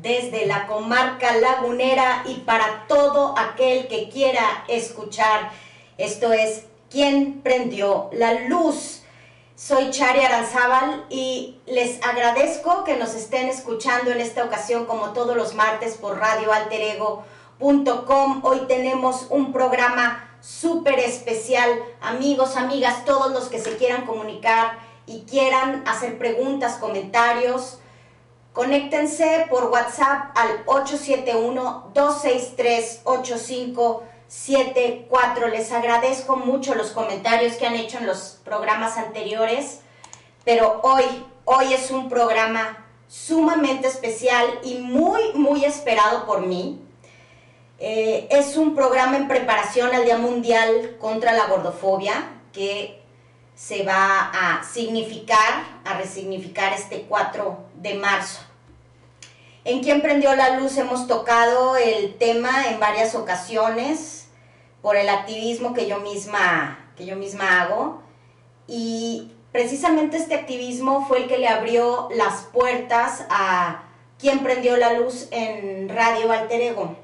Desde 0.00 0.46
la 0.46 0.66
comarca 0.66 1.36
lagunera 1.36 2.22
y 2.26 2.34
para 2.40 2.86
todo 2.88 3.34
aquel 3.36 3.88
que 3.88 4.08
quiera 4.08 4.64
escuchar. 4.68 5.50
Esto 5.96 6.32
es 6.32 6.64
¿Quién 6.90 7.40
prendió 7.42 8.08
la 8.12 8.48
luz? 8.48 9.02
Soy 9.56 9.90
Chari 9.90 10.20
Aranzábal 10.20 11.04
y 11.10 11.58
les 11.66 12.02
agradezco 12.02 12.84
que 12.84 12.96
nos 12.96 13.14
estén 13.14 13.50
escuchando 13.50 14.10
en 14.10 14.22
esta 14.22 14.42
ocasión 14.44 14.86
como 14.86 15.12
todos 15.12 15.36
los 15.36 15.54
martes 15.54 15.98
por 15.98 16.18
radioalterego.com. 16.18 18.40
Hoy 18.42 18.60
tenemos 18.68 19.26
un 19.28 19.52
programa 19.52 20.30
súper 20.40 20.98
especial. 20.98 21.68
Amigos, 22.00 22.56
amigas, 22.56 23.04
todos 23.04 23.32
los 23.32 23.50
que 23.50 23.58
se 23.58 23.76
quieran 23.76 24.06
comunicar 24.06 24.78
y 25.04 25.26
quieran 25.28 25.86
hacer 25.86 26.16
preguntas, 26.16 26.76
comentarios, 26.76 27.80
conéctense 28.58 29.46
por 29.48 29.66
WhatsApp 29.66 30.36
al 30.36 30.64
871 30.66 31.92
263 31.94 33.02
85 33.04 34.02
74. 34.26 35.46
Les 35.46 35.70
agradezco 35.70 36.34
mucho 36.34 36.74
los 36.74 36.90
comentarios 36.90 37.54
que 37.54 37.68
han 37.68 37.76
hecho 37.76 37.98
en 37.98 38.08
los 38.08 38.40
programas 38.44 38.98
anteriores, 38.98 39.78
pero 40.44 40.80
hoy, 40.82 41.04
hoy 41.44 41.72
es 41.72 41.92
un 41.92 42.08
programa 42.08 42.84
sumamente 43.06 43.86
especial 43.86 44.44
y 44.64 44.78
muy, 44.78 45.34
muy 45.34 45.64
esperado 45.64 46.26
por 46.26 46.44
mí. 46.44 46.82
Eh, 47.78 48.26
es 48.28 48.56
un 48.56 48.74
programa 48.74 49.18
en 49.18 49.28
preparación 49.28 49.94
al 49.94 50.04
Día 50.04 50.18
Mundial 50.18 50.96
contra 51.00 51.32
la 51.32 51.46
Gordofobia 51.46 52.28
que 52.52 53.00
se 53.54 53.84
va 53.84 54.30
a 54.30 54.64
significar, 54.64 55.80
a 55.84 55.96
resignificar 55.96 56.72
este 56.72 57.02
4 57.02 57.56
de 57.76 57.94
marzo. 57.94 58.47
En 59.68 59.80
quien 59.80 60.00
prendió 60.00 60.34
la 60.34 60.58
luz 60.58 60.78
hemos 60.78 61.06
tocado 61.06 61.76
el 61.76 62.14
tema 62.14 62.68
en 62.68 62.80
varias 62.80 63.14
ocasiones 63.14 64.28
por 64.80 64.96
el 64.96 65.10
activismo 65.10 65.74
que 65.74 65.86
yo 65.86 66.00
misma, 66.00 66.90
que 66.96 67.04
yo 67.04 67.16
misma 67.16 67.60
hago. 67.60 68.00
Y 68.66 69.30
precisamente 69.52 70.16
este 70.16 70.36
activismo 70.36 71.04
fue 71.06 71.18
el 71.18 71.28
que 71.28 71.36
le 71.36 71.48
abrió 71.48 72.08
las 72.14 72.44
puertas 72.44 73.26
a 73.28 73.82
quien 74.18 74.38
prendió 74.38 74.78
la 74.78 74.94
luz 74.94 75.28
en 75.32 75.90
Radio 75.90 76.32
Alter 76.32 76.62
Ego. 76.62 76.96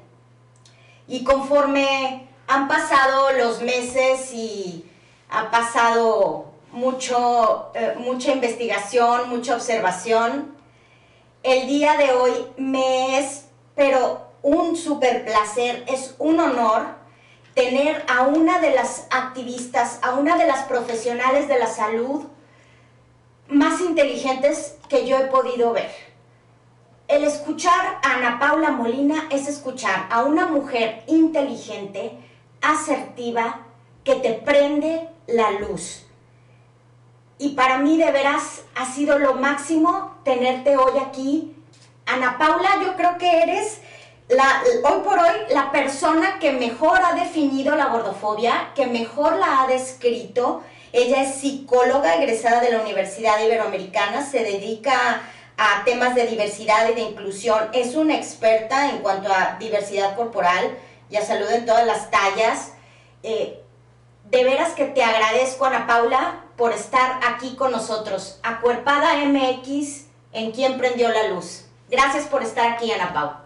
Y 1.07 1.23
conforme 1.23 2.27
han 2.47 2.67
pasado 2.67 3.31
los 3.33 3.61
meses 3.61 4.33
y 4.33 4.89
ha 5.29 5.51
pasado 5.51 6.45
mucho, 6.71 7.69
eh, 7.75 7.93
mucha 7.99 8.31
investigación, 8.31 9.29
mucha 9.29 9.53
observación, 9.53 10.54
el 11.45 11.67
día 11.67 11.95
de 11.95 12.11
hoy 12.11 12.33
me 12.57 13.19
es, 13.19 13.45
pero 13.75 14.31
un 14.41 14.75
super 14.75 15.23
placer, 15.23 15.85
es 15.87 16.15
un 16.17 16.39
honor 16.39 16.87
tener 17.53 18.03
a 18.09 18.23
una 18.23 18.59
de 18.59 18.73
las 18.73 19.05
activistas, 19.11 19.99
a 20.01 20.15
una 20.15 20.37
de 20.37 20.47
las 20.47 20.63
profesionales 20.63 21.47
de 21.47 21.59
la 21.59 21.67
salud 21.67 22.23
más 23.47 23.79
inteligentes 23.79 24.77
que 24.89 25.05
yo 25.05 25.19
he 25.19 25.25
podido 25.27 25.71
ver. 25.71 25.91
El 27.07 27.23
escuchar 27.23 27.99
a 28.01 28.15
Ana 28.15 28.39
Paula 28.39 28.71
Molina 28.71 29.27
es 29.29 29.47
escuchar 29.47 30.07
a 30.09 30.23
una 30.23 30.47
mujer 30.47 31.03
inteligente, 31.05 32.17
asertiva, 32.61 33.67
que 34.03 34.15
te 34.15 34.33
prende 34.33 35.09
la 35.27 35.51
luz. 35.51 36.04
Y 37.37 37.49
para 37.49 37.79
mí 37.79 37.97
de 37.97 38.11
veras 38.11 38.61
ha 38.75 38.85
sido 38.85 39.19
lo 39.19 39.33
máximo 39.33 40.15
tenerte 40.23 40.77
hoy 40.77 40.99
aquí. 40.99 41.55
Ana 42.05 42.37
Paula, 42.37 42.69
yo 42.83 42.95
creo 42.95 43.17
que 43.17 43.43
eres 43.43 43.81
la, 44.29 44.63
hoy 44.83 45.01
por 45.03 45.19
hoy 45.19 45.35
la 45.49 45.71
persona 45.71 46.39
que 46.39 46.51
mejor 46.53 46.99
ha 47.03 47.13
definido 47.13 47.75
la 47.75 47.87
gordofobia, 47.87 48.71
que 48.73 48.87
mejor 48.87 49.37
la 49.37 49.61
ha 49.61 49.67
descrito. 49.67 50.63
Ella 50.93 51.23
es 51.23 51.35
psicóloga 51.35 52.15
egresada 52.15 52.61
de 52.61 52.71
la 52.71 52.81
Universidad 52.81 53.43
Iberoamericana, 53.43 54.25
se 54.25 54.43
dedica 54.43 55.21
a 55.57 55.83
temas 55.83 56.15
de 56.15 56.27
diversidad 56.27 56.89
y 56.89 56.93
de 56.93 57.01
inclusión, 57.01 57.69
es 57.73 57.95
una 57.95 58.15
experta 58.15 58.89
en 58.89 58.99
cuanto 58.99 59.31
a 59.31 59.57
diversidad 59.59 60.15
corporal 60.15 60.77
y 61.09 61.17
a 61.17 61.25
salud 61.25 61.49
en 61.49 61.65
todas 61.65 61.85
las 61.85 62.09
tallas. 62.11 62.73
Eh, 63.23 63.61
de 64.25 64.43
veras 64.43 64.73
que 64.73 64.85
te 64.85 65.03
agradezco, 65.03 65.65
Ana 65.65 65.85
Paula, 65.85 66.44
por 66.57 66.71
estar 66.71 67.19
aquí 67.27 67.55
con 67.55 67.71
nosotros. 67.71 68.39
Acuerpada 68.43 69.15
MX, 69.25 70.05
en 70.31 70.51
quien 70.51 70.77
prendió 70.77 71.09
la 71.09 71.29
luz. 71.29 71.65
Gracias 71.89 72.25
por 72.25 72.43
estar 72.43 72.71
aquí, 72.71 72.91
Ana 72.91 73.13
Paula. 73.13 73.44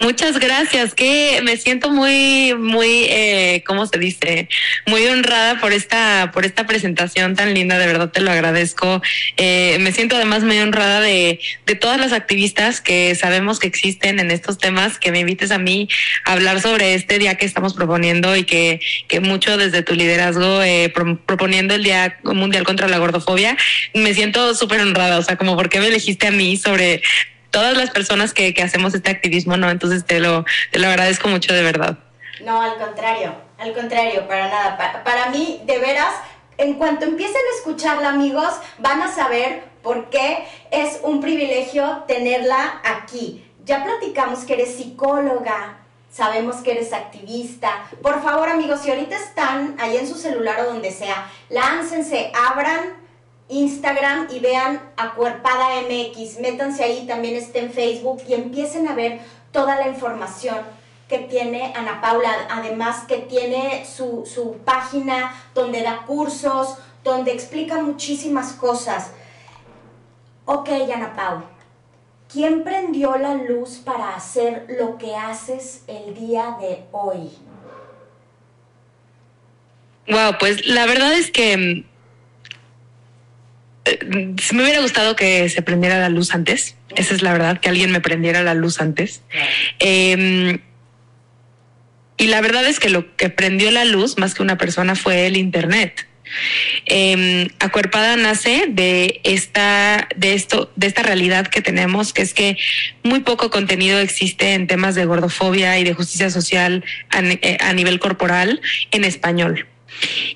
Muchas 0.00 0.38
gracias, 0.38 0.94
que 0.94 1.40
me 1.42 1.56
siento 1.56 1.90
muy, 1.90 2.54
muy, 2.54 3.06
eh, 3.08 3.64
¿cómo 3.66 3.84
se 3.84 3.98
dice? 3.98 4.48
Muy 4.86 5.04
honrada 5.06 5.58
por 5.58 5.72
esta, 5.72 6.30
por 6.32 6.44
esta 6.44 6.68
presentación 6.68 7.34
tan 7.34 7.52
linda, 7.52 7.78
de 7.78 7.86
verdad 7.88 8.08
te 8.10 8.20
lo 8.20 8.30
agradezco. 8.30 9.02
Eh, 9.36 9.76
me 9.80 9.90
siento 9.90 10.14
además 10.14 10.44
muy 10.44 10.56
honrada 10.58 11.00
de, 11.00 11.40
de 11.66 11.74
todas 11.74 11.98
las 11.98 12.12
activistas 12.12 12.80
que 12.80 13.16
sabemos 13.16 13.58
que 13.58 13.66
existen 13.66 14.20
en 14.20 14.30
estos 14.30 14.58
temas, 14.58 14.98
que 14.98 15.10
me 15.10 15.18
invites 15.18 15.50
a 15.50 15.58
mí 15.58 15.88
a 16.24 16.34
hablar 16.34 16.60
sobre 16.60 16.94
este 16.94 17.18
día 17.18 17.34
que 17.34 17.46
estamos 17.46 17.74
proponiendo 17.74 18.36
y 18.36 18.44
que, 18.44 18.80
que 19.08 19.18
mucho 19.18 19.56
desde 19.56 19.82
tu 19.82 19.94
liderazgo, 19.96 20.62
eh, 20.62 20.92
proponiendo 21.26 21.74
el 21.74 21.82
Día 21.82 22.18
Mundial 22.22 22.62
contra 22.62 22.86
la 22.86 22.98
Gordofobia, 22.98 23.56
me 23.94 24.14
siento 24.14 24.54
súper 24.54 24.80
honrada, 24.80 25.18
o 25.18 25.22
sea, 25.22 25.36
como 25.36 25.56
por 25.56 25.68
qué 25.68 25.80
me 25.80 25.88
elegiste 25.88 26.28
a 26.28 26.30
mí 26.30 26.56
sobre 26.56 27.02
todas 27.50 27.76
las 27.76 27.90
personas 27.90 28.34
que, 28.34 28.54
que 28.54 28.62
hacemos 28.62 28.94
este 28.94 29.10
activismo, 29.10 29.56
¿no? 29.56 29.70
Entonces 29.70 30.04
te 30.04 30.20
lo, 30.20 30.44
te 30.70 30.78
lo 30.78 30.88
agradezco 30.88 31.28
mucho 31.28 31.52
de 31.52 31.62
verdad. 31.62 31.98
No, 32.44 32.62
al 32.62 32.76
contrario, 32.76 33.34
al 33.58 33.72
contrario, 33.72 34.26
para 34.28 34.48
nada. 34.48 34.76
Para, 34.76 35.04
para 35.04 35.30
mí, 35.30 35.60
de 35.64 35.78
veras, 35.78 36.14
en 36.56 36.74
cuanto 36.74 37.04
empiecen 37.04 37.36
a 37.36 37.56
escucharla, 37.58 38.10
amigos, 38.10 38.52
van 38.78 39.02
a 39.02 39.12
saber 39.12 39.62
por 39.82 40.10
qué 40.10 40.46
es 40.70 41.00
un 41.02 41.20
privilegio 41.20 42.04
tenerla 42.06 42.80
aquí. 42.84 43.44
Ya 43.64 43.84
platicamos 43.84 44.40
que 44.40 44.54
eres 44.54 44.76
psicóloga, 44.76 45.78
sabemos 46.10 46.56
que 46.56 46.72
eres 46.72 46.92
activista. 46.92 47.86
Por 48.02 48.22
favor, 48.22 48.48
amigos, 48.48 48.80
si 48.82 48.90
ahorita 48.90 49.16
están 49.16 49.76
ahí 49.78 49.96
en 49.96 50.08
su 50.08 50.14
celular 50.14 50.60
o 50.60 50.64
donde 50.64 50.90
sea, 50.90 51.30
láncense, 51.48 52.32
abran 52.34 53.07
Instagram 53.48 54.28
y 54.30 54.40
vean 54.40 54.80
Acuerpada 54.96 55.80
MX, 55.82 56.40
métanse 56.40 56.84
ahí, 56.84 57.06
también 57.06 57.36
está 57.36 57.60
en 57.60 57.72
Facebook 57.72 58.22
y 58.28 58.34
empiecen 58.34 58.88
a 58.88 58.94
ver 58.94 59.20
toda 59.52 59.76
la 59.76 59.88
información 59.88 60.58
que 61.08 61.18
tiene 61.20 61.72
Ana 61.74 62.00
Paula, 62.00 62.30
además 62.50 63.04
que 63.08 63.16
tiene 63.16 63.86
su, 63.86 64.28
su 64.32 64.58
página 64.58 65.34
donde 65.54 65.82
da 65.82 66.04
cursos, 66.06 66.76
donde 67.02 67.32
explica 67.32 67.80
muchísimas 67.80 68.52
cosas. 68.52 69.12
Ok, 70.44 70.68
Ana 70.94 71.14
Paula, 71.14 71.44
¿quién 72.30 72.62
prendió 72.62 73.16
la 73.16 73.34
luz 73.34 73.78
para 73.78 74.14
hacer 74.14 74.66
lo 74.78 74.98
que 74.98 75.16
haces 75.16 75.82
el 75.86 76.14
día 76.14 76.56
de 76.60 76.84
hoy? 76.92 77.30
Wow, 80.08 80.36
pues 80.38 80.66
la 80.66 80.86
verdad 80.86 81.12
es 81.14 81.30
que 81.30 81.84
me 84.52 84.62
hubiera 84.62 84.80
gustado 84.80 85.16
que 85.16 85.48
se 85.48 85.62
prendiera 85.62 85.98
la 85.98 86.08
luz 86.08 86.34
antes. 86.34 86.76
Esa 86.96 87.14
es 87.14 87.22
la 87.22 87.32
verdad, 87.32 87.60
que 87.60 87.68
alguien 87.68 87.90
me 87.90 88.00
prendiera 88.00 88.42
la 88.42 88.54
luz 88.54 88.80
antes. 88.80 89.22
Eh, 89.78 90.60
y 92.16 92.26
la 92.26 92.40
verdad 92.40 92.66
es 92.66 92.80
que 92.80 92.90
lo 92.90 93.16
que 93.16 93.30
prendió 93.30 93.70
la 93.70 93.84
luz 93.84 94.18
más 94.18 94.34
que 94.34 94.42
una 94.42 94.58
persona 94.58 94.96
fue 94.96 95.26
el 95.26 95.36
Internet. 95.36 96.06
Eh, 96.86 97.48
Acuerpada 97.58 98.16
nace 98.16 98.66
de 98.68 99.20
esta, 99.24 100.08
de 100.16 100.34
esto, 100.34 100.70
de 100.76 100.86
esta 100.86 101.02
realidad 101.02 101.46
que 101.46 101.62
tenemos, 101.62 102.12
que 102.12 102.22
es 102.22 102.34
que 102.34 102.58
muy 103.02 103.20
poco 103.20 103.50
contenido 103.50 103.98
existe 103.98 104.54
en 104.54 104.66
temas 104.66 104.94
de 104.94 105.04
gordofobia 105.04 105.78
y 105.78 105.84
de 105.84 105.94
justicia 105.94 106.28
social 106.28 106.84
a, 107.10 107.18
a 107.18 107.72
nivel 107.72 107.98
corporal 107.98 108.60
en 108.90 109.04
español 109.04 109.66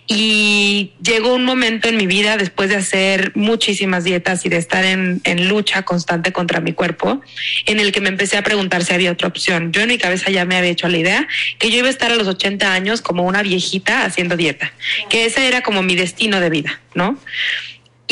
Y 0.06 0.92
llegó 1.02 1.34
un 1.34 1.44
momento 1.44 1.88
en 1.88 1.96
mi 1.96 2.06
vida, 2.06 2.36
después 2.36 2.70
de 2.70 2.76
hacer 2.76 3.32
muchísimas 3.34 4.04
dietas 4.04 4.44
y 4.44 4.48
de 4.48 4.56
estar 4.56 4.84
en, 4.84 5.20
lucha 5.48 5.82
constante 5.82 6.32
contra 6.32 6.60
mi 6.60 6.72
cuerpo, 6.72 7.20
en 7.66 7.80
el 7.80 7.92
que 7.92 8.00
me 8.00 8.08
empecé 8.08 8.36
a 8.36 8.42
preguntar 8.42 8.84
si 8.84 8.92
había 8.92 9.12
otra 9.12 9.28
opción. 9.28 9.72
Yo 9.72 9.82
en 9.82 9.88
mi 9.88 9.98
cabeza 9.98 10.30
ya 10.30 10.44
me 10.44 10.56
había 10.56 10.70
hecho 10.70 10.88
la 10.88 10.98
idea 10.98 11.28
que 11.58 11.70
yo 11.70 11.78
iba 11.78 11.88
a 11.88 11.90
estar 11.90 12.10
a 12.10 12.16
los 12.16 12.28
80 12.28 12.72
años 12.72 13.02
como 13.02 13.24
una 13.24 13.42
viejita 13.42 14.04
haciendo 14.04 14.36
dieta, 14.36 14.72
que 15.08 15.24
ese 15.24 15.46
era 15.46 15.62
como 15.62 15.82
mi 15.82 15.94
destino 15.94 16.40
de 16.40 16.50
vida, 16.50 16.80
¿no? 16.94 17.18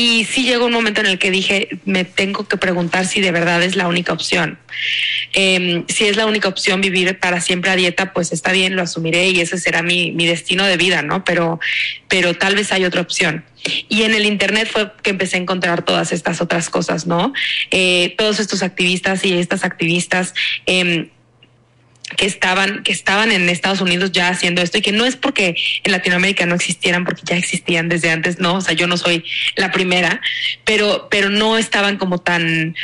Y 0.01 0.25
sí 0.25 0.45
llegó 0.45 0.65
un 0.65 0.73
momento 0.73 1.03
en 1.03 1.09
el 1.09 1.19
que 1.19 1.31
dije, 1.31 1.69
me 1.85 2.07
tengo 2.07 2.49
que 2.49 2.57
preguntar 2.57 3.07
si 3.07 3.21
de 3.21 3.33
verdad 3.33 3.63
es 3.63 3.77
la 3.77 3.87
única 3.87 4.15
opción. 4.15 4.59
Eh, 5.35 5.85
si 5.89 6.07
es 6.07 6.17
la 6.17 6.25
única 6.25 6.49
opción 6.49 6.81
vivir 6.81 7.19
para 7.19 7.43
siempre 7.43 7.71
a 7.71 7.77
dieta, 7.77 8.15
pues 8.15 8.33
está 8.33 8.51
bien, 8.51 8.77
lo 8.77 8.81
asumiré 8.81 9.29
y 9.29 9.41
ese 9.41 9.59
será 9.59 9.83
mi, 9.83 10.13
destino 10.13 10.65
de 10.65 10.79
vida, 10.79 11.03
¿no? 11.03 11.23
Pero, 11.23 11.61
pero 12.09 12.33
tal 12.33 12.55
vez 12.55 12.73
hay 12.73 12.87
otra 12.87 13.03
opción. 13.03 13.45
Y 13.91 14.05
en 14.05 14.15
el 14.15 14.25
Internet 14.25 14.71
fue 14.73 14.91
que 15.03 15.11
empecé 15.11 15.37
a 15.37 15.41
encontrar 15.41 15.85
todas 15.85 16.13
estas 16.13 16.41
otras 16.41 16.71
cosas, 16.71 17.07
¿no? 17.07 17.35
Eh, 17.71 18.15
todos 18.17 18.41
estos 18.41 18.63
activistas 18.63 19.23
y 19.27 19.35
estas 19.35 19.65
activistas. 19.65 20.33
Eh, 20.65 21.11
que 22.17 22.27
estaban, 22.27 22.83
que 22.83 22.93
estaban 22.93 23.33
en 23.33 23.49
Estados 23.49 23.81
Unidos 23.81 24.13
ya 24.13 24.29
haciendo 24.29 24.63
esto 24.63 24.79
y 24.79 24.83
que 24.83 24.93
no 24.93 25.07
es 25.07 25.17
porque 25.17 25.57
en 25.85 25.93
Latinoamérica 25.93 26.47
no 26.47 26.55
existieran, 26.55 27.05
porque 27.05 27.23
ya 27.25 27.37
existían 27.37 27.89
desde 27.89 28.11
antes, 28.11 28.39
no, 28.39 28.55
o 28.55 28.61
sea, 28.61 28.75
yo 28.75 28.87
no 28.87 28.97
soy 28.97 29.25
la 29.57 29.71
primera, 29.71 30.21
pero, 30.65 31.09
pero 31.11 31.31
no 31.31 31.59
estaban 31.59 31.97
como 31.97 32.19
tan, 32.19 32.75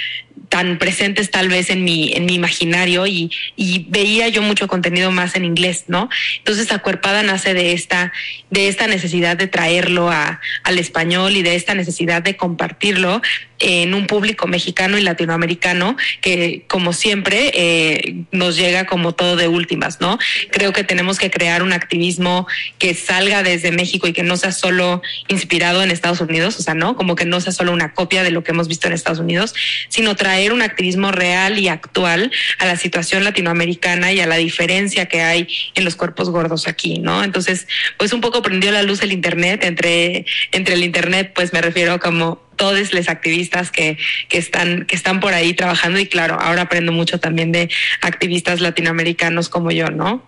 tan 0.48 0.78
presentes 0.78 1.30
tal 1.30 1.48
vez 1.48 1.70
en 1.70 1.84
mi, 1.84 2.12
en 2.12 2.26
mi 2.26 2.34
imaginario 2.34 3.06
y, 3.06 3.30
y, 3.56 3.86
veía 3.88 4.28
yo 4.28 4.42
mucho 4.42 4.68
contenido 4.68 5.10
más 5.10 5.36
en 5.36 5.44
inglés, 5.44 5.84
¿no? 5.88 6.08
Entonces 6.38 6.72
Acuerpada 6.72 7.22
nace 7.22 7.54
de 7.54 7.72
esta, 7.72 8.12
de 8.50 8.68
esta 8.68 8.86
necesidad 8.86 9.36
de 9.36 9.46
traerlo 9.46 10.10
a, 10.10 10.40
al 10.62 10.78
español 10.78 11.36
y 11.36 11.42
de 11.42 11.54
esta 11.56 11.74
necesidad 11.74 12.22
de 12.22 12.36
compartirlo 12.36 13.22
en 13.58 13.94
un 13.94 14.06
público 14.06 14.46
mexicano 14.46 14.98
y 14.98 15.02
latinoamericano 15.02 15.96
que 16.20 16.64
como 16.68 16.92
siempre 16.92 17.50
eh, 17.54 18.24
nos 18.30 18.56
llega 18.56 18.84
como 18.84 19.12
todo 19.12 19.36
de 19.36 19.48
últimas, 19.48 20.00
¿no? 20.00 20.18
Creo 20.50 20.74
que 20.74 20.84
tenemos 20.84 21.18
que 21.18 21.30
crear 21.30 21.62
un 21.62 21.72
activismo 21.72 22.46
que 22.78 22.92
salga 22.92 23.42
desde 23.42 23.72
México 23.72 24.06
y 24.06 24.12
que 24.12 24.22
no 24.22 24.36
sea 24.36 24.52
solo 24.52 25.00
inspirado 25.28 25.82
en 25.82 25.90
Estados 25.90 26.20
Unidos, 26.20 26.58
o 26.58 26.62
sea, 26.62 26.74
¿no? 26.74 26.96
Como 26.96 27.16
que 27.16 27.24
no 27.24 27.40
sea 27.40 27.52
solo 27.52 27.72
una 27.72 27.94
copia 27.94 28.22
de 28.22 28.30
lo 28.30 28.44
que 28.44 28.52
hemos 28.52 28.68
visto 28.68 28.86
en 28.86 28.92
Estados 28.92 29.20
Unidos, 29.20 29.54
sino 29.88 30.16
traer 30.16 30.35
un 30.52 30.62
activismo 30.62 31.12
real 31.12 31.58
y 31.58 31.68
actual 31.68 32.30
a 32.58 32.66
la 32.66 32.76
situación 32.76 33.24
latinoamericana 33.24 34.12
y 34.12 34.20
a 34.20 34.26
la 34.26 34.36
diferencia 34.36 35.06
que 35.06 35.22
hay 35.22 35.48
en 35.74 35.84
los 35.84 35.96
cuerpos 35.96 36.30
gordos 36.30 36.68
aquí, 36.68 36.98
¿no? 36.98 37.24
Entonces, 37.24 37.66
pues 37.98 38.12
un 38.12 38.20
poco 38.20 38.42
prendió 38.42 38.70
la 38.70 38.82
luz 38.82 39.02
el 39.02 39.12
Internet, 39.12 39.64
entre, 39.64 40.26
entre 40.52 40.74
el 40.74 40.84
Internet, 40.84 41.32
pues 41.34 41.52
me 41.52 41.60
refiero 41.60 41.98
como 41.98 42.40
todos 42.56 42.92
los 42.92 43.08
activistas 43.08 43.70
que, 43.70 43.98
que, 44.28 44.38
están, 44.38 44.86
que 44.86 44.96
están 44.96 45.20
por 45.20 45.34
ahí 45.34 45.54
trabajando 45.54 45.98
y 45.98 46.06
claro, 46.06 46.38
ahora 46.40 46.62
aprendo 46.62 46.92
mucho 46.92 47.20
también 47.20 47.52
de 47.52 47.68
activistas 48.00 48.60
latinoamericanos 48.60 49.48
como 49.48 49.70
yo, 49.70 49.90
¿no? 49.90 50.22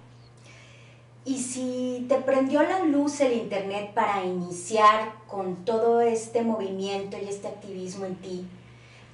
Y 1.25 1.37
si 1.39 2.07
te 2.09 2.17
prendió 2.17 2.63
la 2.63 2.85
luz 2.85 3.21
el 3.21 3.35
Internet 3.35 3.91
para 3.95 4.25
iniciar 4.25 5.13
con 5.27 5.65
todo 5.67 6.01
este 6.01 6.43
movimiento 6.43 7.19
y 7.23 7.29
este 7.29 7.49
activismo 7.49 8.07
en 8.07 8.15
ti, 8.17 8.47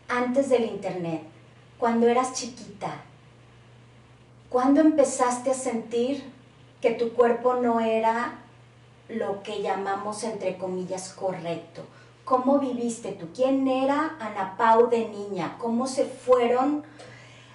antes 0.09 0.49
del 0.49 0.65
Internet, 0.65 1.23
cuando 1.79 2.09
eras 2.09 2.33
chiquita, 2.35 3.03
¿cuándo 4.49 4.81
empezaste 4.81 5.51
a 5.51 5.55
sentir 5.55 6.25
que 6.81 6.93
tu 6.93 7.13
cuerpo 7.13 7.55
no 7.55 7.81
era 7.81 8.39
lo 9.09 9.43
que 9.43 9.63
llamamos 9.63 10.25
entre 10.25 10.57
comillas 10.57 11.13
correcto? 11.13 11.83
¿Cómo 12.25 12.59
viviste 12.59 13.13
tú? 13.13 13.29
¿Quién 13.35 13.69
era 13.69 14.17
Ana 14.19 14.57
Pau 14.57 14.89
de 14.89 15.09
niña? 15.09 15.57
¿Cómo 15.59 15.87
se 15.87 16.07
fueron 16.07 16.85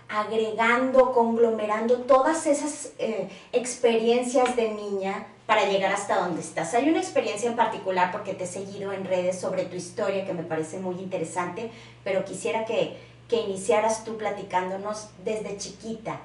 agregando, 0.08 1.12
conglomerando 1.14 2.02
todas 2.02 2.48
esas 2.48 2.94
eh, 2.98 3.30
experiencias 3.52 4.56
de 4.56 4.70
niña 4.70 5.28
para 5.50 5.68
llegar 5.68 5.92
hasta 5.92 6.20
donde 6.20 6.42
estás? 6.42 6.76
Hay 6.76 6.88
una 6.88 7.00
experiencia 7.00 7.50
en 7.50 7.56
particular 7.56 8.12
porque 8.12 8.36
te 8.36 8.44
he 8.44 8.48
seguido 8.48 8.94
en 8.94 9.04
redes 9.04 9.42
sobre 9.42 9.66
tu 9.66 9.76
historia 9.76 10.24
que 10.24 10.32
me 10.32 10.44
parece 10.44 10.78
muy 10.78 10.98
interesante, 11.00 11.72
pero 12.04 12.24
quisiera 12.24 12.66
que, 12.66 12.98
que 13.28 13.38
iniciaras 13.38 14.06
tú 14.06 14.16
platicándonos 14.16 15.08
desde 15.26 15.58
chiquita. 15.58 16.22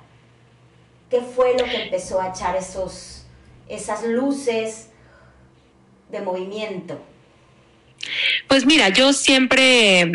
¿Qué 1.09 1.23
fue 1.23 1.57
lo 1.59 1.65
que 1.65 1.85
empezó 1.85 2.21
a 2.21 2.29
echar 2.29 2.55
esos, 2.55 3.25
esas 3.67 4.05
luces 4.05 4.89
de 6.11 6.21
movimiento? 6.21 7.01
Pues 8.47 8.67
mira, 8.67 8.91
yo 8.91 9.15
siempre, 9.15 10.13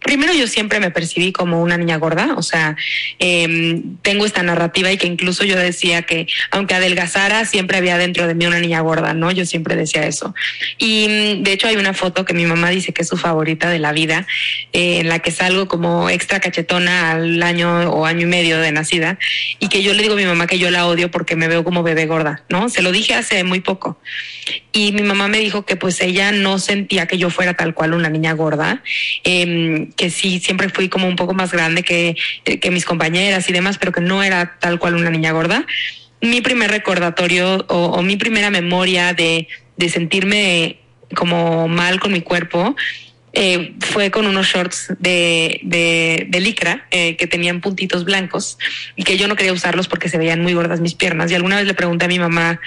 primero 0.00 0.32
yo 0.32 0.46
siempre 0.46 0.80
me 0.80 0.90
percibí 0.90 1.32
como 1.32 1.62
una 1.62 1.76
niña 1.76 1.96
gorda, 1.96 2.34
o 2.36 2.42
sea, 2.42 2.76
eh, 3.18 3.82
tengo 4.02 4.26
esta 4.26 4.42
narrativa 4.42 4.90
y 4.90 4.96
que 4.96 5.06
incluso 5.06 5.44
yo 5.44 5.56
decía 5.56 6.02
que 6.02 6.26
aunque 6.50 6.74
adelgazara, 6.74 7.44
siempre 7.44 7.78
había 7.78 7.98
dentro 7.98 8.26
de 8.26 8.34
mí 8.34 8.46
una 8.46 8.60
niña 8.60 8.80
gorda, 8.80 9.14
¿no? 9.14 9.30
Yo 9.30 9.44
siempre 9.46 9.76
decía 9.76 10.06
eso. 10.06 10.34
Y 10.78 11.06
mm, 11.08 11.42
de 11.42 11.52
hecho 11.52 11.68
hay 11.68 11.76
una 11.76 11.92
foto 11.94 12.24
que 12.24 12.34
mi 12.34 12.46
mamá 12.46 12.70
dice 12.70 12.92
que 12.92 13.02
es 13.02 13.08
su 13.08 13.16
favorita 13.16 13.68
de 13.68 13.78
la 13.78 13.92
vida, 13.92 14.26
eh, 14.72 15.00
en 15.00 15.08
la 15.08 15.18
que 15.18 15.30
salgo 15.30 15.68
como 15.68 16.08
extra 16.10 16.40
cachetona 16.40 17.12
al 17.12 17.42
año 17.42 17.90
o 17.90 18.06
año 18.06 18.22
y 18.22 18.26
medio 18.26 18.58
de 18.58 18.72
nacida 18.72 19.18
y 19.58 19.68
que 19.68 19.82
yo 19.82 19.94
le 19.94 20.02
digo 20.02 20.14
a 20.14 20.16
mi 20.16 20.24
mamá 20.24 20.46
que 20.46 20.58
yo 20.58 20.70
la 20.70 20.86
odio 20.86 21.10
porque 21.10 21.36
me 21.36 21.48
veo 21.48 21.64
como 21.64 21.82
bebé 21.82 22.06
gorda, 22.06 22.42
¿no? 22.48 22.68
Se 22.68 22.82
lo 22.82 22.92
dije 22.92 23.14
hace 23.14 23.44
muy 23.44 23.60
poco. 23.60 23.98
Y 24.72 24.92
mi 24.92 25.02
mamá 25.02 25.28
me 25.28 25.38
dijo 25.38 25.64
que 25.64 25.76
pues 25.76 26.00
ella 26.00 26.32
no 26.32 26.58
sentía 26.58 27.06
que 27.06 27.18
yo 27.18 27.30
fuera 27.30 27.54
tal 27.54 27.74
cual 27.74 27.94
una 27.94 28.08
niña 28.08 28.32
gorda, 28.32 28.82
eh, 29.24 29.89
que 29.96 30.10
sí, 30.10 30.40
siempre 30.40 30.68
fui 30.68 30.88
como 30.88 31.08
un 31.08 31.16
poco 31.16 31.34
más 31.34 31.52
grande 31.52 31.82
que, 31.82 32.16
que 32.44 32.70
mis 32.70 32.84
compañeras 32.84 33.48
y 33.48 33.52
demás, 33.52 33.78
pero 33.78 33.92
que 33.92 34.00
no 34.00 34.22
era 34.22 34.56
tal 34.58 34.78
cual 34.78 34.94
una 34.94 35.10
niña 35.10 35.32
gorda. 35.32 35.66
Mi 36.20 36.40
primer 36.40 36.70
recordatorio 36.70 37.64
o, 37.68 38.02
mi 38.02 38.16
primera 38.16 38.50
memoria 38.50 39.14
de, 39.14 39.48
de 39.76 39.88
sentirme 39.88 40.78
como 41.14 41.66
mal 41.66 41.98
con 41.98 42.12
mi 42.12 42.20
cuerpo 42.20 42.76
eh, 43.32 43.74
fue 43.80 44.10
con 44.10 44.26
unos 44.26 44.46
shorts 44.46 44.92
de, 44.98 45.60
de, 45.62 46.26
de 46.28 46.40
licra 46.40 46.86
eh, 46.90 47.16
que 47.16 47.26
tenían 47.26 47.60
puntitos 47.60 48.04
blancos 48.04 48.58
y 48.96 49.04
que 49.04 49.16
yo 49.16 49.28
no 49.28 49.36
quería 49.36 49.52
usarlos 49.52 49.86
porque 49.86 50.08
se 50.08 50.18
veían 50.18 50.42
muy 50.42 50.52
gordas 50.52 50.80
mis 50.80 50.94
piernas. 50.94 51.30
Y 51.30 51.34
alguna 51.34 51.56
vez 51.56 51.66
le 51.66 51.74
pregunté 51.74 52.06
a 52.06 52.08
mi 52.08 52.18
mamá 52.18 52.60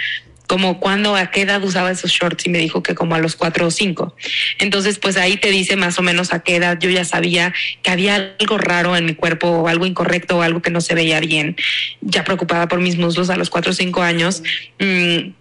como 0.48 0.80
cuándo, 0.80 1.16
a 1.16 1.32
qué 1.32 1.42
edad 1.42 1.64
usaba 1.64 1.92
esos 1.92 2.12
shorts 2.12 2.46
y 2.46 2.50
me 2.50 2.58
dijo 2.60 2.84
que 2.84 2.96
como 2.96 3.16
a 3.16 3.20
los 3.20 3.36
cuatro 3.36 3.68
o 3.68 3.72
cinco. 3.72 4.16
Entonces, 4.60 5.00
pues 5.00 5.18
ahí 5.18 5.38
te 5.38 5.52
dice 5.52 5.76
más 5.76 5.98
o 6.00 6.02
menos 6.02 6.34
a 6.34 6.40
qué 6.40 6.58
edad 6.58 6.78
yo 6.80 6.90
ya 6.90 7.06
sabía 7.06 7.54
que 7.82 7.92
había 7.92 8.36
algo 8.40 8.58
raro 8.58 8.96
en 8.96 9.06
mi 9.06 9.16
cuerpo 9.16 9.48
o 9.48 9.68
algo 9.68 9.86
incorrecto 9.86 10.38
o 10.38 10.42
algo 10.42 10.62
que 10.62 10.70
no 10.72 10.82
se 10.82 10.96
veía 10.96 11.20
bien. 11.20 11.56
Ya 12.02 12.24
preocupada 12.24 12.68
por 12.68 12.80
mis 12.80 12.98
muslos 12.98 13.30
a 13.30 13.38
los 13.38 13.50
cuatro 13.50 13.72
o 13.72 13.76
cinco 13.76 14.02
años. 14.02 14.44
Mmm, 14.80 15.32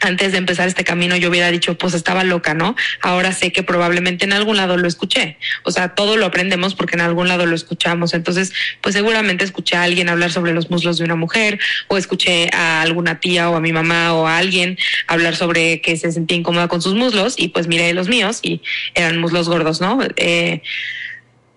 antes 0.00 0.32
de 0.32 0.38
empezar 0.38 0.68
este 0.68 0.84
camino 0.84 1.16
yo 1.16 1.28
hubiera 1.28 1.50
dicho, 1.50 1.76
pues 1.76 1.94
estaba 1.94 2.24
loca, 2.24 2.54
¿no? 2.54 2.76
Ahora 3.02 3.32
sé 3.32 3.52
que 3.52 3.62
probablemente 3.62 4.24
en 4.24 4.32
algún 4.32 4.56
lado 4.56 4.76
lo 4.76 4.86
escuché. 4.86 5.38
O 5.64 5.70
sea, 5.70 5.94
todo 5.94 6.16
lo 6.16 6.26
aprendemos 6.26 6.74
porque 6.74 6.96
en 6.96 7.00
algún 7.00 7.28
lado 7.28 7.46
lo 7.46 7.54
escuchamos. 7.54 8.14
Entonces, 8.14 8.52
pues 8.80 8.94
seguramente 8.94 9.44
escuché 9.44 9.76
a 9.76 9.82
alguien 9.82 10.08
hablar 10.08 10.30
sobre 10.30 10.52
los 10.52 10.70
muslos 10.70 10.98
de 10.98 11.04
una 11.04 11.16
mujer 11.16 11.58
o 11.88 11.96
escuché 11.96 12.48
a 12.52 12.82
alguna 12.82 13.20
tía 13.20 13.50
o 13.50 13.56
a 13.56 13.60
mi 13.60 13.72
mamá 13.72 14.14
o 14.14 14.26
a 14.26 14.38
alguien 14.38 14.78
hablar 15.06 15.36
sobre 15.36 15.80
que 15.80 15.96
se 15.96 16.12
sentía 16.12 16.36
incómoda 16.36 16.68
con 16.68 16.82
sus 16.82 16.94
muslos 16.94 17.34
y 17.36 17.48
pues 17.48 17.66
miré 17.66 17.92
los 17.92 18.08
míos 18.08 18.40
y 18.42 18.62
eran 18.94 19.18
muslos 19.18 19.48
gordos, 19.48 19.80
¿no? 19.80 19.98
Eh, 20.16 20.62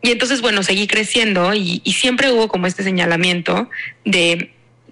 y 0.03 0.09
entonces, 0.09 0.41
bueno, 0.41 0.63
seguí 0.63 0.87
creciendo 0.87 1.53
y, 1.53 1.81
y 1.83 1.93
siempre 1.93 2.31
hubo 2.31 2.47
como 2.47 2.65
este 2.65 2.83
señalamiento 2.83 3.69
de 4.03 4.51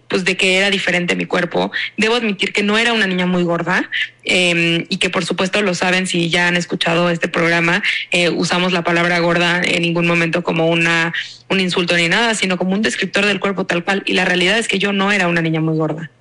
pues 0.10 0.26
de 0.26 0.36
que 0.36 0.58
era 0.58 0.70
diferente 0.70 1.16
mi 1.16 1.26
cuerpo. 1.26 1.72
Debo 1.96 2.16
admitir 2.16 2.52
que 2.52 2.64
no 2.64 2.78
era 2.78 2.92
una 2.92 3.08
niña 3.08 3.26
muy 3.26 3.44
gorda 3.44 3.90
eh, 4.30 4.86
y 4.90 4.98
que 4.98 5.10
por 5.10 5.26
supuesto 5.26 5.62
lo 5.64 5.74
saben 5.74 6.06
si 6.06 6.30
ya 6.30 6.48
han 6.48 6.56
escuchado 6.56 7.10
este 7.10 7.28
programa, 7.28 7.82
eh, 8.12 8.30
usamos 8.30 8.72
la 8.72 8.84
palabra 8.84 9.18
gorda 9.20 9.62
en 9.64 9.82
ningún 9.82 10.06
momento 10.06 10.44
como 10.44 10.68
una 10.68 11.14
un 11.50 11.60
insulto 11.60 11.98
ni 11.98 12.08
nada, 12.08 12.36
sino 12.36 12.58
como 12.58 12.74
un 12.74 12.84
descriptor 12.84 13.26
del 13.26 13.40
cuerpo 13.40 13.66
tal 13.66 13.84
cual. 13.84 14.04
Y 14.06 14.14
la 14.14 14.24
realidad 14.24 14.60
es 14.60 14.68
que 14.68 14.78
yo 14.78 14.94
no 14.94 15.12
era 15.12 15.28
una 15.28 15.42
niña 15.42 15.62
muy 15.62 15.76
gorda. 15.78 16.12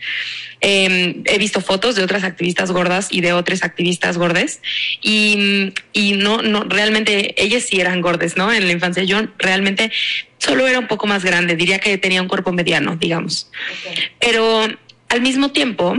Eh, 0.62 1.20
he 1.26 1.38
visto 1.38 1.60
fotos 1.60 1.96
de 1.96 2.02
otras 2.02 2.24
activistas 2.24 2.72
gordas 2.72 3.08
y 3.10 3.20
de 3.20 3.34
otros 3.34 3.62
activistas 3.62 4.16
gordes 4.16 4.60
y, 5.02 5.74
y 5.92 6.12
no, 6.14 6.42
no, 6.42 6.64
realmente 6.64 7.34
ellas 7.40 7.64
sí 7.64 7.78
eran 7.78 8.00
gordes, 8.00 8.36
¿no? 8.36 8.52
En 8.52 8.66
la 8.66 8.72
infancia 8.72 9.04
yo 9.04 9.20
realmente 9.38 9.92
solo 10.38 10.66
era 10.66 10.78
un 10.78 10.88
poco 10.88 11.06
más 11.06 11.24
grande, 11.24 11.56
diría 11.56 11.78
que 11.78 11.98
tenía 11.98 12.22
un 12.22 12.28
cuerpo 12.28 12.52
mediano, 12.52 12.96
digamos. 12.96 13.50
Okay. 13.80 14.04
Pero 14.18 14.66
al 15.08 15.20
mismo 15.20 15.52
tiempo, 15.52 15.96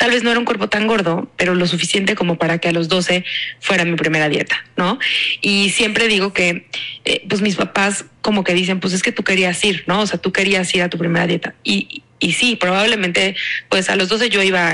tal 0.00 0.12
vez 0.12 0.22
no 0.22 0.30
era 0.30 0.38
un 0.38 0.46
cuerpo 0.46 0.70
tan 0.70 0.86
gordo, 0.86 1.30
pero 1.36 1.54
lo 1.54 1.66
suficiente 1.66 2.14
como 2.14 2.38
para 2.38 2.56
que 2.56 2.68
a 2.68 2.72
los 2.72 2.88
12 2.88 3.22
fuera 3.60 3.84
mi 3.84 3.96
primera 3.96 4.30
dieta, 4.30 4.64
¿no? 4.74 4.98
Y 5.42 5.68
siempre 5.68 6.08
digo 6.08 6.32
que, 6.32 6.64
eh, 7.04 7.22
pues 7.28 7.42
mis 7.42 7.56
papás 7.56 8.06
como 8.22 8.42
que 8.42 8.54
dicen, 8.54 8.80
pues 8.80 8.94
es 8.94 9.02
que 9.02 9.12
tú 9.12 9.24
querías 9.24 9.62
ir, 9.62 9.84
¿no? 9.86 10.00
O 10.00 10.06
sea, 10.06 10.18
tú 10.18 10.32
querías 10.32 10.74
ir 10.74 10.80
a 10.82 10.88
tu 10.88 10.96
primera 10.96 11.26
dieta. 11.26 11.54
Y, 11.64 12.02
y 12.18 12.32
sí, 12.32 12.56
probablemente, 12.56 13.36
pues 13.68 13.90
a 13.90 13.96
los 13.96 14.08
12 14.08 14.30
yo 14.30 14.42
iba 14.42 14.72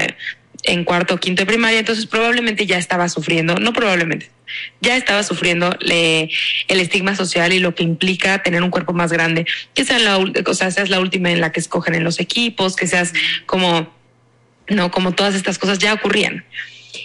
en 0.63 0.85
cuarto 0.85 1.15
o 1.15 1.19
quinto 1.19 1.43
de 1.43 1.47
primaria, 1.47 1.81
entonces 1.81 2.07
probablemente 2.07 2.65
ya 2.65 2.79
estaba 2.79 3.09
sufriendo, 3.09 3.57
no 3.57 3.73
probablemente, 3.73 4.31
ya 4.81 4.97
estaba 4.97 5.25
sufriendo 5.25 5.77
el 5.81 6.31
estigma 6.69 7.17
social 7.17 7.53
y 7.53 7.59
lo 7.59 7.75
que 7.75 7.83
implica 7.83 8.45
tener 8.45 8.63
un 8.63 8.71
cuerpo 8.71 8.93
más 8.93 9.13
grande, 9.13 9.45
que 9.75 9.85
sea 9.85 9.99
la, 9.99 10.19
o 10.19 10.55
sea, 10.55 10.71
seas 10.71 10.89
la 10.89 11.01
última 11.01 11.33
en 11.33 11.41
la 11.41 11.51
que 11.51 11.59
escogen 11.59 11.97
en 11.97 12.05
los 12.05 12.21
equipos, 12.21 12.77
que 12.77 12.87
seas 12.87 13.13
como, 13.47 13.96
no, 14.69 14.91
como 14.91 15.13
todas 15.13 15.35
estas 15.35 15.59
cosas 15.59 15.79
ya 15.79 15.95
ocurrían. 15.95 16.45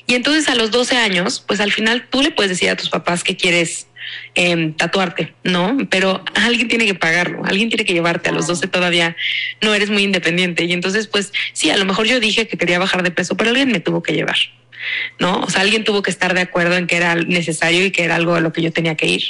Y 0.08 0.15
entonces 0.15 0.48
a 0.50 0.56
los 0.56 0.72
12 0.72 0.98
años, 0.98 1.44
pues 1.46 1.60
al 1.60 1.72
final 1.72 2.08
tú 2.10 2.22
le 2.22 2.32
puedes 2.32 2.50
decir 2.50 2.70
a 2.70 2.75
tus 2.75 2.89
papás 2.89 3.24
que 3.24 3.36
quieres 3.36 3.88
eh, 4.36 4.74
tatuarte, 4.77 5.34
¿no? 5.44 5.77
Pero 5.89 6.24
alguien 6.36 6.68
tiene 6.68 6.86
que 6.86 6.96
pagarlo, 6.96 7.44
alguien 7.46 7.70
tiene 7.70 7.86
que 7.86 7.94
llevarte. 7.94 8.30
A 8.30 8.32
los 8.32 8.48
12 8.48 8.68
todavía 8.68 9.15
no 9.62 9.74
eres 9.74 9.89
muy 9.89 10.03
independiente. 10.03 10.65
Y 10.65 10.74
entonces, 10.74 11.08
pues 11.08 11.34
sí, 11.53 11.70
a 11.70 11.77
lo 11.77 11.86
mejor 11.86 12.08
yo 12.08 12.20
dije 12.20 12.48
que 12.48 12.58
quería 12.58 12.80
bajar 12.80 13.03
de 13.03 13.12
peso, 13.12 13.36
pero 13.36 13.50
alguien 13.50 13.72
me 13.72 13.80
tuvo 13.80 14.01
que 14.01 14.13
llevar. 14.13 14.38
¿No? 15.19 15.41
O 15.41 15.50
sea, 15.50 15.61
alguien 15.61 15.83
tuvo 15.83 16.01
que 16.01 16.11
estar 16.11 16.33
de 16.33 16.41
acuerdo 16.41 16.75
en 16.75 16.88
que 16.88 16.97
era 16.97 17.15
necesario 17.15 17.85
y 17.85 17.91
que 17.91 18.03
era 18.03 18.15
algo 18.15 18.35
a 18.35 18.39
lo 18.39 18.51
que 18.53 18.61
yo 18.61 18.71
tenía 18.71 18.95
que 18.95 19.07
ir. 19.07 19.23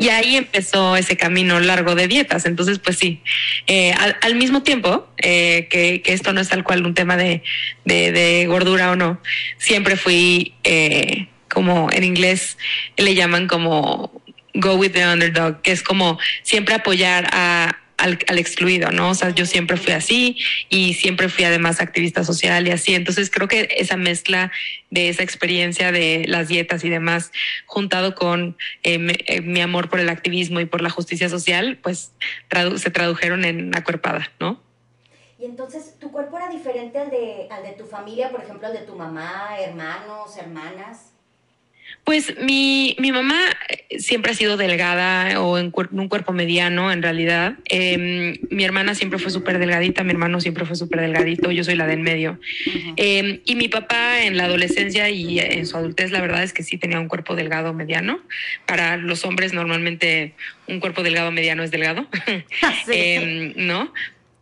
Y 0.00 0.08
ahí 0.08 0.36
empezó 0.36 0.96
ese 0.96 1.16
camino 1.16 1.60
largo 1.60 1.94
de 1.94 2.08
dietas. 2.08 2.46
Entonces, 2.46 2.78
pues 2.78 2.98
sí, 2.98 3.20
eh, 3.66 3.92
al, 4.20 4.34
mismo 4.34 4.62
tiempo 4.62 5.08
eh, 5.18 5.68
que, 5.70 6.02
esto 6.06 6.32
no 6.32 6.40
es 6.40 6.48
tal 6.48 6.64
cual 6.64 6.84
un 6.86 6.94
tema 6.94 7.16
de, 7.16 7.42
de, 7.84 8.46
gordura 8.46 8.90
o 8.92 8.96
no, 8.96 9.20
siempre 9.58 9.96
fui 9.96 10.54
eh, 10.64 11.28
como 11.48 11.90
en 11.92 12.04
inglés 12.04 12.56
le 12.96 13.14
llaman 13.14 13.46
como 13.46 14.22
go 14.54 14.74
with 14.74 14.92
the 14.92 15.06
underdog, 15.06 15.60
que 15.62 15.72
es 15.72 15.82
como 15.82 16.18
siempre 16.42 16.74
apoyar 16.74 17.28
a, 17.32 17.78
al, 17.96 18.38
excluido, 18.38 18.90
¿no? 18.90 19.10
O 19.10 19.14
sea, 19.14 19.30
yo 19.30 19.46
siempre 19.46 19.76
fui 19.76 19.92
así 19.92 20.36
y 20.68 20.94
siempre 20.94 21.28
fui 21.28 21.44
además 21.44 21.80
activista 21.80 22.24
social 22.24 22.66
y 22.66 22.70
así. 22.70 22.94
Entonces 22.94 23.30
creo 23.30 23.48
que 23.48 23.68
esa 23.76 23.96
mezcla 23.96 24.50
de 24.90 25.08
esa 25.08 25.22
experiencia 25.22 25.92
de 25.92 26.24
las 26.26 26.48
dietas 26.48 26.84
y 26.84 26.90
demás, 26.90 27.32
juntado 27.66 28.14
con 28.14 28.56
eh, 28.82 28.98
eh, 29.26 29.40
mi 29.40 29.60
amor 29.60 29.88
por 29.88 30.00
el 30.00 30.08
activismo 30.08 30.60
y 30.60 30.64
por 30.64 30.82
la 30.82 30.90
justicia 30.90 31.28
social, 31.28 31.78
pues 31.82 32.12
se 32.76 32.90
tradujeron 32.90 33.44
en 33.44 33.76
acuerpada, 33.76 34.30
¿no? 34.40 34.60
Y 35.38 35.44
entonces, 35.44 35.98
¿tu 35.98 36.12
cuerpo 36.12 36.36
era 36.36 36.48
diferente 36.48 36.98
al 36.98 37.10
de, 37.10 37.48
al 37.50 37.64
de 37.64 37.72
tu 37.72 37.84
familia, 37.84 38.30
por 38.30 38.42
ejemplo, 38.42 38.68
al 38.68 38.74
de 38.74 38.82
tu 38.82 38.94
mamá, 38.94 39.56
hermanos, 39.58 40.36
hermanas? 40.36 41.11
Pues 42.04 42.34
mi, 42.40 42.96
mi 42.98 43.12
mamá 43.12 43.38
eh, 43.68 43.98
siempre 44.00 44.32
ha 44.32 44.34
sido 44.34 44.56
delgada 44.56 45.40
o 45.40 45.58
en 45.58 45.72
un 45.92 46.08
cuerpo 46.08 46.32
mediano 46.32 46.90
en 46.90 47.02
realidad. 47.02 47.54
Em, 47.66 48.36
mi 48.50 48.64
hermana 48.64 48.94
siempre 48.94 49.18
fue 49.18 49.30
súper 49.30 49.58
delgadita, 49.58 50.02
mi 50.02 50.10
hermano 50.10 50.40
siempre 50.40 50.64
fue 50.64 50.76
súper 50.76 51.00
delgadito, 51.00 51.50
yo 51.50 51.64
soy 51.64 51.76
la 51.76 51.86
del 51.86 52.00
medio. 52.00 52.40
Em, 52.96 53.40
y 53.44 53.54
mi 53.54 53.68
papá 53.68 54.24
en 54.24 54.36
la 54.36 54.44
adolescencia 54.44 55.10
y 55.10 55.38
en 55.38 55.66
su 55.66 55.76
adultez 55.76 56.10
la 56.10 56.20
verdad 56.20 56.42
es 56.42 56.52
que 56.52 56.62
sí 56.62 56.76
tenía 56.76 56.98
un 56.98 57.08
cuerpo 57.08 57.36
delgado 57.36 57.72
mediano. 57.72 58.20
Para 58.66 58.96
los 58.96 59.24
hombres 59.24 59.52
normalmente 59.52 60.34
un 60.66 60.80
cuerpo 60.80 61.02
delgado 61.02 61.30
mediano 61.30 61.62
es 61.62 61.70
delgado, 61.70 62.06
em, 62.88 63.52
¿no? 63.56 63.92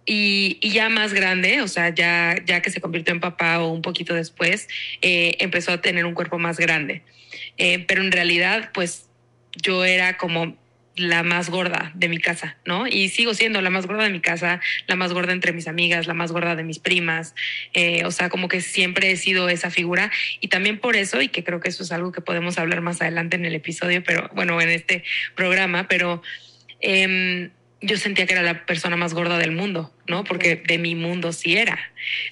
Y, 0.06 0.58
ya 0.70 0.88
más 0.88 1.12
grande, 1.12 1.60
o 1.62 1.68
sea, 1.68 1.90
ya, 1.90 2.34
ya 2.44 2.62
que 2.62 2.70
se 2.70 2.80
convirtió 2.80 3.14
en 3.14 3.20
papá 3.20 3.60
o 3.60 3.68
un 3.68 3.82
poquito 3.82 4.14
después, 4.14 4.68
eh, 5.02 5.36
empezó 5.38 5.72
a 5.72 5.80
tener 5.80 6.04
un 6.04 6.14
cuerpo 6.14 6.38
más 6.38 6.58
grande. 6.58 7.02
Eh, 7.62 7.84
pero 7.86 8.00
en 8.00 8.10
realidad, 8.10 8.70
pues 8.72 9.04
yo 9.54 9.84
era 9.84 10.16
como 10.16 10.56
la 10.96 11.22
más 11.22 11.50
gorda 11.50 11.92
de 11.94 12.08
mi 12.08 12.16
casa, 12.16 12.56
¿no? 12.64 12.86
Y 12.86 13.10
sigo 13.10 13.34
siendo 13.34 13.60
la 13.60 13.68
más 13.68 13.86
gorda 13.86 14.04
de 14.04 14.08
mi 14.08 14.20
casa, 14.20 14.62
la 14.86 14.96
más 14.96 15.12
gorda 15.12 15.34
entre 15.34 15.52
mis 15.52 15.68
amigas, 15.68 16.06
la 16.06 16.14
más 16.14 16.32
gorda 16.32 16.56
de 16.56 16.62
mis 16.62 16.78
primas, 16.78 17.34
eh, 17.74 18.06
o 18.06 18.12
sea, 18.12 18.30
como 18.30 18.48
que 18.48 18.62
siempre 18.62 19.10
he 19.10 19.16
sido 19.18 19.50
esa 19.50 19.70
figura 19.70 20.10
y 20.40 20.48
también 20.48 20.78
por 20.78 20.96
eso, 20.96 21.20
y 21.20 21.28
que 21.28 21.44
creo 21.44 21.60
que 21.60 21.68
eso 21.68 21.82
es 21.82 21.92
algo 21.92 22.12
que 22.12 22.22
podemos 22.22 22.56
hablar 22.56 22.80
más 22.80 23.02
adelante 23.02 23.36
en 23.36 23.44
el 23.44 23.54
episodio, 23.54 24.02
pero 24.02 24.30
bueno, 24.34 24.58
en 24.62 24.70
este 24.70 25.04
programa, 25.34 25.86
pero... 25.86 26.22
Eh, 26.80 27.50
yo 27.82 27.96
sentía 27.96 28.26
que 28.26 28.34
era 28.34 28.42
la 28.42 28.66
persona 28.66 28.96
más 28.96 29.14
gorda 29.14 29.38
del 29.38 29.52
mundo, 29.52 29.92
¿no? 30.06 30.24
Porque 30.24 30.56
de 30.56 30.78
mi 30.78 30.94
mundo 30.94 31.32
sí 31.32 31.56
era. 31.56 31.78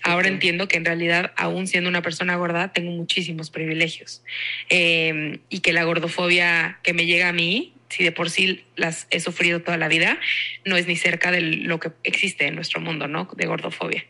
Ahora 0.02 0.28
entiendo 0.28 0.68
que 0.68 0.76
en 0.76 0.84
realidad, 0.84 1.32
aún 1.36 1.66
siendo 1.66 1.88
una 1.88 2.02
persona 2.02 2.36
gorda, 2.36 2.72
tengo 2.72 2.90
muchísimos 2.90 3.50
privilegios. 3.50 4.22
Em, 4.68 5.40
y 5.48 5.60
que 5.60 5.72
la 5.72 5.84
gordofobia 5.84 6.78
que 6.82 6.92
me 6.92 7.06
llega 7.06 7.28
a 7.28 7.32
mí, 7.32 7.74
si 7.88 8.04
de 8.04 8.12
por 8.12 8.28
sí 8.28 8.64
las 8.76 9.06
he 9.10 9.20
sufrido 9.20 9.62
toda 9.62 9.78
la 9.78 9.88
vida, 9.88 10.18
no 10.66 10.76
es 10.76 10.86
ni 10.86 10.96
cerca 10.96 11.30
de 11.30 11.40
lo 11.40 11.80
que 11.80 11.92
existe 12.02 12.46
en 12.46 12.54
nuestro 12.54 12.80
mundo, 12.80 13.08
¿no? 13.08 13.28
De 13.34 13.46
gordofobia. 13.46 14.04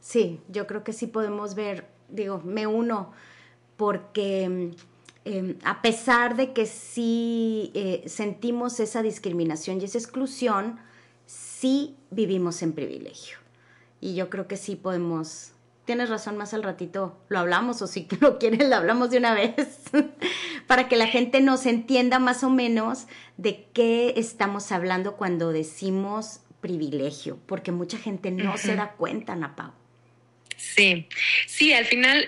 Sí, 0.00 0.40
yo 0.48 0.66
creo 0.66 0.84
que 0.84 0.92
sí 0.92 1.06
podemos 1.06 1.54
ver, 1.54 1.86
digo, 2.08 2.42
me 2.44 2.66
uno 2.66 3.14
porque 3.76 4.70
Em, 5.24 5.56
a 5.62 5.82
pesar 5.82 6.34
de 6.34 6.52
que 6.52 6.66
sí 6.66 7.70
eh, 7.74 8.02
sentimos 8.06 8.80
esa 8.80 9.02
discriminación 9.02 9.80
y 9.80 9.84
esa 9.84 9.98
exclusión, 9.98 10.80
sí 11.26 11.96
vivimos 12.10 12.62
en 12.62 12.72
privilegio. 12.72 13.38
Y 14.00 14.16
yo 14.16 14.28
creo 14.30 14.48
que 14.48 14.56
sí 14.56 14.74
podemos, 14.74 15.52
tienes 15.84 16.08
razón, 16.08 16.36
más 16.36 16.54
al 16.54 16.64
ratito 16.64 17.16
lo 17.28 17.38
hablamos 17.38 17.82
o 17.82 17.86
si 17.86 18.08
lo 18.20 18.38
quieres 18.38 18.68
lo 18.68 18.74
hablamos 18.74 19.10
de 19.10 19.18
una 19.18 19.32
vez, 19.32 19.54
para 20.66 20.88
que 20.88 20.96
la 20.96 21.06
gente 21.06 21.40
nos 21.40 21.66
entienda 21.66 22.18
más 22.18 22.42
o 22.42 22.50
menos 22.50 23.06
de 23.36 23.66
qué 23.72 24.14
estamos 24.16 24.72
hablando 24.72 25.16
cuando 25.16 25.52
decimos 25.52 26.40
privilegio, 26.60 27.38
porque 27.46 27.70
mucha 27.70 27.98
gente 27.98 28.32
no 28.32 28.56
se 28.56 28.74
da 28.74 28.92
cuenta, 28.92 29.36
Napau. 29.36 29.72
Sí, 30.56 31.08
sí, 31.46 31.72
al 31.72 31.84
final... 31.84 32.26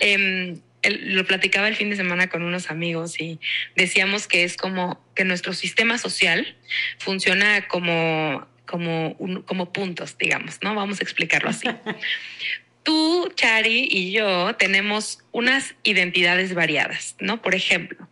Lo 1.00 1.24
platicaba 1.24 1.68
el 1.68 1.76
fin 1.76 1.90
de 1.90 1.96
semana 1.96 2.28
con 2.28 2.42
unos 2.42 2.70
amigos 2.70 3.20
y 3.20 3.40
decíamos 3.76 4.26
que 4.26 4.44
es 4.44 4.56
como 4.56 5.02
que 5.14 5.24
nuestro 5.24 5.52
sistema 5.52 5.98
social 5.98 6.56
funciona 6.98 7.66
como, 7.68 8.46
como, 8.66 9.16
como 9.44 9.72
puntos, 9.72 10.18
digamos, 10.18 10.58
¿no? 10.62 10.74
Vamos 10.74 11.00
a 11.00 11.02
explicarlo 11.02 11.50
así. 11.50 11.68
Tú, 12.82 13.32
Chari 13.34 13.88
y 13.90 14.12
yo 14.12 14.54
tenemos 14.56 15.20
unas 15.32 15.74
identidades 15.84 16.52
variadas, 16.52 17.16
¿no? 17.18 17.40
Por 17.40 17.54
ejemplo, 17.54 18.08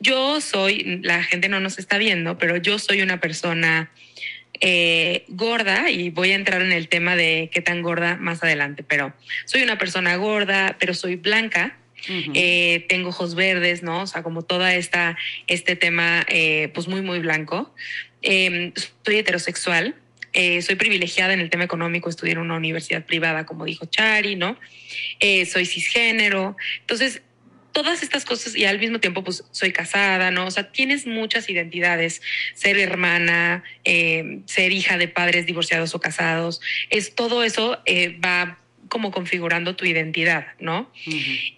yo 0.00 0.40
soy, 0.40 1.00
la 1.02 1.22
gente 1.22 1.48
no 1.48 1.60
nos 1.60 1.78
está 1.78 1.96
viendo, 1.96 2.36
pero 2.36 2.56
yo 2.56 2.78
soy 2.80 3.02
una 3.02 3.20
persona 3.20 3.90
eh, 4.60 5.24
gorda, 5.28 5.90
y 5.90 6.10
voy 6.10 6.32
a 6.32 6.34
entrar 6.34 6.62
en 6.62 6.72
el 6.72 6.88
tema 6.88 7.14
de 7.14 7.50
qué 7.52 7.60
tan 7.60 7.82
gorda 7.82 8.16
más 8.16 8.42
adelante, 8.42 8.82
pero 8.82 9.12
soy 9.44 9.62
una 9.62 9.78
persona 9.78 10.16
gorda, 10.16 10.76
pero 10.78 10.94
soy 10.94 11.16
blanca, 11.16 11.76
eh, 12.08 12.86
tengo 12.88 13.10
ojos 13.10 13.34
verdes, 13.34 13.82
¿no? 13.82 14.02
O 14.02 14.06
sea, 14.06 14.22
como 14.22 14.42
toda 14.42 14.74
esta, 14.74 15.16
este 15.46 15.76
tema, 15.76 16.24
eh, 16.28 16.70
pues 16.74 16.88
muy, 16.88 17.02
muy 17.02 17.18
blanco. 17.18 17.74
Em, 18.22 18.72
soy 19.04 19.16
heterosexual, 19.16 19.94
eh, 20.32 20.62
soy 20.62 20.76
privilegiada 20.76 21.32
en 21.32 21.40
el 21.40 21.50
tema 21.50 21.64
económico, 21.64 22.08
estudié 22.08 22.32
en 22.32 22.38
una 22.38 22.56
universidad 22.56 23.04
privada, 23.04 23.46
como 23.46 23.64
dijo 23.64 23.86
Chari, 23.86 24.36
¿no? 24.36 24.58
soy 25.46 25.66
cisgénero. 25.66 26.56
Entonces, 26.80 27.22
todas 27.72 28.02
estas 28.02 28.24
cosas 28.24 28.56
y 28.56 28.64
al 28.64 28.78
mismo 28.78 29.00
tiempo 29.00 29.22
pues 29.22 29.44
soy 29.50 29.72
casada, 29.72 30.30
¿no? 30.30 30.46
O 30.46 30.50
sea, 30.50 30.72
tienes 30.72 31.06
muchas 31.06 31.50
identidades, 31.50 32.22
ser 32.54 32.78
hermana, 32.78 33.64
ser 33.84 34.72
hija 34.72 34.96
de 34.96 35.08
padres 35.08 35.44
divorciados 35.44 35.94
o 35.94 36.00
casados, 36.00 36.60
es 36.90 37.14
todo 37.14 37.44
eso 37.44 37.82
va 38.24 38.58
como 38.88 39.10
configurando 39.10 39.76
tu 39.76 39.84
identidad, 39.84 40.46
¿no? 40.60 40.90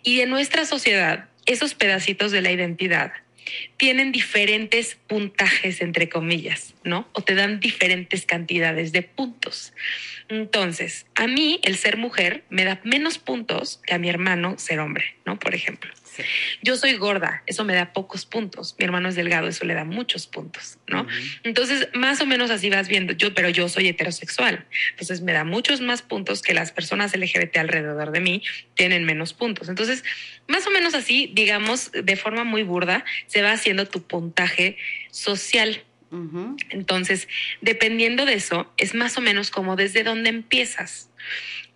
Y 0.02 0.20
en 0.20 0.30
nuestra 0.30 0.64
sociedad, 0.64 1.28
esos 1.46 1.74
pedacitos 1.74 2.32
de 2.32 2.42
la 2.42 2.50
identidad 2.50 3.12
tienen 3.78 4.10
diferentes 4.12 4.96
puntajes, 5.06 5.80
entre 5.80 6.08
comillas, 6.08 6.74
¿no? 6.82 7.08
O 7.12 7.22
te 7.22 7.34
dan 7.34 7.60
diferentes 7.60 8.26
cantidades 8.26 8.92
de 8.92 9.02
puntos. 9.02 9.72
Entonces, 10.28 11.06
a 11.14 11.26
mí 11.26 11.60
el 11.62 11.76
ser 11.76 11.96
mujer 11.96 12.44
me 12.50 12.64
da 12.64 12.80
menos 12.84 13.18
puntos 13.18 13.80
que 13.86 13.94
a 13.94 13.98
mi 13.98 14.10
hermano 14.10 14.58
ser 14.58 14.80
hombre, 14.80 15.16
¿no? 15.24 15.38
Por 15.38 15.54
ejemplo. 15.54 15.90
Yo 16.62 16.76
soy 16.76 16.94
gorda, 16.94 17.42
eso 17.46 17.64
me 17.64 17.74
da 17.74 17.92
pocos 17.92 18.26
puntos. 18.26 18.74
Mi 18.78 18.84
hermano 18.84 19.08
es 19.08 19.14
delgado, 19.14 19.46
eso 19.46 19.64
le 19.64 19.74
da 19.74 19.84
muchos 19.84 20.26
puntos, 20.26 20.78
¿no? 20.88 21.06
Entonces, 21.44 21.88
más 21.94 22.20
o 22.20 22.26
menos 22.26 22.50
así 22.50 22.70
vas 22.70 22.88
viendo, 22.88 23.12
yo, 23.12 23.34
pero 23.34 23.48
yo 23.48 23.68
soy 23.68 23.88
heterosexual. 23.88 24.66
Entonces, 24.90 25.20
me 25.20 25.32
da 25.32 25.44
muchos 25.44 25.80
más 25.80 26.02
puntos 26.02 26.42
que 26.42 26.54
las 26.54 26.72
personas 26.72 27.16
LGBT 27.16 27.56
alrededor 27.58 28.10
de 28.10 28.20
mí 28.20 28.42
tienen 28.74 29.04
menos 29.04 29.32
puntos. 29.32 29.68
Entonces, 29.68 30.02
más 30.48 30.66
o 30.66 30.70
menos 30.70 30.94
así, 30.94 31.30
digamos, 31.34 31.92
de 31.92 32.16
forma 32.16 32.42
muy 32.42 32.62
burda, 32.62 33.04
se 33.26 33.42
va 33.42 33.52
haciendo 33.52 33.67
tu 33.86 34.02
puntaje 34.02 34.76
social. 35.10 35.82
Entonces, 36.70 37.28
dependiendo 37.60 38.24
de 38.24 38.34
eso, 38.34 38.72
es 38.78 38.94
más 38.94 39.18
o 39.18 39.20
menos 39.20 39.50
como 39.50 39.76
desde 39.76 40.04
dónde 40.04 40.30
empiezas. 40.30 41.10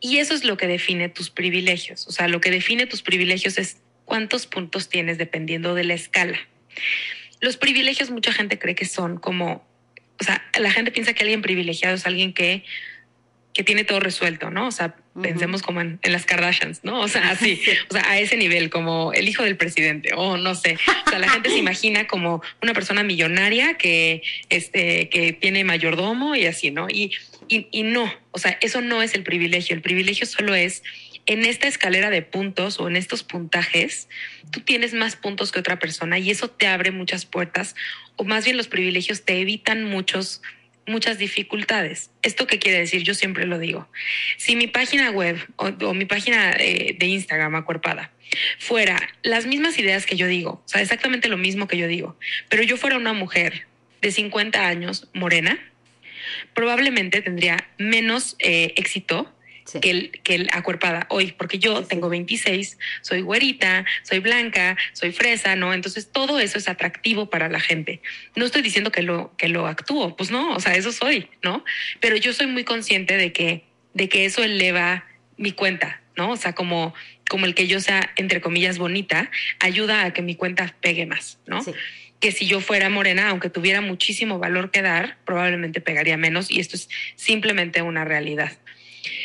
Y 0.00 0.18
eso 0.18 0.34
es 0.34 0.44
lo 0.44 0.56
que 0.56 0.66
define 0.66 1.08
tus 1.08 1.30
privilegios. 1.30 2.06
O 2.08 2.12
sea, 2.12 2.28
lo 2.28 2.40
que 2.40 2.50
define 2.50 2.86
tus 2.86 3.02
privilegios 3.02 3.58
es 3.58 3.76
cuántos 4.04 4.46
puntos 4.46 4.88
tienes 4.88 5.18
dependiendo 5.18 5.74
de 5.74 5.84
la 5.84 5.94
escala. 5.94 6.38
Los 7.40 7.56
privilegios 7.56 8.10
mucha 8.10 8.32
gente 8.32 8.58
cree 8.58 8.74
que 8.74 8.86
son 8.86 9.18
como, 9.18 9.66
o 10.18 10.24
sea, 10.24 10.42
la 10.58 10.70
gente 10.70 10.92
piensa 10.92 11.12
que 11.12 11.22
alguien 11.22 11.42
privilegiado 11.42 11.94
es 11.94 12.06
alguien 12.06 12.32
que 12.32 12.64
que 13.54 13.64
tiene 13.64 13.84
todo 13.84 14.00
resuelto, 14.00 14.50
¿no? 14.50 14.68
O 14.68 14.70
sea, 14.70 14.96
pensemos 15.20 15.62
como 15.62 15.80
en, 15.82 15.98
las 16.02 16.24
Kardashians, 16.24 16.84
¿no? 16.84 17.00
O 17.00 17.08
sea, 17.08 17.30
así, 17.30 17.60
o 17.90 17.92
sea, 17.92 18.08
a 18.08 18.18
ese 18.18 18.36
nivel, 18.36 18.70
como 18.70 19.12
el 19.12 19.28
hijo 19.28 19.42
del 19.42 19.56
presidente, 19.56 20.12
o 20.14 20.36
no 20.36 20.54
sé. 20.54 20.78
O 21.06 21.10
sea, 21.10 21.18
la 21.18 21.28
gente 21.28 21.50
se 21.50 21.58
imagina 21.58 22.06
como 22.06 22.42
una 22.62 22.72
persona 22.72 23.02
millonaria 23.02 23.74
que, 23.74 24.22
este, 24.48 25.08
que 25.10 25.32
tiene 25.32 25.64
mayordomo 25.64 26.34
y 26.34 26.46
así, 26.46 26.70
¿no? 26.70 26.88
Y, 26.88 27.12
y, 27.48 27.68
y 27.70 27.82
no, 27.82 28.12
o 28.30 28.38
sea, 28.38 28.56
eso 28.60 28.80
no 28.80 29.02
es 29.02 29.14
el 29.14 29.22
privilegio. 29.22 29.74
El 29.74 29.82
privilegio 29.82 30.26
solo 30.26 30.54
es 30.54 30.82
en 31.26 31.44
esta 31.44 31.68
escalera 31.68 32.10
de 32.10 32.22
puntos 32.22 32.80
o 32.80 32.88
en 32.88 32.96
estos 32.96 33.22
puntajes, 33.22 34.08
tú 34.50 34.60
tienes 34.60 34.92
más 34.92 35.16
puntos 35.16 35.52
que 35.52 35.60
otra 35.60 35.78
persona 35.78 36.18
y 36.18 36.30
eso 36.30 36.48
te 36.50 36.66
abre 36.66 36.90
muchas 36.90 37.26
puertas 37.26 37.76
o 38.16 38.24
más 38.24 38.44
bien 38.44 38.56
los 38.56 38.68
privilegios 38.68 39.22
te 39.22 39.40
evitan 39.40 39.84
muchos 39.84 40.42
muchas 40.86 41.18
dificultades. 41.18 42.10
¿Esto 42.22 42.46
qué 42.46 42.58
quiere 42.58 42.78
decir? 42.78 43.02
Yo 43.02 43.14
siempre 43.14 43.46
lo 43.46 43.58
digo. 43.58 43.88
Si 44.36 44.56
mi 44.56 44.66
página 44.66 45.10
web 45.10 45.38
o, 45.56 45.94
mi 45.94 46.04
página 46.04 46.52
de, 46.52 46.96
de, 46.98 47.06
Instagram 47.06 47.54
acuerpada 47.54 48.12
fuera 48.58 48.98
las 49.22 49.46
mismas 49.46 49.78
ideas 49.78 50.06
que 50.06 50.16
yo 50.16 50.26
digo, 50.26 50.62
o 50.64 50.68
sea, 50.68 50.80
exactamente 50.80 51.28
lo 51.28 51.36
mismo 51.36 51.68
que 51.68 51.76
yo 51.76 51.86
digo, 51.86 52.18
pero 52.48 52.62
yo 52.62 52.76
fuera 52.76 52.96
una 52.96 53.12
mujer 53.12 53.66
de 54.00 54.10
50 54.10 54.66
años 54.66 55.08
morena, 55.12 55.58
probablemente 56.54 57.22
tendría 57.22 57.68
menos 57.78 58.36
eh, 58.38 58.72
éxito 58.76 59.32
que, 59.80 59.90
el, 59.90 60.10
que 60.22 60.34
el 60.34 60.48
acuerpada 60.52 61.06
hoy, 61.10 61.32
porque 61.32 61.58
yo 61.58 61.84
tengo 61.84 62.08
26, 62.08 62.78
soy 63.00 63.20
güerita, 63.22 63.84
soy 64.02 64.18
blanca, 64.18 64.76
soy 64.92 65.12
fresa, 65.12 65.56
¿no? 65.56 65.74
Entonces 65.74 66.10
todo 66.10 66.38
eso 66.38 66.58
es 66.58 66.68
atractivo 66.68 67.30
para 67.30 67.48
la 67.48 67.60
gente. 67.60 68.00
No 68.36 68.44
estoy 68.44 68.62
diciendo 68.62 68.92
que 68.92 69.02
lo, 69.02 69.34
que 69.36 69.48
lo 69.48 69.66
actúo, 69.66 70.16
pues 70.16 70.30
no, 70.30 70.54
o 70.54 70.60
sea, 70.60 70.74
eso 70.74 70.92
soy, 70.92 71.28
¿no? 71.42 71.64
Pero 72.00 72.16
yo 72.16 72.32
soy 72.32 72.46
muy 72.46 72.64
consciente 72.64 73.16
de 73.16 73.32
que, 73.32 73.64
de 73.94 74.08
que 74.08 74.24
eso 74.24 74.42
eleva 74.42 75.04
mi 75.36 75.52
cuenta, 75.52 76.02
¿no? 76.16 76.30
O 76.30 76.36
sea, 76.36 76.54
como, 76.54 76.94
como 77.28 77.46
el 77.46 77.54
que 77.54 77.66
yo 77.66 77.80
sea, 77.80 78.12
entre 78.16 78.40
comillas, 78.40 78.78
bonita, 78.78 79.30
ayuda 79.58 80.04
a 80.04 80.12
que 80.12 80.22
mi 80.22 80.34
cuenta 80.34 80.74
pegue 80.80 81.06
más, 81.06 81.38
¿no? 81.46 81.62
que 82.22 82.30
si 82.30 82.46
yo 82.46 82.60
fuera 82.60 82.88
morena, 82.88 83.30
aunque 83.30 83.50
tuviera 83.50 83.80
muchísimo 83.80 84.38
valor 84.38 84.70
que 84.70 84.80
dar, 84.80 85.18
probablemente 85.24 85.80
pegaría 85.80 86.16
menos 86.16 86.52
y 86.52 86.60
esto 86.60 86.76
es 86.76 86.88
simplemente 87.16 87.82
una 87.82 88.04
realidad. 88.04 88.52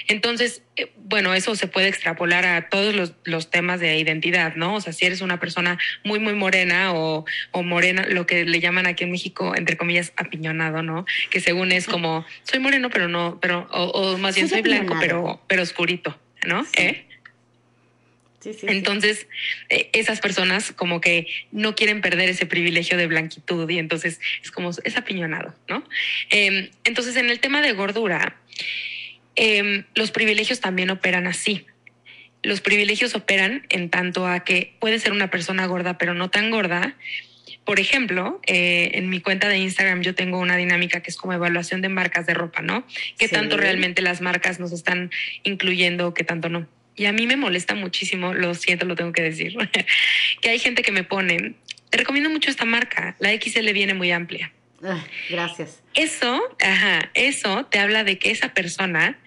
Entonces, 0.08 0.64
eh, 0.76 0.92
bueno, 0.98 1.34
eso 1.34 1.56
se 1.56 1.68
puede 1.68 1.88
extrapolar 1.88 2.46
a 2.46 2.70
todos 2.70 2.96
los, 2.96 3.14
los, 3.24 3.50
temas 3.50 3.80
de 3.80 3.98
identidad, 3.98 4.56
¿no? 4.56 4.76
O 4.76 4.82
sea, 4.82 4.94
si 4.94 5.06
eres 5.06 5.22
una 5.22 5.40
persona 5.40 5.78
muy, 6.04 6.20
muy 6.20 6.34
morena 6.34 6.94
o, 6.94 7.26
o, 7.52 7.64
morena, 7.64 8.06
lo 8.10 8.26
que 8.26 8.46
le 8.46 8.60
llaman 8.60 8.88
aquí 8.88 9.04
en 9.04 9.12
México, 9.12 9.56
entre 9.56 9.78
comillas, 9.78 10.14
apiñonado, 10.16 10.84
¿no? 10.84 11.06
Que 11.30 11.40
según 11.40 11.72
es 11.72 11.88
como, 11.88 12.26
soy 12.44 12.60
moreno, 12.60 12.90
pero 12.90 13.08
no, 13.08 13.40
pero, 13.40 13.68
o, 13.72 14.18
más 14.18 14.36
bien 14.36 14.50
soy 14.50 14.62
blanco, 14.62 14.96
pero, 15.00 15.42
pero 15.48 15.62
oscurito, 15.62 16.18
¿no? 16.46 16.66
¿Eh? 16.78 17.06
Sí, 18.40 18.54
sí, 18.54 18.68
entonces, 18.70 19.28
eh, 19.70 19.90
esas 19.94 20.20
personas 20.20 20.72
como 20.72 21.02
que 21.02 21.28
no 21.52 21.76
quieren 21.76 22.02
perder 22.02 22.30
ese 22.30 22.46
privilegio 22.46 22.96
de 22.96 23.08
blanquitud 23.08 23.68
y 23.70 23.80
entonces 23.80 24.20
es 24.44 24.52
como, 24.52 24.70
es 24.84 24.96
apiñonado, 24.96 25.56
¿no? 25.68 25.84
Eh, 26.30 26.70
entonces, 26.84 27.16
en 27.16 27.30
el 27.30 27.40
tema 27.40 27.62
de 27.62 27.74
gordura, 27.74 28.38
Em, 29.38 29.86
los 29.94 30.10
privilegios 30.10 30.60
también 30.60 30.90
operan 30.90 31.28
así. 31.28 31.66
Los 32.42 32.60
privilegios 32.60 33.14
operan 33.14 33.68
en 33.70 33.90
tanto 33.90 34.28
a 34.28 34.42
que 34.42 34.76
puede 34.80 35.00
ser 35.00 35.12
una 35.12 35.30
persona 35.30 35.68
gorda, 35.68 35.98
pero 36.00 36.16
no 36.16 36.30
tan 36.30 36.50
gorda. 36.50 36.96
Por 37.64 37.80
ejemplo, 37.80 38.42
eh, 38.48 38.92
en 38.96 39.10
mi 39.10 39.22
cuenta 39.22 39.48
de 39.48 39.60
Instagram 39.60 40.02
yo 40.02 40.16
tengo 40.16 40.40
una 40.40 40.58
dinámica 40.58 41.02
que 41.02 41.12
es 41.12 41.18
como 41.18 41.34
evaluación 41.34 41.82
de 41.82 41.90
marcas 41.90 42.26
de 42.26 42.34
ropa, 42.34 42.64
¿no? 42.64 42.86
¿Qué 43.20 43.28
tanto 43.28 43.58
realmente 43.58 44.02
las 44.02 44.22
marcas 44.22 44.60
nos 44.60 44.72
están 44.72 45.12
incluyendo, 45.44 46.16
qué 46.16 46.24
tanto 46.24 46.50
no? 46.50 46.68
Y 46.96 47.06
a 47.06 47.12
mí 47.12 47.28
me 47.28 47.36
molesta 47.36 47.76
muchísimo, 47.76 48.34
lo 48.34 48.56
siento, 48.56 48.86
lo 48.86 48.96
tengo 48.96 49.12
que 49.12 49.22
decir, 49.22 49.56
que 50.42 50.50
hay 50.50 50.58
gente 50.58 50.82
que 50.82 50.92
me 50.92 51.04
pone, 51.04 51.54
te 51.92 51.98
recomiendo 51.98 52.32
mucho 52.32 52.50
esta 52.50 52.66
marca, 52.66 53.16
la 53.20 53.30
XL 53.30 53.72
viene 53.72 53.94
muy 53.94 54.12
amplia. 54.12 54.52
Ah, 54.84 55.04
gracias. 55.30 55.84
Eso, 55.94 56.42
ajá, 56.60 57.12
eso 57.14 57.66
te 57.66 57.80
habla 57.80 58.04
de 58.04 58.18
que 58.18 58.32
esa 58.32 58.54
persona 58.54 59.20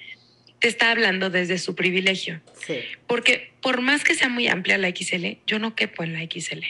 te 0.60 0.68
está 0.68 0.90
hablando 0.90 1.30
desde 1.30 1.58
su 1.58 1.74
privilegio. 1.74 2.40
Sí. 2.66 2.80
Porque 3.06 3.52
por 3.60 3.80
más 3.80 4.04
que 4.04 4.14
sea 4.14 4.28
muy 4.28 4.46
amplia 4.46 4.78
la 4.78 4.90
XL, 4.90 5.38
yo 5.46 5.58
no 5.58 5.74
quepo 5.74 6.04
en 6.04 6.12
la 6.12 6.20
XL. 6.20 6.60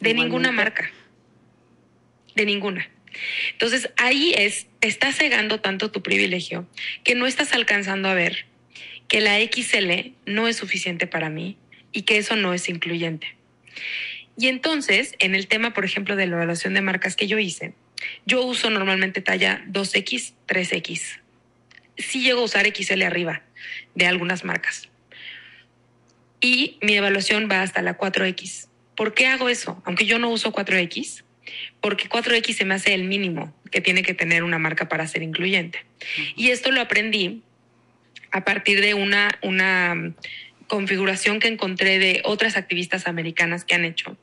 De 0.00 0.14
ninguna 0.14 0.52
marca. 0.52 0.90
De 2.36 2.44
ninguna. 2.44 2.88
Entonces 3.52 3.90
ahí 3.96 4.34
es, 4.36 4.66
te 4.80 4.88
está 4.88 5.12
cegando 5.12 5.60
tanto 5.60 5.90
tu 5.90 6.02
privilegio 6.02 6.68
que 7.04 7.14
no 7.14 7.26
estás 7.26 7.52
alcanzando 7.52 8.08
a 8.08 8.14
ver 8.14 8.46
que 9.08 9.20
la 9.20 9.38
XL 9.40 10.12
no 10.26 10.48
es 10.48 10.56
suficiente 10.56 11.06
para 11.06 11.28
mí 11.28 11.56
y 11.90 12.02
que 12.02 12.18
eso 12.18 12.36
no 12.36 12.54
es 12.54 12.68
incluyente. 12.68 13.34
Y 14.38 14.48
entonces, 14.48 15.14
en 15.18 15.34
el 15.34 15.46
tema, 15.46 15.74
por 15.74 15.84
ejemplo, 15.84 16.16
de 16.16 16.26
la 16.26 16.36
evaluación 16.36 16.72
de 16.72 16.80
marcas 16.80 17.16
que 17.16 17.26
yo 17.26 17.38
hice, 17.38 17.74
yo 18.24 18.42
uso 18.42 18.70
normalmente 18.70 19.20
talla 19.20 19.64
2X, 19.68 20.32
3X 20.48 21.21
sí 22.02 22.22
llego 22.22 22.40
a 22.40 22.44
usar 22.44 22.66
XL 22.66 23.02
arriba 23.02 23.42
de 23.94 24.06
algunas 24.06 24.44
marcas. 24.44 24.88
Y 26.40 26.78
mi 26.82 26.96
evaluación 26.96 27.48
va 27.50 27.62
hasta 27.62 27.82
la 27.82 27.96
4X. 27.96 28.68
¿Por 28.96 29.14
qué 29.14 29.26
hago 29.26 29.48
eso? 29.48 29.80
Aunque 29.84 30.06
yo 30.06 30.18
no 30.18 30.28
uso 30.28 30.52
4X, 30.52 31.24
porque 31.80 32.08
4X 32.08 32.54
se 32.54 32.64
me 32.64 32.74
hace 32.74 32.94
el 32.94 33.04
mínimo 33.04 33.54
que 33.70 33.80
tiene 33.80 34.02
que 34.02 34.14
tener 34.14 34.42
una 34.42 34.58
marca 34.58 34.88
para 34.88 35.06
ser 35.06 35.22
incluyente. 35.22 35.84
Y 36.36 36.50
esto 36.50 36.70
lo 36.70 36.80
aprendí 36.80 37.42
a 38.32 38.44
partir 38.44 38.80
de 38.80 38.94
una, 38.94 39.30
una 39.42 40.14
configuración 40.66 41.38
que 41.38 41.48
encontré 41.48 41.98
de 41.98 42.22
otras 42.24 42.56
activistas 42.56 43.06
americanas 43.06 43.64
que 43.64 43.74
han 43.74 43.84
hecho, 43.84 44.16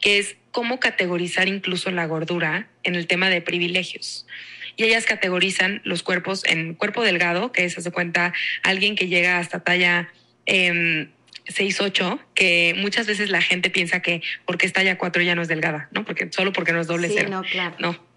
que 0.00 0.18
es 0.18 0.36
cómo 0.50 0.80
categorizar 0.80 1.48
incluso 1.48 1.90
la 1.90 2.06
gordura 2.06 2.68
en 2.82 2.94
el 2.94 3.06
tema 3.06 3.30
de 3.30 3.40
privilegios 3.40 4.26
y 4.76 4.84
ellas 4.84 5.04
categorizan 5.04 5.80
los 5.84 6.02
cuerpos 6.02 6.44
en 6.44 6.74
cuerpo 6.74 7.02
delgado, 7.02 7.52
que 7.52 7.64
es, 7.64 7.76
hace 7.76 7.90
cuenta, 7.90 8.32
alguien 8.62 8.96
que 8.96 9.08
llega 9.08 9.38
hasta 9.38 9.60
talla 9.60 10.12
eh, 10.46 11.08
6'8", 11.46 12.20
que 12.34 12.74
muchas 12.76 13.06
veces 13.06 13.30
la 13.30 13.42
gente 13.42 13.70
piensa 13.70 14.00
que 14.00 14.22
porque 14.44 14.66
es 14.66 14.72
talla 14.72 14.98
4 14.98 15.22
ya 15.22 15.34
no 15.34 15.42
es 15.42 15.48
delgada, 15.48 15.88
¿no? 15.92 16.04
Porque 16.04 16.28
solo 16.30 16.52
porque 16.52 16.72
no 16.72 16.80
es 16.80 16.86
doble 16.86 17.08
sí, 17.08 17.14
cero. 17.16 17.28
No, 17.30 17.42
claro. 17.42 17.74
No. 17.78 18.10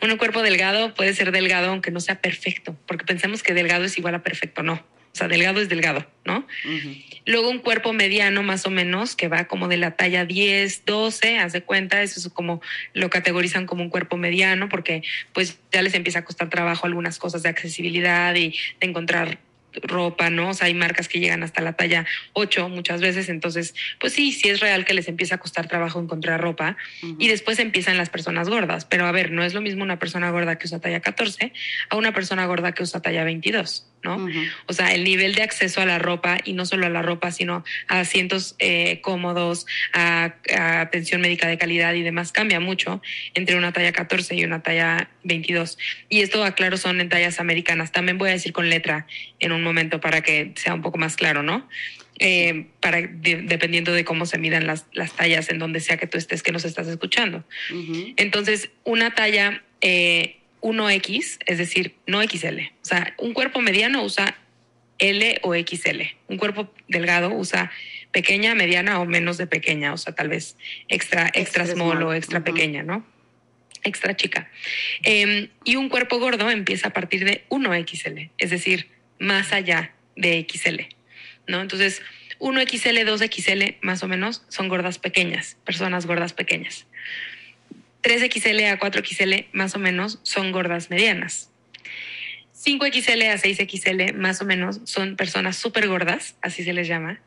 Un 0.00 0.16
cuerpo 0.16 0.42
delgado 0.42 0.94
puede 0.94 1.12
ser 1.14 1.32
delgado 1.32 1.68
aunque 1.68 1.90
no 1.90 2.00
sea 2.00 2.20
perfecto, 2.20 2.78
porque 2.86 3.04
pensamos 3.04 3.42
que 3.42 3.54
delgado 3.54 3.84
es 3.84 3.98
igual 3.98 4.14
a 4.14 4.22
perfecto, 4.22 4.62
no. 4.62 4.84
O 5.16 5.18
sea, 5.18 5.28
delgado 5.28 5.62
es 5.62 5.70
delgado, 5.70 6.06
¿no? 6.26 6.46
Luego 7.24 7.48
un 7.48 7.60
cuerpo 7.60 7.94
mediano 7.94 8.42
más 8.42 8.66
o 8.66 8.70
menos 8.70 9.16
que 9.16 9.28
va 9.28 9.46
como 9.46 9.66
de 9.66 9.78
la 9.78 9.92
talla 9.92 10.26
10, 10.26 10.84
12, 10.84 11.38
haz 11.38 11.54
de 11.54 11.62
cuenta, 11.62 12.02
eso 12.02 12.20
es 12.20 12.28
como 12.28 12.60
lo 12.92 13.08
categorizan 13.08 13.64
como 13.64 13.82
un 13.82 13.88
cuerpo 13.88 14.18
mediano 14.18 14.68
porque 14.68 15.02
pues 15.32 15.58
ya 15.72 15.80
les 15.80 15.94
empieza 15.94 16.18
a 16.18 16.24
costar 16.26 16.50
trabajo 16.50 16.84
algunas 16.84 17.18
cosas 17.18 17.42
de 17.42 17.48
accesibilidad 17.48 18.34
y 18.34 18.54
de 18.78 18.86
encontrar 18.86 19.38
ropa, 19.82 20.30
¿no? 20.30 20.50
O 20.50 20.54
sea, 20.54 20.66
hay 20.66 20.74
marcas 20.74 21.08
que 21.08 21.20
llegan 21.20 21.42
hasta 21.42 21.62
la 21.62 21.74
talla 21.74 22.06
8 22.32 22.68
muchas 22.68 23.00
veces, 23.00 23.28
entonces, 23.28 23.74
pues 24.00 24.12
sí, 24.12 24.32
sí 24.32 24.48
es 24.48 24.60
real 24.60 24.84
que 24.84 24.94
les 24.94 25.08
empieza 25.08 25.36
a 25.36 25.38
costar 25.38 25.68
trabajo 25.68 26.00
encontrar 26.00 26.40
ropa 26.40 26.76
y 27.18 27.28
después 27.28 27.58
empiezan 27.58 27.96
las 27.96 28.10
personas 28.10 28.48
gordas, 28.48 28.84
pero 28.84 29.06
a 29.06 29.12
ver, 29.12 29.30
no 29.30 29.42
es 29.44 29.54
lo 29.54 29.60
mismo 29.60 29.82
una 29.82 29.98
persona 29.98 30.30
gorda 30.30 30.58
que 30.58 30.66
usa 30.66 30.80
talla 30.80 31.00
14 31.00 31.52
a 31.90 31.96
una 31.96 32.12
persona 32.12 32.46
gorda 32.46 32.72
que 32.72 32.82
usa 32.82 33.00
talla 33.00 33.24
22. 33.24 33.86
¿no? 34.06 34.28
O 34.66 34.72
sea, 34.72 34.94
el 34.94 35.04
nivel 35.04 35.34
de 35.34 35.42
acceso 35.42 35.80
a 35.80 35.86
la 35.86 35.98
ropa 35.98 36.38
y 36.44 36.52
no 36.52 36.64
solo 36.64 36.86
a 36.86 36.90
la 36.90 37.02
ropa, 37.02 37.32
sino 37.32 37.64
a 37.88 38.00
asientos 38.00 38.54
eh, 38.58 39.00
cómodos, 39.00 39.66
a, 39.92 40.36
atención 40.80 41.20
médica 41.20 41.48
de 41.48 41.58
calidad 41.58 41.94
y 41.94 42.02
demás 42.02 42.32
cambia 42.32 42.60
mucho 42.60 43.02
entre 43.34 43.56
una 43.56 43.72
talla 43.72 43.92
14 43.92 44.36
y 44.36 44.44
una 44.44 44.62
talla 44.62 45.10
22. 45.24 45.78
Y 46.08 46.20
esto, 46.20 46.44
aclaro, 46.44 46.76
son 46.76 47.00
en 47.00 47.08
tallas 47.08 47.40
americanas. 47.40 47.92
También 47.92 48.18
voy 48.18 48.28
a 48.30 48.32
decir 48.32 48.52
con 48.52 48.70
letra 48.70 49.06
en 49.40 49.52
un 49.52 49.62
momento 49.66 50.00
para 50.00 50.22
que 50.22 50.52
sea 50.56 50.74
un 50.74 50.82
poco 50.82 50.98
más 50.98 51.16
claro, 51.16 51.42
¿no? 51.42 51.68
Eh, 52.18 52.68
para, 52.80 53.02
dependiendo 53.02 53.92
de 53.92 54.04
cómo 54.06 54.24
se 54.24 54.38
midan 54.38 54.66
las, 54.66 54.86
las, 54.92 55.14
tallas 55.14 55.50
en 55.50 55.58
donde 55.58 55.80
sea 55.80 55.98
que 55.98 56.06
tú 56.06 56.16
estés, 56.16 56.42
que 56.42 56.50
nos 56.50 56.64
estás 56.64 56.86
escuchando. 56.86 57.44
Entonces, 58.16 58.70
una 58.84 59.14
talla 59.14 59.62
eh, 59.82 60.36
1X, 60.62 61.38
es 61.44 61.58
decir, 61.58 61.94
no 62.06 62.22
XL. 62.22 62.60
O 62.82 62.84
sea, 62.84 63.14
un 63.18 63.34
cuerpo 63.34 63.60
mediano 63.60 64.02
usa 64.02 64.38
L 64.98 65.40
o 65.42 65.54
XL. 65.54 66.02
Un 66.28 66.38
cuerpo 66.38 66.72
delgado 66.88 67.34
usa 67.34 67.70
pequeña, 68.12 68.54
mediana 68.54 69.00
o 69.00 69.04
menos 69.04 69.36
de 69.36 69.46
pequeña, 69.46 69.92
o 69.92 69.98
sea, 69.98 70.14
tal 70.14 70.28
vez 70.28 70.56
extra, 70.88 71.30
extra, 71.34 71.66
small, 71.66 72.02
o 72.02 72.14
extra 72.14 72.42
pequeña, 72.42 72.82
¿no? 72.82 73.06
Extra 73.84 74.16
chica. 74.16 74.50
Em, 75.02 75.48
y 75.64 75.76
un 75.76 75.90
cuerpo 75.90 76.18
gordo 76.18 76.50
empieza 76.50 76.88
a 76.88 76.92
partir 76.92 77.26
de 77.26 77.44
1XL, 77.50 78.30
es 78.38 78.50
decir, 78.50 78.88
más 79.18 79.52
allá 79.52 79.92
de 80.16 80.46
XL, 80.48 80.82
¿no? 81.46 81.60
Entonces, 81.60 82.02
1XL, 82.38 83.04
2XL, 83.04 83.76
más 83.82 84.02
o 84.02 84.08
menos, 84.08 84.42
son 84.48 84.68
gordas 84.68 84.98
pequeñas, 84.98 85.56
personas 85.64 86.06
gordas 86.06 86.32
pequeñas. 86.32 86.86
3XL 88.02 88.70
a 88.70 88.78
4XL 88.78 89.46
más 89.52 89.74
o 89.74 89.78
menos 89.78 90.20
son 90.22 90.52
gordas 90.52 90.90
medianas. 90.90 91.50
5XL 92.54 93.30
a 93.30 93.38
6XL 93.38 94.14
más 94.14 94.40
o 94.40 94.44
menos 94.44 94.80
son 94.84 95.16
personas 95.16 95.56
súper 95.56 95.88
gordas, 95.88 96.36
así 96.40 96.64
se 96.64 96.72
les 96.72 96.88
llama, 96.88 97.20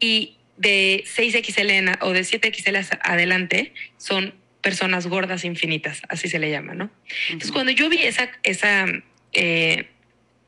y 0.00 0.36
de 0.56 1.04
6XL 1.06 1.98
o 2.00 2.12
de 2.12 2.20
7XL 2.20 2.98
adelante 3.02 3.72
son 3.96 4.34
personas 4.60 5.06
gordas 5.06 5.44
infinitas, 5.44 6.02
así 6.08 6.28
se 6.28 6.38
le 6.38 6.50
llama, 6.50 6.74
¿no? 6.74 6.90
Entonces, 7.28 7.52
cuando 7.52 7.72
yo 7.72 7.88
vi 7.88 8.02
esa, 8.02 8.30
esa, 8.42 8.86
eh, 9.32 9.88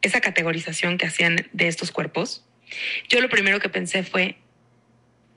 esa 0.02 0.20
categorización 0.20 0.98
que 0.98 1.06
hacían 1.06 1.48
de 1.52 1.68
estos 1.68 1.90
cuerpos, 1.90 2.44
yo 3.08 3.20
lo 3.20 3.28
primero 3.28 3.60
que 3.60 3.68
pensé 3.68 4.02
fue, 4.02 4.36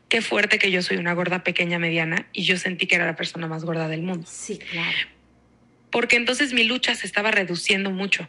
qué 0.10 0.22
fuerte 0.22 0.60
que 0.60 0.72
yo 0.72 0.82
soy 0.82 0.98
una 0.98 1.14
gorda 1.14 1.44
pequeña 1.44 1.80
mediana 1.80 2.28
y 2.34 2.44
yo 2.44 2.58
sentí 2.58 2.86
que 2.86 2.96
era 2.96 3.06
la 3.06 3.16
persona 3.16 3.48
más 3.48 3.66
gorda 3.66 3.88
del 3.88 4.04
mundo. 4.04 4.28
Sí, 4.30 4.60
claro. 4.60 4.98
Porque 5.90 6.16
entonces 6.16 6.54
mi 6.54 6.64
lucha 6.64 6.96
se 6.96 7.06
estaba 7.06 7.32
reduciendo 7.32 7.92
mucho. 7.92 8.28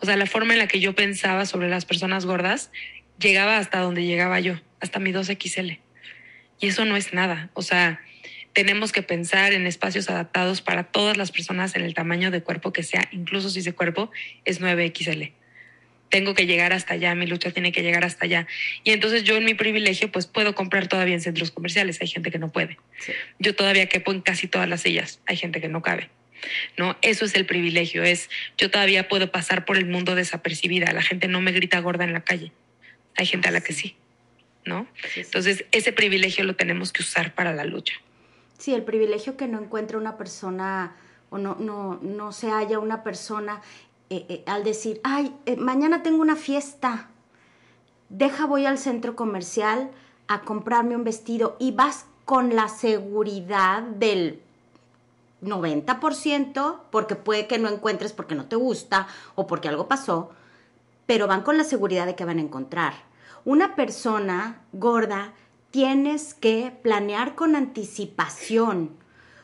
O 0.00 0.06
sea, 0.06 0.16
la 0.16 0.26
forma 0.26 0.54
en 0.54 0.58
la 0.58 0.68
que 0.68 0.80
yo 0.80 0.94
pensaba 0.94 1.46
sobre 1.46 1.68
las 1.68 1.84
personas 1.84 2.26
gordas 2.26 2.70
llegaba 3.18 3.58
hasta 3.58 3.80
donde 3.80 4.04
llegaba 4.04 4.40
yo, 4.40 4.60
hasta 4.80 4.98
mi 4.98 5.12
2XL. 5.12 5.78
Y 6.60 6.66
eso 6.66 6.84
no 6.84 6.96
es 6.96 7.12
nada. 7.12 7.50
O 7.54 7.62
sea, 7.62 8.00
tenemos 8.52 8.92
que 8.92 9.02
pensar 9.02 9.52
en 9.52 9.66
espacios 9.66 10.10
adaptados 10.10 10.62
para 10.62 10.84
todas 10.84 11.16
las 11.16 11.30
personas 11.30 11.76
en 11.76 11.84
el 11.84 11.94
tamaño 11.94 12.30
de 12.30 12.42
cuerpo 12.42 12.72
que 12.72 12.82
sea, 12.82 13.08
incluso 13.12 13.50
si 13.50 13.60
ese 13.60 13.72
cuerpo 13.72 14.10
es 14.44 14.60
9XL. 14.60 15.32
Tengo 16.08 16.34
que 16.34 16.46
llegar 16.46 16.72
hasta 16.72 16.94
allá, 16.94 17.14
mi 17.14 17.26
lucha 17.26 17.50
tiene 17.50 17.72
que 17.72 17.82
llegar 17.82 18.04
hasta 18.04 18.24
allá. 18.24 18.46
Y 18.84 18.92
entonces 18.92 19.24
yo 19.24 19.36
en 19.36 19.44
mi 19.44 19.54
privilegio 19.54 20.10
pues 20.10 20.26
puedo 20.26 20.54
comprar 20.54 20.88
todavía 20.88 21.14
en 21.14 21.20
centros 21.20 21.50
comerciales, 21.50 22.00
hay 22.00 22.08
gente 22.08 22.30
que 22.30 22.38
no 22.38 22.50
puede. 22.50 22.78
Yo 23.38 23.54
todavía 23.54 23.88
quepo 23.88 24.12
en 24.12 24.20
casi 24.20 24.48
todas 24.48 24.68
las 24.68 24.82
sillas, 24.82 25.20
hay 25.26 25.36
gente 25.36 25.60
que 25.60 25.68
no 25.68 25.82
cabe. 25.82 26.10
¿no? 26.76 26.96
Eso 27.02 27.24
es 27.24 27.34
el 27.34 27.46
privilegio, 27.46 28.04
es 28.04 28.30
yo 28.56 28.70
todavía 28.70 29.08
puedo 29.08 29.30
pasar 29.30 29.64
por 29.64 29.76
el 29.76 29.86
mundo 29.86 30.14
desapercibida, 30.14 30.92
la 30.92 31.02
gente 31.02 31.28
no 31.28 31.40
me 31.40 31.52
grita 31.52 31.80
gorda 31.80 32.04
en 32.04 32.12
la 32.12 32.20
calle, 32.20 32.52
hay 33.16 33.26
gente 33.26 33.48
a 33.48 33.50
la 33.50 33.60
que 33.60 33.72
sí, 33.72 33.96
¿no? 34.64 34.86
Entonces 35.16 35.64
ese 35.72 35.92
privilegio 35.92 36.44
lo 36.44 36.56
tenemos 36.56 36.92
que 36.92 37.02
usar 37.02 37.34
para 37.34 37.52
la 37.54 37.64
lucha. 37.64 37.94
Sí, 38.58 38.74
el 38.74 38.82
privilegio 38.82 39.36
que 39.36 39.46
no 39.46 39.60
encuentra 39.60 39.98
una 39.98 40.16
persona 40.16 40.96
o 41.30 41.38
no, 41.38 41.56
no, 41.56 42.00
no 42.02 42.32
se 42.32 42.50
haya 42.50 42.78
una 42.78 43.04
persona 43.04 43.60
eh, 44.10 44.24
eh, 44.28 44.42
al 44.46 44.64
decir, 44.64 45.00
ay, 45.04 45.36
eh, 45.44 45.56
mañana 45.56 46.02
tengo 46.02 46.22
una 46.22 46.36
fiesta, 46.36 47.08
deja 48.08 48.46
voy 48.46 48.64
al 48.64 48.78
centro 48.78 49.14
comercial 49.14 49.90
a 50.28 50.42
comprarme 50.42 50.96
un 50.96 51.04
vestido 51.04 51.56
y 51.58 51.72
vas 51.72 52.06
con 52.24 52.56
la 52.56 52.68
seguridad 52.68 53.82
del 53.82 54.42
90%, 55.42 56.80
porque 56.90 57.16
puede 57.16 57.46
que 57.46 57.58
no 57.58 57.68
encuentres 57.68 58.12
porque 58.12 58.34
no 58.34 58.46
te 58.46 58.56
gusta 58.56 59.06
o 59.34 59.46
porque 59.46 59.68
algo 59.68 59.88
pasó, 59.88 60.30
pero 61.06 61.26
van 61.26 61.42
con 61.42 61.58
la 61.58 61.64
seguridad 61.64 62.06
de 62.06 62.14
que 62.14 62.24
van 62.24 62.38
a 62.38 62.42
encontrar. 62.42 62.94
Una 63.44 63.76
persona 63.76 64.62
gorda 64.72 65.32
tienes 65.70 66.34
que 66.34 66.76
planear 66.82 67.34
con 67.34 67.56
anticipación, 67.56 68.96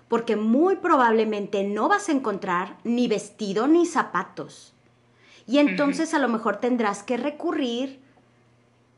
porque 0.09 0.37
muy 0.37 0.77
probablemente 0.77 1.65
no 1.65 1.89
vas 1.89 2.09
a 2.09 2.13
encontrar 2.13 2.77
ni 2.85 3.09
vestido 3.09 3.67
ni 3.67 3.87
zapatos. 3.87 4.75
Y 5.47 5.59
entonces 5.59 6.15
a 6.15 6.19
lo 6.19 6.29
mejor 6.29 6.57
tendrás 6.57 7.03
que 7.03 7.17
recurrir 7.17 8.01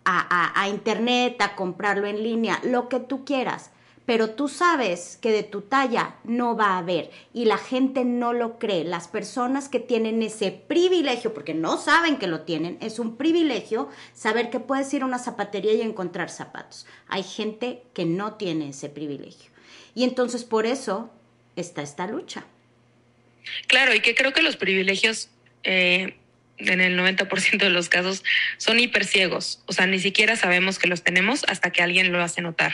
a, 0.04 0.60
a 0.60 0.68
internet, 0.68 1.40
a 1.40 1.56
comprarlo 1.56 2.06
en 2.06 2.22
línea, 2.22 2.60
lo 2.62 2.88
que 2.88 3.00
tú 3.00 3.24
quieras 3.24 3.70
pero 4.06 4.30
tú 4.30 4.48
sabes 4.48 5.18
que 5.20 5.32
de 5.32 5.42
tu 5.42 5.62
talla 5.62 6.14
no 6.22 6.56
va 6.56 6.70
a 6.70 6.78
haber 6.78 7.10
y 7.34 7.44
la 7.44 7.58
gente 7.58 8.04
no 8.04 8.32
lo 8.32 8.58
cree. 8.58 8.84
Las 8.84 9.08
personas 9.08 9.68
que 9.68 9.80
tienen 9.80 10.22
ese 10.22 10.52
privilegio, 10.52 11.34
porque 11.34 11.54
no 11.54 11.76
saben 11.76 12.16
que 12.16 12.28
lo 12.28 12.42
tienen, 12.42 12.78
es 12.80 13.00
un 13.00 13.16
privilegio 13.16 13.88
saber 14.14 14.48
que 14.48 14.60
puedes 14.60 14.94
ir 14.94 15.02
a 15.02 15.06
una 15.06 15.18
zapatería 15.18 15.74
y 15.74 15.82
encontrar 15.82 16.30
zapatos. 16.30 16.86
Hay 17.08 17.24
gente 17.24 17.82
que 17.92 18.04
no 18.04 18.34
tiene 18.34 18.68
ese 18.68 18.88
privilegio. 18.88 19.50
Y 19.96 20.04
entonces 20.04 20.44
por 20.44 20.66
eso 20.66 21.12
está 21.56 21.82
esta 21.82 22.06
lucha. 22.06 22.44
Claro, 23.66 23.92
y 23.94 24.00
que 24.00 24.14
creo 24.14 24.32
que 24.32 24.42
los 24.42 24.56
privilegios... 24.56 25.30
Eh, 25.64 26.14
en 26.58 26.80
el 26.80 26.98
90% 26.98 27.58
de 27.58 27.68
los 27.68 27.90
casos 27.90 28.24
son 28.56 28.78
hiperciegos, 28.78 29.62
o 29.66 29.74
sea, 29.74 29.86
ni 29.86 29.98
siquiera 29.98 30.36
sabemos 30.36 30.78
que 30.78 30.88
los 30.88 31.02
tenemos 31.02 31.44
hasta 31.48 31.70
que 31.70 31.82
alguien 31.82 32.12
lo 32.12 32.22
hace 32.22 32.40
notar. 32.40 32.72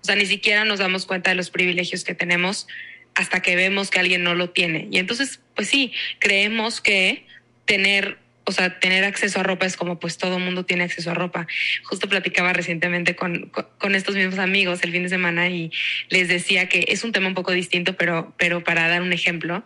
O 0.00 0.04
sea, 0.04 0.16
ni 0.16 0.26
siquiera 0.26 0.64
nos 0.64 0.78
damos 0.78 1.06
cuenta 1.06 1.30
de 1.30 1.36
los 1.36 1.50
privilegios 1.50 2.04
que 2.04 2.14
tenemos 2.14 2.66
hasta 3.14 3.40
que 3.40 3.54
vemos 3.54 3.90
que 3.90 4.00
alguien 4.00 4.24
no 4.24 4.34
lo 4.34 4.50
tiene. 4.50 4.88
Y 4.90 4.98
entonces, 4.98 5.40
pues 5.54 5.68
sí, 5.68 5.92
creemos 6.18 6.80
que 6.80 7.26
tener, 7.66 8.18
o 8.44 8.52
sea, 8.52 8.80
tener 8.80 9.04
acceso 9.04 9.40
a 9.40 9.42
ropa 9.42 9.66
es 9.66 9.76
como 9.76 9.98
pues 9.98 10.18
todo 10.18 10.38
mundo 10.38 10.64
tiene 10.64 10.84
acceso 10.84 11.10
a 11.10 11.14
ropa. 11.14 11.46
Justo 11.84 12.08
platicaba 12.08 12.52
recientemente 12.52 13.14
con, 13.14 13.50
con, 13.78 13.94
estos 13.94 14.14
mismos 14.16 14.38
amigos 14.38 14.82
el 14.82 14.92
fin 14.92 15.02
de 15.04 15.08
semana 15.08 15.48
y 15.48 15.70
les 16.08 16.28
decía 16.28 16.68
que 16.68 16.86
es 16.88 17.04
un 17.04 17.12
tema 17.12 17.28
un 17.28 17.34
poco 17.34 17.52
distinto, 17.52 17.96
pero, 17.96 18.34
pero 18.38 18.64
para 18.64 18.88
dar 18.88 19.02
un 19.02 19.12
ejemplo, 19.12 19.64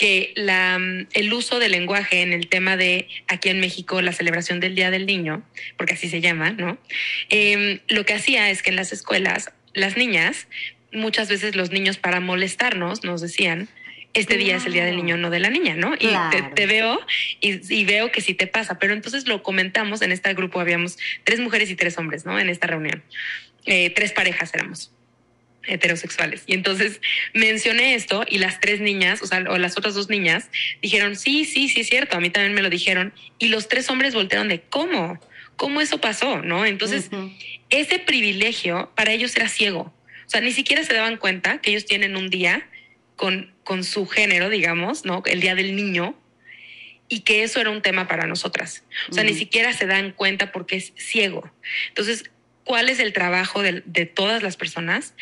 que 0.00 0.32
la, 0.34 0.78
el 1.12 1.32
uso 1.32 1.58
del 1.58 1.72
lenguaje 1.72 2.22
en 2.22 2.32
el 2.32 2.48
tema 2.48 2.76
de 2.78 3.06
aquí 3.28 3.50
en 3.50 3.60
México 3.60 4.00
la 4.00 4.12
celebración 4.12 4.58
del 4.58 4.74
Día 4.74 4.90
del 4.90 5.04
Niño, 5.04 5.42
porque 5.76 5.92
así 5.92 6.08
se 6.08 6.22
llama, 6.22 6.52
¿no? 6.52 6.78
Em, 7.28 7.80
lo 7.88 8.06
que 8.06 8.14
hacía 8.14 8.50
es 8.50 8.62
que 8.62 8.70
en 8.70 8.76
las 8.76 8.92
escuelas 8.92 9.52
las 9.74 9.98
niñas, 9.98 10.48
muchas 10.90 11.28
veces 11.28 11.54
los 11.54 11.70
niños 11.70 11.98
para 11.98 12.18
molestarnos 12.20 13.04
nos 13.04 13.20
decían, 13.20 13.68
este 14.12 14.36
día 14.36 14.56
es 14.56 14.66
el 14.66 14.72
día 14.72 14.84
del 14.84 14.96
niño, 14.96 15.16
no 15.16 15.30
de 15.30 15.38
la 15.38 15.50
niña, 15.50 15.76
¿no? 15.76 15.94
Y 15.94 16.10
te, 16.54 16.66
veo 16.66 17.00
y, 17.40 17.84
veo 17.84 18.10
que 18.10 18.20
sí 18.20 18.34
te 18.34 18.46
pasa, 18.46 18.78
pero 18.78 18.92
entonces 18.92 19.28
lo 19.28 19.42
comentamos, 19.42 20.02
en 20.02 20.12
este 20.12 20.32
grupo 20.34 20.60
habíamos 20.60 20.98
tres 21.24 21.40
mujeres 21.40 21.70
y 21.70 21.76
tres 21.76 21.96
hombres, 21.98 22.26
¿no? 22.26 22.38
En 22.38 22.48
esta 22.48 22.66
reunión. 22.66 23.02
Eh, 23.66 23.90
tres 23.90 24.12
parejas 24.12 24.52
éramos 24.54 24.92
heterosexuales. 25.66 26.42
Y 26.46 26.54
entonces 26.54 27.00
mencioné 27.34 27.94
esto 27.94 28.24
y 28.28 28.38
las 28.38 28.60
tres 28.60 28.80
niñas, 28.80 29.22
o 29.22 29.26
sea, 29.26 29.44
o 29.48 29.58
las 29.58 29.76
otras 29.76 29.94
dos 29.94 30.08
niñas, 30.08 30.48
dijeron, 30.82 31.16
sí, 31.16 31.44
sí, 31.44 31.68
sí, 31.68 31.80
es 31.80 31.88
cierto, 31.88 32.16
a 32.16 32.20
mí 32.20 32.30
también 32.30 32.54
me 32.54 32.62
lo 32.62 32.70
dijeron. 32.70 33.12
Y 33.38 33.48
los 33.48 33.68
tres 33.68 33.88
hombres 33.90 34.14
voltearon 34.14 34.48
de, 34.48 34.62
¿cómo? 34.62 35.20
¿Cómo 35.56 35.80
eso 35.80 36.00
pasó? 36.00 36.42
¿No? 36.42 36.64
Entonces, 36.64 37.10
ese 37.68 37.98
privilegio 37.98 38.90
para 38.96 39.12
ellos 39.12 39.36
era 39.36 39.48
ciego. 39.48 39.94
O 40.26 40.30
sea, 40.30 40.40
ni 40.40 40.52
siquiera 40.52 40.82
se 40.84 40.94
daban 40.94 41.16
cuenta 41.16 41.58
que 41.58 41.70
ellos 41.70 41.86
tienen 41.86 42.16
un 42.16 42.30
día 42.30 42.66
con, 43.16 43.52
con 43.70 43.84
su 43.84 44.04
género, 44.08 44.48
digamos, 44.48 45.04
¿no? 45.04 45.22
El 45.26 45.40
día 45.40 45.54
del 45.54 45.76
niño, 45.76 46.20
y 47.08 47.20
que 47.20 47.44
eso 47.44 47.60
era 47.60 47.70
un 47.70 47.82
tema 47.82 48.08
para 48.08 48.26
nosotras. 48.26 48.82
O 49.08 49.12
sea, 49.12 49.22
ni 49.22 49.32
siquiera 49.32 49.72
se 49.72 49.86
dan 49.86 50.10
cuenta 50.10 50.50
porque 50.50 50.74
es 50.74 50.92
ciego. 50.96 51.48
Entonces, 51.86 52.24
¿cuál 52.64 52.88
es 52.88 52.98
el 52.98 53.12
trabajo 53.12 53.62
de, 53.62 53.84
de, 53.86 54.06
todas 54.06 54.42
las 54.42 54.56
personas? 54.56 55.14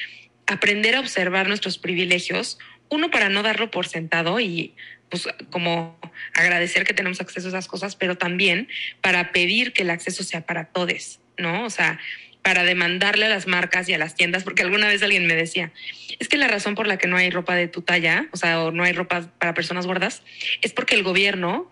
Aprender 0.47 0.97
a 0.97 1.01
observar 1.01 1.47
nuestros 1.47 1.77
privilegios, 1.77 2.59
uno 2.89 3.11
para 3.11 3.29
no 3.29 3.43
darlo 3.43 3.71
por 3.71 3.87
sentado 3.87 4.41
y 4.41 4.75
pues 5.11 5.29
como 5.51 6.01
agradecer 6.33 6.85
que 6.85 6.95
tenemos 6.95 7.21
acceso 7.21 7.49
a 7.49 7.51
esas 7.51 7.69
cosas, 7.69 7.97
pero 7.97 8.17
también 8.17 8.71
para 9.03 9.31
pedir 9.31 9.75
que 9.75 9.83
el 9.83 9.91
acceso 9.91 10.25
sea 10.25 10.47
para 10.47 10.65
todos, 10.65 11.21
¿no? 11.37 11.67
O 11.67 11.71
sea, 11.71 12.01
para 12.49 12.65
demandarle 12.65 13.27
a 13.27 13.29
las 13.29 13.47
marcas 13.47 13.91
y 13.91 13.93
a 13.93 13.99
las 13.99 14.15
tiendas, 14.15 14.43
porque 14.43 14.63
alguna 14.63 14.89
vez 14.89 15.03
alguien 15.03 15.27
me 15.27 15.35
decía, 15.35 15.71
es 16.19 16.29
que 16.29 16.39
la 16.39 16.49
razón 16.49 16.77
por 16.77 16.87
la 16.87 16.97
que 16.97 17.07
no 17.07 17.19
hay 17.19 17.29
ropa 17.29 17.55
de 17.55 17.69
tu 17.69 17.83
talla, 17.83 18.27
o 18.33 18.39
sea, 18.39 18.63
o 18.63 18.71
no 18.71 18.85
hay 18.85 18.93
ropa 18.95 19.29
para 19.39 19.53
personas 19.53 19.87
gordas, 19.87 20.23
es 20.63 20.73
porque 20.73 20.95
el 20.95 21.03
gobierno 21.03 21.69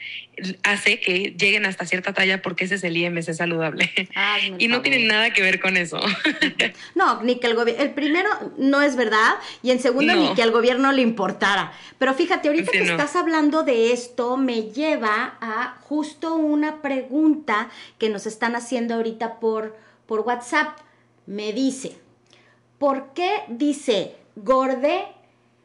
hace 0.64 1.00
que 1.00 1.34
lleguen 1.34 1.64
hasta 1.64 1.86
cierta 1.86 2.12
talla 2.12 2.42
porque 2.42 2.64
ese 2.64 2.74
es 2.74 2.84
el 2.84 2.94
IMC 2.94 3.32
saludable. 3.32 3.90
y 4.58 4.68
no 4.68 4.82
tiene 4.82 5.06
nada 5.06 5.30
que 5.30 5.40
ver 5.40 5.60
con 5.60 5.78
eso. 5.78 5.98
No, 6.94 7.22
ni 7.22 7.40
que 7.40 7.46
el 7.46 7.54
gobierno, 7.54 7.82
el 7.82 7.92
primero 7.92 8.28
no 8.58 8.82
es 8.82 8.96
verdad 8.96 9.36
y 9.62 9.70
en 9.70 9.80
segundo 9.80 10.14
ni 10.14 10.34
que 10.34 10.42
al 10.42 10.50
gobierno 10.50 10.92
le 10.92 11.00
importara. 11.00 11.72
Pero 11.98 12.12
fíjate, 12.12 12.48
ahorita 12.48 12.70
que 12.70 12.82
estás 12.82 13.16
hablando 13.16 13.62
de 13.62 13.94
esto 13.94 14.36
me 14.36 14.64
lleva 14.64 15.38
a 15.40 15.78
justo 15.80 16.34
una 16.34 16.82
pregunta 16.82 17.70
que 17.98 18.10
nos 18.10 18.26
están 18.26 18.56
haciendo 18.56 18.94
ahorita 18.94 19.40
por 19.40 19.85
por 20.06 20.20
WhatsApp, 20.20 20.78
me 21.26 21.52
dice, 21.52 21.98
¿por 22.78 23.12
qué 23.12 23.30
dice 23.48 24.16
gorde 24.36 25.06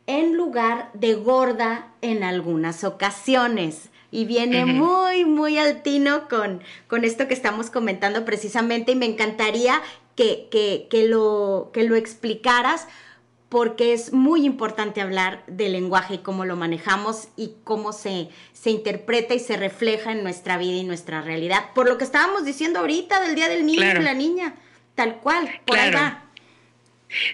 en 0.08 0.36
lugar 0.36 0.92
de 0.94 1.14
gorda 1.16 1.94
en 2.02 2.24
algunas 2.24 2.84
ocasiones? 2.84 3.90
Y 4.14 4.26
viene 4.26 4.66
muy, 4.66 5.24
muy 5.24 5.58
altino 5.58 6.28
con, 6.28 6.62
con 6.88 7.06
esto 7.06 7.28
que 7.28 7.34
estamos 7.34 7.70
comentando 7.70 8.26
precisamente 8.26 8.92
y 8.92 8.96
me 8.96 9.06
encantaría 9.06 9.82
que, 10.16 10.88
que, 10.90 11.08
lo, 11.08 11.70
que 11.74 11.84
lo 11.84 11.96
explicaras 11.96 12.88
porque 13.52 13.92
es 13.92 14.14
muy 14.14 14.46
importante 14.46 15.02
hablar 15.02 15.44
del 15.46 15.74
lenguaje 15.74 16.14
y 16.14 16.18
cómo 16.20 16.46
lo 16.46 16.56
manejamos 16.56 17.28
y 17.36 17.52
cómo 17.66 17.92
se, 17.92 18.30
se 18.54 18.70
interpreta 18.70 19.34
y 19.34 19.40
se 19.40 19.58
refleja 19.58 20.14
en 20.14 20.24
nuestra 20.24 20.58
vida 20.58 20.78
y 20.78 20.86
nuestra 20.86 21.22
realidad. 21.22 21.66
Por 21.76 21.90
lo 21.90 21.98
que 21.98 22.06
estábamos 22.06 22.46
diciendo 22.46 22.80
ahorita 22.80 23.20
del 23.20 23.36
Día 23.36 23.50
del 23.50 23.66
Niño 23.66 23.82
y 23.82 24.04
la 24.04 24.14
Niña, 24.14 24.56
tal 24.96 25.18
cual, 25.18 25.50
por 25.66 25.78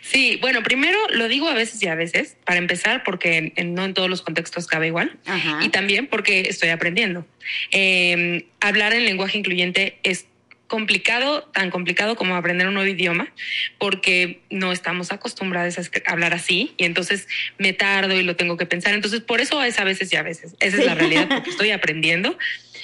Sí, 0.02 0.40
bueno, 0.42 0.64
primero 0.64 0.98
lo 1.10 1.28
digo 1.28 1.48
a 1.48 1.54
veces 1.54 1.84
y 1.84 1.88
a 1.88 1.94
veces, 1.94 2.36
para 2.46 2.58
empezar, 2.58 3.04
porque 3.04 3.54
no 3.64 3.86
en 3.86 3.94
todos 3.94 4.10
los 4.10 4.24
contextos 4.24 4.66
cabe 4.66 4.88
igual, 4.88 5.20
y 5.62 5.70
también 5.70 6.08
porque 6.08 6.48
estoy 6.50 6.70
aprendiendo. 6.70 7.28
Em, 7.70 8.42
hablar 8.60 8.94
en 8.94 9.06
lenguaje 9.06 9.38
incluyente 9.38 10.00
es 10.02 10.26
complicado, 10.68 11.44
tan 11.54 11.72
complicado 11.72 12.16
como 12.16 12.36
aprender 12.36 12.68
un 12.68 12.74
nuevo 12.74 12.90
idioma, 12.90 13.34
porque 13.78 14.42
no 14.50 14.72
estamos 14.72 15.12
acostumbrados 15.12 15.78
a 15.78 16.12
hablar 16.12 16.34
así 16.34 16.74
y 16.78 16.86
entonces 16.86 17.28
me 17.58 17.74
tardo 17.74 18.20
y 18.20 18.24
lo 18.24 18.36
tengo 18.36 18.58
que 18.58 18.66
pensar. 18.66 18.94
Entonces, 18.94 19.22
por 19.22 19.42
eso 19.42 19.64
es 19.64 19.80
a 19.80 19.84
veces 19.84 20.12
y 20.14 20.16
a 20.16 20.24
veces. 20.24 20.56
Esa 20.60 20.78
es 20.78 20.86
la 20.86 20.96
realidad, 20.96 21.28
porque 21.30 21.50
estoy 21.50 21.72
aprendiendo. 21.72 22.38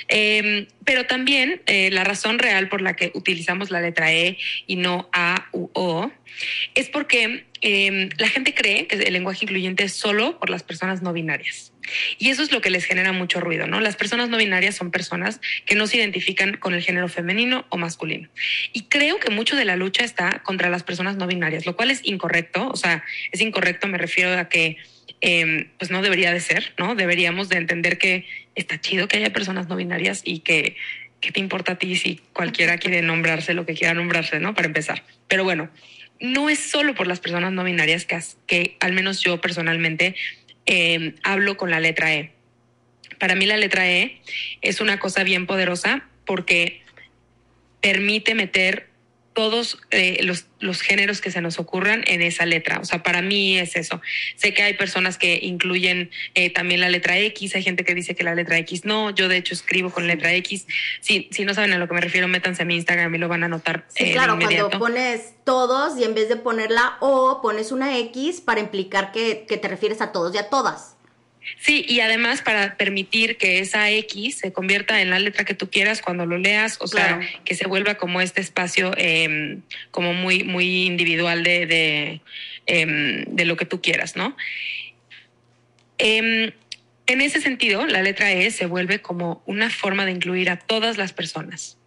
Em, 0.07 0.67
pero 0.83 1.05
también 1.05 1.61
eh, 1.65 1.89
la 1.91 2.03
razón 2.03 2.39
real 2.39 2.67
por 2.67 2.81
la 2.81 2.95
que 2.95 3.11
utilizamos 3.13 3.71
la 3.71 3.79
letra 3.79 4.11
E 4.11 4.37
y 4.67 4.75
no 4.75 5.09
A 5.13 5.47
u 5.53 5.69
O 5.73 6.11
es 6.75 6.89
porque 6.89 7.45
em, 7.61 8.09
la 8.17 8.27
gente 8.27 8.53
cree 8.53 8.87
que 8.87 8.95
el 8.95 9.13
lenguaje 9.13 9.45
incluyente 9.45 9.83
es 9.83 9.93
solo 9.93 10.39
por 10.39 10.49
las 10.49 10.63
personas 10.63 11.01
no 11.01 11.13
binarias. 11.13 11.72
Y 12.17 12.29
eso 12.29 12.43
es 12.43 12.51
lo 12.51 12.61
que 12.61 12.69
les 12.69 12.85
genera 12.85 13.11
mucho 13.11 13.39
ruido, 13.39 13.67
¿no? 13.67 13.79
Las 13.79 13.95
personas 13.95 14.29
no 14.29 14.37
binarias 14.37 14.75
son 14.75 14.91
personas 14.91 15.41
que 15.65 15.75
no 15.75 15.87
se 15.87 15.97
identifican 15.97 16.57
con 16.57 16.73
el 16.73 16.81
género 16.81 17.07
femenino 17.07 17.65
o 17.69 17.77
masculino. 17.77 18.29
Y 18.71 18.83
creo 18.83 19.19
que 19.19 19.29
mucho 19.29 19.55
de 19.55 19.65
la 19.65 19.75
lucha 19.75 20.03
está 20.03 20.41
contra 20.43 20.69
las 20.69 20.83
personas 20.83 21.17
no 21.17 21.27
binarias, 21.27 21.65
lo 21.65 21.75
cual 21.75 21.91
es 21.91 22.01
incorrecto. 22.03 22.69
O 22.69 22.75
sea, 22.75 23.03
es 23.31 23.41
incorrecto, 23.41 23.87
me 23.87 23.97
refiero 23.97 24.37
a 24.37 24.49
que 24.49 24.77
em, 25.21 25.69
pues 25.77 25.91
no 25.91 26.01
debería 26.01 26.33
de 26.33 26.39
ser, 26.39 26.73
¿no? 26.77 26.95
Deberíamos 26.95 27.49
de 27.49 27.57
entender 27.57 27.97
que 27.97 28.25
está 28.55 28.79
chido 28.79 29.07
que 29.07 29.17
haya 29.17 29.33
personas 29.33 29.67
no 29.67 29.75
binarias 29.75 30.21
y 30.23 30.39
que 30.39 30.75
¿qué 31.23 31.31
te 31.31 31.39
importa 31.39 31.73
a 31.73 31.75
ti 31.75 31.95
si 31.95 32.19
cualquiera 32.33 32.77
quiere 32.77 33.01
nombrarse 33.01 33.53
lo 33.53 33.65
que 33.65 33.75
quiera 33.75 33.93
nombrarse, 33.93 34.41
¿no? 34.41 34.53
Para 34.53 34.67
empezar. 34.67 35.03
Pero 35.29 35.45
bueno, 35.45 35.69
no 36.19 36.49
es 36.49 36.59
solo 36.59 36.95
por 36.95 37.07
las 37.07 37.21
personas 37.21 37.53
no 37.53 37.63
binarias 37.63 38.05
que, 38.05 38.19
que 38.45 38.77
al 38.81 38.91
menos 38.91 39.21
yo 39.21 39.39
personalmente 39.39 40.15
eh, 40.65 41.15
hablo 41.23 41.57
con 41.57 41.69
la 41.69 41.79
letra 41.79 42.13
E. 42.13 42.31
Para 43.19 43.35
mí 43.35 43.45
la 43.45 43.57
letra 43.57 43.89
E 43.89 44.21
es 44.61 44.81
una 44.81 44.99
cosa 44.99 45.23
bien 45.23 45.45
poderosa 45.45 46.07
porque 46.25 46.81
permite 47.81 48.35
meter 48.35 48.89
todos 49.33 49.79
eh, 49.91 50.19
los, 50.23 50.45
los, 50.59 50.81
géneros 50.81 51.21
que 51.21 51.31
se 51.31 51.41
nos 51.41 51.59
ocurran 51.59 52.03
en 52.07 52.21
esa 52.21 52.45
letra. 52.45 52.79
O 52.79 52.85
sea, 52.85 53.03
para 53.03 53.21
mí 53.21 53.57
es 53.57 53.75
eso. 53.75 54.01
Sé 54.35 54.53
que 54.53 54.63
hay 54.63 54.75
personas 54.75 55.17
que 55.17 55.39
incluyen 55.41 56.11
eh, 56.35 56.49
también 56.51 56.79
la 56.79 56.89
letra 56.89 57.17
X, 57.17 57.55
hay 57.55 57.63
gente 57.63 57.83
que 57.83 57.95
dice 57.95 58.15
que 58.15 58.23
la 58.23 58.35
letra 58.35 58.57
X 58.59 58.85
no. 58.85 59.09
Yo, 59.09 59.27
de 59.27 59.37
hecho, 59.37 59.53
escribo 59.53 59.89
con 59.89 60.07
letra 60.07 60.33
X. 60.33 60.67
Si, 61.01 61.27
si 61.31 61.45
no 61.45 61.53
saben 61.53 61.73
a 61.73 61.77
lo 61.77 61.87
que 61.87 61.93
me 61.93 62.01
refiero, 62.01 62.27
métanse 62.27 62.61
a 62.61 62.65
mi 62.65 62.75
Instagram 62.75 63.13
y 63.15 63.17
lo 63.17 63.27
van 63.27 63.43
a 63.43 63.47
notar. 63.47 63.85
Sí, 63.89 64.11
claro, 64.11 64.37
cuando 64.39 64.69
pones 64.79 65.33
todos 65.43 65.97
y 65.99 66.03
en 66.03 66.13
vez 66.13 66.29
de 66.29 66.35
poner 66.35 66.71
la 66.71 66.97
O, 66.99 67.41
pones 67.41 67.71
una 67.71 67.97
X 67.97 68.41
para 68.41 68.61
implicar 68.61 69.11
que, 69.11 69.45
que 69.47 69.57
te 69.57 69.67
refieres 69.67 70.01
a 70.01 70.11
todos 70.11 70.33
y 70.35 70.37
a 70.37 70.49
todas. 70.49 70.92
Sí, 71.59 71.85
y 71.87 71.99
además 71.99 72.41
para 72.41 72.77
permitir 72.77 73.37
que 73.37 73.59
esa 73.59 73.89
X 73.91 74.37
se 74.37 74.53
convierta 74.53 75.01
en 75.01 75.09
la 75.09 75.19
letra 75.19 75.45
que 75.45 75.53
tú 75.53 75.69
quieras 75.69 76.01
cuando 76.01 76.25
lo 76.25 76.37
leas, 76.37 76.77
o 76.79 76.87
sea, 76.87 77.19
que 77.45 77.55
se 77.55 77.67
vuelva 77.67 77.95
como 77.95 78.21
este 78.21 78.41
espacio 78.41 78.91
em, 78.97 79.61
como 79.91 80.13
muy, 80.13 80.43
muy 80.43 80.85
individual 80.85 81.43
de, 81.43 81.65
de, 81.65 82.21
em, 82.65 83.25
de, 83.25 83.45
lo 83.45 83.57
que 83.57 83.65
tú 83.65 83.81
quieras, 83.81 84.15
¿no? 84.15 84.35
Em, 85.97 86.51
en 87.05 87.21
ese 87.21 87.41
sentido, 87.41 87.85
la 87.85 88.01
letra 88.01 88.31
E 88.31 88.49
se 88.51 88.65
vuelve 88.65 89.01
como 89.01 89.43
una 89.45 89.69
forma 89.69 90.05
de 90.05 90.11
incluir 90.11 90.49
a 90.49 90.57
todas 90.57 90.97
las 90.97 91.11
personas. 91.11 91.77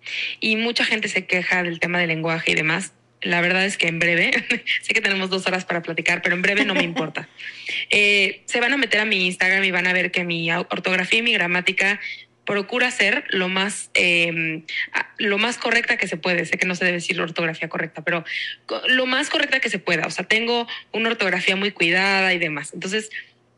Y 0.41 0.57
mucha 0.57 0.85
gente 0.85 1.09
se 1.09 1.27
queja 1.27 1.63
del 1.63 1.81
tema 1.81 1.99
del 1.99 2.09
lenguaje 2.09 2.53
y 2.53 2.55
demás 2.55 2.93
la 3.23 3.41
verdad 3.41 3.65
es 3.65 3.77
que 3.77 3.89
en 3.89 3.99
breve, 3.99 4.31
sé 4.83 4.95
que 4.95 5.01
tenemos 5.01 5.31
dos 5.31 5.47
horas 5.47 5.65
para 5.65 5.83
platicar, 5.83 6.23
pero 6.23 6.35
en 6.35 6.43
breve 6.43 6.65
no 6.65 6.75
me 6.75 6.83
importa. 6.83 7.29
Eh, 7.91 8.43
se 8.47 8.61
van 8.61 8.73
a 8.73 8.77
meter 8.77 9.01
a 9.01 9.05
mi 9.05 9.27
Instagram 9.27 9.65
y 9.65 9.73
van 9.73 9.89
a 9.89 9.93
ver 9.93 10.13
que 10.13 10.23
mi 10.25 10.51
ortografía 10.53 11.19
y 11.19 11.23
mi 11.23 11.33
gramática 11.33 12.01
procura 12.45 12.91
ser 12.91 13.25
lo 13.29 13.49
más, 13.49 13.91
em, 13.95 14.63
lo 15.19 15.37
más 15.37 15.59
correcta 15.59 15.97
que 15.97 16.07
se 16.07 16.17
puede. 16.17 16.47
Sé 16.47 16.57
que 16.57 16.67
no 16.67 16.75
se 16.75 16.85
debe 16.85 16.99
decir 16.99 17.17
la 17.17 17.25
ortografía 17.25 17.69
correcta, 17.69 18.03
pero 18.03 18.25
lo 18.89 19.07
más 19.07 19.29
correcta 19.29 19.61
que 19.61 19.69
se 19.69 19.81
pueda. 19.81 20.07
O 20.07 20.11
sea, 20.11 20.25
tengo 20.25 20.67
una 20.93 21.11
ortografía 21.11 21.57
muy 21.57 21.73
cuidada 21.73 22.33
y 22.33 22.39
demás. 22.39 22.73
Entonces, 22.73 23.11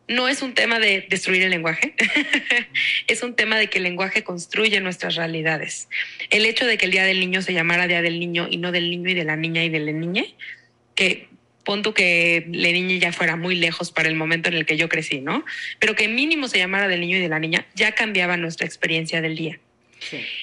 no 0.09 0.27
es 0.29 0.43
un 0.43 0.55
tema 0.55 0.79
de 0.79 1.07
destruir 1.09 1.43
el 1.43 1.51
lenguaje, 1.51 1.95
es 3.07 3.23
un 3.23 3.37
tema 3.37 3.59
de 3.59 3.69
que 3.69 3.79
el 3.79 3.85
lenguaje 3.85 4.25
construye 4.25 4.81
nuestras 4.81 5.15
realidades. 5.17 5.89
El 6.31 6.47
hecho 6.47 6.67
de 6.67 6.79
que 6.79 6.87
el 6.87 6.93
Día 6.93 7.05
del 7.05 7.21
Niño 7.21 7.43
se 7.43 7.53
llamara 7.53 7.87
Día 7.87 8.03
del 8.03 8.19
Niño 8.19 8.49
y 8.51 8.57
no 8.57 8.73
del 8.73 8.91
niño 8.91 9.11
y 9.11 9.15
de 9.15 9.25
la 9.25 9.37
niña 9.37 9.65
y 9.65 9.69
de 9.69 9.81
la 9.81 9.93
niña, 9.93 10.25
que 10.95 11.29
punto 11.63 11.93
que 11.93 12.47
la 12.51 12.73
niña 12.73 12.97
ya 12.97 13.13
fuera 13.13 13.37
muy 13.37 13.55
lejos 13.55 13.93
para 13.93 14.09
el 14.09 14.15
momento 14.15 14.49
en 14.49 14.55
el 14.55 14.65
que 14.65 14.79
yo 14.79 14.89
crecí, 14.89 15.21
¿no? 15.21 15.45
Pero 15.79 15.95
que 15.95 16.09
mínimo 16.09 16.49
se 16.49 16.57
llamara 16.57 16.89
del 16.89 17.01
niño 17.01 17.19
y 17.19 17.21
de 17.21 17.29
la 17.29 17.39
niña, 17.39 17.67
ya 17.75 17.93
cambiaba 17.93 18.39
nuestra 18.39 18.67
experiencia 18.67 19.21
del 19.21 19.37
día. 19.37 19.61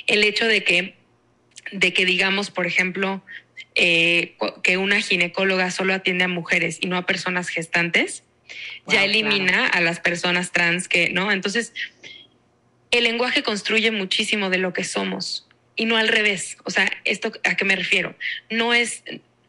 El 0.06 0.24
hecho 0.24 0.46
de 0.46 0.64
que, 0.64 0.94
de 1.72 1.94
que 1.94 2.06
digamos, 2.06 2.52
por 2.52 2.68
ejemplo, 2.68 3.24
eh, 3.74 4.36
que 4.62 4.78
una 4.78 5.02
ginecóloga 5.02 5.72
solo 5.72 5.96
atiende 5.96 6.26
a 6.26 6.28
mujeres 6.28 6.78
y 6.80 6.86
no 6.86 6.96
a 6.96 7.08
personas 7.08 7.50
gestantes, 7.50 8.25
ya 8.88 9.04
elimina 9.04 9.68
a 9.68 9.82
las 9.82 10.00
personas 10.00 10.52
trans 10.52 10.88
que, 10.88 11.10
¿no? 11.10 11.32
Entonces, 11.32 11.74
el 12.92 13.04
lenguaje 13.04 13.44
construye 13.44 13.92
muchísimo 13.92 14.50
de 14.50 14.58
lo 14.58 14.74
que 14.74 14.84
somos 14.84 15.48
y 15.76 15.86
no 15.86 15.98
al 15.98 16.08
revés. 16.08 16.58
O 16.64 16.70
sea, 16.70 16.92
¿esto 17.04 17.32
a 17.44 17.56
qué 17.56 17.66
me 17.66 17.76
refiero? 17.76 18.16
No 18.50 18.74
es, 18.74 19.04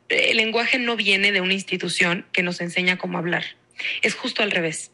el 0.09 0.37
lenguaje 0.37 0.79
no 0.79 0.97
viene 0.97 1.33
de 1.33 1.41
una 1.41 1.55
institución 1.55 2.27
que 2.33 2.43
nos 2.43 2.61
enseña 2.61 2.99
cómo 2.99 3.19
hablar. 3.19 3.45
Es 4.03 4.15
justo 4.15 4.43
al 4.43 4.51
revés. 4.51 4.91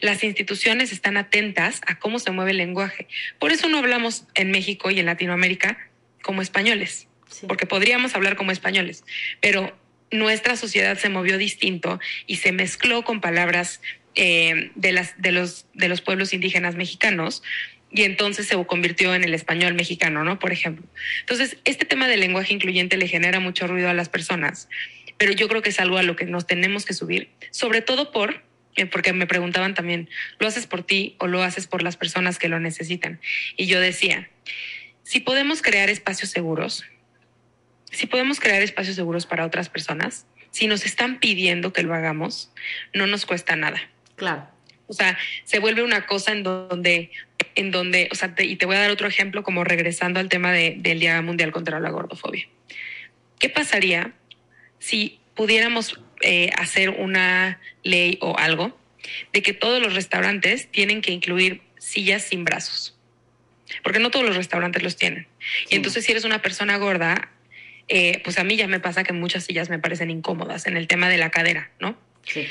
Las 0.00 0.24
instituciones 0.24 0.92
están 0.92 1.16
atentas 1.16 1.80
a 1.86 1.98
cómo 1.98 2.18
se 2.18 2.30
mueve 2.30 2.50
el 2.50 2.58
lenguaje. 2.58 3.08
Por 3.38 3.52
eso 3.52 3.68
no 3.68 3.78
hablamos 3.78 4.26
en 4.34 4.50
México 4.50 4.90
y 4.90 5.00
en 5.00 5.06
Latinoamérica 5.06 5.78
como 6.22 6.42
españoles, 6.42 7.08
porque 7.48 7.66
podríamos 7.66 8.14
hablar 8.14 8.36
como 8.36 8.50
españoles, 8.50 9.04
pero 9.40 9.76
nuestra 10.14 10.56
sociedad 10.56 10.96
se 10.98 11.08
movió 11.08 11.38
distinto 11.38 12.00
y 12.26 12.36
se 12.36 12.52
mezcló 12.52 13.04
con 13.04 13.20
palabras 13.20 13.80
eh, 14.14 14.70
de, 14.74 14.92
las, 14.92 15.20
de, 15.20 15.32
los, 15.32 15.66
de 15.74 15.88
los 15.88 16.00
pueblos 16.00 16.32
indígenas 16.32 16.76
mexicanos 16.76 17.42
y 17.90 18.02
entonces 18.02 18.46
se 18.46 18.66
convirtió 18.66 19.14
en 19.14 19.24
el 19.24 19.34
español 19.34 19.74
mexicano, 19.74 20.24
¿no? 20.24 20.38
Por 20.38 20.52
ejemplo. 20.52 20.84
Entonces, 21.20 21.58
este 21.64 21.84
tema 21.84 22.08
del 22.08 22.20
lenguaje 22.20 22.52
incluyente 22.52 22.96
le 22.96 23.06
genera 23.06 23.38
mucho 23.40 23.66
ruido 23.66 23.88
a 23.88 23.94
las 23.94 24.08
personas, 24.08 24.68
pero 25.16 25.32
yo 25.32 25.48
creo 25.48 25.62
que 25.62 25.70
es 25.70 25.78
algo 25.78 25.98
a 25.98 26.02
lo 26.02 26.16
que 26.16 26.24
nos 26.26 26.46
tenemos 26.46 26.84
que 26.84 26.94
subir, 26.94 27.28
sobre 27.50 27.82
todo 27.82 28.10
por, 28.10 28.42
eh, 28.74 28.86
porque 28.86 29.12
me 29.12 29.26
preguntaban 29.26 29.74
también, 29.74 30.08
¿lo 30.40 30.48
haces 30.48 30.66
por 30.66 30.84
ti 30.84 31.14
o 31.18 31.28
lo 31.28 31.42
haces 31.42 31.68
por 31.68 31.82
las 31.82 31.96
personas 31.96 32.38
que 32.38 32.48
lo 32.48 32.58
necesitan? 32.58 33.20
Y 33.56 33.66
yo 33.66 33.80
decía, 33.80 34.28
si 35.04 35.20
podemos 35.20 35.62
crear 35.62 35.88
espacios 35.88 36.30
seguros, 36.30 36.84
si 37.94 38.06
podemos 38.06 38.40
crear 38.40 38.62
espacios 38.62 38.96
seguros 38.96 39.26
para 39.26 39.46
otras 39.46 39.68
personas, 39.68 40.26
si 40.50 40.66
nos 40.66 40.86
están 40.86 41.18
pidiendo 41.18 41.72
que 41.72 41.82
lo 41.82 41.94
hagamos, 41.94 42.52
no 42.92 43.06
nos 43.06 43.26
cuesta 43.26 43.56
nada. 43.56 43.90
Claro. 44.16 44.48
O 44.86 44.92
sea, 44.92 45.18
se 45.44 45.58
vuelve 45.58 45.82
una 45.82 46.06
cosa 46.06 46.32
en 46.32 46.42
donde, 46.42 47.10
en 47.54 47.70
donde, 47.70 48.08
o 48.12 48.14
sea, 48.14 48.34
y 48.38 48.56
te 48.56 48.66
voy 48.66 48.76
a 48.76 48.80
dar 48.80 48.90
otro 48.90 49.08
ejemplo 49.08 49.42
como 49.42 49.64
regresando 49.64 50.20
al 50.20 50.28
tema 50.28 50.52
del 50.52 51.00
Día 51.00 51.20
Mundial 51.22 51.52
contra 51.52 51.80
la 51.80 51.90
Gordofobia. 51.90 52.46
¿Qué 53.38 53.48
pasaría 53.48 54.12
si 54.78 55.18
pudiéramos 55.34 56.00
eh, 56.20 56.50
hacer 56.56 56.90
una 56.90 57.60
ley 57.82 58.18
o 58.20 58.36
algo 58.38 58.78
de 59.32 59.42
que 59.42 59.54
todos 59.54 59.82
los 59.82 59.94
restaurantes 59.94 60.70
tienen 60.70 61.00
que 61.00 61.12
incluir 61.12 61.62
sillas 61.78 62.22
sin 62.22 62.44
brazos? 62.44 62.96
Porque 63.82 63.98
no 63.98 64.10
todos 64.10 64.26
los 64.26 64.36
restaurantes 64.36 64.82
los 64.82 64.96
tienen. 64.96 65.26
Y 65.70 65.76
entonces 65.76 66.04
si 66.04 66.12
eres 66.12 66.24
una 66.24 66.42
persona 66.42 66.76
gorda, 66.76 67.30
eh, 67.88 68.20
pues 68.24 68.38
a 68.38 68.44
mí 68.44 68.56
ya 68.56 68.66
me 68.66 68.80
pasa 68.80 69.04
que 69.04 69.12
muchas 69.12 69.44
sillas 69.44 69.70
me 69.70 69.78
parecen 69.78 70.10
incómodas 70.10 70.66
en 70.66 70.76
el 70.76 70.86
tema 70.86 71.08
de 71.08 71.18
la 71.18 71.30
cadera, 71.30 71.70
¿no? 71.80 71.96
Sí. 72.22 72.46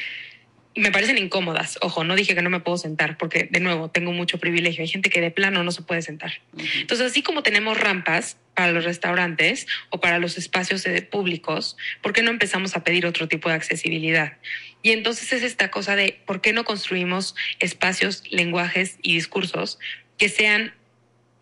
Y 0.75 0.81
me 0.81 0.91
parecen 0.91 1.17
incómodas. 1.19 1.77
Ojo, 1.81 2.03
no 2.03 2.15
dije 2.15 2.33
que 2.33 2.41
no 2.41 2.49
me 2.49 2.59
puedo 2.59 2.77
sentar 2.77 3.17
porque, 3.17 3.47
de 3.51 3.59
nuevo, 3.59 3.91
tengo 3.91 4.11
mucho 4.11 4.39
privilegio. 4.39 4.81
Hay 4.81 4.87
gente 4.87 5.11
que 5.11 5.21
de 5.21 5.29
plano 5.29 5.63
no 5.63 5.71
se 5.71 5.83
puede 5.83 6.01
sentar. 6.01 6.41
Entonces, 6.57 7.11
así 7.11 7.21
como 7.21 7.43
tenemos 7.43 7.79
rampas 7.79 8.37
para 8.55 8.71
los 8.71 8.83
restaurantes 8.83 9.67
o 9.89 9.99
para 9.99 10.17
los 10.17 10.37
espacios 10.37 10.83
públicos, 11.11 11.77
¿por 12.01 12.13
qué 12.13 12.23
no 12.23 12.31
empezamos 12.31 12.75
a 12.75 12.83
pedir 12.83 13.05
otro 13.05 13.27
tipo 13.27 13.49
de 13.49 13.55
accesibilidad? 13.55 14.37
Y 14.81 14.91
entonces 14.91 15.31
es 15.31 15.43
esta 15.43 15.69
cosa 15.69 15.95
de 15.95 16.19
por 16.25 16.41
qué 16.41 16.53
no 16.53 16.65
construimos 16.65 17.35
espacios, 17.59 18.23
lenguajes 18.31 18.97
y 19.03 19.13
discursos 19.13 19.79
que 20.17 20.27
sean 20.27 20.73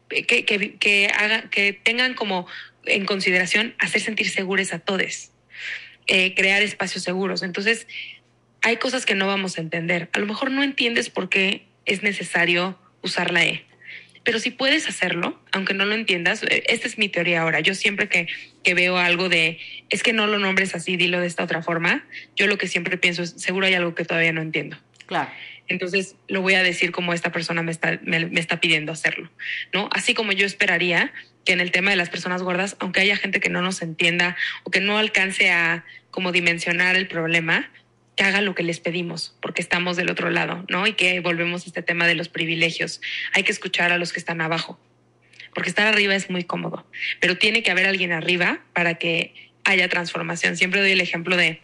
que, 0.10 0.45
que, 0.45 0.75
que, 0.77 1.08
haga, 1.08 1.49
que 1.49 1.71
tengan 1.71 2.13
como 2.13 2.47
en 2.85 3.05
consideración 3.05 3.75
hacer 3.79 4.01
sentir 4.01 4.29
seguros 4.29 4.73
a 4.73 4.79
todos, 4.79 5.31
eh, 6.07 6.33
crear 6.35 6.61
espacios 6.61 7.03
seguros. 7.03 7.43
Entonces, 7.43 7.87
hay 8.61 8.77
cosas 8.77 9.05
que 9.05 9.15
no 9.15 9.27
vamos 9.27 9.57
a 9.57 9.61
entender. 9.61 10.09
A 10.13 10.19
lo 10.19 10.25
mejor 10.25 10.51
no 10.51 10.63
entiendes 10.63 11.09
por 11.09 11.29
qué 11.29 11.65
es 11.85 12.03
necesario 12.03 12.77
usar 13.01 13.31
la 13.31 13.43
E. 13.43 13.65
Pero 14.23 14.39
si 14.39 14.51
puedes 14.51 14.87
hacerlo, 14.87 15.41
aunque 15.51 15.73
no 15.73 15.85
lo 15.85 15.95
entiendas, 15.95 16.43
eh, 16.43 16.63
esta 16.67 16.87
es 16.87 16.97
mi 16.97 17.09
teoría 17.09 17.41
ahora. 17.41 17.59
Yo 17.59 17.73
siempre 17.73 18.07
que, 18.07 18.27
que 18.63 18.73
veo 18.73 18.97
algo 18.97 19.29
de 19.29 19.59
es 19.89 20.03
que 20.03 20.13
no 20.13 20.27
lo 20.27 20.37
nombres 20.37 20.75
así, 20.75 20.95
dilo 20.95 21.19
de 21.19 21.27
esta 21.27 21.43
otra 21.43 21.63
forma, 21.63 22.05
yo 22.35 22.45
lo 22.45 22.57
que 22.57 22.67
siempre 22.67 22.97
pienso 22.97 23.23
es, 23.23 23.31
seguro 23.37 23.65
hay 23.65 23.73
algo 23.73 23.95
que 23.95 24.05
todavía 24.05 24.31
no 24.31 24.41
entiendo. 24.41 24.77
Claro. 25.07 25.31
Entonces 25.67 26.15
lo 26.27 26.41
voy 26.41 26.53
a 26.53 26.63
decir 26.63 26.91
como 26.91 27.13
esta 27.13 27.31
persona 27.31 27.63
me 27.63 27.71
está, 27.71 27.99
me, 28.03 28.25
me 28.25 28.39
está 28.39 28.59
pidiendo 28.59 28.91
hacerlo, 28.91 29.31
¿no? 29.73 29.89
Así 29.91 30.13
como 30.13 30.33
yo 30.33 30.45
esperaría 30.45 31.11
que 31.45 31.54
en 31.54 31.62
el 31.62 31.71
tema 31.71 31.91
de 31.91 31.97
las 31.97 32.10
personas 32.10 32.43
gordas, 32.43 32.75
aunque 32.80 33.01
haya 33.01 33.17
gente 33.17 33.39
que 33.39 33.49
no 33.49 33.62
nos 33.62 33.82
entienda 33.82 34.36
o 34.63 34.71
que 34.71 34.80
no 34.80 34.97
alcance 34.97 35.51
a 35.51 35.86
como 36.12 36.32
dimensionar 36.32 36.95
el 36.95 37.08
problema, 37.08 37.69
que 38.15 38.23
haga 38.23 38.41
lo 38.41 38.54
que 38.54 38.63
les 38.63 38.80
pedimos, 38.80 39.36
porque 39.41 39.62
estamos 39.62 39.95
del 39.95 40.12
otro 40.12 40.30
lado, 40.30 40.65
¿no? 40.69 40.86
Y 40.86 40.93
que 40.93 41.19
volvemos 41.21 41.63
a 41.63 41.67
este 41.67 41.82
tema 41.82 42.06
de 42.08 42.15
los 42.15 42.30
privilegios. 42.30 43.01
Hay 43.34 43.43
que 43.43 43.51
escuchar 43.51 43.91
a 43.91 43.97
los 43.97 44.12
que 44.13 44.19
están 44.19 44.41
abajo, 44.41 44.80
porque 45.56 45.69
estar 45.69 45.88
arriba 45.88 46.15
es 46.15 46.30
muy 46.30 46.43
cómodo, 46.43 46.86
pero 47.19 47.38
tiene 47.38 47.63
que 47.63 47.71
haber 47.71 47.88
alguien 47.88 48.12
arriba 48.12 48.60
para 48.73 48.95
que 48.95 49.51
haya 49.63 49.88
transformación. 49.89 50.58
Siempre 50.58 50.82
doy 50.82 50.91
el 50.91 51.01
ejemplo 51.01 51.38
de, 51.38 51.62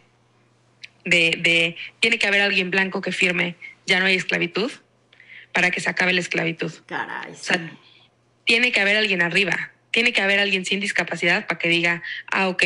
de, 1.04 1.38
de 1.40 1.76
tiene 2.00 2.18
que 2.18 2.28
haber 2.28 2.42
alguien 2.42 2.72
blanco 2.72 3.02
que 3.02 3.12
firme, 3.12 3.56
ya 3.86 4.00
no 4.00 4.06
hay 4.06 4.16
esclavitud, 4.16 4.72
para 5.52 5.72
que 5.72 5.82
se 5.82 5.90
acabe 5.90 6.14
la 6.14 6.22
esclavitud. 6.22 6.72
Caray. 6.86 7.32
O 7.32 7.36
sea, 7.36 7.72
tiene 8.48 8.72
que 8.72 8.80
haber 8.80 8.98
alguien 8.98 9.22
arriba, 9.22 9.72
tiene 9.92 10.14
que 10.14 10.22
haber 10.22 10.40
alguien 10.40 10.66
sin 10.66 10.80
discapacidad 10.80 11.46
para 11.46 11.60
que 11.60 11.70
diga, 11.70 12.02
ah, 12.32 12.48
ok, 12.48 12.64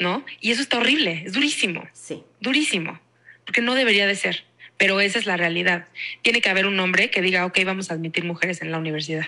¿no? 0.00 0.24
Y 0.40 0.50
eso 0.50 0.62
está 0.62 0.78
horrible, 0.78 1.22
es 1.24 1.34
durísimo. 1.34 1.86
Sí. 1.92 2.24
Durísimo, 2.40 2.98
porque 3.44 3.60
no 3.60 3.74
debería 3.74 4.06
de 4.06 4.16
ser, 4.16 4.44
pero 4.76 5.00
esa 5.00 5.18
es 5.18 5.26
la 5.26 5.36
realidad. 5.36 5.86
Tiene 6.22 6.40
que 6.40 6.48
haber 6.48 6.66
un 6.66 6.80
hombre 6.80 7.10
que 7.10 7.20
diga, 7.22 7.44
ok, 7.46 7.58
vamos 7.64 7.90
a 7.90 7.94
admitir 7.94 8.24
mujeres 8.24 8.62
en 8.62 8.72
la 8.72 8.78
universidad. 8.78 9.26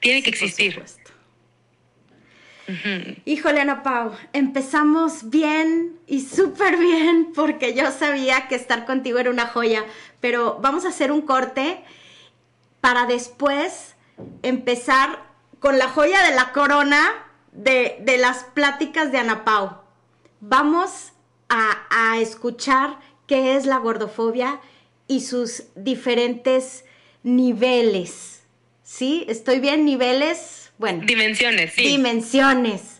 Tiene 0.00 0.22
que 0.22 0.32
Sí, 0.32 0.38
por 0.38 0.48
existir. 0.48 0.72
supuesto. 0.74 1.02
Híjole, 3.24 3.60
Ana 3.60 3.82
Pau, 3.82 4.12
empezamos 4.32 5.28
bien 5.30 5.92
y 6.06 6.20
súper 6.22 6.78
bien 6.78 7.32
porque 7.34 7.74
yo 7.74 7.90
sabía 7.90 8.48
que 8.48 8.54
estar 8.54 8.84
contigo 8.86 9.18
era 9.18 9.30
una 9.30 9.46
joya, 9.46 9.84
pero 10.20 10.58
vamos 10.62 10.84
a 10.84 10.88
hacer 10.88 11.10
un 11.10 11.22
corte 11.22 11.80
para 12.80 13.06
después 13.06 13.91
empezar 14.42 15.24
con 15.60 15.78
la 15.78 15.88
joya 15.88 16.22
de 16.24 16.34
la 16.34 16.52
corona 16.52 17.10
de, 17.52 17.98
de 18.00 18.18
las 18.18 18.44
pláticas 18.44 19.12
de 19.12 19.18
Ana 19.18 19.44
Pau. 19.44 19.78
Vamos 20.40 21.12
a, 21.48 21.86
a 21.90 22.18
escuchar 22.18 22.98
qué 23.26 23.56
es 23.56 23.66
la 23.66 23.78
gordofobia 23.78 24.60
y 25.06 25.20
sus 25.20 25.64
diferentes 25.74 26.84
niveles. 27.22 28.42
¿Sí? 28.82 29.24
¿Estoy 29.28 29.60
bien? 29.60 29.84
¿Niveles? 29.84 30.72
Bueno. 30.78 31.04
Dimensiones, 31.06 31.72
sí. 31.72 31.82
Dimensiones. 31.82 32.91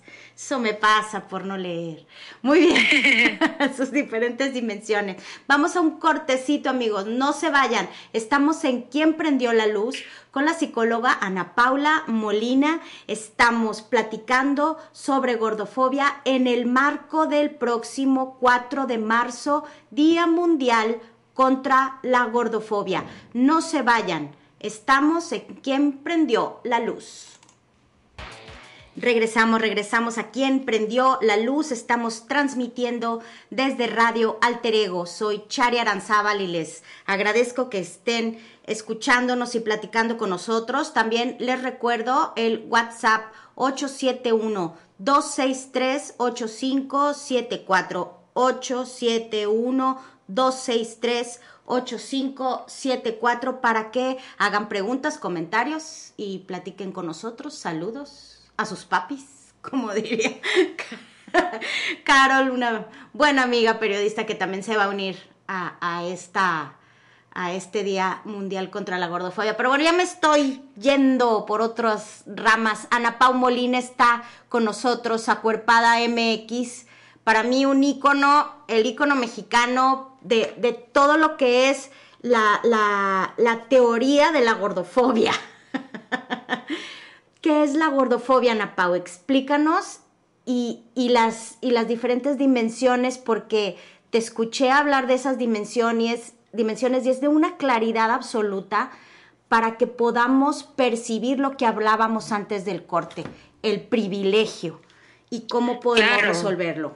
Eso 0.44 0.58
me 0.58 0.74
pasa 0.74 1.28
por 1.28 1.44
no 1.44 1.56
leer. 1.56 2.04
Muy 2.42 2.66
bien. 2.66 3.38
Sus 3.76 3.92
diferentes 3.92 4.52
dimensiones. 4.52 5.22
Vamos 5.46 5.76
a 5.76 5.80
un 5.80 6.00
cortecito, 6.00 6.68
amigos. 6.68 7.06
No 7.06 7.32
se 7.32 7.48
vayan. 7.48 7.88
Estamos 8.12 8.64
en 8.64 8.82
¿Quién 8.82 9.14
prendió 9.14 9.52
la 9.52 9.68
luz? 9.68 10.02
Con 10.32 10.44
la 10.44 10.54
psicóloga 10.54 11.16
Ana 11.20 11.54
Paula 11.54 12.02
Molina. 12.08 12.80
Estamos 13.06 13.82
platicando 13.82 14.78
sobre 14.90 15.36
gordofobia 15.36 16.20
en 16.24 16.48
el 16.48 16.66
marco 16.66 17.26
del 17.26 17.52
próximo 17.52 18.36
4 18.40 18.86
de 18.86 18.98
marzo, 18.98 19.62
Día 19.92 20.26
Mundial 20.26 21.00
contra 21.34 22.00
la 22.02 22.24
Gordofobia. 22.24 23.04
No 23.32 23.62
se 23.62 23.82
vayan. 23.82 24.32
Estamos 24.58 25.30
en 25.30 25.42
¿Quién 25.62 25.98
prendió 25.98 26.58
la 26.64 26.80
luz? 26.80 27.38
Regresamos, 28.94 29.62
regresamos 29.62 30.18
a 30.18 30.30
quien 30.30 30.66
prendió 30.66 31.18
la 31.22 31.38
luz. 31.38 31.72
Estamos 31.72 32.26
transmitiendo 32.26 33.22
desde 33.48 33.86
Radio 33.86 34.36
Alter 34.42 34.74
Ego. 34.74 35.06
Soy 35.06 35.44
Chari 35.48 35.78
Aranzábal 35.78 36.42
y 36.42 36.46
les 36.46 36.82
agradezco 37.06 37.70
que 37.70 37.78
estén 37.78 38.38
escuchándonos 38.64 39.54
y 39.54 39.60
platicando 39.60 40.18
con 40.18 40.28
nosotros. 40.28 40.92
También 40.92 41.36
les 41.38 41.62
recuerdo 41.62 42.34
el 42.36 42.66
WhatsApp 42.68 43.32
871 43.54 44.76
263 44.98 46.14
8574 46.18 48.20
871 48.34 50.02
263 50.26 51.40
8574 51.64 53.62
para 53.62 53.90
que 53.90 54.18
hagan 54.36 54.68
preguntas, 54.68 55.16
comentarios 55.16 56.12
y 56.18 56.40
platiquen 56.40 56.92
con 56.92 57.06
nosotros. 57.06 57.54
Saludos 57.54 58.31
a 58.62 58.66
sus 58.66 58.84
papis, 58.84 59.24
como 59.60 59.92
diría 59.92 60.40
Carol, 62.04 62.50
una 62.50 62.86
buena 63.12 63.42
amiga 63.42 63.78
periodista 63.78 64.26
que 64.26 64.34
también 64.34 64.62
se 64.62 64.76
va 64.76 64.84
a 64.84 64.88
unir 64.88 65.30
a, 65.48 66.02
esta 66.06 66.76
a 67.34 67.52
este 67.52 67.82
Día 67.82 68.22
Mundial 68.24 68.70
contra 68.70 68.98
la 68.98 69.06
Gordofobia. 69.08 69.56
Pero 69.56 69.68
bueno, 69.70 69.84
ya 69.84 69.92
me 69.92 70.02
estoy 70.02 70.62
yendo 70.76 71.44
por 71.46 71.60
otras 71.60 72.24
ramas. 72.26 72.88
Ana 72.90 73.18
Pau 73.18 73.34
Molina 73.34 73.78
está 73.78 74.22
con 74.48 74.64
nosotros, 74.64 75.28
Acuerpada 75.28 75.96
MX. 76.08 76.86
Para 77.24 77.42
mí 77.42 77.66
un 77.66 77.84
ícono, 77.84 78.64
el 78.68 78.86
ícono 78.86 79.14
mexicano 79.14 80.18
de, 80.22 80.54
de 80.58 80.72
todo 80.72 81.16
lo 81.18 81.36
que 81.36 81.70
es 81.70 81.90
la, 82.20 82.60
la 82.62 83.64
teoría 83.68 84.32
de 84.32 84.40
la 84.42 84.54
gordofobia. 84.54 85.32
¿Qué 87.42 87.64
es 87.64 87.74
la 87.74 87.88
gordofobia, 87.88 88.52
Ana 88.52 88.74
Pau? 88.76 88.94
Explícanos 88.94 89.98
y, 90.46 90.84
y, 90.94 91.08
las, 91.10 91.58
y 91.60 91.72
las 91.72 91.88
diferentes 91.88 92.38
dimensiones, 92.38 93.18
porque 93.18 93.76
te 94.10 94.18
escuché 94.18 94.70
hablar 94.70 95.06
de 95.08 95.14
esas 95.14 95.38
dimensiones, 95.38 96.34
dimensiones 96.52 97.04
y 97.04 97.10
es 97.10 97.20
de 97.20 97.28
una 97.28 97.56
claridad 97.56 98.10
absoluta 98.12 98.90
para 99.48 99.76
que 99.76 99.86
podamos 99.86 100.62
percibir 100.62 101.38
lo 101.40 101.56
que 101.56 101.66
hablábamos 101.66 102.30
antes 102.32 102.64
del 102.64 102.86
corte, 102.86 103.24
el 103.62 103.82
privilegio 103.82 104.80
y 105.28 105.42
cómo 105.48 105.80
podemos 105.80 106.10
Claro. 106.12 106.28
resolverlo. 106.28 106.94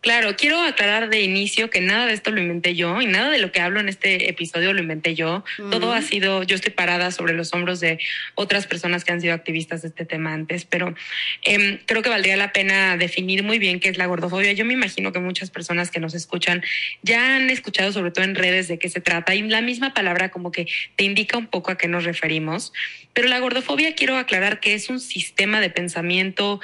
Claro, 0.00 0.34
quiero 0.34 0.62
aclarar 0.62 1.10
de 1.10 1.20
inicio 1.20 1.68
que 1.68 1.82
nada 1.82 2.06
de 2.06 2.14
esto 2.14 2.30
lo 2.30 2.40
inventé 2.40 2.74
yo 2.74 3.02
y 3.02 3.06
nada 3.06 3.28
de 3.28 3.38
lo 3.38 3.52
que 3.52 3.60
hablo 3.60 3.80
en 3.80 3.88
este 3.90 4.30
episodio 4.30 4.72
lo 4.72 4.80
inventé 4.80 5.14
yo. 5.14 5.44
Todo 5.70 5.92
ha 5.92 6.00
sido, 6.00 6.42
yo 6.42 6.54
estoy 6.54 6.72
parada 6.72 7.10
sobre 7.10 7.34
los 7.34 7.52
hombros 7.52 7.80
de 7.80 7.98
otras 8.34 8.66
personas 8.66 9.04
que 9.04 9.12
han 9.12 9.20
sido 9.20 9.34
activistas 9.34 9.82
de 9.82 9.88
este 9.88 10.06
tema 10.06 10.32
antes, 10.32 10.64
pero 10.64 10.94
em, 11.42 11.78
creo 11.84 12.00
que 12.02 12.08
valdría 12.08 12.38
la 12.38 12.52
pena 12.52 12.96
definir 12.96 13.42
muy 13.42 13.58
bien 13.58 13.78
qué 13.78 13.90
es 13.90 13.98
la 13.98 14.06
gordofobia. 14.06 14.52
Yo 14.52 14.64
me 14.64 14.72
imagino 14.72 15.12
que 15.12 15.18
muchas 15.18 15.50
personas 15.50 15.90
que 15.90 16.00
nos 16.00 16.14
escuchan 16.14 16.62
ya 17.02 17.36
han 17.36 17.50
escuchado 17.50 17.92
sobre 17.92 18.10
todo 18.10 18.24
en 18.24 18.36
redes 18.36 18.68
de 18.68 18.78
qué 18.78 18.88
se 18.88 19.02
trata 19.02 19.34
y 19.34 19.42
la 19.42 19.60
misma 19.60 19.92
palabra 19.92 20.30
como 20.30 20.50
que 20.50 20.66
te 20.96 21.04
indica 21.04 21.36
un 21.36 21.46
poco 21.46 21.72
a 21.72 21.76
qué 21.76 21.88
nos 21.88 22.04
referimos. 22.04 22.72
Pero 23.12 23.28
la 23.28 23.38
gordofobia 23.38 23.94
quiero 23.94 24.16
aclarar 24.16 24.60
que 24.60 24.72
es 24.72 24.88
un 24.88 24.98
sistema 24.98 25.60
de 25.60 25.68
pensamiento, 25.68 26.58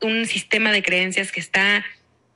un 0.00 0.24
sistema 0.26 0.72
de 0.72 0.82
creencias 0.82 1.32
que 1.32 1.40
está 1.40 1.84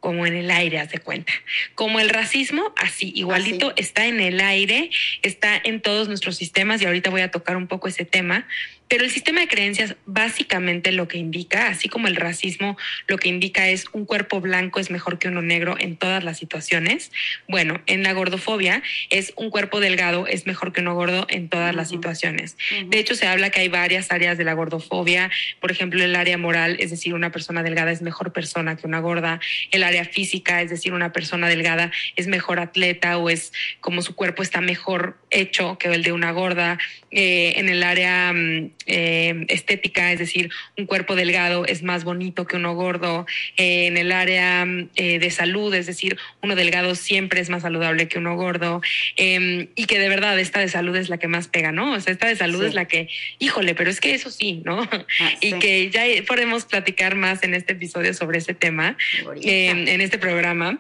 como 0.03 0.27
en 0.27 0.35
el 0.35 0.51
aire, 0.51 0.81
haz 0.81 0.91
de 0.91 0.99
cuenta. 0.99 1.33
Como 1.77 2.01
el 2.01 2.11
racismo, 2.11 2.75
así, 2.77 3.12
igualito, 3.15 3.69
Así. 3.69 3.75
está 3.77 4.07
en 4.07 4.19
el 4.21 4.41
aire, 4.41 4.91
está 5.23 5.59
en 5.62 5.81
todos 5.81 6.09
nuestros 6.09 6.37
sistemas 6.37 6.83
y 6.83 6.87
ahorita 6.87 7.09
voy 7.09 7.21
a 7.21 7.31
tocar 7.31 7.57
un 7.57 7.69
poco 7.69 7.87
ese 7.87 8.05
tema. 8.05 8.49
Pero 8.92 9.05
el 9.05 9.11
sistema 9.11 9.40
de 9.40 9.48
creencias 9.48 9.96
básicamente 10.05 10.92
lo 10.92 11.09
que 11.09 11.16
indica, 11.16 11.68
así 11.68 11.88
como 11.88 12.09
el 12.09 12.16
racismo, 12.16 12.76
lo 13.07 13.16
que 13.16 13.31
indica 13.31 13.70
es 13.70 13.87
un 13.94 14.05
cuerpo 14.05 14.42
blanco 14.42 14.81
es 14.81 14.90
mejor 14.90 15.18
que 15.18 15.28
uno 15.28 15.40
negro 15.40 15.76
en 15.78 15.96
todas 15.96 16.22
las 16.22 16.37
situaciones. 16.37 17.11
Bueno, 17.48 17.81
en 17.87 18.02
la 18.02 18.12
gordofobia 18.12 18.83
es 19.09 19.33
un 19.37 19.48
cuerpo 19.48 19.81
delgado 19.81 20.26
es 20.26 20.44
mejor 20.46 20.74
que 20.74 20.83
uno 20.83 20.94
gordo 20.94 21.26
en 21.31 21.48
todas 21.48 21.74
las 21.74 21.88
situaciones. 21.88 22.59
De 22.85 22.98
hecho, 22.98 23.14
se 23.14 23.26
habla 23.26 23.48
que 23.48 23.61
hay 23.61 23.68
varias 23.68 24.12
áreas 24.12 24.37
de 24.37 24.44
la 24.44 24.52
gordofobia. 24.52 25.31
Por 25.59 25.70
ejemplo, 25.70 26.05
el 26.05 26.14
área 26.14 26.37
moral, 26.37 26.76
es 26.78 26.90
decir, 26.90 27.14
una 27.14 27.33
persona 27.33 27.62
delgada 27.62 27.92
es 27.92 28.02
mejor 28.02 28.35
persona 28.35 28.76
que 28.76 28.87
una 28.87 29.00
gorda. 29.00 29.40
El 29.70 29.85
área 29.85 30.05
física, 30.05 30.61
es 30.61 30.68
decir, 30.68 30.92
una 30.92 31.12
persona 31.14 31.48
delgada 31.48 31.90
es 32.16 32.26
mejor 32.26 32.61
atleta 32.61 33.16
o 33.16 33.31
es 33.31 33.55
como 33.81 34.02
su 34.02 34.14
cuerpo 34.14 34.42
está 34.42 34.61
mejor 34.61 35.16
hecho 35.31 35.78
que 35.78 35.88
el 35.88 36.02
de 36.02 36.12
una 36.12 36.31
gorda. 36.33 36.76
Eh, 37.12 37.53
en 37.57 37.68
el 37.68 37.83
área 37.83 38.33
mm, 38.33 38.70
eh, 38.87 39.44
estética, 39.48 40.12
es 40.12 40.18
decir, 40.18 40.51
un 40.79 40.87
cuerpo 40.87 41.14
delgado 41.14 41.66
es 41.66 41.83
más 41.83 42.05
bonito 42.05 42.46
que 42.46 42.57
uno 42.57 42.75
gordo. 42.75 43.27
Eh, 43.57 43.87
en 43.87 43.96
el 43.96 44.12
área 44.12 44.64
mm, 44.64 44.88
eh, 44.96 45.18
de 45.18 45.31
salud, 45.31 45.72
es 45.75 45.87
decir, 45.87 46.16
uno 46.42 46.57
delgado 46.57 46.94
siempre 46.94 47.40
es 47.40 47.51
más 47.51 47.62
saludable 47.62 48.09
que 48.09 48.18
uno 48.18 48.37
gordo. 48.37 48.81
Eh, 49.16 49.68
y 49.75 49.85
que 49.85 49.98
de 49.98 50.09
verdad 50.09 50.38
esta 50.38 50.61
de 50.61 50.68
salud 50.68 50.96
es 50.96 51.09
la 51.09 51.18
que 51.18 51.29
más 51.29 51.48
pega, 51.48 51.70
¿no? 51.70 51.92
O 51.92 52.01
sea, 52.01 52.13
esta 52.13 52.27
de 52.29 52.37
salud 52.37 52.60
Sí. 52.60 52.67
es 52.69 52.75
la 52.75 52.87
que, 52.87 53.08
híjole, 53.38 53.75
pero 53.75 53.90
es 53.90 54.00
que 54.00 54.15
eso 54.15 54.31
sí, 54.31 54.63
¿no? 54.65 54.88
Ah, 54.92 55.33
y 55.40 55.52
que 55.54 55.90
ya 55.90 56.04
podemos 56.27 56.65
platicar 56.65 57.15
más 57.15 57.42
en 57.42 57.54
este 57.54 57.73
episodio 57.73 58.15
sobre 58.15 58.38
ese 58.38 58.54
tema, 58.54 58.96
eh, 59.42 59.69
en 59.69 60.00
este 60.00 60.19
programa. 60.19 60.79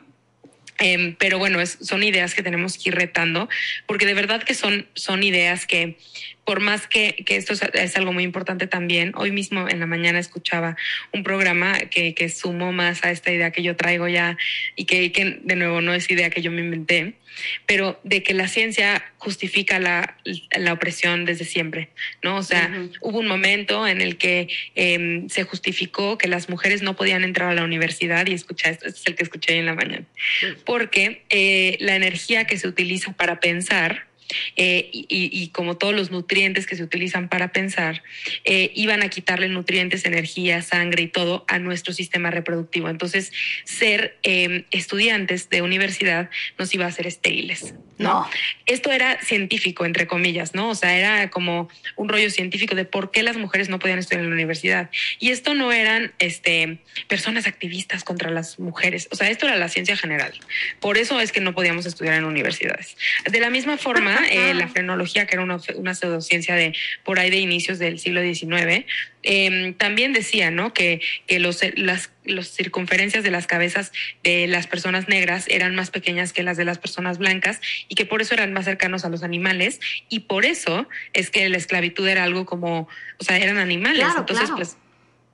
Eh, 0.78 1.14
pero 1.18 1.38
bueno, 1.38 1.60
es- 1.60 1.78
son 1.80 2.02
ideas 2.02 2.34
que 2.34 2.42
tenemos 2.42 2.76
que 2.76 2.90
ir 2.90 2.94
retando, 2.94 3.48
porque 3.86 4.06
de 4.06 4.14
verdad 4.14 4.42
que 4.42 4.54
son, 4.54 4.86
son 4.94 5.22
ideas 5.22 5.66
que 5.66 5.96
por 6.44 6.60
más 6.60 6.88
que, 6.88 7.22
que 7.24 7.36
esto 7.36 7.52
es, 7.52 7.96
algo 7.96 8.12
muy 8.12 8.24
importante 8.24 8.66
también, 8.66 9.12
hoy 9.14 9.30
mismo 9.30 9.68
en 9.68 9.78
la 9.78 9.86
mañana 9.86 10.18
escuchaba 10.18 10.76
un 11.12 11.22
programa 11.22 11.78
que, 11.90 12.14
que 12.14 12.28
sumó 12.28 12.72
más 12.72 13.04
a 13.04 13.10
esta 13.12 13.30
idea 13.30 13.52
que 13.52 13.62
yo 13.62 13.76
traigo 13.76 14.08
ya 14.08 14.36
y 14.74 14.86
que, 14.86 15.12
que 15.12 15.38
de 15.42 15.56
nuevo 15.56 15.80
no 15.80 15.94
es 15.94 16.10
idea 16.10 16.30
que 16.30 16.42
yo 16.42 16.50
me 16.50 16.60
inventé, 16.62 17.14
pero 17.66 18.00
de 18.04 18.22
que 18.22 18.34
la 18.34 18.48
ciencia 18.48 19.04
justifica 19.18 19.78
la, 19.78 20.16
la 20.58 20.72
opresión 20.72 21.24
desde 21.24 21.44
siempre, 21.44 21.90
¿no? 22.22 22.36
O 22.36 22.42
sea, 22.42 22.70
hubo 23.00 23.18
un 23.20 23.26
momento 23.26 23.86
en 23.86 24.00
el 24.00 24.16
que 24.16 24.48
em, 24.74 25.28
se 25.28 25.44
justificó 25.44 26.18
que 26.18 26.28
las 26.28 26.48
mujeres 26.48 26.82
no 26.82 26.96
podían 26.96 27.24
entrar 27.24 27.50
a 27.50 27.54
la 27.54 27.64
universidad 27.64 28.26
y 28.26 28.32
escucha 28.32 28.70
esto, 28.70 28.86
este 28.86 29.00
es 29.00 29.06
el 29.06 29.14
que 29.14 29.22
escuché 29.22 29.58
en 29.58 29.66
la 29.66 29.74
mañana, 29.74 30.04
porque 30.64 31.22
eh, 31.28 31.76
la 31.80 31.96
energía 31.96 32.44
que 32.44 32.58
se 32.58 32.68
utiliza 32.68 33.12
para 33.12 33.40
pensar, 33.40 34.06
eh, 34.56 34.88
y, 34.92 35.48
como 35.48 35.76
todos 35.76 35.94
los 35.94 36.10
nutrientes 36.10 36.66
que 36.66 36.76
se 36.76 36.82
utilizan 36.82 37.28
para 37.28 37.52
pensar, 37.52 38.02
eh, 38.44 38.70
iban 38.74 39.02
a 39.02 39.08
quitarle 39.08 39.48
nutrientes, 39.48 40.04
energía, 40.04 40.62
sangre 40.62 41.02
y 41.02 41.08
todo 41.08 41.44
a 41.48 41.58
nuestro 41.58 41.92
sistema 41.92 42.30
reproductivo. 42.30 42.88
Entonces, 42.88 43.32
ser 43.64 44.18
em, 44.22 44.64
estudiantes 44.70 45.48
de 45.48 45.62
universidad 45.62 46.30
nos 46.58 46.72
iba 46.74 46.84
a 46.84 46.88
hacer 46.88 47.06
estériles. 47.06 47.74
¿no? 47.98 48.28
Esto 48.66 48.90
era 48.90 49.20
científico, 49.22 49.84
entre 49.86 50.06
comillas, 50.06 50.54
¿no? 50.54 50.70
O 50.70 50.74
sea, 50.74 50.96
era 50.96 51.30
como 51.30 51.68
un 51.96 52.08
rollo 52.08 52.30
científico 52.30 52.74
de 52.74 52.84
por 52.84 53.10
qué 53.10 53.22
las 53.22 53.36
mujeres 53.36 53.68
no 53.68 53.78
podían 53.78 53.98
estudiar 53.98 54.24
en 54.24 54.30
la 54.30 54.34
universidad. 54.34 54.90
Y 55.18 55.30
esto 55.30 55.54
no 55.54 55.72
eran 55.72 56.12
este, 56.18 56.78
personas 57.08 57.46
activistas 57.46 58.04
contra 58.04 58.30
las 58.30 58.58
mujeres, 58.58 59.08
o 59.10 59.16
sea, 59.16 59.30
esto 59.30 59.46
era 59.46 59.56
la 59.56 59.68
ciencia 59.68 59.96
general. 59.96 60.32
Por 60.80 60.98
eso 60.98 61.20
es 61.20 61.32
que 61.32 61.40
no 61.40 61.54
podíamos 61.54 61.86
estudiar 61.86 62.14
en 62.14 62.24
universidades. 62.24 62.96
De 63.30 63.40
la 63.40 63.50
misma 63.50 63.76
forma, 63.78 64.18
eh, 64.24 64.54
la 64.54 64.68
frenología, 64.68 65.26
que 65.26 65.34
era 65.34 65.42
una, 65.42 65.58
una 65.76 65.94
pseudociencia 65.94 66.54
de 66.54 66.74
por 67.04 67.18
ahí 67.18 67.30
de 67.30 67.38
inicios 67.38 67.78
del 67.78 67.98
siglo 67.98 68.22
XIX, 68.22 68.84
Em, 69.22 69.74
también 69.74 70.12
decía, 70.12 70.50
¿no? 70.50 70.72
Que, 70.74 71.00
que 71.26 71.38
los, 71.38 71.60
las 71.76 72.10
circunferencias 72.42 73.22
de 73.22 73.30
las 73.30 73.46
cabezas 73.46 73.92
de 74.22 74.46
las 74.46 74.66
personas 74.66 75.08
negras 75.08 75.44
eran 75.48 75.74
más 75.74 75.90
pequeñas 75.90 76.32
que 76.32 76.42
las 76.42 76.56
de 76.56 76.64
las 76.64 76.78
personas 76.78 77.18
blancas 77.18 77.60
y 77.88 77.94
que 77.94 78.04
por 78.04 78.20
eso 78.20 78.34
eran 78.34 78.52
más 78.52 78.64
cercanos 78.64 79.04
a 79.04 79.08
los 79.08 79.22
animales 79.22 79.80
y 80.08 80.20
por 80.20 80.44
eso 80.44 80.88
es 81.12 81.30
que 81.30 81.48
la 81.48 81.56
esclavitud 81.56 82.06
era 82.06 82.24
algo 82.24 82.46
como, 82.46 82.88
o 83.18 83.24
sea, 83.24 83.38
eran 83.38 83.58
animales. 83.58 84.06
Entonces, 84.16 84.50
pues 84.54 84.76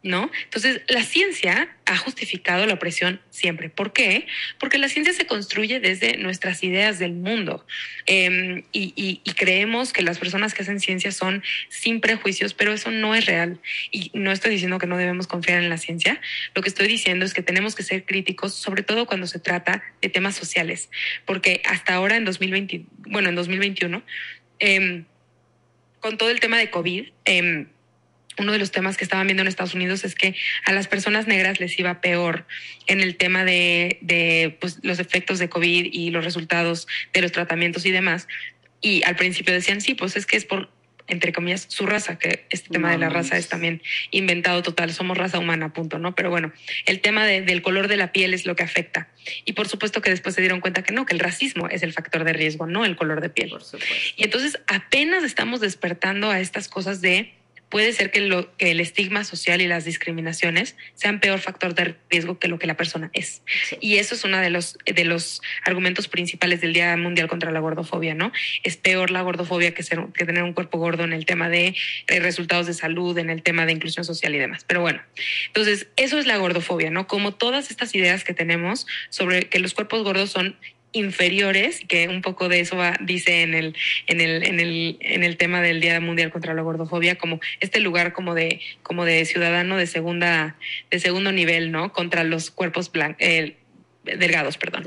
¿no? 0.09 0.31
Entonces, 0.45 0.81
la 0.89 1.03
ciencia 1.03 1.77
ha 1.85 1.97
justificado 1.97 2.67
la 2.67 2.75
opresión 2.75 3.21
siempre. 3.31 3.69
¿Por 3.69 3.93
qué? 3.93 4.27
Porque 4.59 4.79
la 4.79 4.89
ciencia 4.89 5.13
se 5.13 5.27
construye 5.27 5.81
desde 5.81 6.17
nuestras 6.17 6.65
ideas 6.65 6.99
del 6.99 7.13
mundo 7.13 7.67
em, 8.07 8.65
y, 8.73 9.21
creemos 9.37 9.93
que 9.93 10.03
las 10.03 10.19
personas 10.19 10.55
que 10.55 10.63
hacen 10.63 10.81
ciencia 10.81 11.13
son 11.13 11.45
sin 11.69 12.01
prejuicios, 12.01 12.55
pero 12.55 12.73
eso 12.73 12.91
no 12.91 13.15
es 13.15 13.27
real. 13.27 13.61
Y 13.93 14.11
no 14.15 14.33
estoy 14.33 14.51
diciendo 14.51 14.79
que 14.79 14.87
no 14.87 14.97
debemos 14.97 15.29
confiar 15.29 15.63
en 15.63 15.69
la 15.69 15.79
ciencia, 15.79 16.21
lo 16.55 16.63
que 16.63 16.69
estoy 16.69 16.89
diciendo 16.89 17.25
es 17.25 17.35
que 17.35 17.43
tenemos 17.43 17.77
que 17.77 17.85
ser 17.85 18.05
críticos, 18.05 18.55
sobre 18.55 18.83
todo 18.83 19.07
cuando 19.07 19.27
se 19.27 19.39
trata 19.39 19.83
de 20.03 20.09
temas 20.09 20.35
sociales, 20.35 20.91
porque 21.25 21.63
hasta 21.65 21.95
ahora 21.95 22.17
en 22.17 22.25
2020, 22.25 22.87
bueno, 23.07 23.29
en 23.29 23.37
2021, 23.37 24.03
em, 24.59 25.05
con 26.01 26.17
todo 26.17 26.31
el 26.31 26.41
tema 26.41 26.59
de 26.59 26.71
COVID, 26.71 27.09
em, 27.25 27.69
uno 28.39 28.53
de 28.53 28.59
los 28.59 28.71
temas 28.71 28.97
que 28.97 29.05
estaban 29.05 29.27
viendo 29.27 29.43
en 29.43 29.49
Estados 29.49 29.75
Unidos 29.75 30.05
es 30.05 30.15
que 30.15 30.35
a 30.65 30.73
las 30.73 30.89
personas 30.89 31.27
negras 31.27 31.61
les 31.61 31.79
iba 31.79 32.01
peor 32.01 32.47
en 32.87 33.01
el 33.01 33.17
tema 33.17 33.45
de, 33.45 33.99
de 34.01 34.57
pues, 34.61 34.79
los 34.83 34.99
efectos 34.99 35.39
de 35.39 35.49
COVID 35.49 35.89
y 35.93 36.11
los 36.11 36.25
resultados 36.25 36.87
de 37.13 37.23
los 37.23 37.33
tratamientos 37.33 37.87
y 37.87 37.91
demás. 37.91 38.29
Y 38.81 39.03
al 39.05 39.17
principio 39.17 39.53
decían, 39.53 39.81
sí, 39.81 39.95
pues 39.95 40.17
es 40.17 40.27
que 40.27 40.37
es 40.37 40.45
por, 40.45 40.71
entre 41.09 41.33
comillas, 41.33 41.67
su 41.69 41.87
raza, 41.87 42.19
que 42.19 42.47
este 42.51 42.69
tema 42.69 42.91
de 42.91 42.99
la 42.99 43.09
raza 43.09 43.37
es 43.37 43.49
también 43.49 43.83
inventado 44.11 44.63
total, 44.63 44.93
somos 44.93 45.17
raza 45.17 45.39
humana, 45.39 45.73
punto, 45.73 45.99
¿no? 45.99 46.15
Pero 46.15 46.31
bueno, 46.31 46.53
el 46.87 47.01
tema 47.01 47.27
del 47.27 47.63
color 47.63 47.89
de 47.89 47.97
la 47.97 48.13
piel 48.13 48.35
es 48.35 48.47
lo 48.47 48.55
que 48.55 48.63
afecta. 48.63 49.09
Y 49.45 49.55
por 49.55 49.69
supuesto 49.69 50.03
que 50.03 50.11
después 50.11 50.35
se 50.35 50.43
dieron 50.43 50.61
cuenta 50.61 50.83
que 50.83 50.93
no, 50.93 51.07
que 51.07 51.15
el 51.15 51.21
racismo 51.21 51.69
es 51.69 51.83
el 51.83 51.93
factor 51.93 52.25
de 52.25 52.35
riesgo, 52.35 52.67
no 52.67 52.85
el 52.85 52.95
color 52.95 53.21
de 53.21 53.31
piel. 53.31 53.51
Y 54.17 54.25
entonces 54.25 54.61
apenas 54.67 55.25
estamos 55.25 55.61
despertando 55.61 56.31
a 56.31 56.41
estas 56.41 56.69
cosas 56.69 57.01
de 57.01 57.33
puede 57.69 57.93
ser 57.93 58.11
que, 58.11 58.21
lo, 58.21 58.57
que 58.57 58.71
el 58.71 58.81
estigma 58.81 59.25
social 59.25 59.61
y 59.61 59.67
las 59.67 59.85
discriminaciones 59.85 60.77
sean 60.95 61.21
peor 61.21 61.39
factor 61.41 61.75
de 61.75 61.97
riesgo 62.11 62.39
que 62.39 62.49
lo 62.49 62.59
que 62.59 62.67
la 62.67 62.77
persona 62.77 63.11
es. 63.13 63.43
Y 63.81 63.97
eso 63.97 64.15
es 64.15 64.25
uno 64.25 64.39
de 64.39 64.51
los, 64.51 64.79
de 64.85 65.05
los 65.05 65.43
argumentos 65.65 66.09
principales 66.09 66.61
del 66.61 66.73
Día 66.73 66.97
Mundial 66.97 67.29
contra 67.29 67.51
la 67.51 67.61
Gordofobia, 67.61 68.15
¿no? 68.15 68.33
Es 68.63 68.77
peor 68.77 69.11
la 69.11 69.23
gordofobia 69.23 69.75
que, 69.75 69.83
ser, 69.83 70.01
que 70.15 70.25
tener 70.25 70.43
un 70.43 70.53
cuerpo 70.53 70.79
gordo 70.79 71.05
en 71.05 71.13
el 71.13 71.27
tema 71.27 71.49
de 71.49 71.75
eh, 72.07 72.21
resultados 72.21 72.67
de 72.67 72.75
salud, 72.75 73.17
en 73.19 73.31
el 73.31 73.43
tema 73.43 73.67
de 73.67 73.73
inclusión 73.73 74.05
social 74.05 74.35
y 74.35 74.39
demás. 74.39 74.65
Pero 74.67 74.81
bueno, 74.81 75.03
entonces 75.49 75.89
eso 75.97 76.19
es 76.19 76.27
la 76.27 76.37
gordofobia, 76.37 76.91
¿no? 76.91 77.07
Como 77.07 77.35
todas 77.35 77.71
estas 77.71 77.95
ideas 77.95 78.25
que 78.25 78.35
tenemos 78.35 78.87
sobre 79.11 79.49
que 79.49 79.59
los 79.59 79.75
cuerpos 79.75 80.03
gordos 80.03 80.31
son 80.31 80.57
inferiores, 80.93 81.83
que 81.87 82.09
un 82.09 82.23
poco 82.23 82.49
de 82.49 82.61
eso 82.61 82.77
va, 82.77 82.97
dice 83.01 83.43
en 83.43 83.55
el, 83.55 83.77
en 84.07 84.21
el, 84.21 84.43
en 84.45 84.61
el, 84.61 84.97
en 85.01 85.23
el 85.23 85.37
tema 85.37 85.61
del 85.61 85.81
Día 85.81 86.01
Mundial 86.01 86.31
contra 86.31 86.55
la 86.55 86.63
Gordofobia, 86.63 87.17
como 87.17 87.41
este 87.61 87.81
lugar 87.81 88.13
como 88.13 88.35
de, 88.35 88.61
como 88.83 89.05
de 89.05 89.25
ciudadano 89.25 89.77
de 89.77 89.87
segunda, 89.87 90.57
de 90.91 90.99
segundo 90.99 91.33
nivel, 91.33 91.73
¿no? 91.73 91.93
Contra 91.93 92.25
los 92.25 92.51
cuerpos 92.51 92.91
blancos. 92.91 93.19
delgados, 94.05 94.57
perdón. 94.57 94.85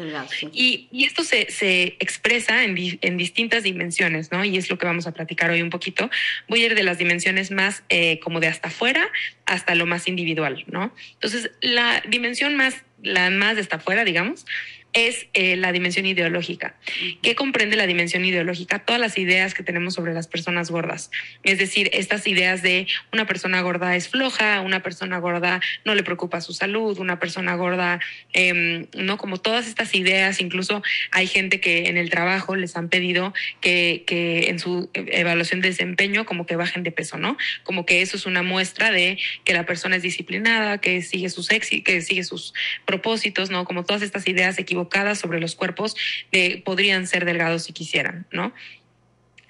y, 0.52 0.88
y, 0.92 1.06
esto 1.06 1.24
se, 1.24 1.52
se 1.52 1.96
expresa 2.00 2.64
en, 2.64 2.76
en, 3.02 3.18
distintas 3.18 3.62
dimensiones, 3.62 4.32
¿no? 4.32 4.44
Y 4.44 4.58
es 4.58 4.70
lo 4.72 4.80
que 4.80 4.88
vamos 4.88 5.06
a 5.06 5.12
platicar 5.12 5.52
hoy 5.52 5.62
un 5.62 5.70
poquito. 5.70 6.10
Voy 6.48 6.64
a 6.64 6.66
ir 6.68 6.76
de 6.76 6.82
las 6.82 6.98
dimensiones 6.98 7.52
más 7.52 7.84
eh, 7.90 8.20
como 8.20 8.40
de 8.40 8.48
hasta 8.48 8.70
afuera 8.70 9.08
hasta 9.46 9.76
lo 9.76 9.86
más 9.86 10.08
individual, 10.08 10.64
¿no? 10.68 10.92
Entonces, 11.14 11.52
la 11.62 12.02
dimensión 12.08 12.56
más, 12.56 12.84
la 13.04 13.30
más 13.30 13.56
de 13.56 13.62
hasta 13.62 13.76
afuera, 13.76 14.04
digamos, 14.04 14.46
es 14.94 15.28
eh, 15.34 15.56
la 15.56 15.72
dimensión 15.72 16.06
ideológica. 16.06 16.76
¿Qué 17.22 17.36
comprende 17.36 17.78
la 17.78 17.88
dimensión 17.88 18.26
ideológica? 18.26 18.80
Todas 18.80 19.00
las 19.00 19.18
ideas 19.18 19.54
que 19.54 19.64
tenemos 19.64 19.94
sobre 19.94 20.14
las 20.14 20.28
personas 20.28 20.70
gordas. 20.70 21.12
Es 21.44 21.58
decir, 21.58 21.90
estas 21.94 22.28
ideas 22.28 22.62
de 22.62 22.88
una 23.14 23.26
persona 23.26 23.62
gorda 23.62 23.96
es 23.96 24.10
floja, 24.10 24.62
una 24.62 24.84
persona 24.84 25.20
gorda 25.20 25.62
no 25.86 25.96
le 25.96 26.04
preocupa 26.04 26.42
su 26.42 26.54
salud, 26.54 27.00
una 27.00 27.20
persona 27.20 27.56
gorda, 27.56 28.00
em, 28.34 28.88
¿no? 28.96 29.18
Como 29.18 29.38
todas 29.38 29.68
estas 29.68 29.96
ideas, 29.96 30.42
incluso 30.42 30.84
hay 31.12 31.28
gente 31.28 31.62
que 31.62 31.88
en 31.88 31.98
el 31.98 32.10
trabajo 32.10 32.56
les 32.56 32.76
han 32.76 32.90
pedido 32.90 33.34
que, 33.62 34.04
que 34.06 34.50
en 34.50 34.60
su 34.60 34.90
evaluación 34.94 35.62
de 35.62 35.70
desempeño 35.70 36.26
como 36.26 36.46
que 36.46 36.58
bajen 36.58 36.84
de 36.84 36.92
peso, 36.92 37.18
¿no? 37.18 37.38
Como 37.64 37.86
que 37.86 38.02
eso 38.02 38.18
es 38.18 38.26
una 38.26 38.44
muestra 38.44 38.92
de 38.92 39.18
que 39.46 39.54
la 39.54 39.66
persona 39.66 39.96
es 39.96 40.04
disciplinada, 40.04 40.80
que 40.80 41.02
sigue 41.02 41.30
sus 41.30 41.48
que 41.48 42.02
sigue 42.02 42.24
sus 42.24 42.54
propósitos, 42.86 43.50
¿no? 43.50 43.66
Como 43.66 43.86
todas 43.86 44.02
estas 44.02 44.28
ideas 44.28 44.58
equivocadas 44.60 44.81
sobre 45.16 45.40
los 45.40 45.56
cuerpos 45.56 45.96
de, 46.32 46.62
podrían 46.64 47.08
ser 47.08 47.26
delgados 47.26 47.64
si 47.64 47.74
quisieran, 47.74 48.26
¿no? 48.32 48.54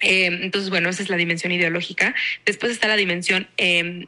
Eh, 0.02 0.26
entonces, 0.42 0.70
bueno, 0.70 0.90
esa 0.90 1.04
es 1.04 1.10
la 1.10 1.18
dimensión 1.18 1.52
ideológica. 1.52 2.16
Después 2.46 2.72
está 2.72 2.88
la 2.88 2.96
dimensión 2.96 3.48
eh, 3.58 4.08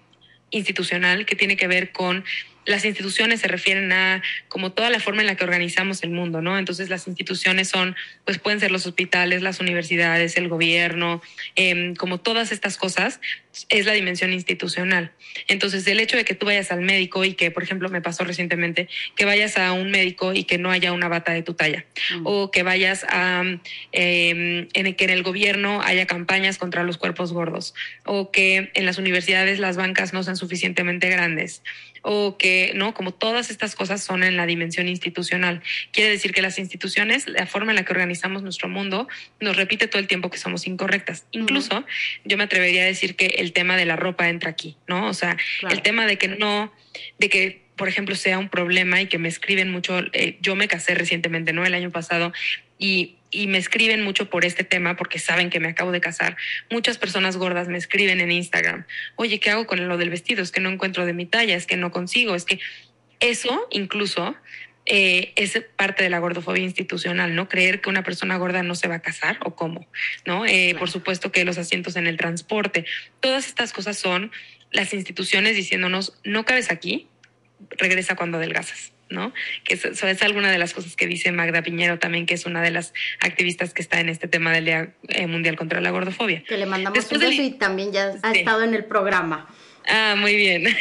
institucional 0.50 1.26
que 1.26 1.36
tiene 1.36 1.56
que 1.56 1.68
ver 1.68 1.92
con 1.92 2.24
las 2.66 2.86
instituciones 2.86 3.42
se 3.42 3.48
refieren 3.48 3.92
a 3.92 4.22
como 4.48 4.72
toda 4.72 4.90
la 4.90 5.00
forma 5.00 5.22
en 5.22 5.28
la 5.28 5.36
que 5.36 5.44
organizamos 5.44 6.04
el 6.04 6.12
mundo, 6.12 6.42
¿no? 6.42 6.58
Entonces 6.58 6.90
las 6.90 7.08
instituciones 7.08 7.70
son, 7.70 7.96
pues 8.26 8.40
pueden 8.40 8.60
ser 8.60 8.72
los 8.72 8.86
hospitales, 8.86 9.42
las 9.42 9.60
universidades, 9.60 10.38
el 10.38 10.48
gobierno, 10.48 11.22
em, 11.56 11.96
como 11.96 12.20
todas 12.20 12.52
estas 12.52 12.78
cosas, 12.78 13.20
es 13.70 13.86
la 13.86 13.94
dimensión 13.94 14.34
institucional. 14.34 15.12
Entonces 15.48 15.86
el 15.88 16.00
hecho 16.00 16.18
de 16.18 16.26
que 16.26 16.34
tú 16.34 16.46
vayas 16.46 16.72
al 16.72 16.82
médico 16.82 17.24
y 17.24 17.34
que, 17.34 17.52
por 17.52 17.64
ejemplo, 17.64 17.90
me 17.90 18.02
pasó 18.02 18.24
recientemente, 18.24 18.88
que 19.16 19.26
vayas 19.26 19.58
a 19.58 19.74
un 19.74 19.92
médico 19.92 20.34
y 20.34 20.46
que 20.46 20.58
no 20.58 20.72
haya 20.72 20.92
una 20.92 21.08
bata 21.08 21.34
de 21.34 21.44
tu 21.44 21.54
talla, 21.54 21.86
mm. 22.16 22.22
o 22.26 22.52
que 22.52 22.64
vayas 22.64 23.06
a, 23.10 23.44
eh, 23.92 24.68
en 24.74 24.96
que 24.96 25.04
en 25.04 25.10
el 25.10 25.24
gobierno 25.24 25.82
haya 25.82 26.06
campañas 26.06 26.58
contra 26.58 26.84
los 26.84 26.98
cuerpos 26.98 27.34
gordos, 27.34 27.74
o 28.06 28.32
que 28.32 28.72
en 28.74 28.86
las 28.86 28.98
universidades 28.98 29.60
las 29.60 29.78
bancas 29.78 30.14
no 30.14 30.24
sean 30.24 30.38
suficientemente 30.38 31.10
grandes 31.10 31.62
o 32.04 32.38
que, 32.38 32.74
¿no? 32.76 32.94
Como 32.94 33.14
todas 33.14 33.50
estas 33.50 33.76
cosas 33.76 34.04
son 34.04 34.24
en 34.24 34.38
la 34.38 34.46
dimensión 34.46 34.88
institucional. 34.88 35.64
Quiere 35.92 36.12
decir 36.12 36.34
que 36.34 36.42
las 36.42 36.60
instituciones, 36.60 37.28
la 37.28 37.48
forma 37.48 37.72
en 37.72 37.78
la 37.78 37.86
que 37.86 37.94
organizamos 37.94 38.44
nuestro 38.44 38.70
mundo, 38.70 39.08
nos 39.40 39.56
repite 39.56 39.88
todo 39.88 40.00
el 40.00 40.08
tiempo 40.08 40.30
que 40.30 40.38
somos 40.38 40.68
incorrectas. 40.68 41.26
Incluso 41.32 41.86
yo 42.26 42.38
me 42.38 42.44
atrevería 42.44 42.84
a 42.84 42.86
decir 42.86 43.16
que 43.16 43.26
el 43.38 43.54
tema 43.54 43.78
de 43.78 43.86
la 43.86 43.96
ropa 43.96 44.30
entra 44.30 44.52
aquí, 44.52 44.78
¿no? 44.88 45.08
O 45.08 45.14
sea, 45.14 45.38
el 45.70 45.82
tema 45.82 46.06
de 46.06 46.18
que 46.18 46.28
no, 46.28 46.72
de 47.18 47.30
que 47.30 47.64
por 47.76 47.88
ejemplo, 47.88 48.16
sea 48.16 48.38
un 48.38 48.50
problema 48.50 49.02
y 49.02 49.08
que 49.08 49.18
me 49.18 49.28
escriben 49.28 49.72
mucho. 49.72 50.00
Eh, 50.14 50.38
yo 50.42 50.56
me 50.56 50.68
casé 50.68 50.94
recientemente, 50.94 51.54
¿no? 51.54 51.66
El 51.66 51.74
año 51.74 51.90
pasado 51.90 52.32
y, 52.78 53.16
y, 53.34 53.48
me 53.48 53.58
escriben 53.58 54.04
mucho 54.04 54.30
por 54.30 54.46
este 54.46 54.64
tema 54.64 54.96
porque 54.96 55.20
saben 55.20 55.50
que 55.50 55.60
me 55.60 55.70
acabo 55.70 55.92
de 55.92 56.02
casar. 56.02 56.38
Muchas 56.70 56.98
personas 56.98 57.38
gordas 57.38 57.68
me 57.68 57.78
escriben 57.78 58.22
en 58.22 58.32
Instagram, 58.32 58.86
oye, 59.16 59.40
¿qué 59.40 59.50
hago 59.50 59.68
con 59.68 59.88
lo 59.88 59.98
del 59.98 60.10
vestido? 60.10 60.44
Es 60.44 60.52
que 60.52 60.60
no 60.60 60.70
encuentro 60.70 61.06
de 61.06 61.14
mi 61.14 61.26
talla, 61.26 61.56
es 61.56 61.66
que 61.66 61.78
no 61.78 61.92
consigo, 61.92 62.36
es 62.36 62.46
que 62.46 62.60
eso 63.20 63.68
incluso 63.72 64.36
eh, 64.86 65.32
es 65.38 65.62
parte 65.78 66.04
de 66.04 66.10
la 66.10 66.20
gordofobia 66.20 66.64
institucional, 66.64 67.36
¿no? 67.36 67.48
Creer 67.48 67.80
que 67.80 67.90
una 67.90 68.04
persona 68.04 68.38
gorda 68.38 68.64
no 68.64 68.76
se 68.76 68.88
va 68.88 68.96
a 68.96 69.02
casar 69.02 69.40
o 69.44 69.56
cómo, 69.56 69.88
¿no? 70.26 70.46
Eh, 70.46 70.76
por 70.78 70.90
supuesto 70.90 71.32
que 71.32 71.46
los 71.46 71.58
asientos 71.58 71.96
en 71.96 72.08
el 72.08 72.18
transporte, 72.18 72.86
todas 73.22 73.48
estas 73.48 73.72
cosas 73.72 73.98
son 73.98 74.32
las 74.72 74.94
instituciones 74.94 75.56
diciéndonos, 75.56 76.20
no 76.24 76.44
cabes 76.46 76.70
aquí, 76.70 77.08
regresa 77.78 78.16
cuando 78.16 78.38
adelgazas. 78.38 78.93
¿No? 79.14 79.34
Que 79.64 79.76
eso, 79.76 80.08
es 80.08 80.22
alguna 80.22 80.52
de 80.52 80.58
las 80.58 80.74
cosas 80.74 80.96
que 80.96 81.08
dice 81.08 81.32
Magda 81.32 81.62
Piñero 81.62 82.00
también, 82.00 82.26
que 82.26 82.34
es 82.34 82.46
una 82.46 82.62
de 82.62 82.72
las 82.72 82.94
activistas 83.22 83.74
que 83.74 83.82
está 83.82 84.00
en 84.00 84.10
este 84.10 84.28
tema 84.28 84.52
del 84.52 84.66
Día 84.66 84.94
eh, 85.08 85.28
Mundial 85.28 85.56
contra 85.56 85.80
la 85.80 85.92
Gordofobia. 85.92 86.44
Que 86.44 86.58
le 86.58 86.66
mandamos 86.66 87.12
un 87.12 87.20
beso 87.20 87.42
y 87.42 87.52
también 87.52 87.94
ya 87.94 88.14
ha 88.22 88.32
estado 88.32 88.64
en 88.64 88.74
el 88.74 88.86
programa. 88.86 89.48
Ah, 89.88 90.16
muy 90.18 90.36
bien. 90.36 90.66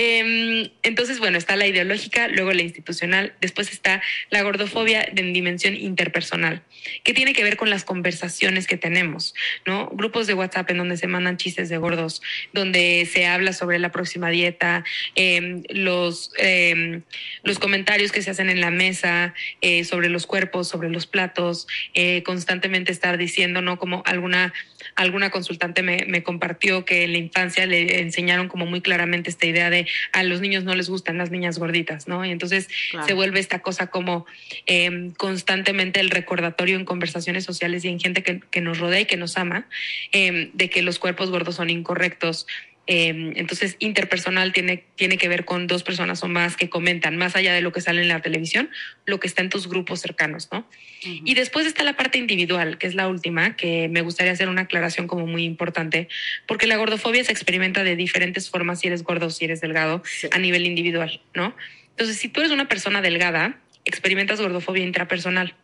Em, 0.00 0.70
entonces, 0.84 1.18
bueno, 1.18 1.38
está 1.38 1.56
la 1.56 1.66
ideológica, 1.66 2.28
luego 2.28 2.52
la 2.52 2.62
institucional, 2.62 3.34
después 3.40 3.72
está 3.72 4.00
la 4.30 4.42
gordofobia 4.42 5.02
en 5.02 5.32
dimensión 5.32 5.74
interpersonal, 5.74 6.62
que 7.02 7.14
tiene 7.14 7.32
que 7.32 7.42
ver 7.42 7.56
con 7.56 7.68
las 7.68 7.84
conversaciones 7.84 8.68
que 8.68 8.76
tenemos, 8.76 9.34
¿no? 9.66 9.88
Grupos 9.88 10.28
de 10.28 10.34
WhatsApp 10.34 10.70
en 10.70 10.78
donde 10.78 10.96
se 10.96 11.08
mandan 11.08 11.36
chistes 11.36 11.68
de 11.68 11.78
gordos, 11.78 12.22
donde 12.52 13.08
se 13.12 13.26
habla 13.26 13.52
sobre 13.52 13.80
la 13.80 13.90
próxima 13.90 14.30
dieta, 14.30 14.84
em, 15.16 15.64
los, 15.70 16.30
em, 16.38 17.02
los 17.42 17.58
comentarios 17.58 18.12
que 18.12 18.22
se 18.22 18.30
hacen 18.30 18.50
en 18.50 18.60
la 18.60 18.70
mesa 18.70 19.34
eh, 19.62 19.82
sobre 19.82 20.10
los 20.10 20.26
cuerpos, 20.26 20.68
sobre 20.68 20.90
los 20.90 21.06
platos, 21.06 21.66
eh, 21.94 22.22
constantemente 22.22 22.92
estar 22.92 23.18
diciendo, 23.18 23.62
¿no? 23.62 23.78
Como 23.78 24.02
alguna, 24.06 24.52
alguna 24.94 25.30
consultante 25.30 25.82
me, 25.82 26.04
me 26.06 26.22
compartió 26.22 26.84
que 26.84 27.04
en 27.04 27.12
la 27.12 27.18
infancia 27.18 27.66
le 27.66 28.00
enseñaron 28.00 28.48
como 28.48 28.66
muy 28.66 28.80
claramente 28.80 29.30
esta 29.30 29.46
idea 29.46 29.70
de 29.70 29.86
a 30.12 30.22
los 30.22 30.40
niños 30.40 30.64
no 30.64 30.74
les 30.74 30.88
gustan 30.88 31.18
las 31.18 31.30
niñas 31.30 31.58
gorditas, 31.58 32.08
¿no? 32.08 32.24
Y 32.24 32.30
entonces 32.30 32.68
se 33.06 33.14
vuelve 33.14 33.40
esta 33.40 33.60
cosa 33.60 33.88
como 33.88 34.26
em, 34.66 35.12
constantemente 35.12 36.00
el 36.00 36.10
recordatorio 36.10 36.76
en 36.76 36.84
conversaciones 36.84 37.44
sociales 37.44 37.84
y 37.84 37.88
en 37.88 38.00
gente 38.00 38.22
que, 38.22 38.40
que 38.50 38.60
nos 38.60 38.78
rodea 38.78 39.00
y 39.00 39.06
que 39.06 39.16
nos 39.16 39.36
ama, 39.36 39.66
em, 40.12 40.50
de 40.54 40.70
que 40.70 40.82
los 40.82 40.98
cuerpos 40.98 41.30
gordos 41.30 41.56
son 41.56 41.70
incorrectos, 41.70 42.46
Em, 42.90 43.34
entonces, 43.36 43.76
interpersonal 43.80 44.54
tiene, 44.54 44.82
tiene 44.96 45.18
que 45.18 45.28
ver 45.28 45.44
con 45.44 45.66
dos 45.66 45.82
personas 45.82 46.22
o 46.22 46.26
más 46.26 46.56
que 46.56 46.70
comentan, 46.70 47.18
más 47.18 47.36
allá 47.36 47.52
de 47.52 47.60
lo 47.60 47.70
que 47.70 47.82
sale 47.82 48.00
en 48.00 48.08
la 48.08 48.22
televisión, 48.22 48.70
lo 49.04 49.20
que 49.20 49.26
está 49.26 49.42
en 49.42 49.50
tus 49.50 49.68
grupos 49.68 50.00
cercanos, 50.00 50.48
¿no? 50.50 50.66
Y 51.02 51.34
después 51.34 51.66
está 51.66 51.84
la 51.84 51.98
parte 51.98 52.16
individual, 52.16 52.78
que 52.78 52.86
es 52.86 52.94
la 52.94 53.06
última, 53.08 53.56
que 53.56 53.88
me 53.88 54.00
gustaría 54.00 54.32
hacer 54.32 54.48
una 54.48 54.62
aclaración 54.62 55.06
como 55.06 55.26
muy 55.26 55.44
importante, 55.44 56.08
porque 56.46 56.66
la 56.66 56.78
gordofobia 56.78 57.22
se 57.24 57.30
experimenta 57.30 57.84
de 57.84 57.94
diferentes 57.94 58.48
formas 58.48 58.80
si 58.80 58.86
eres 58.86 59.02
gordo 59.02 59.26
o 59.26 59.30
si 59.30 59.44
eres 59.44 59.60
delgado 59.60 60.02
a 60.30 60.38
nivel 60.38 60.64
individual, 60.64 61.20
¿no? 61.34 61.54
Entonces, 61.90 62.16
si 62.16 62.30
tú 62.30 62.40
eres 62.40 62.52
una 62.52 62.68
persona 62.68 63.02
delgada, 63.02 63.60
experimentas 63.84 64.40
gordofobia 64.40 64.84
intrapersonal, 64.84 65.54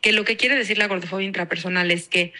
que 0.00 0.10
lo 0.10 0.24
que 0.24 0.36
quiere 0.36 0.56
decir 0.56 0.78
la 0.78 0.88
gordofobia 0.88 1.28
intrapersonal 1.28 1.92
es 1.92 2.08
que 2.08 2.32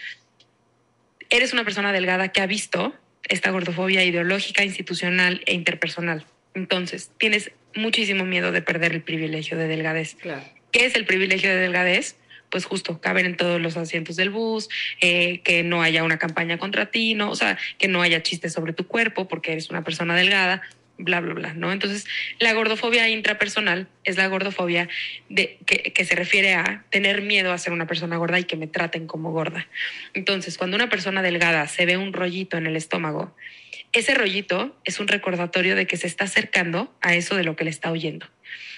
eres 1.29 1.53
una 1.53 1.63
persona 1.63 1.93
delgada 1.93 2.33
que 2.33 2.41
ha 2.41 2.45
visto 2.45 2.93
esta 3.29 3.51
gordofobia 3.51 4.03
ideológica, 4.03 4.63
institucional 4.63 5.41
e 5.45 5.53
interpersonal. 5.53 6.25
Entonces, 6.53 7.11
tienes 7.17 7.51
muchísimo 7.75 8.25
miedo 8.25 8.51
de 8.51 8.61
perder 8.61 8.93
el 8.93 9.01
privilegio 9.01 9.57
de 9.57 9.67
delgadez. 9.67 10.17
¿Qué 10.71 10.85
es 10.85 10.95
el 10.95 11.05
privilegio 11.05 11.49
de 11.49 11.57
delgadez? 11.57 12.17
Pues 12.49 12.65
justo 12.65 13.01
caber 13.01 13.25
en 13.25 13.35
todos 13.35 13.59
los 13.59 13.77
asientos 13.77 14.15
del 14.15 14.29
bus, 14.29 14.69
eh, 15.01 15.41
que 15.43 15.63
no 15.63 15.81
haya 15.81 16.03
una 16.03 16.19
campaña 16.19 16.59
contra 16.59 16.91
ti, 16.91 17.15
¿no? 17.15 17.31
O 17.31 17.35
sea, 17.35 17.57
que 17.79 17.87
no 17.87 18.01
haya 18.01 18.21
chistes 18.21 18.53
sobre 18.53 18.73
tu 18.73 18.87
cuerpo 18.87 19.27
porque 19.27 19.53
eres 19.53 19.69
una 19.69 19.83
persona 19.83 20.15
delgada 20.15 20.61
bla, 20.97 21.19
bla, 21.21 21.33
bla, 21.33 21.53
¿no? 21.53 21.71
Entonces, 21.71 22.05
la 22.39 22.53
gordofobia 22.53 23.09
intrapersonal 23.09 23.87
es 24.03 24.17
la 24.17 24.27
gordofobia 24.27 24.89
de, 25.29 25.57
que, 25.65 25.93
que, 25.93 26.05
se 26.05 26.15
refiere 26.15 26.53
a 26.53 26.85
tener 26.89 27.21
miedo 27.21 27.51
a 27.51 27.57
ser 27.57 27.73
una 27.73 27.87
persona 27.87 28.17
gorda 28.17 28.39
y 28.39 28.43
que 28.43 28.55
me 28.55 28.67
traten 28.67 29.07
como 29.07 29.31
gorda. 29.31 29.67
Entonces, 30.13 30.57
cuando 30.57 30.75
una 30.75 30.89
persona 30.89 31.21
delgada 31.21 31.67
se 31.67 31.85
ve 31.85 31.97
un 31.97 32.13
rollito 32.13 32.57
en 32.57 32.67
el 32.67 32.75
estómago, 32.75 33.35
ese 33.93 34.15
rollito 34.15 34.75
es 34.85 34.99
un 34.99 35.07
recordatorio 35.07 35.75
de 35.75 35.85
que 35.85 35.97
se 35.97 36.07
está 36.07 36.25
acercando 36.25 36.93
a 37.01 37.13
eso 37.13 37.35
de 37.35 37.43
lo 37.43 37.55
que 37.55 37.63
le 37.63 37.69
está 37.69 37.91
oyendo. 37.91 38.27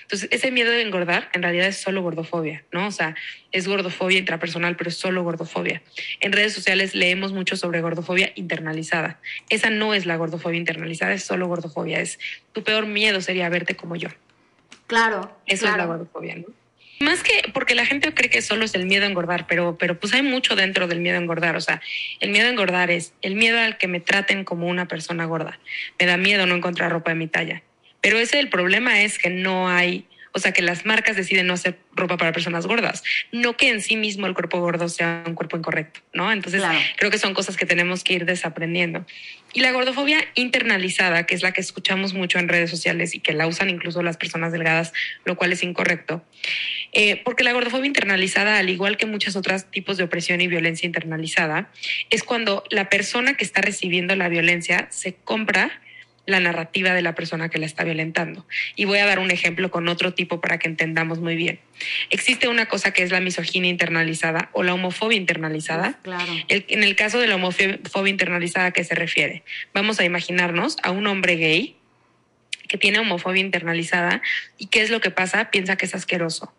Entonces, 0.05 0.29
ese 0.31 0.51
miedo 0.51 0.71
de 0.71 0.83
engordar 0.83 1.29
en 1.33 1.41
realidad 1.41 1.65
es 1.65 1.77
solo 1.77 2.03
gordofobia, 2.03 2.63
¿no? 2.71 2.85
O 2.85 2.91
sea, 2.91 3.15
es 3.51 3.67
gordofobia 3.67 4.19
intrapersonal, 4.19 4.75
pero 4.75 4.91
es 4.91 4.97
solo 4.97 5.23
gordofobia. 5.23 5.81
En 6.19 6.31
redes 6.31 6.53
sociales 6.53 6.93
leemos 6.93 7.33
mucho 7.33 7.57
sobre 7.57 7.81
gordofobia 7.81 8.31
internalizada. 8.35 9.19
Esa 9.49 9.71
no 9.71 9.95
es 9.95 10.05
la 10.05 10.15
gordofobia 10.15 10.59
internalizada, 10.59 11.13
es 11.13 11.23
solo 11.23 11.47
gordofobia. 11.47 12.01
Es 12.01 12.19
tu 12.53 12.63
peor 12.63 12.85
miedo 12.85 13.19
sería 13.19 13.49
verte 13.49 13.75
como 13.75 13.95
yo. 13.95 14.09
Claro. 14.85 15.35
Eso 15.47 15.67
es 15.67 15.75
la 15.75 15.85
gordofobia, 15.85 16.35
¿no? 16.35 16.45
Más 16.99 17.23
que 17.23 17.51
porque 17.51 17.75
la 17.75 17.85
gente 17.85 18.13
cree 18.13 18.29
que 18.29 18.41
solo 18.41 18.63
es 18.63 18.75
el 18.75 18.85
miedo 18.85 19.05
a 19.05 19.07
engordar, 19.07 19.47
pero, 19.47 19.75
pero 19.77 19.99
pues 19.99 20.13
hay 20.13 20.21
mucho 20.21 20.55
dentro 20.55 20.87
del 20.87 21.01
miedo 21.01 21.17
a 21.17 21.21
engordar. 21.21 21.55
O 21.55 21.61
sea, 21.61 21.81
el 22.19 22.29
miedo 22.29 22.45
a 22.45 22.51
engordar 22.51 22.91
es 22.91 23.13
el 23.23 23.35
miedo 23.35 23.59
al 23.59 23.77
que 23.77 23.87
me 23.87 23.99
traten 23.99 24.45
como 24.45 24.67
una 24.67 24.87
persona 24.87 25.25
gorda. 25.25 25.59
Me 25.99 26.05
da 26.05 26.15
miedo 26.17 26.45
no 26.45 26.55
encontrar 26.55 26.91
ropa 26.91 27.11
de 27.11 27.15
mi 27.15 27.27
talla. 27.27 27.63
Pero 28.05 28.19
ese 28.19 28.37
el 28.37 28.49
problema 28.49 29.01
es 29.01 29.17
que 29.17 29.31
no 29.31 29.67
hay, 29.67 30.05
o 30.31 30.37
sea, 30.37 30.51
que 30.51 30.61
las 30.61 30.85
marcas 30.85 31.15
deciden 31.15 31.47
no 31.47 31.55
hacer 31.55 31.79
ropa 31.95 32.17
para 32.17 32.33
personas 32.33 32.67
gordas, 32.67 33.03
no 33.31 33.57
que 33.57 33.69
en 33.69 33.81
sí 33.81 33.97
mismo 33.97 34.27
el 34.27 34.35
cuerpo 34.35 34.59
gordo 34.59 34.89
sea 34.89 35.23
un 35.25 35.33
cuerpo 35.33 35.57
incorrecto, 35.57 36.01
¿no? 36.13 36.31
Entonces, 36.31 36.61
creo 36.97 37.09
que 37.09 37.17
son 37.17 37.33
cosas 37.33 37.57
que 37.57 37.65
tenemos 37.65 38.03
que 38.03 38.13
ir 38.13 38.25
desaprendiendo. 38.25 39.07
Y 39.53 39.61
la 39.61 39.71
gordofobia 39.71 40.23
internalizada, 40.35 41.25
que 41.25 41.33
es 41.33 41.41
la 41.41 41.51
que 41.51 41.61
escuchamos 41.61 42.13
mucho 42.13 42.37
en 42.37 42.47
redes 42.47 42.69
sociales 42.69 43.15
y 43.15 43.21
que 43.21 43.33
la 43.33 43.47
usan 43.47 43.71
incluso 43.71 44.03
las 44.03 44.17
personas 44.17 44.51
delgadas, 44.51 44.93
lo 45.23 45.35
cual 45.35 45.51
es 45.51 45.63
incorrecto. 45.63 46.23
Eh, 46.91 47.23
porque 47.25 47.43
la 47.43 47.53
gordofobia 47.53 47.87
internalizada, 47.87 48.59
al 48.59 48.69
igual 48.69 48.97
que 48.97 49.07
muchos 49.07 49.35
otros 49.35 49.71
tipos 49.71 49.97
de 49.97 50.03
opresión 50.03 50.41
y 50.41 50.47
violencia 50.47 50.85
internalizada, 50.85 51.71
es 52.11 52.21
cuando 52.21 52.65
la 52.69 52.87
persona 52.87 53.33
que 53.33 53.43
está 53.43 53.61
recibiendo 53.61 54.15
la 54.15 54.29
violencia 54.29 54.89
se 54.91 55.15
compra 55.15 55.81
la 56.25 56.39
narrativa 56.39 56.93
de 56.93 57.01
la 57.01 57.15
persona 57.15 57.49
que 57.49 57.59
la 57.59 57.65
está 57.65 57.83
violentando. 57.83 58.45
Y 58.75 58.85
voy 58.85 58.99
a 58.99 59.05
dar 59.05 59.19
un 59.19 59.31
ejemplo 59.31 59.71
con 59.71 59.87
otro 59.87 60.13
tipo 60.13 60.41
para 60.41 60.57
que 60.57 60.67
entendamos 60.67 61.19
muy 61.19 61.35
bien. 61.35 61.59
Existe 62.09 62.47
una 62.47 62.67
cosa 62.67 62.91
que 62.91 63.03
es 63.03 63.11
la 63.11 63.19
misoginia 63.19 63.69
internalizada 63.69 64.49
o 64.53 64.63
la 64.63 64.73
homofobia 64.73 65.17
internalizada. 65.17 65.99
Claro. 66.03 66.31
en 66.47 66.83
el 66.83 66.95
caso 66.95 67.19
de 67.19 67.27
la 67.27 67.35
homofobia 67.35 68.09
internalizada, 68.09 68.67
¿a 68.67 68.71
qué 68.71 68.83
se 68.83 68.95
refiere? 68.95 69.43
Vamos 69.73 69.99
a 69.99 70.05
imaginarnos 70.05 70.77
a 70.83 70.91
un 70.91 71.07
hombre 71.07 71.35
gay 71.35 71.75
que 72.67 72.77
tiene 72.77 72.99
homofobia 72.99 73.41
internalizada 73.41 74.21
y 74.57 74.67
qué 74.67 74.81
es 74.81 74.89
lo 74.89 75.01
que 75.01 75.11
pasa, 75.11 75.51
piensa 75.51 75.75
que 75.75 75.85
es 75.85 75.93
asqueroso 75.93 76.53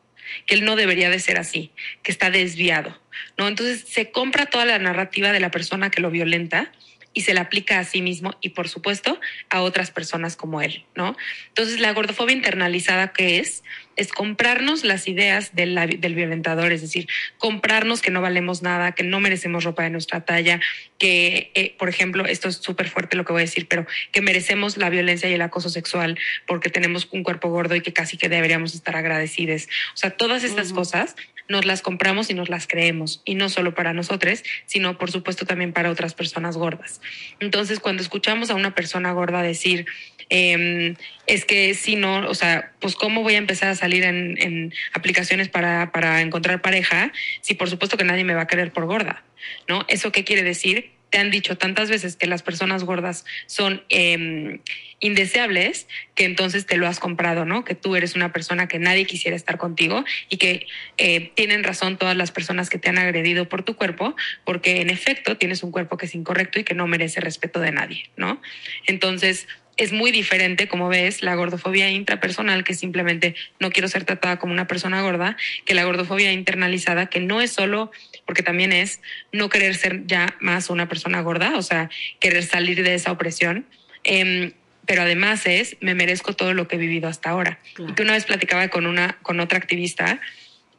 que 0.47 0.55
él 0.55 0.65
no 0.65 0.77
debería 0.77 1.11
de 1.11 1.19
ser 1.19 1.39
así, 1.39 1.71
que 2.03 2.13
está 2.13 2.31
desviado, 2.31 3.01
¿no? 3.39 3.49
Entonces 3.49 3.85
se 3.89 4.11
compra 4.11 4.47
toda 4.47 4.65
la 4.65 4.79
narrativa 4.79 5.33
de 5.33 5.41
la 5.41 5.51
persona 5.51 5.91
que 5.91 6.01
lo 6.01 6.11
violenta 6.11 6.73
y 7.17 7.23
se 7.23 7.33
la 7.33 7.41
aplica 7.41 7.79
a 7.79 7.85
sí 7.85 8.03
mismo 8.03 8.37
y 8.43 8.51
por 8.51 8.69
supuesto 8.69 9.19
a 9.49 9.63
otras 9.63 9.91
personas 9.91 10.37
como 10.37 10.61
él, 10.61 10.85
¿no? 10.95 11.17
Entonces 11.49 11.81
la 11.81 11.95
gordofobia 11.95 12.37
internalizada 12.37 13.15
que 13.15 13.39
es 13.39 13.65
es 13.97 14.13
comprarnos 14.13 14.85
las 14.85 15.09
ideas 15.09 15.55
del, 15.55 15.75
del 15.99 16.15
violentador, 16.15 16.73
es 16.73 16.83
decir, 16.83 17.09
comprarnos 17.39 18.03
que 18.03 18.11
no 18.11 18.21
valemos 18.21 18.61
nada, 18.61 18.93
que 18.93 19.03
no 19.03 19.19
merecemos 19.19 19.65
ropa 19.65 19.85
de 19.85 19.89
nuestra 19.89 20.27
talla, 20.27 20.61
que, 20.99 21.51
eh, 21.55 21.75
por 21.79 21.89
ejemplo, 21.89 22.27
esto 22.27 22.51
es 22.51 22.57
súper 22.57 22.91
fuerte 22.91 23.17
lo 23.17 23.25
que 23.25 23.33
voy 23.33 23.41
a 23.41 23.47
decir, 23.47 23.67
pero 23.67 23.87
que 24.13 24.21
merecemos 24.21 24.77
la 24.77 24.91
violencia 24.91 25.31
y 25.31 25.33
el 25.33 25.41
acoso 25.41 25.71
sexual 25.71 26.19
porque 26.47 26.69
tenemos 26.69 27.09
un 27.13 27.23
cuerpo 27.23 27.49
gordo 27.49 27.75
y 27.75 27.81
que 27.81 27.95
casi 27.95 28.19
que 28.19 28.29
deberíamos 28.29 28.75
estar 28.75 28.95
agradecidos. 28.95 29.69
O 29.95 29.97
sea, 29.97 30.11
todas 30.11 30.45
estas 30.45 30.75
cosas 30.75 31.17
nos 31.49 31.65
las 31.65 31.83
compramos 31.83 32.31
y 32.31 32.35
nos 32.35 32.49
las 32.49 32.67
creemos, 32.67 33.23
y 33.25 33.35
no 33.35 33.49
solo 33.49 33.75
para 33.75 33.93
nosotros, 33.93 34.43
sino 34.67 34.99
por 34.99 35.11
supuesto 35.11 35.47
también 35.47 35.73
para 35.73 35.91
otras 35.91 36.15
personas 36.15 36.57
gordas. 36.57 37.01
Entonces, 37.41 37.81
cuando 37.81 38.03
escuchamos 38.03 38.51
a 38.51 38.55
una 38.55 38.75
persona 38.75 39.13
gorda 39.13 39.43
decir, 39.43 39.87
em, 40.29 40.97
es 41.27 41.45
que 41.45 41.75
si 41.75 41.97
no, 41.97 42.29
o 42.29 42.35
sea, 42.35 42.73
pues 42.81 42.97
cómo 42.97 43.23
voy 43.23 43.35
a 43.35 43.39
empezar 43.39 43.69
a 43.69 43.77
salir 43.77 44.05
en, 44.05 44.37
en 44.43 44.75
aplicaciones 44.93 45.49
para, 45.49 45.93
para 45.93 46.21
encontrar 46.21 46.63
pareja 46.63 47.13
si 47.41 47.55
por 47.55 47.71
supuesto 47.71 47.97
que 47.97 48.05
nadie 48.05 48.25
me 48.25 48.35
va 48.35 48.43
a 48.43 48.47
querer 48.47 48.73
por 48.73 48.87
gorda, 48.87 49.23
¿no? 49.69 49.85
¿Eso 49.89 50.11
qué 50.11 50.25
quiere 50.25 50.43
decir? 50.43 50.96
Te 51.11 51.19
han 51.19 51.31
dicho 51.31 51.57
tantas 51.57 51.89
veces 51.89 52.17
que 52.17 52.27
las 52.27 52.43
personas 52.43 52.85
gordas 52.85 53.25
son 53.47 53.83
eh, 53.89 54.61
indeseables 55.01 55.87
que 56.15 56.25
entonces 56.25 56.67
te 56.67 56.77
lo 56.77 56.87
has 56.87 56.99
comprado, 56.99 57.45
¿no? 57.45 57.65
Que 57.65 57.75
tú 57.75 57.97
eres 57.97 58.17
una 58.17 58.33
persona 58.33 58.67
que 58.67 58.79
nadie 58.79 59.05
quisiera 59.05 59.37
estar 59.37 59.59
contigo 59.59 60.05
y 60.29 60.39
que 60.39 60.67
eh, 60.97 61.33
tienen 61.35 61.65
razón 61.65 61.99
todas 61.99 62.17
las 62.17 62.31
personas 62.31 62.71
que 62.71 62.79
te 62.79 62.89
han 62.89 62.99
agredido 62.99 63.49
por 63.49 63.63
tu 63.63 63.77
cuerpo, 63.77 64.17
porque 64.45 64.81
en 64.81 64.91
efecto 64.91 65.37
tienes 65.37 65.63
un 65.63 65.71
cuerpo 65.71 65.97
que 65.97 66.07
es 66.07 66.15
incorrecto 66.15 66.59
y 66.59 66.65
que 66.65 66.75
no 66.75 66.87
merece 66.87 67.21
respeto 67.21 67.61
de 67.61 67.73
nadie, 67.73 68.11
¿no? 68.17 68.41
Entonces, 68.87 69.47
es 69.77 69.93
muy 69.93 70.11
diferente, 70.11 70.69
como 70.69 70.89
ves, 70.89 71.23
la 71.23 71.35
gordofobia 71.35 71.91
intrapersonal, 71.91 72.65
que 72.65 72.75
simplemente 72.75 73.35
no 73.61 73.71
quiero 73.71 73.89
ser 73.89 74.05
tratada 74.05 74.39
como 74.39 74.53
una 74.53 74.67
persona 74.67 75.03
gorda, 75.03 75.37
que 75.65 75.75
la 75.75 75.85
gordofobia 75.85 76.33
internalizada, 76.33 77.07
que 77.07 77.21
no 77.21 77.41
es 77.41 77.53
solo, 77.53 77.91
porque 78.25 78.43
también 78.43 78.73
es 78.73 79.01
no 79.33 79.49
querer 79.49 79.75
ser 79.75 80.07
ya 80.07 80.35
más 80.41 80.71
una 80.71 80.89
persona 80.89 81.21
gorda, 81.21 81.57
o 81.57 81.63
sea, 81.63 81.91
querer 82.21 82.45
salir 82.45 82.83
de 82.83 82.95
esa 82.95 83.13
opresión. 83.13 83.67
Em, 84.05 84.53
pero 84.87 85.03
además 85.03 85.47
es, 85.47 85.77
me 85.81 85.95
merezco 85.95 86.33
todo 86.33 86.55
lo 86.55 86.69
que 86.69 86.77
he 86.77 86.79
vivido 86.79 87.09
hasta 87.09 87.31
ahora. 87.31 87.59
Y 87.77 87.93
que 87.93 88.03
una 88.03 88.13
vez 88.13 88.25
platicaba 88.25 88.69
con, 88.69 88.87
una, 88.87 89.19
con 89.23 89.41
otra 89.41 89.59
activista 89.59 90.21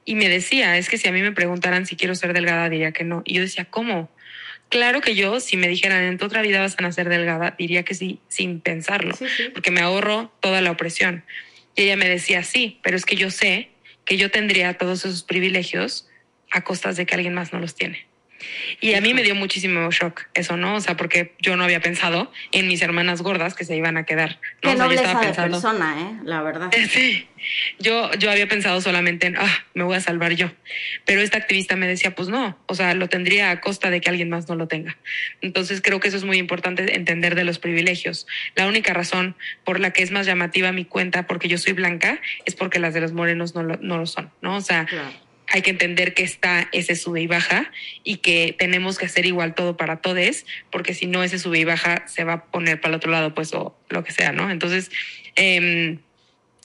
y 0.05 0.15
me 0.15 0.29
decía, 0.29 0.77
es 0.77 0.89
que 0.89 0.97
si 0.97 1.07
a 1.09 1.11
mí 1.11 1.21
me 1.21 1.33
preguntaran 1.33 1.85
si 1.85 1.97
quiero 1.97 2.15
ser 2.15 2.31
delgada, 2.31 2.69
diría 2.69 2.93
que 2.93 3.03
no. 3.03 3.21
Y 3.25 3.35
yo 3.35 3.41
decía, 3.41 3.65
¿cómo? 3.65 4.09
Claro 4.69 5.01
que 5.01 5.15
yo, 5.15 5.39
si 5.39 5.55
me 5.55 5.67
dijeran 5.67 6.03
en 6.03 6.17
tu 6.17 6.25
otra 6.25 6.41
vida 6.41 6.59
vas 6.59 6.75
a 6.77 6.81
nacer 6.81 7.07
delgada, 7.07 7.55
diría 7.57 7.83
que 7.83 7.93
sí, 7.93 8.19
sin 8.27 8.59
pensarlo, 8.59 9.17
porque 9.53 9.71
me 9.71 9.81
ahorro 9.81 10.31
toda 10.41 10.61
la 10.61 10.71
opresión. 10.71 11.23
Y 11.75 11.83
ella 11.83 11.95
me 11.95 12.09
decía, 12.09 12.43
sí, 12.43 12.79
pero 12.83 12.97
es 12.97 13.05
que 13.05 13.15
yo 13.15 13.29
sé 13.31 13.69
que 14.03 14.17
yo 14.17 14.31
tendría 14.31 14.77
todos 14.77 15.05
esos 15.05 15.23
privilegios 15.23 16.07
a 16.51 16.63
costas 16.63 16.97
de 16.97 17.05
que 17.05 17.15
alguien 17.15 17.33
más 17.33 17.53
no 17.53 17.59
los 17.59 17.75
tiene. 17.75 18.07
Y 18.79 18.93
a 18.93 19.01
mí 19.01 19.13
me 19.13 19.23
dio 19.23 19.35
muchísimo 19.35 19.89
shock 19.91 20.23
eso, 20.33 20.57
¿no? 20.57 20.75
O 20.75 20.81
sea, 20.81 20.97
porque 20.97 21.35
yo 21.39 21.55
no 21.55 21.63
había 21.63 21.79
pensado 21.79 22.31
en 22.51 22.67
mis 22.67 22.81
hermanas 22.81 23.21
gordas 23.21 23.53
que 23.53 23.65
se 23.65 23.75
iban 23.75 23.97
a 23.97 24.03
quedar. 24.03 24.39
¿no? 24.63 24.69
Qué 24.69 24.75
o 24.75 24.77
sea, 24.77 24.87
yo 24.87 24.93
estaba 24.93 25.21
persona, 25.21 25.95
¿eh? 26.01 26.19
La 26.23 26.41
verdad. 26.41 26.71
Sí. 26.87 27.27
Yo, 27.79 28.11
yo 28.13 28.31
había 28.31 28.47
pensado 28.47 28.81
solamente 28.81 29.27
en, 29.27 29.37
ah, 29.37 29.65
me 29.73 29.83
voy 29.83 29.95
a 29.95 30.01
salvar 30.01 30.33
yo. 30.33 30.51
Pero 31.05 31.21
esta 31.21 31.37
activista 31.37 31.75
me 31.75 31.87
decía, 31.87 32.15
pues 32.15 32.29
no, 32.29 32.57
o 32.65 32.75
sea, 32.75 32.93
lo 32.95 33.09
tendría 33.09 33.51
a 33.51 33.61
costa 33.61 33.89
de 33.91 34.01
que 34.01 34.09
alguien 34.09 34.29
más 34.29 34.49
no 34.49 34.55
lo 34.55 34.67
tenga. 34.67 34.97
Entonces 35.41 35.81
creo 35.81 35.99
que 35.99 36.07
eso 36.07 36.17
es 36.17 36.23
muy 36.23 36.37
importante 36.37 36.95
entender 36.95 37.35
de 37.35 37.43
los 37.43 37.59
privilegios. 37.59 38.25
La 38.55 38.67
única 38.67 38.93
razón 38.93 39.35
por 39.63 39.79
la 39.79 39.91
que 39.91 40.01
es 40.01 40.11
más 40.11 40.25
llamativa 40.25 40.71
mi 40.71 40.85
cuenta, 40.85 41.27
porque 41.27 41.47
yo 41.47 41.57
soy 41.57 41.73
blanca, 41.73 42.19
es 42.45 42.55
porque 42.55 42.79
las 42.79 42.93
de 42.93 43.01
los 43.01 43.11
morenos 43.13 43.53
no 43.53 43.63
lo, 43.63 43.77
no 43.77 43.97
lo 43.97 44.05
son, 44.05 44.31
¿no? 44.41 44.55
O 44.55 44.61
sea, 44.61 44.87
hay 45.47 45.61
que 45.61 45.69
entender 45.69 46.13
que 46.13 46.23
está 46.23 46.67
ese 46.71 46.95
sube 46.95 47.21
y 47.21 47.27
baja 47.27 47.71
y 48.03 48.17
que 48.17 48.55
tenemos 48.57 48.97
que 48.97 49.05
hacer 49.05 49.25
igual 49.25 49.55
todo 49.55 49.77
para 49.77 49.97
todos, 49.97 50.45
porque 50.71 50.93
si 50.93 51.07
no 51.07 51.23
ese 51.23 51.39
sube 51.39 51.59
y 51.59 51.63
baja 51.63 52.07
se 52.07 52.23
va 52.23 52.33
a 52.33 52.45
poner 52.45 52.81
para 52.81 52.93
el 52.93 52.97
otro 52.97 53.11
lado, 53.11 53.33
pues 53.33 53.53
o 53.53 53.77
lo 53.89 54.03
que 54.03 54.11
sea, 54.11 54.31
¿no? 54.31 54.51
Entonces, 54.51 54.91
eh, 55.35 55.99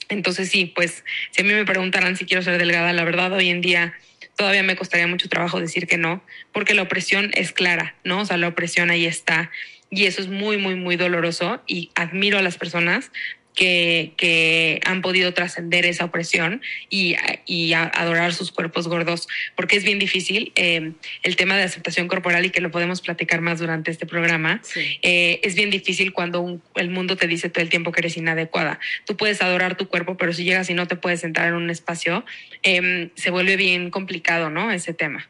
entonces 0.09 0.49
sí, 0.49 0.67
pues 0.67 1.05
si 1.31 1.43
a 1.43 1.45
mí 1.45 1.53
me 1.53 1.65
preguntaran 1.65 2.17
si 2.17 2.25
quiero 2.25 2.43
ser 2.43 2.59
delgada, 2.59 2.93
la 2.93 3.05
verdad 3.05 3.33
hoy 3.33 3.51
en 3.51 3.61
día 3.61 3.95
todavía 4.37 4.63
me 4.63 4.77
costaría 4.77 5.07
mucho 5.07 5.29
trabajo 5.29 5.61
decir 5.61 5.87
que 5.87 5.99
no, 5.99 6.25
porque 6.53 6.75
la 6.75 6.83
opresión 6.83 7.31
es 7.35 7.53
clara, 7.53 7.95
¿no? 8.05 8.21
O 8.21 8.25
sea, 8.25 8.37
la 8.37 8.49
opresión 8.49 8.91
ahí 8.91 9.07
está 9.07 9.51
y 9.91 10.07
eso 10.07 10.23
es 10.23 10.29
muy, 10.29 10.57
muy, 10.57 10.75
muy 10.75 10.97
doloroso 10.97 11.63
y 11.67 11.91
admiro 11.95 12.39
a 12.39 12.43
las 12.43 12.57
personas 12.57 13.13
que, 13.55 14.13
que 14.17 14.81
han 14.85 15.03
podido 15.03 15.35
trascender 15.35 15.85
esa 15.85 16.05
opresión 16.05 16.63
y, 16.89 17.17
y 17.47 17.73
adorar 17.73 18.33
sus 18.35 18.53
cuerpos 18.53 18.89
gordos, 18.89 19.29
porque 19.57 19.77
es 19.77 19.85
bien 19.85 19.99
difícil 19.99 20.53
eh, 20.57 20.93
el 21.23 21.37
tema 21.37 21.57
de 21.57 21.65
aceptación 21.65 22.09
corporal 22.09 22.45
y 22.45 22.51
que 22.51 22.61
lo 22.61 22.71
podemos 22.71 23.01
platicar 23.01 23.41
más 23.41 23.59
durante 23.59 23.91
este 23.91 24.07
programa. 24.07 24.63
Eh, 25.03 25.41
es 25.43 25.55
bien 25.55 25.71
difícil 25.71 26.13
cuando 26.13 26.61
el 26.77 26.91
mundo 26.91 27.17
te 27.17 27.27
dice 27.27 27.49
todo 27.49 27.63
el 27.63 27.69
tiempo 27.71 27.93
que 27.93 28.01
eres 28.01 28.17
inadecuada. 28.17 28.79
Tú 29.07 29.17
puedes 29.17 29.43
adorar 29.43 29.77
tu 29.77 29.89
cuerpo, 29.89 30.17
pero 30.17 30.33
si 30.33 30.45
llegas 30.45 30.71
y 30.71 30.75
no 30.75 30.87
te 30.87 30.97
puedes 30.97 31.21
sentar 31.21 31.49
en 31.49 31.55
un 31.55 31.71
espacio, 31.71 32.25
eh, 32.63 33.11
se 33.15 33.31
vuelve 33.31 33.57
bien 33.57 33.91
complicado, 33.91 34.51
¿no? 34.51 34.71
Ese 34.71 34.95
tema. 34.95 35.29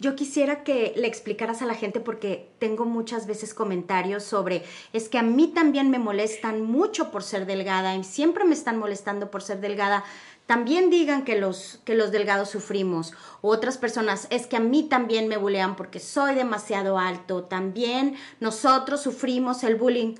Yo 0.00 0.16
quisiera 0.16 0.64
que 0.64 0.92
le 0.96 1.06
explicaras 1.06 1.62
a 1.62 1.66
la 1.66 1.74
gente 1.74 2.00
porque 2.00 2.50
tengo 2.58 2.84
muchas 2.84 3.26
veces 3.26 3.54
comentarios 3.54 4.24
sobre, 4.24 4.64
es 4.92 5.08
que 5.08 5.18
a 5.18 5.22
mí 5.22 5.48
también 5.48 5.90
me 5.90 6.00
molestan 6.00 6.62
mucho 6.62 7.10
por 7.12 7.22
ser 7.22 7.46
delgada 7.46 7.94
y 7.94 8.02
siempre 8.02 8.44
me 8.44 8.54
están 8.54 8.78
molestando 8.78 9.30
por 9.30 9.42
ser 9.42 9.60
delgada. 9.60 10.04
También 10.46 10.90
digan 10.90 11.24
que 11.24 11.38
los, 11.38 11.80
que 11.84 11.94
los 11.94 12.10
delgados 12.10 12.50
sufrimos. 12.50 13.14
otras 13.40 13.78
personas, 13.78 14.26
es 14.30 14.46
que 14.46 14.56
a 14.56 14.60
mí 14.60 14.82
también 14.82 15.28
me 15.28 15.38
bulean 15.38 15.76
porque 15.76 16.00
soy 16.00 16.34
demasiado 16.34 16.98
alto. 16.98 17.44
También 17.44 18.16
nosotros 18.40 19.00
sufrimos 19.00 19.64
el 19.64 19.76
bullying. 19.76 20.16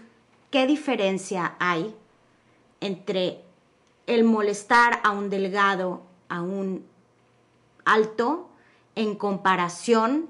¿Qué 0.50 0.66
diferencia 0.66 1.56
hay 1.58 1.94
entre 2.80 3.40
el 4.06 4.24
molestar 4.24 5.00
a 5.02 5.10
un 5.10 5.30
delgado, 5.30 6.02
a 6.28 6.42
un 6.42 6.86
alto, 7.84 8.48
en 8.96 9.14
comparación 9.14 10.28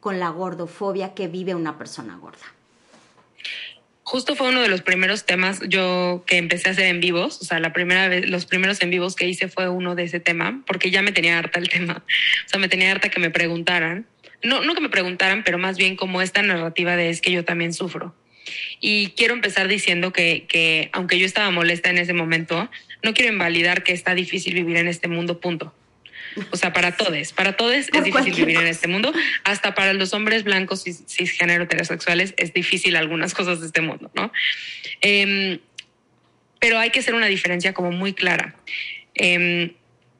con 0.00 0.18
la 0.18 0.30
gordofobia 0.30 1.14
que 1.14 1.28
vive 1.28 1.54
una 1.54 1.78
persona 1.78 2.16
gorda? 2.16 2.54
Justo 4.02 4.34
fue 4.34 4.48
uno 4.48 4.60
de 4.60 4.68
los 4.68 4.82
primeros 4.82 5.24
temas 5.24 5.60
yo 5.68 6.24
que 6.26 6.36
empecé 6.36 6.68
a 6.68 6.72
hacer 6.72 6.86
en 6.86 6.98
vivos, 6.98 7.40
o 7.42 7.44
sea, 7.44 7.60
la 7.60 7.72
primera 7.72 8.08
vez, 8.08 8.28
los 8.28 8.44
primeros 8.44 8.82
en 8.82 8.90
vivos 8.90 9.14
que 9.14 9.28
hice 9.28 9.46
fue 9.46 9.68
uno 9.68 9.94
de 9.94 10.02
ese 10.02 10.18
tema, 10.18 10.62
porque 10.66 10.90
ya 10.90 11.00
me 11.00 11.12
tenía 11.12 11.38
harta 11.38 11.60
el 11.60 11.68
tema, 11.68 12.02
o 12.44 12.48
sea, 12.48 12.58
me 12.58 12.68
tenía 12.68 12.90
harta 12.90 13.08
que 13.08 13.20
me 13.20 13.30
preguntaran, 13.30 14.06
no, 14.42 14.62
no 14.62 14.74
que 14.74 14.80
me 14.80 14.88
preguntaran, 14.88 15.44
pero 15.44 15.58
más 15.58 15.76
bien 15.76 15.94
como 15.94 16.22
esta 16.22 16.42
narrativa 16.42 16.96
de 16.96 17.10
es 17.10 17.20
que 17.20 17.30
yo 17.30 17.44
también 17.44 17.72
sufro. 17.72 18.14
Y 18.80 19.10
quiero 19.10 19.34
empezar 19.34 19.68
diciendo 19.68 20.12
que, 20.12 20.46
que 20.48 20.90
aunque 20.92 21.18
yo 21.18 21.26
estaba 21.26 21.50
molesta 21.50 21.90
en 21.90 21.98
ese 21.98 22.12
momento, 22.12 22.68
no 23.04 23.14
quiero 23.14 23.32
invalidar 23.32 23.84
que 23.84 23.92
está 23.92 24.14
difícil 24.14 24.54
vivir 24.54 24.76
en 24.78 24.88
este 24.88 25.06
mundo, 25.06 25.38
punto. 25.38 25.72
O 26.50 26.56
sea, 26.56 26.72
para 26.72 26.96
todos, 26.96 27.32
para 27.32 27.56
todos 27.56 27.74
es 27.74 28.04
difícil 28.04 28.34
vivir 28.34 28.56
en 28.56 28.66
este 28.66 28.88
mundo. 28.88 29.12
Hasta 29.44 29.74
para 29.74 29.92
los 29.92 30.12
hombres 30.14 30.44
blancos 30.44 30.86
y 30.86 30.92
cisgénero 30.92 31.64
heterosexuales 31.64 32.34
es 32.36 32.52
difícil 32.52 32.96
algunas 32.96 33.34
cosas 33.34 33.60
de 33.60 33.66
este 33.66 33.80
mundo, 33.80 34.10
¿no? 34.14 34.32
Em, 35.00 35.60
pero 36.58 36.78
hay 36.78 36.90
que 36.90 37.00
hacer 37.00 37.14
una 37.14 37.26
diferencia 37.26 37.72
como 37.72 37.90
muy 37.90 38.12
clara. 38.12 38.54
Em, 39.14 39.72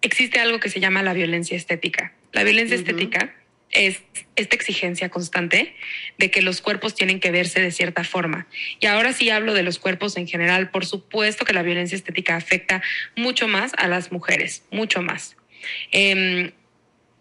existe 0.02 0.40
algo 0.40 0.58
que 0.58 0.68
se 0.68 0.80
llama 0.80 1.02
la 1.02 1.12
violencia 1.12 1.56
estética. 1.56 2.14
La 2.32 2.44
violencia 2.44 2.76
estética 2.76 3.34
es 3.70 4.02
esta 4.36 4.56
exigencia 4.56 5.08
constante 5.10 5.74
de 6.18 6.30
que 6.30 6.42
los 6.42 6.60
cuerpos 6.60 6.94
tienen 6.94 7.20
que 7.20 7.30
verse 7.30 7.60
de 7.60 7.70
cierta 7.70 8.04
forma. 8.04 8.46
Y 8.80 8.86
ahora 8.86 9.12
sí 9.12 9.30
hablo 9.30 9.54
de 9.54 9.62
los 9.62 9.78
cuerpos 9.78 10.16
en 10.16 10.26
general. 10.26 10.70
Por 10.70 10.86
supuesto 10.86 11.44
que 11.44 11.52
la 11.52 11.62
violencia 11.62 11.96
estética 11.96 12.36
afecta 12.36 12.82
mucho 13.16 13.48
más 13.48 13.72
a 13.76 13.86
las 13.86 14.12
mujeres, 14.12 14.64
mucho 14.70 15.02
más. 15.02 15.36
Em, 15.92 16.52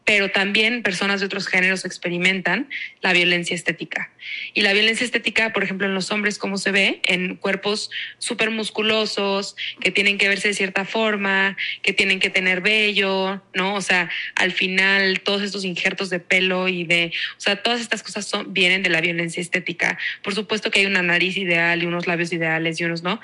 pero 0.09 0.31
también 0.31 0.81
personas 0.81 1.19
de 1.19 1.27
otros 1.27 1.45
géneros 1.45 1.85
experimentan 1.85 2.67
la 3.01 3.13
violencia 3.13 3.53
estética. 3.55 4.11
Y 4.55 4.63
la 4.63 4.73
violencia 4.73 5.05
estética, 5.05 5.53
por 5.53 5.63
ejemplo, 5.63 5.85
en 5.85 5.93
los 5.93 6.09
hombres, 6.09 6.39
¿cómo 6.39 6.57
se 6.57 6.71
ve? 6.71 6.99
En 7.03 7.35
cuerpos 7.35 7.91
súper 8.17 8.49
musculosos, 8.49 9.55
que 9.79 9.91
tienen 9.91 10.17
que 10.17 10.27
verse 10.27 10.47
de 10.47 10.55
cierta 10.55 10.83
forma, 10.83 11.55
que 11.83 11.93
tienen 11.93 12.19
que 12.19 12.31
tener 12.31 12.61
vello, 12.61 13.39
¿no? 13.53 13.75
O 13.75 13.81
sea, 13.81 14.09
al 14.33 14.51
final, 14.51 15.19
todos 15.19 15.43
estos 15.43 15.63
injertos 15.63 16.09
de 16.09 16.19
pelo 16.19 16.67
y 16.69 16.85
de, 16.85 17.11
o 17.37 17.39
sea, 17.39 17.61
todas 17.61 17.79
estas 17.79 18.01
cosas 18.01 18.25
son, 18.25 18.51
vienen 18.51 18.81
de 18.81 18.89
la 18.89 19.01
violencia 19.01 19.41
estética. 19.41 19.99
Por 20.23 20.33
supuesto 20.33 20.71
que 20.71 20.79
hay 20.79 20.87
una 20.87 21.03
nariz 21.03 21.37
ideal 21.37 21.83
y 21.83 21.85
unos 21.85 22.07
labios 22.07 22.33
ideales 22.33 22.81
y 22.81 22.83
unos 22.83 23.03
no, 23.03 23.21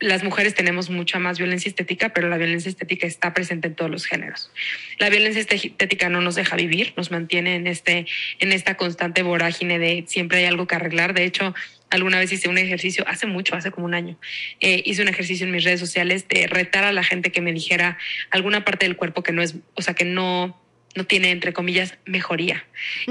las 0.00 0.22
mujeres 0.22 0.54
tenemos 0.54 0.90
mucha 0.90 1.18
más 1.18 1.38
violencia 1.38 1.68
estética, 1.68 2.10
pero 2.10 2.28
la 2.28 2.36
violencia 2.36 2.68
estética 2.68 3.06
está 3.06 3.34
presente 3.34 3.68
en 3.68 3.74
todos 3.74 3.90
los 3.90 4.04
géneros. 4.04 4.50
La 4.98 5.10
violencia 5.10 5.40
estética 5.40 6.08
no 6.08 6.20
nos 6.20 6.34
deja 6.34 6.56
vivir, 6.56 6.92
nos 6.96 7.10
mantiene 7.10 7.56
en, 7.56 7.66
este, 7.66 8.06
en 8.38 8.52
esta 8.52 8.76
constante 8.76 9.22
vorágine 9.22 9.78
de 9.78 10.04
siempre 10.06 10.38
hay 10.38 10.44
algo 10.46 10.66
que 10.66 10.74
arreglar. 10.74 11.14
De 11.14 11.24
hecho, 11.24 11.54
alguna 11.90 12.18
vez 12.18 12.32
hice 12.32 12.48
un 12.48 12.58
ejercicio, 12.58 13.04
hace 13.06 13.26
mucho, 13.26 13.54
hace 13.54 13.70
como 13.70 13.86
un 13.86 13.94
año, 13.94 14.18
eh, 14.60 14.82
hice 14.84 15.02
un 15.02 15.08
ejercicio 15.08 15.46
en 15.46 15.52
mis 15.52 15.64
redes 15.64 15.80
sociales 15.80 16.26
de 16.28 16.46
retar 16.46 16.84
a 16.84 16.92
la 16.92 17.04
gente 17.04 17.32
que 17.32 17.40
me 17.40 17.52
dijera 17.52 17.98
alguna 18.30 18.64
parte 18.64 18.86
del 18.86 18.96
cuerpo 18.96 19.22
que 19.22 19.32
no 19.32 19.42
es, 19.42 19.56
o 19.74 19.82
sea, 19.82 19.94
que 19.94 20.04
no 20.04 20.61
no 20.94 21.04
tiene, 21.04 21.30
entre 21.30 21.52
comillas, 21.52 21.96
mejoría. 22.04 22.64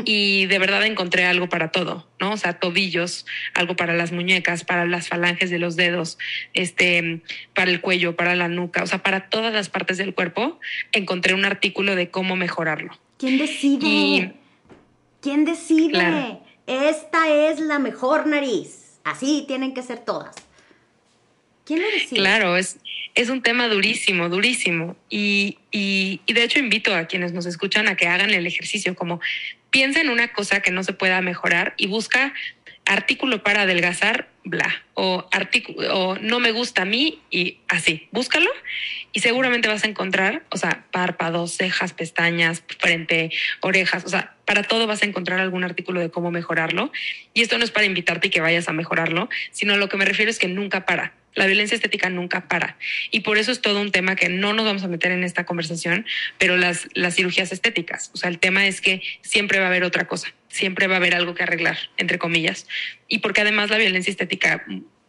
Y 0.06 0.46
de 0.46 0.60
verdad 0.60 0.86
encontré 0.86 1.26
algo 1.26 1.50
para 1.50 1.72
todo, 1.72 2.08
¿no? 2.20 2.34
O 2.34 2.38
sea, 2.38 2.60
tobillos, 2.60 3.26
algo 3.54 3.76
para 3.76 3.94
las 3.94 4.12
muñecas, 4.12 4.64
para 4.64 4.86
las 4.86 5.08
falanges 5.08 5.50
de 5.50 5.60
los 5.60 5.76
dedos, 5.76 6.18
este, 6.54 7.22
para 7.54 7.72
el 7.72 7.82
cuello, 7.82 8.16
para 8.16 8.36
la 8.36 8.48
nuca, 8.48 8.84
o 8.84 8.88
sea, 8.88 9.04
para 9.04 9.30
todas 9.30 9.54
las 9.54 9.70
partes 9.70 9.98
del 9.98 10.14
cuerpo, 10.14 10.60
encontré 10.92 11.34
un 11.34 11.46
artículo 11.46 11.96
de 11.96 12.10
cómo 12.10 12.36
mejorarlo. 12.36 12.98
¿Quién 13.18 13.38
decide? 13.38 14.34
¿Quién 15.22 15.46
decide? 15.46 16.40
Esta 16.68 17.30
es 17.30 17.60
la 17.60 17.80
mejor 17.80 18.28
nariz. 18.28 19.00
Así 19.04 19.46
tienen 19.48 19.74
que 19.74 19.84
ser 19.84 20.00
todas. 20.00 20.36
Claro, 22.10 22.58
es, 22.58 22.78
un 23.30 23.42
tema 23.42 23.68
durísimo, 23.68 24.30
durísimo. 24.30 24.96
Y, 25.10 25.58
y, 25.72 26.22
de 26.28 26.44
hecho 26.44 26.60
invito 26.60 26.96
a 26.96 27.06
quienes 27.06 27.34
nos 27.34 27.46
escuchan 27.46 27.88
a 27.88 27.96
que 27.96 28.08
hagan 28.08 28.32
el 28.32 28.46
ejercicio, 28.48 28.96
como 28.96 29.20
piensa 29.70 30.02
en 30.02 30.10
una 30.10 30.34
cosa 30.34 30.62
que 30.62 30.72
no 30.72 30.84
se 30.84 30.94
pueda 30.94 31.22
mejorar 31.22 31.74
y 31.78 31.88
busca 31.88 32.34
artículo 32.86 33.44
para 33.44 33.62
adelgazar, 33.62 34.30
bla, 34.44 34.84
o 34.96 35.28
artículo, 35.32 35.98
o 35.98 36.18
no 36.18 36.40
me 36.40 36.52
gusta 36.52 36.82
a 36.82 36.86
mí 36.86 37.22
y 37.30 37.60
así, 37.68 38.08
búscalo 38.12 38.50
y 39.14 39.20
seguramente 39.20 39.68
vas 39.68 39.84
a 39.84 39.88
encontrar, 39.88 40.44
o 40.50 40.58
sea, 40.58 40.86
párpados, 40.92 41.54
cejas, 41.58 41.94
pestañas, 41.94 42.64
frente, 42.80 43.32
orejas, 43.62 44.06
o 44.06 44.10
sea, 44.10 44.36
para 44.46 44.64
todo 44.64 44.88
vas 44.88 45.04
a 45.04 45.06
encontrar 45.06 45.40
algún 45.40 45.64
artículo 45.64 46.00
de 46.00 46.10
cómo 46.10 46.32
mejorarlo. 46.32 46.92
Y 47.34 47.42
esto 47.42 47.58
no 47.58 47.64
es 47.64 47.72
para 47.72 47.86
invitarte 47.86 48.28
y 48.28 48.30
que 48.30 48.42
vayas 48.42 48.68
a 48.68 48.74
mejorarlo, 48.74 49.30
sino 49.52 49.78
lo 49.78 49.90
que 49.90 49.98
me 49.98 50.06
refiero 50.06 50.32
es 50.32 50.40
que 50.40 50.48
nunca 50.48 50.86
para. 50.86 51.14
La 51.34 51.46
violencia 51.46 51.76
estética 51.76 52.10
nunca 52.10 52.48
para. 52.48 52.78
Y 53.10 53.22
por 53.22 53.38
eso 53.38 53.52
es 53.52 53.62
todo 53.62 53.80
un 53.80 53.92
tema 53.92 54.16
que 54.16 54.30
no 54.30 54.54
nos 54.54 54.66
vamos 54.66 54.84
a 54.84 54.88
meter 54.88 55.12
en 55.12 55.24
esta 55.24 55.46
conversación, 55.46 56.06
pero 56.38 56.58
las, 56.58 56.88
las 56.94 57.16
cirugías 57.16 57.52
estéticas. 57.52 58.12
O 58.14 58.18
sea, 58.18 58.30
el 58.30 58.40
tema 58.40 58.68
es 58.68 58.82
que 58.82 59.02
siempre 59.22 59.60
va 59.60 59.66
a 59.66 59.70
haber 59.70 59.84
otra 59.84 60.08
cosa, 60.08 60.34
siempre 60.50 60.88
va 60.88 60.96
a 60.96 60.98
haber 60.98 61.16
algo 61.16 61.34
que 61.34 61.44
arreglar, 61.44 61.78
entre 61.98 62.20
comillas. 62.20 62.68
Y 63.08 63.20
porque 63.20 63.42
además 63.42 63.70
la 63.70 63.78
violencia 63.78 64.12
estética 64.12 64.66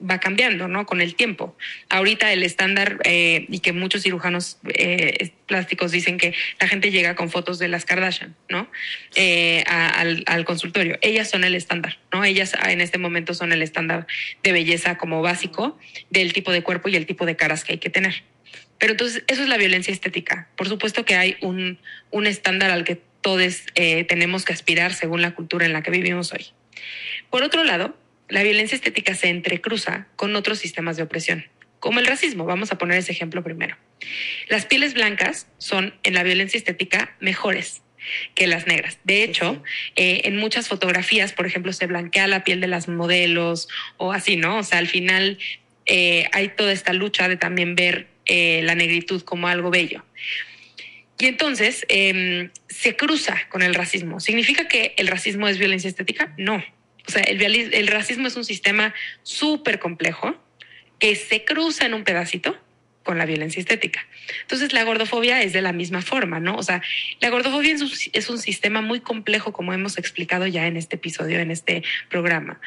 va 0.09 0.19
cambiando, 0.19 0.69
¿no? 0.69 0.87
Con 0.87 1.01
el 1.01 1.15
tiempo. 1.15 1.57
Ahorita 1.89 2.33
el 2.33 2.43
estándar 2.43 2.99
eh, 3.05 3.47
y 3.49 3.61
que 3.61 3.73
muchos 3.73 4.03
cirujanos 4.03 4.59
eh, 4.75 5.33
plásticos 5.47 5.93
dicen 5.93 6.19
que 6.19 6.35
la 6.61 6.69
gente 6.69 6.91
llega 6.91 7.15
con 7.15 7.31
fotos 7.31 7.59
de 7.59 7.69
las 7.69 7.85
Kardashian, 7.85 8.35
¿no? 8.49 8.71
Eh, 9.15 9.65
al, 9.67 10.25
al, 10.27 10.45
consultorio. 10.45 10.99
Ellas 11.03 11.31
son 11.31 11.45
el 11.45 11.55
estándar, 11.55 11.99
¿no? 12.13 12.25
Ellas 12.25 12.55
en 12.67 12.81
este 12.81 12.99
momento 12.99 13.35
son 13.35 13.53
el 13.53 13.63
estándar 13.63 14.07
de 14.43 14.53
belleza 14.53 14.99
como 14.99 15.23
básico 15.23 15.79
del 16.11 16.33
tipo 16.33 16.53
de 16.53 16.63
cuerpo 16.63 16.89
y 16.89 16.97
el 16.97 17.07
tipo 17.07 17.27
de 17.27 17.37
caras 17.37 17.65
que 17.65 17.73
hay 17.73 17.79
que 17.79 17.91
tener. 17.91 18.25
Pero 18.79 18.93
entonces, 18.93 19.23
eso 19.29 19.43
es 19.43 19.49
la 19.49 19.57
violencia 19.57 19.93
estética. 19.93 20.49
Por 20.57 20.69
supuesto 20.69 21.05
que 21.05 21.15
hay 21.15 21.37
un, 21.41 21.79
un 22.11 22.27
estándar 22.27 22.71
al 22.71 22.85
que 22.85 23.01
todos 23.21 23.67
tenemos 23.75 24.45
que 24.45 24.53
aspirar 24.53 24.93
según 24.93 25.23
la 25.23 25.37
cultura 25.37 25.65
en 25.65 25.73
la 25.73 25.85
que 25.85 25.93
vivimos 25.93 26.33
hoy. 26.33 26.47
Por 27.31 27.45
otro 27.45 27.63
lado, 27.63 27.97
la 28.29 28.43
violencia 28.43 28.77
estética 28.77 29.15
se 29.15 29.29
entrecruza 29.29 30.07
con 30.17 30.35
otros 30.37 30.59
sistemas 30.59 30.97
de 30.97 31.03
opresión, 31.03 31.47
como 31.81 31.99
el 31.99 32.07
racismo. 32.07 32.45
Vamos 32.45 32.73
a 32.73 32.79
poner 32.79 32.99
ese 32.99 33.13
ejemplo 33.13 33.43
primero. 33.43 33.77
Las 34.49 34.67
pieles 34.67 34.95
blancas 34.95 35.49
son 35.59 35.95
en 36.03 36.15
la 36.15 36.23
violencia 36.23 36.59
estética 36.59 37.17
mejores 37.21 37.83
que 38.35 38.47
las 38.47 38.67
negras. 38.67 38.99
De 39.05 39.23
hecho, 39.23 39.63
eh, 39.97 40.23
en 40.25 40.37
muchas 40.37 40.69
fotografías, 40.69 41.33
por 41.33 41.47
ejemplo, 41.47 41.73
se 41.73 41.87
blanquea 41.87 42.27
la 42.27 42.45
piel 42.45 42.61
de 42.61 42.67
las 42.67 42.89
modelos 42.89 43.69
o 43.97 44.13
así, 44.13 44.37
¿no? 44.37 44.59
O 44.59 44.63
sea, 44.63 44.79
al 44.79 44.89
final 44.89 45.39
eh, 45.87 46.27
hay 46.33 46.49
toda 46.49 46.73
esta 46.73 46.93
lucha 46.93 47.29
de 47.29 47.37
también 47.37 47.75
ver 47.75 48.09
eh, 48.27 48.61
la 48.65 48.75
negritud 48.75 49.23
como 49.23 49.49
algo 49.49 49.71
bello. 49.71 50.05
Y 51.19 51.27
entonces 51.27 51.85
em, 51.89 52.51
se 52.69 52.97
cruza 52.97 53.37
con 53.49 53.63
el 53.63 53.75
racismo. 53.75 54.19
¿Significa 54.19 54.67
que 54.67 54.95
el 54.97 55.07
racismo 55.07 55.47
es 55.47 55.59
violencia 55.59 55.89
estética? 55.89 56.35
No. 56.37 56.65
O 57.09 57.11
sea, 57.11 57.23
el, 57.23 57.87
racismo 57.89 58.29
es 58.29 58.37
un 58.37 58.45
sistema 58.45 58.95
súper 59.23 59.79
complejo 59.79 60.37
que 60.99 61.17
se 61.17 61.45
cruza 61.45 61.87
en 61.87 61.95
un 61.95 62.05
pedacito 62.05 62.57
con 63.03 63.19
la 63.19 63.27
violencia 63.27 63.59
estética. 63.59 64.07
Entonces, 64.43 64.73
la 64.73 64.85
gordofobia 64.85 65.43
es 65.43 65.53
de 65.53 65.63
la 65.63 65.73
misma 65.73 66.03
forma, 66.03 66.39
¿no? 66.39 66.57
O 66.57 66.63
sea, 66.63 66.81
la 67.21 67.31
gordofobia 67.31 67.75
es 67.75 67.83
un, 67.83 67.91
es 68.13 68.31
un, 68.31 68.39
sistema 68.39 68.81
muy 68.81 69.01
complejo, 69.01 69.53
como 69.53 69.73
hemos 69.73 69.99
explicado 69.99 70.47
ya 70.47 70.69
en 70.69 70.77
este 70.77 70.97
episodio, 70.97 71.41
en 71.41 71.51
este 71.51 71.83
programa, 72.09 72.61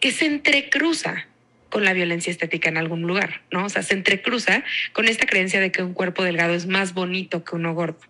que 0.00 0.12
se 0.12 0.26
entrecruza 0.26 1.26
con 1.70 1.84
la 1.84 1.94
violencia 1.94 2.30
estética 2.30 2.68
en 2.68 2.76
algún 2.76 3.02
lugar, 3.02 3.42
¿no? 3.50 3.64
O 3.64 3.68
sea, 3.70 3.82
se 3.82 3.94
entrecruza 3.94 4.64
con 4.92 5.08
esta 5.08 5.26
creencia 5.26 5.60
de 5.60 5.72
que 5.72 5.82
un 5.82 5.94
cuerpo 5.94 6.22
delgado 6.22 6.54
es 6.54 6.66
más 6.66 6.92
bonito 6.92 7.44
que 7.44 7.56
uno 7.56 7.72
gordo 7.74 8.00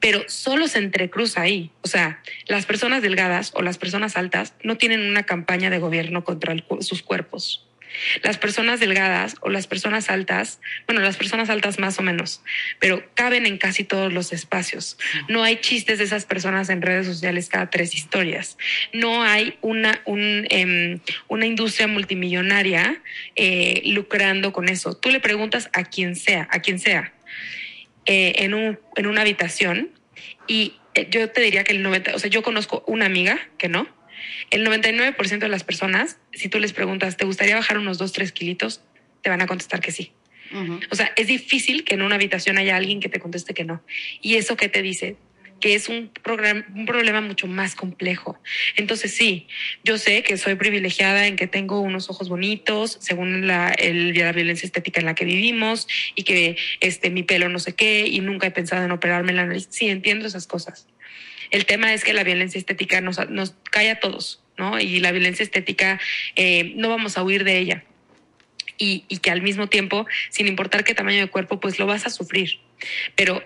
pero 0.00 0.24
solo 0.28 0.68
se 0.68 0.78
entrecruza 0.78 1.42
ahí. 1.42 1.70
O 1.82 1.88
sea, 1.88 2.22
las 2.46 2.66
personas 2.66 3.02
delgadas 3.02 3.52
o 3.54 3.62
las 3.62 3.78
personas 3.78 4.16
altas 4.16 4.54
no 4.62 4.76
tienen 4.76 5.00
una 5.00 5.24
campaña 5.24 5.70
de 5.70 5.78
gobierno 5.78 6.24
contra 6.24 6.54
sus 6.80 7.02
cuerpos. 7.02 7.66
Las 8.22 8.38
personas 8.38 8.80
delgadas 8.80 9.36
o 9.40 9.50
las 9.50 9.66
personas 9.66 10.10
altas, 10.10 10.60
bueno, 10.86 11.00
las 11.00 11.16
personas 11.16 11.50
altas 11.50 11.78
más 11.78 11.98
o 11.98 12.02
menos, 12.02 12.42
pero 12.80 13.02
caben 13.14 13.46
en 13.46 13.58
casi 13.58 13.84
todos 13.84 14.12
los 14.12 14.32
espacios. 14.32 14.98
No 15.28 15.44
hay 15.44 15.56
chistes 15.56 15.98
de 15.98 16.04
esas 16.04 16.24
personas 16.24 16.68
en 16.68 16.82
redes 16.82 17.06
sociales 17.06 17.48
cada 17.48 17.70
tres 17.70 17.94
historias. 17.94 18.58
No 18.92 19.22
hay 19.22 19.58
una, 19.60 20.02
em, 20.06 21.00
una 21.28 21.46
industria 21.46 21.86
multimillonaria 21.86 23.00
eh, 23.36 23.82
lucrando 23.86 24.52
con 24.52 24.68
eso. 24.68 24.96
Tú 24.96 25.10
le 25.10 25.20
preguntas 25.20 25.70
a 25.72 25.84
quien 25.84 26.16
sea, 26.16 26.48
a 26.50 26.60
quien 26.60 26.78
sea, 26.78 27.13
eh, 28.06 28.34
en, 28.38 28.54
un, 28.54 28.78
en 28.96 29.06
una 29.06 29.22
habitación 29.22 29.90
y 30.46 30.74
eh, 30.94 31.08
yo 31.10 31.28
te 31.30 31.40
diría 31.40 31.64
que 31.64 31.72
el 31.72 31.82
90, 31.82 32.14
o 32.14 32.18
sea, 32.18 32.30
yo 32.30 32.42
conozco 32.42 32.84
una 32.86 33.06
amiga 33.06 33.38
que 33.58 33.68
no. 33.68 33.88
El 34.50 34.66
99% 34.66 35.38
de 35.38 35.48
las 35.48 35.64
personas, 35.64 36.18
si 36.32 36.48
tú 36.48 36.58
les 36.58 36.72
preguntas, 36.72 37.16
¿te 37.16 37.24
gustaría 37.24 37.56
bajar 37.56 37.78
unos 37.78 37.98
2, 37.98 38.12
3 38.12 38.32
kilitos? 38.32 38.82
Te 39.22 39.30
van 39.30 39.42
a 39.42 39.46
contestar 39.46 39.80
que 39.80 39.92
sí. 39.92 40.12
O 40.90 40.94
sea, 40.94 41.10
es 41.16 41.26
difícil 41.26 41.82
que 41.82 41.94
en 41.94 42.02
una 42.02 42.14
habitación 42.14 42.58
haya 42.58 42.76
alguien 42.76 43.00
que 43.00 43.08
te 43.08 43.18
conteste 43.18 43.54
que 43.54 43.64
no. 43.64 43.82
¿Y 44.20 44.36
eso 44.36 44.56
qué 44.56 44.68
te 44.68 44.82
dice? 44.82 45.16
Que 45.64 45.74
es 45.74 45.88
un, 45.88 46.10
un 46.74 46.84
problema 46.84 47.22
mucho 47.22 47.46
más 47.46 47.74
complejo. 47.74 48.38
Entonces 48.76 49.14
sí, 49.14 49.48
yo 49.82 49.96
sé 49.96 50.22
que 50.22 50.36
soy 50.36 50.56
privilegiada 50.56 51.26
en 51.26 51.36
que 51.36 51.46
tengo 51.46 51.80
unos 51.80 52.10
ojos 52.10 52.28
bonitos, 52.28 52.98
según 53.00 53.46
la, 53.46 53.70
el, 53.70 54.12
la 54.12 54.32
violencia 54.32 54.66
estética 54.66 55.00
en 55.00 55.06
la 55.06 55.14
que 55.14 55.24
vivimos, 55.24 55.88
y 56.14 56.24
que 56.24 56.58
este, 56.80 57.08
mi 57.08 57.22
pelo 57.22 57.48
no 57.48 57.58
sé 57.60 57.74
qué, 57.74 58.06
y 58.06 58.20
nunca 58.20 58.46
he 58.46 58.50
pensado 58.50 58.84
en 58.84 58.90
operarme 58.90 59.32
la 59.32 59.46
nariz. 59.46 59.68
Sí, 59.70 59.88
entiendo 59.88 60.26
esas 60.26 60.46
cosas. 60.46 60.86
El 61.50 61.64
tema 61.64 61.94
es 61.94 62.04
que 62.04 62.12
la 62.12 62.24
violencia 62.24 62.58
estética 62.58 63.00
nos, 63.00 63.30
nos 63.30 63.54
cae 63.70 63.90
a 63.90 64.00
todos, 64.00 64.42
¿no? 64.58 64.78
Y 64.78 65.00
la 65.00 65.12
violencia 65.12 65.44
estética 65.44 65.98
eh, 66.36 66.74
no 66.76 66.90
vamos 66.90 67.16
a 67.16 67.22
huir 67.22 67.42
de 67.42 67.56
ella. 67.56 67.84
Y, 68.76 69.06
y, 69.08 69.16
que 69.16 69.30
al 69.30 69.40
mismo 69.40 69.68
tiempo, 69.68 70.06
sin 70.28 70.46
importar 70.46 70.84
qué 70.84 70.94
tamaño 70.94 71.20
de 71.20 71.28
cuerpo, 71.28 71.58
pues 71.58 71.78
lo 71.78 71.86
vas 71.86 72.04
a 72.04 72.10
sufrir. 72.10 72.58
Pero 73.14 73.42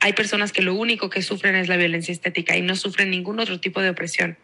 hay 0.00 0.14
personas 0.14 0.52
que 0.52 0.62
lo 0.62 0.74
único 0.74 1.10
que 1.10 1.22
sufren 1.22 1.54
es 1.54 1.68
la 1.68 1.76
violencia 1.76 2.12
estética 2.12 2.56
y 2.56 2.62
no 2.62 2.74
sufren 2.74 3.10
ningún 3.10 3.38
otro 3.38 3.60
tipo 3.60 3.80
de 3.80 3.90
opresión. 3.90 4.38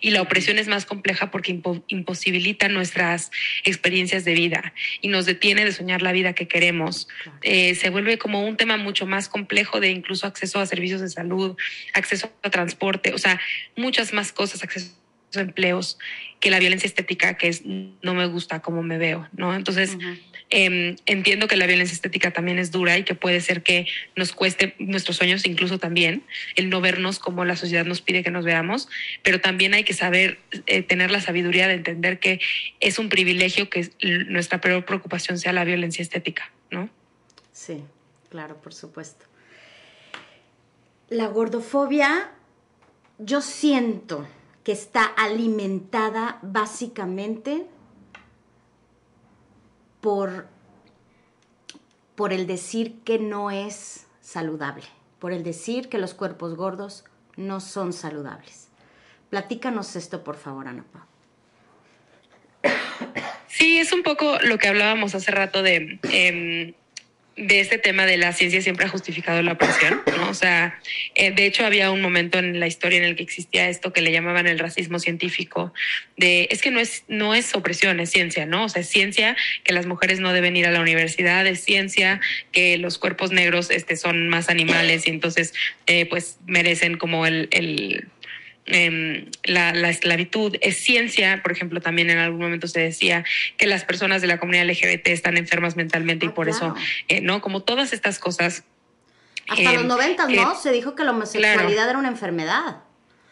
Y 0.00 0.10
la 0.10 0.22
opresión 0.22 0.58
es 0.58 0.68
más 0.68 0.86
compleja 0.86 1.30
porque 1.30 1.60
imposibilita 1.88 2.68
nuestras 2.68 3.30
experiencias 3.64 4.24
de 4.24 4.34
vida 4.34 4.72
y 5.00 5.08
nos 5.08 5.26
detiene 5.26 5.64
de 5.64 5.72
soñar 5.72 6.02
la 6.02 6.12
vida 6.12 6.34
que 6.34 6.48
queremos. 6.48 7.08
Eh, 7.42 7.74
se 7.74 7.90
vuelve 7.90 8.18
como 8.18 8.44
un 8.44 8.56
tema 8.56 8.76
mucho 8.76 9.06
más 9.06 9.28
complejo 9.28 9.80
de 9.80 9.90
incluso 9.90 10.26
acceso 10.26 10.60
a 10.60 10.66
servicios 10.66 11.00
de 11.00 11.08
salud, 11.08 11.56
acceso 11.94 12.32
a 12.42 12.50
transporte, 12.50 13.12
o 13.12 13.18
sea, 13.18 13.40
muchas 13.76 14.12
más 14.12 14.32
cosas, 14.32 14.62
acceso 14.62 14.92
a 15.34 15.40
empleos 15.40 15.98
que 16.40 16.50
la 16.50 16.58
violencia 16.58 16.86
estética, 16.86 17.36
que 17.36 17.48
es 17.48 17.62
no 17.64 18.14
me 18.14 18.26
gusta 18.26 18.60
cómo 18.62 18.82
me 18.82 18.98
veo, 18.98 19.28
¿no? 19.32 19.54
Entonces, 19.54 19.96
Em, 20.48 20.94
entiendo 21.06 21.48
que 21.48 21.56
la 21.56 21.66
violencia 21.66 21.94
estética 21.94 22.30
también 22.30 22.60
es 22.60 22.70
dura 22.70 22.96
y 22.96 23.02
que 23.02 23.16
puede 23.16 23.40
ser 23.40 23.64
que 23.64 23.88
nos 24.14 24.32
cueste 24.32 24.76
nuestros 24.78 25.16
sueños, 25.16 25.44
incluso 25.44 25.78
también 25.80 26.22
el 26.54 26.70
no 26.70 26.80
vernos 26.80 27.18
como 27.18 27.44
la 27.44 27.56
sociedad 27.56 27.84
nos 27.84 28.00
pide 28.00 28.22
que 28.22 28.30
nos 28.30 28.44
veamos, 28.44 28.88
pero 29.24 29.40
también 29.40 29.74
hay 29.74 29.82
que 29.82 29.92
saber 29.92 30.38
eh, 30.66 30.82
tener 30.82 31.10
la 31.10 31.20
sabiduría 31.20 31.66
de 31.66 31.74
entender 31.74 32.20
que 32.20 32.40
es 32.78 33.00
un 33.00 33.08
privilegio 33.08 33.68
que 33.68 33.90
nuestra 34.28 34.60
peor 34.60 34.84
preocupación 34.84 35.36
sea 35.38 35.52
la 35.52 35.64
violencia 35.64 36.02
estética, 36.02 36.52
¿no? 36.70 36.88
Sí, 37.52 37.82
claro, 38.30 38.56
por 38.62 38.72
supuesto. 38.72 39.26
La 41.08 41.26
gordofobia, 41.26 42.30
yo 43.18 43.40
siento 43.40 44.28
que 44.62 44.70
está 44.70 45.04
alimentada 45.04 46.38
básicamente 46.42 47.64
por, 50.06 50.46
por 52.14 52.32
el 52.32 52.46
decir 52.46 53.00
que 53.04 53.18
no 53.18 53.50
es 53.50 54.06
saludable, 54.20 54.84
por 55.18 55.32
el 55.32 55.42
decir 55.42 55.88
que 55.88 55.98
los 55.98 56.14
cuerpos 56.14 56.54
gordos 56.54 57.04
no 57.34 57.58
son 57.58 57.92
saludables. 57.92 58.68
Platícanos 59.30 59.96
esto, 59.96 60.22
por 60.22 60.36
favor, 60.36 60.68
Ana 60.68 60.84
Pau. 60.92 61.02
Sí, 63.48 63.78
es 63.80 63.92
un 63.92 64.04
poco 64.04 64.38
lo 64.42 64.58
que 64.58 64.68
hablábamos 64.68 65.16
hace 65.16 65.32
rato 65.32 65.64
de 65.64 65.98
em, 66.04 66.74
de 67.36 67.60
este 67.60 67.76
tema 67.76 68.06
de 68.06 68.16
la 68.16 68.32
ciencia 68.32 68.62
siempre 68.62 68.86
ha 68.86 68.88
justificado 68.88 69.42
la 69.42 69.52
opresión, 69.52 70.00
¿no? 70.16 70.30
O 70.30 70.34
sea, 70.34 70.80
eh, 71.14 71.32
de 71.32 71.44
hecho 71.44 71.66
había 71.66 71.90
un 71.90 72.00
momento 72.00 72.38
en 72.38 72.58
la 72.58 72.66
historia 72.66 72.98
en 72.98 73.04
el 73.04 73.14
que 73.14 73.22
existía 73.22 73.68
esto 73.68 73.92
que 73.92 74.00
le 74.00 74.10
llamaban 74.10 74.46
el 74.46 74.58
racismo 74.58 74.98
científico, 74.98 75.74
de 76.16 76.48
es 76.50 76.62
que 76.62 76.70
no 76.70 76.80
es, 76.80 77.04
no 77.08 77.34
es 77.34 77.54
opresión, 77.54 78.00
es 78.00 78.10
ciencia, 78.10 78.46
¿no? 78.46 78.64
O 78.64 78.68
sea, 78.70 78.80
es 78.80 78.88
ciencia 78.88 79.36
que 79.64 79.74
las 79.74 79.84
mujeres 79.84 80.18
no 80.18 80.32
deben 80.32 80.56
ir 80.56 80.66
a 80.66 80.70
la 80.70 80.80
universidad, 80.80 81.46
es 81.46 81.62
ciencia 81.62 82.20
que 82.52 82.78
los 82.78 82.96
cuerpos 82.96 83.32
negros 83.32 83.70
este, 83.70 83.96
son 83.96 84.28
más 84.30 84.48
animales 84.48 85.06
y 85.06 85.10
entonces 85.10 85.52
eh, 85.86 86.06
pues 86.06 86.38
merecen 86.46 86.96
como 86.96 87.26
el, 87.26 87.48
el 87.50 88.08
Em, 88.68 89.30
la, 89.44 89.70
esclavitud, 89.88 90.56
es 90.60 90.78
ciencia, 90.78 91.40
por 91.42 91.52
ejemplo, 91.52 91.80
también 91.80 92.10
en 92.10 92.18
algún 92.18 92.40
momento 92.40 92.66
se 92.66 92.80
decía 92.80 93.24
que 93.56 93.66
las 93.66 93.84
personas 93.84 94.20
de 94.22 94.26
la 94.26 94.38
comunidad 94.38 94.66
LGBT 94.66 95.06
están 95.08 95.36
enfermas 95.36 95.76
mentalmente 95.76 96.26
y 96.26 96.30
ah, 96.30 96.34
por 96.34 96.48
eso, 96.48 96.74
eh, 97.06 97.20
¿no? 97.20 97.40
Como 97.40 97.62
todas 97.62 97.92
estas 97.92 98.18
cosas. 98.18 98.64
Hasta 99.46 99.72
los 99.72 99.84
90, 99.84 100.24
em, 100.24 100.34
¿no? 100.34 100.56
Se 100.56 100.72
dijo 100.72 100.96
que 100.96 101.04
la 101.04 101.12
homosexualidad 101.12 101.90
era 101.90 101.98
una 101.98 102.08
enfermedad. 102.08 102.78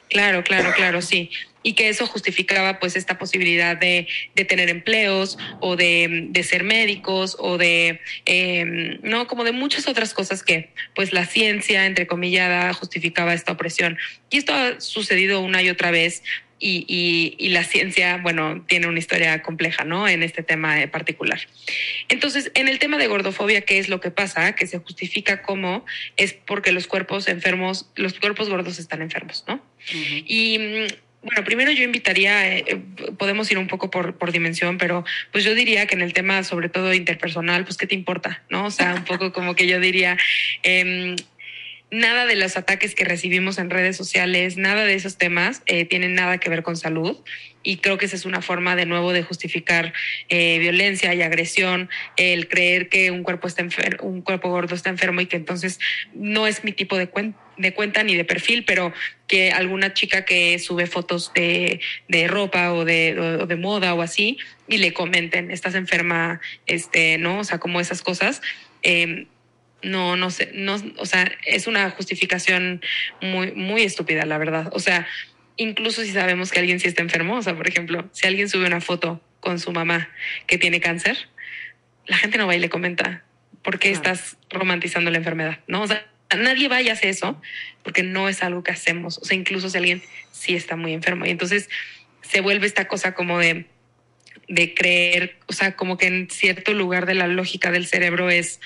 Claro, 0.08 0.44
claro, 0.44 0.72
claro, 0.74 1.02
sí. 1.02 1.30
Y 1.62 1.72
que 1.72 1.88
eso 1.88 2.06
justificaba 2.06 2.78
pues 2.78 2.94
esta 2.94 3.18
posibilidad 3.18 3.76
de, 3.76 4.06
de 4.34 4.44
tener 4.44 4.68
empleos 4.68 5.38
o 5.60 5.76
de, 5.76 6.26
de 6.28 6.42
ser 6.42 6.62
médicos 6.62 7.36
o 7.38 7.56
de, 7.56 8.00
eh, 8.26 8.98
no, 9.02 9.26
como 9.26 9.44
de 9.44 9.52
muchas 9.52 9.88
otras 9.88 10.12
cosas 10.12 10.42
que 10.42 10.70
pues 10.94 11.12
la 11.12 11.24
ciencia, 11.24 11.86
entre 11.86 12.06
comillada, 12.06 12.72
justificaba 12.74 13.32
esta 13.32 13.52
opresión. 13.52 13.96
Y 14.30 14.36
esto 14.36 14.52
ha 14.52 14.78
sucedido 14.80 15.40
una 15.40 15.62
y 15.62 15.70
otra 15.70 15.90
vez 15.90 16.22
y, 16.58 16.84
y, 16.88 17.36
y, 17.38 17.48
la 17.50 17.64
ciencia, 17.64 18.18
bueno, 18.18 18.64
tiene 18.66 18.86
una 18.86 18.98
historia 18.98 19.42
compleja, 19.42 19.84
¿no? 19.84 20.08
En 20.08 20.22
este 20.22 20.42
tema 20.42 20.80
en 20.82 20.90
particular. 20.90 21.40
Entonces, 22.08 22.50
en 22.54 22.68
el 22.68 22.78
tema 22.78 22.98
de 22.98 23.06
gordofobia, 23.06 23.62
¿qué 23.62 23.78
es 23.78 23.88
lo 23.88 24.00
que 24.00 24.10
pasa? 24.10 24.54
Que 24.54 24.66
se 24.66 24.78
justifica 24.78 25.42
como 25.42 25.84
es 26.16 26.32
porque 26.32 26.72
los 26.72 26.86
cuerpos 26.86 27.28
enfermos, 27.28 27.90
los 27.96 28.18
cuerpos 28.18 28.48
gordos 28.48 28.78
están 28.78 29.02
enfermos, 29.02 29.44
¿no? 29.46 29.62
Y 30.26 30.58
mm, 30.58 30.86
bueno, 31.24 31.42
primero 31.44 31.72
yo 31.72 31.84
invitaría, 31.84 32.56
eh, 32.58 32.82
podemos 33.18 33.50
ir 33.50 33.58
un 33.58 33.66
poco 33.66 33.90
por, 33.90 34.16
por 34.16 34.30
dimensión, 34.30 34.76
pero 34.78 35.04
pues 35.32 35.42
yo 35.42 35.54
diría 35.54 35.86
que 35.86 35.94
en 35.94 36.02
el 36.02 36.12
tema, 36.12 36.44
sobre 36.44 36.68
todo 36.68 36.92
interpersonal, 36.92 37.64
pues 37.64 37.76
qué 37.78 37.86
te 37.86 37.94
importa, 37.94 38.42
¿no? 38.50 38.66
O 38.66 38.70
sea, 38.70 38.94
un 38.94 39.04
poco 39.04 39.32
como 39.32 39.54
que 39.54 39.66
yo 39.66 39.80
diría, 39.80 40.18
eh, 40.62 41.16
nada 41.94 42.26
de 42.26 42.36
los 42.36 42.56
ataques 42.56 42.94
que 42.94 43.04
recibimos 43.04 43.58
en 43.58 43.70
redes 43.70 43.96
sociales, 43.96 44.56
nada 44.56 44.84
de 44.84 44.94
esos 44.94 45.16
temas 45.16 45.62
eh, 45.66 45.84
tienen 45.84 46.14
nada 46.14 46.38
que 46.38 46.50
ver 46.50 46.62
con 46.62 46.76
salud. 46.76 47.16
Y 47.62 47.78
creo 47.78 47.96
que 47.96 48.04
esa 48.04 48.16
es 48.16 48.26
una 48.26 48.42
forma 48.42 48.76
de 48.76 48.84
nuevo 48.84 49.14
de 49.14 49.22
justificar 49.22 49.94
eh, 50.28 50.58
violencia 50.58 51.14
y 51.14 51.22
agresión, 51.22 51.88
el 52.18 52.46
creer 52.46 52.90
que 52.90 53.10
un 53.10 53.22
cuerpo 53.22 53.48
está 53.48 53.62
enfermo, 53.62 54.06
un 54.06 54.20
cuerpo 54.20 54.50
gordo 54.50 54.74
está 54.74 54.90
enfermo 54.90 55.22
y 55.22 55.26
que 55.26 55.36
entonces 55.36 55.80
no 56.12 56.46
es 56.46 56.62
mi 56.62 56.72
tipo 56.72 56.98
de 56.98 57.08
cuenta 57.08 58.02
ni 58.02 58.16
de 58.16 58.24
perfil, 58.24 58.64
pero 58.66 58.92
que 59.26 59.50
alguna 59.52 59.94
chica 59.94 60.26
que 60.26 60.58
sube 60.58 60.86
fotos 60.86 61.32
de, 61.34 61.80
ropa 62.28 62.72
o 62.74 62.84
de, 62.84 63.56
moda 63.58 63.94
o 63.94 64.02
así 64.02 64.36
y 64.68 64.76
le 64.76 64.92
comenten, 64.92 65.50
estás 65.50 65.74
enferma, 65.74 66.42
este, 66.66 67.16
¿no? 67.16 67.38
O 67.38 67.44
sea, 67.44 67.58
como 67.58 67.80
esas 67.80 68.02
cosas. 68.02 68.42
Eh, 68.82 69.26
no, 69.84 70.16
no 70.16 70.30
sé, 70.30 70.50
no, 70.54 70.76
o 70.96 71.06
sea, 71.06 71.30
es 71.46 71.66
una 71.66 71.90
justificación 71.90 72.82
muy, 73.20 73.52
muy 73.52 73.82
estúpida, 73.82 74.24
la 74.24 74.38
verdad. 74.38 74.70
O 74.72 74.80
sea, 74.80 75.06
incluso 75.56 76.02
si 76.02 76.12
sabemos 76.12 76.50
que 76.50 76.60
alguien 76.60 76.80
sí 76.80 76.88
está 76.88 77.02
enfermo, 77.02 77.36
o 77.36 77.42
sea, 77.42 77.56
por 77.56 77.68
ejemplo, 77.68 78.08
si 78.12 78.26
alguien 78.26 78.48
sube 78.48 78.66
una 78.66 78.80
foto 78.80 79.20
con 79.40 79.58
su 79.60 79.72
mamá 79.72 80.08
que 80.46 80.58
tiene 80.58 80.80
cáncer, 80.80 81.28
la 82.06 82.16
gente 82.16 82.38
no 82.38 82.46
va 82.46 82.56
y 82.56 82.58
le 82.58 82.68
comenta, 82.68 83.24
¿por 83.62 83.78
qué 83.78 83.90
estás 83.90 84.36
romantizando 84.50 85.10
la 85.10 85.18
enfermedad? 85.18 85.60
¿No? 85.66 85.82
O 85.82 85.86
sea, 85.86 86.06
nadie 86.36 86.68
va 86.68 86.82
y 86.82 86.88
hace 86.88 87.08
eso 87.08 87.40
porque 87.82 88.02
no 88.02 88.28
es 88.28 88.42
algo 88.42 88.62
que 88.62 88.72
hacemos. 88.72 89.18
O 89.18 89.24
sea, 89.24 89.36
incluso 89.36 89.68
si 89.70 89.78
alguien 89.78 90.02
sí 90.32 90.54
está 90.54 90.76
muy 90.76 90.92
enfermo. 90.92 91.26
Y 91.26 91.30
entonces 91.30 91.68
se 92.22 92.40
vuelve 92.40 92.66
esta 92.66 92.88
cosa 92.88 93.14
como 93.14 93.38
de, 93.38 93.66
de 94.48 94.74
creer, 94.74 95.38
o 95.46 95.52
sea, 95.52 95.76
como 95.76 95.96
que 95.96 96.06
en 96.06 96.28
cierto 96.30 96.72
lugar 96.72 97.06
de 97.06 97.14
la 97.14 97.26
lógica 97.26 97.70
del 97.70 97.86
cerebro 97.86 98.30
es 98.30 98.60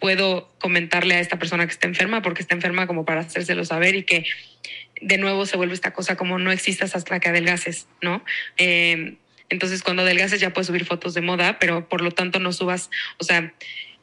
puedo 0.00 0.50
comentarle 0.58 1.14
a 1.14 1.20
esta 1.20 1.38
persona 1.38 1.66
que 1.66 1.72
está 1.72 1.86
enferma 1.86 2.22
porque 2.22 2.42
está 2.42 2.54
enferma 2.54 2.86
como 2.86 3.04
para 3.04 3.20
hacérselo 3.20 3.64
saber 3.64 3.94
y 3.94 4.02
que 4.04 4.24
de 5.00 5.18
nuevo 5.18 5.46
se 5.46 5.56
vuelve 5.56 5.74
esta 5.74 5.92
cosa 5.92 6.16
como 6.16 6.38
no 6.38 6.50
existas 6.50 6.96
hasta 6.96 7.20
que 7.20 7.28
adelgaces, 7.28 7.86
¿no? 8.02 8.24
Eh, 8.56 9.16
entonces 9.48 9.82
cuando 9.82 10.02
adelgaces 10.02 10.40
ya 10.40 10.52
puedes 10.52 10.68
subir 10.68 10.84
fotos 10.84 11.14
de 11.14 11.20
moda, 11.20 11.58
pero 11.58 11.88
por 11.88 12.00
lo 12.00 12.10
tanto 12.10 12.38
no 12.38 12.52
subas, 12.52 12.90
o 13.18 13.24
sea, 13.24 13.52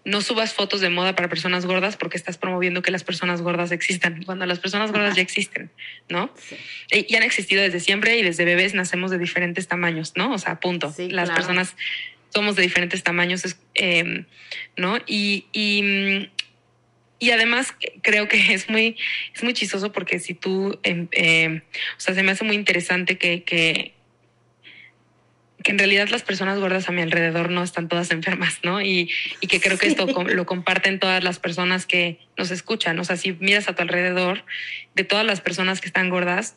no 0.05 0.21
subas 0.21 0.53
fotos 0.53 0.79
de 0.79 0.89
moda 0.89 1.15
para 1.15 1.27
personas 1.27 1.65
gordas 1.65 1.97
porque 1.97 2.15
estás 2.15 2.37
promoviendo 2.37 2.81
que 2.81 2.91
las 2.91 3.03
personas 3.03 3.41
gordas 3.41 3.71
existan, 3.71 4.23
cuando 4.23 4.45
las 4.45 4.59
personas 4.59 4.91
gordas 4.91 5.15
ya 5.15 5.21
existen, 5.21 5.69
¿no? 6.07 6.31
Sí. 6.35 7.05
Y 7.09 7.15
han 7.15 7.23
existido 7.23 7.61
desde 7.61 7.81
siempre 7.81 8.17
y 8.17 8.23
desde 8.23 8.45
bebés 8.45 8.73
nacemos 8.73 9.11
de 9.11 9.17
diferentes 9.17 9.67
tamaños, 9.67 10.13
¿no? 10.15 10.33
O 10.33 10.37
sea, 10.37 10.59
punto. 10.59 10.93
Sí, 10.93 11.09
las 11.09 11.25
claro. 11.29 11.41
personas 11.41 11.75
somos 12.29 12.55
de 12.55 12.63
diferentes 12.63 13.03
tamaños, 13.03 13.43
eh, 13.75 14.25
¿no? 14.75 14.97
Y, 15.05 15.45
y, 15.53 16.29
y, 17.19 17.31
además 17.31 17.73
creo 18.01 18.27
que 18.27 18.53
es 18.53 18.69
muy, 18.69 18.97
es 19.33 19.43
muy 19.43 19.53
chistoso 19.53 19.91
porque 19.91 20.19
si 20.19 20.33
tú, 20.33 20.79
eh, 20.83 21.61
o 21.97 21.99
sea, 21.99 22.13
se 22.13 22.23
me 22.23 22.31
hace 22.31 22.43
muy 22.43 22.55
interesante 22.55 23.17
que, 23.17 23.43
que, 23.43 23.93
que, 25.63 25.71
en 25.71 25.79
realidad 25.79 26.09
las 26.09 26.23
personas 26.23 26.59
gordas 26.59 26.89
a 26.89 26.91
mi 26.91 27.01
alrededor 27.01 27.49
no 27.49 27.63
están 27.63 27.87
todas 27.87 28.11
enfermas, 28.11 28.59
¿no? 28.63 28.81
Y, 28.81 29.11
y 29.41 29.47
que 29.47 29.59
creo 29.59 29.77
que 29.77 29.87
esto 29.87 30.05
lo 30.05 30.45
comparten 30.45 30.99
todas 30.99 31.23
las 31.23 31.39
personas 31.39 31.85
que 31.85 32.19
nos 32.37 32.51
escuchan. 32.51 32.99
O 32.99 33.03
sea, 33.03 33.17
si 33.17 33.33
miras 33.33 33.67
a 33.67 33.75
tu 33.75 33.81
alrededor, 33.81 34.45
de 34.95 35.03
todas 35.03 35.25
las 35.25 35.41
personas 35.41 35.81
que 35.81 35.87
están 35.87 36.09
gordas, 36.09 36.55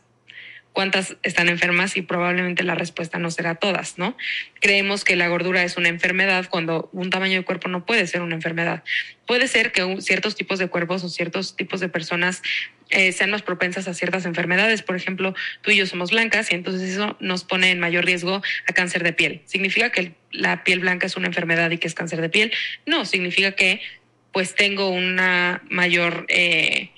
cuántas 0.72 1.16
están 1.22 1.48
enfermas 1.48 1.96
y 1.96 2.02
probablemente 2.02 2.62
la 2.62 2.74
respuesta 2.74 3.18
no 3.18 3.30
será 3.30 3.56
todas, 3.56 3.98
¿no? 3.98 4.16
Creemos 4.60 5.04
que 5.04 5.16
la 5.16 5.28
gordura 5.28 5.64
es 5.64 5.76
una 5.76 5.88
enfermedad 5.88 6.46
cuando 6.48 6.88
un 6.92 7.10
tamaño 7.10 7.38
de 7.38 7.44
cuerpo 7.44 7.68
no 7.68 7.84
puede 7.84 8.06
ser 8.06 8.22
una 8.22 8.34
enfermedad. 8.34 8.84
Puede 9.26 9.48
ser 9.48 9.72
que 9.72 10.00
ciertos 10.00 10.36
tipos 10.36 10.58
de 10.58 10.68
cuerpos 10.68 11.02
o 11.04 11.08
ciertos 11.08 11.56
tipos 11.56 11.80
de 11.80 11.88
personas 11.88 12.42
eh, 12.90 13.12
sean 13.12 13.30
más 13.30 13.42
propensas 13.42 13.88
a 13.88 13.94
ciertas 13.94 14.24
enfermedades. 14.26 14.82
Por 14.82 14.96
ejemplo, 14.96 15.34
tú 15.62 15.70
y 15.70 15.76
yo 15.76 15.86
somos 15.86 16.10
blancas 16.10 16.50
y 16.52 16.54
entonces 16.54 16.88
eso 16.88 17.16
nos 17.20 17.44
pone 17.44 17.70
en 17.70 17.80
mayor 17.80 18.04
riesgo 18.04 18.42
a 18.66 18.72
cáncer 18.72 19.02
de 19.02 19.12
piel. 19.12 19.42
¿Significa 19.46 19.90
que 19.90 20.14
la 20.30 20.62
piel 20.64 20.80
blanca 20.80 21.06
es 21.06 21.16
una 21.16 21.26
enfermedad 21.26 21.70
y 21.70 21.78
que 21.78 21.88
es 21.88 21.94
cáncer 21.94 22.20
de 22.20 22.28
piel? 22.28 22.52
No, 22.86 23.04
significa 23.04 23.52
que 23.52 23.80
pues 24.32 24.54
tengo 24.54 24.88
una 24.90 25.62
mayor... 25.68 26.26
Eh, 26.28 26.90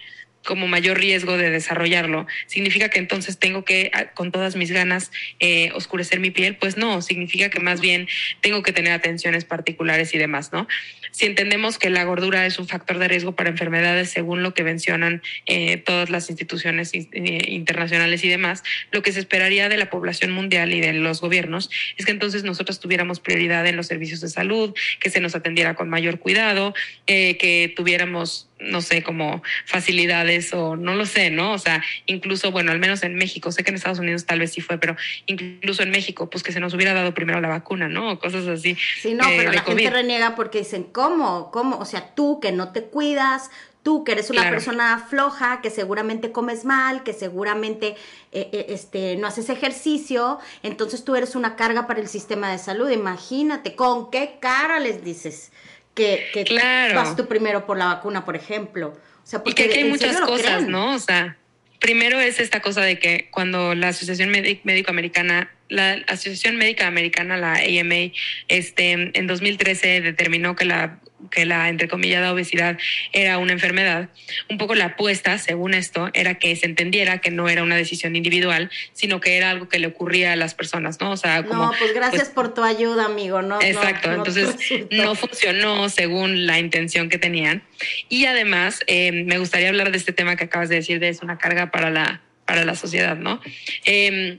como 0.45 0.69
mayor 0.69 0.99
riesgo 0.99 1.37
de 1.37 1.51
desarrollarlo. 1.51 2.27
¿Significa 2.47 2.89
que 2.89 2.99
entonces 2.99 3.39
tengo 3.39 3.65
que, 3.65 3.91
ah, 3.95 4.07
con 4.15 4.33
todas 4.33 4.57
mis 4.57 4.71
ganas, 4.71 5.11
eh, 5.41 5.71
oscurecer 5.75 6.21
mi 6.21 6.31
piel? 6.31 6.57
Pues 6.57 6.77
no, 6.77 7.03
significa 7.03 7.51
que 7.51 7.61
más 7.61 7.81
bien 7.81 8.09
tengo 8.41 8.63
que 8.63 8.73
tener 8.73 8.93
atenciones 8.93 9.45
particulares 9.45 10.15
y 10.15 10.19
demás, 10.19 10.53
¿no? 10.53 10.67
Si 11.13 11.27
entendemos 11.27 11.79
que 11.79 11.91
la 11.91 12.05
gordura 12.05 12.47
es 12.47 12.59
un 12.59 12.67
factor 12.67 12.99
de 12.99 13.07
riesgo 13.07 13.37
para 13.37 13.51
enfermedades, 13.51 14.09
según 14.11 14.43
lo 14.43 14.55
que 14.55 14.65
mencionan 14.65 15.23
eh, 15.47 15.77
todas 15.77 16.09
las 16.09 16.31
instituciones 16.31 16.93
eh, 16.95 17.09
internacionales 17.49 18.25
y 18.25 18.29
demás, 18.29 18.63
lo 18.91 19.03
que 19.03 19.13
se 19.13 19.21
esperaría 19.21 19.69
de 19.69 19.77
la 19.77 19.91
población 19.91 20.31
mundial 20.31 20.73
y 20.73 20.81
de 20.81 20.95
los 20.95 21.21
gobiernos 21.21 21.71
es 21.99 22.07
que 22.07 22.13
entonces 22.13 22.45
nosotros 22.45 22.81
tuviéramos 22.81 23.21
prioridad 23.21 23.67
en 23.67 23.77
los 23.77 23.89
servicios 23.89 24.23
de 24.23 24.29
salud, 24.29 24.75
que 25.01 25.11
se 25.11 25.21
nos 25.21 25.35
atendiera 25.35 25.75
con 25.75 25.91
mayor 25.91 26.19
cuidado, 26.19 26.75
eh, 27.07 27.37
que 27.37 27.73
tuviéramos 27.77 28.49
no 28.63 28.81
sé, 28.81 29.03
como 29.03 29.43
facilidades 29.67 30.53
o 30.55 30.77
no 30.77 30.95
lo 30.95 31.07
sé, 31.07 31.31
¿no? 31.31 31.53
O 31.53 31.59
sea, 31.59 31.83
incluso, 32.07 32.51
bueno, 32.51 32.73
al 32.73 32.79
menos 32.79 33.03
en 33.03 33.15
México, 33.15 33.53
sé 33.53 33.65
que 33.65 33.71
en 33.71 33.77
Estados 33.77 33.99
Unidos 33.99 34.27
tal 34.27 34.41
vez 34.41 34.53
sí 34.53 34.61
fue, 34.61 34.79
pero 34.79 34.97
incluso 35.27 35.83
en 35.83 35.91
México, 35.91 36.31
pues 36.31 36.43
que 36.43 36.53
se 36.53 36.61
nos 36.61 36.75
hubiera 36.75 36.95
dado 36.95 37.15
primero 37.15 37.41
la 37.41 37.49
vacuna, 37.49 37.89
¿no? 37.89 38.13
O 38.13 38.19
cosas 38.19 38.47
así. 38.47 38.77
Sí, 39.01 39.15
no, 39.15 39.29
eh, 39.29 39.35
pero 39.39 39.53
la 39.53 39.65
COVID. 39.65 39.79
gente 39.79 39.97
reniega 39.97 40.35
porque 40.35 40.59
dicen, 40.59 40.85
¿cómo? 40.85 41.51
¿Cómo? 41.51 41.79
O 41.79 41.85
sea, 41.85 42.15
tú 42.15 42.41
que 42.41 42.53
no 42.53 42.73
te 42.73 42.83
cuidas, 42.85 43.51
tú 43.83 44.05
que 44.05 44.13
eres 44.13 44.31
una 44.31 44.43
claro. 44.43 44.57
persona 44.57 45.07
floja, 45.09 45.61
que 45.61 45.71
seguramente 45.71 46.33
comes 46.33 46.65
mal, 46.65 47.03
que 47.03 47.13
seguramente 47.13 47.97
eh, 48.33 48.49
eh, 48.53 48.67
este, 48.69 49.17
no 49.17 49.27
haces 49.27 49.49
ejercicio, 49.49 50.39
entonces 50.63 51.05
tú 51.05 51.17
eres 51.17 51.35
una 51.35 51.57
carga 51.57 51.87
para 51.87 52.01
el 52.01 52.09
sistema 52.09 52.51
de 52.51 52.59
salud. 52.59 52.89
Imagínate, 52.91 53.75
¿con 53.75 54.11
qué 54.11 54.39
cara 54.41 54.79
les 54.79 55.05
dices? 55.05 55.53
Que, 55.95 56.29
que 56.33 56.45
claro. 56.45 56.95
vas 56.95 57.17
tú 57.17 57.27
primero 57.27 57.67
por 57.67 57.77
la 57.79 57.87
vacuna, 57.87 58.25
por 58.25 58.37
ejemplo. 58.37 58.89
O 58.89 59.27
sea, 59.27 59.43
porque 59.43 59.51
y 59.51 59.55
que 59.67 59.71
aquí 59.71 59.83
hay 59.83 59.91
muchas 59.91 60.21
cosas, 60.21 60.67
¿no? 60.67 60.95
O 60.95 60.99
sea, 60.99 61.37
primero 61.79 62.21
es 62.21 62.41
esta 62.41 62.61
cosa 62.61 62.83
de 62.83 62.99
que 62.99 63.29
cuando 63.31 63.75
la 63.75 63.89
Asociación 63.89 64.31
Médico 64.31 64.91
Americana, 64.91 65.51
la 65.69 66.03
Asociación 66.07 66.57
Médica 66.57 66.87
Americana, 66.87 67.37
la 67.37 67.55
AMA, 67.55 68.13
este, 68.49 68.93
en 68.93 69.27
2013 69.27 70.01
determinó 70.01 70.57
que 70.57 70.65
la 70.65 71.01
que 71.31 71.47
la 71.47 71.69
entrecomillada 71.69 72.33
obesidad 72.33 72.79
era 73.13 73.39
una 73.39 73.53
enfermedad, 73.53 74.09
un 74.49 74.59
poco 74.59 74.75
la 74.75 74.87
apuesta, 74.87 75.39
según 75.39 75.75
esto, 75.75 76.11
era 76.15 76.35
que 76.35 76.55
se 76.57 76.67
entendiera 76.67 77.19
que 77.19 77.31
no 77.31 77.49
era 77.49 77.63
una 77.63 77.77
decisión 77.77 78.17
individual, 78.17 78.71
sino 78.93 79.21
que 79.21 79.37
era 79.37 79.51
algo 79.51 79.69
que 79.69 79.79
le 79.79 79.89
ocurría 79.89 80.33
a 80.33 80.37
las 80.37 80.55
personas, 80.55 81.01
¿no? 81.01 81.13
O 81.13 81.17
sea, 81.17 81.45
como, 81.45 81.67
no, 81.67 81.73
pues 81.79 81.95
gracias 81.95 82.25
pues, 82.25 82.35
por 82.35 82.55
tu 82.55 82.63
ayuda, 82.63 83.07
amigo, 83.07 83.43
¿no? 83.43 83.61
Exacto, 83.61 84.11
no, 84.11 84.17
entonces 84.17 84.57
no 84.91 85.15
funcionó 85.15 85.89
según 85.89 86.47
la 86.47 86.59
intención 86.59 87.09
que 87.09 87.19
tenían. 87.19 87.63
Y 88.09 88.27
además, 88.27 88.81
eh, 88.87 89.13
me 89.13 89.39
gustaría 89.39 89.69
hablar 89.69 89.91
de 89.91 89.99
este 89.99 90.13
tema 90.13 90.37
que 90.37 90.45
acabas 90.45 90.69
de 90.69 90.77
decir, 90.77 91.01
de 91.01 91.09
es 91.09 91.23
una 91.23 91.39
carga 91.39 91.71
para 91.71 91.91
la, 91.91 92.21
para 92.47 92.65
la 92.65 92.75
sociedad, 92.75 93.17
¿no? 93.17 93.41
Eh, 93.85 94.39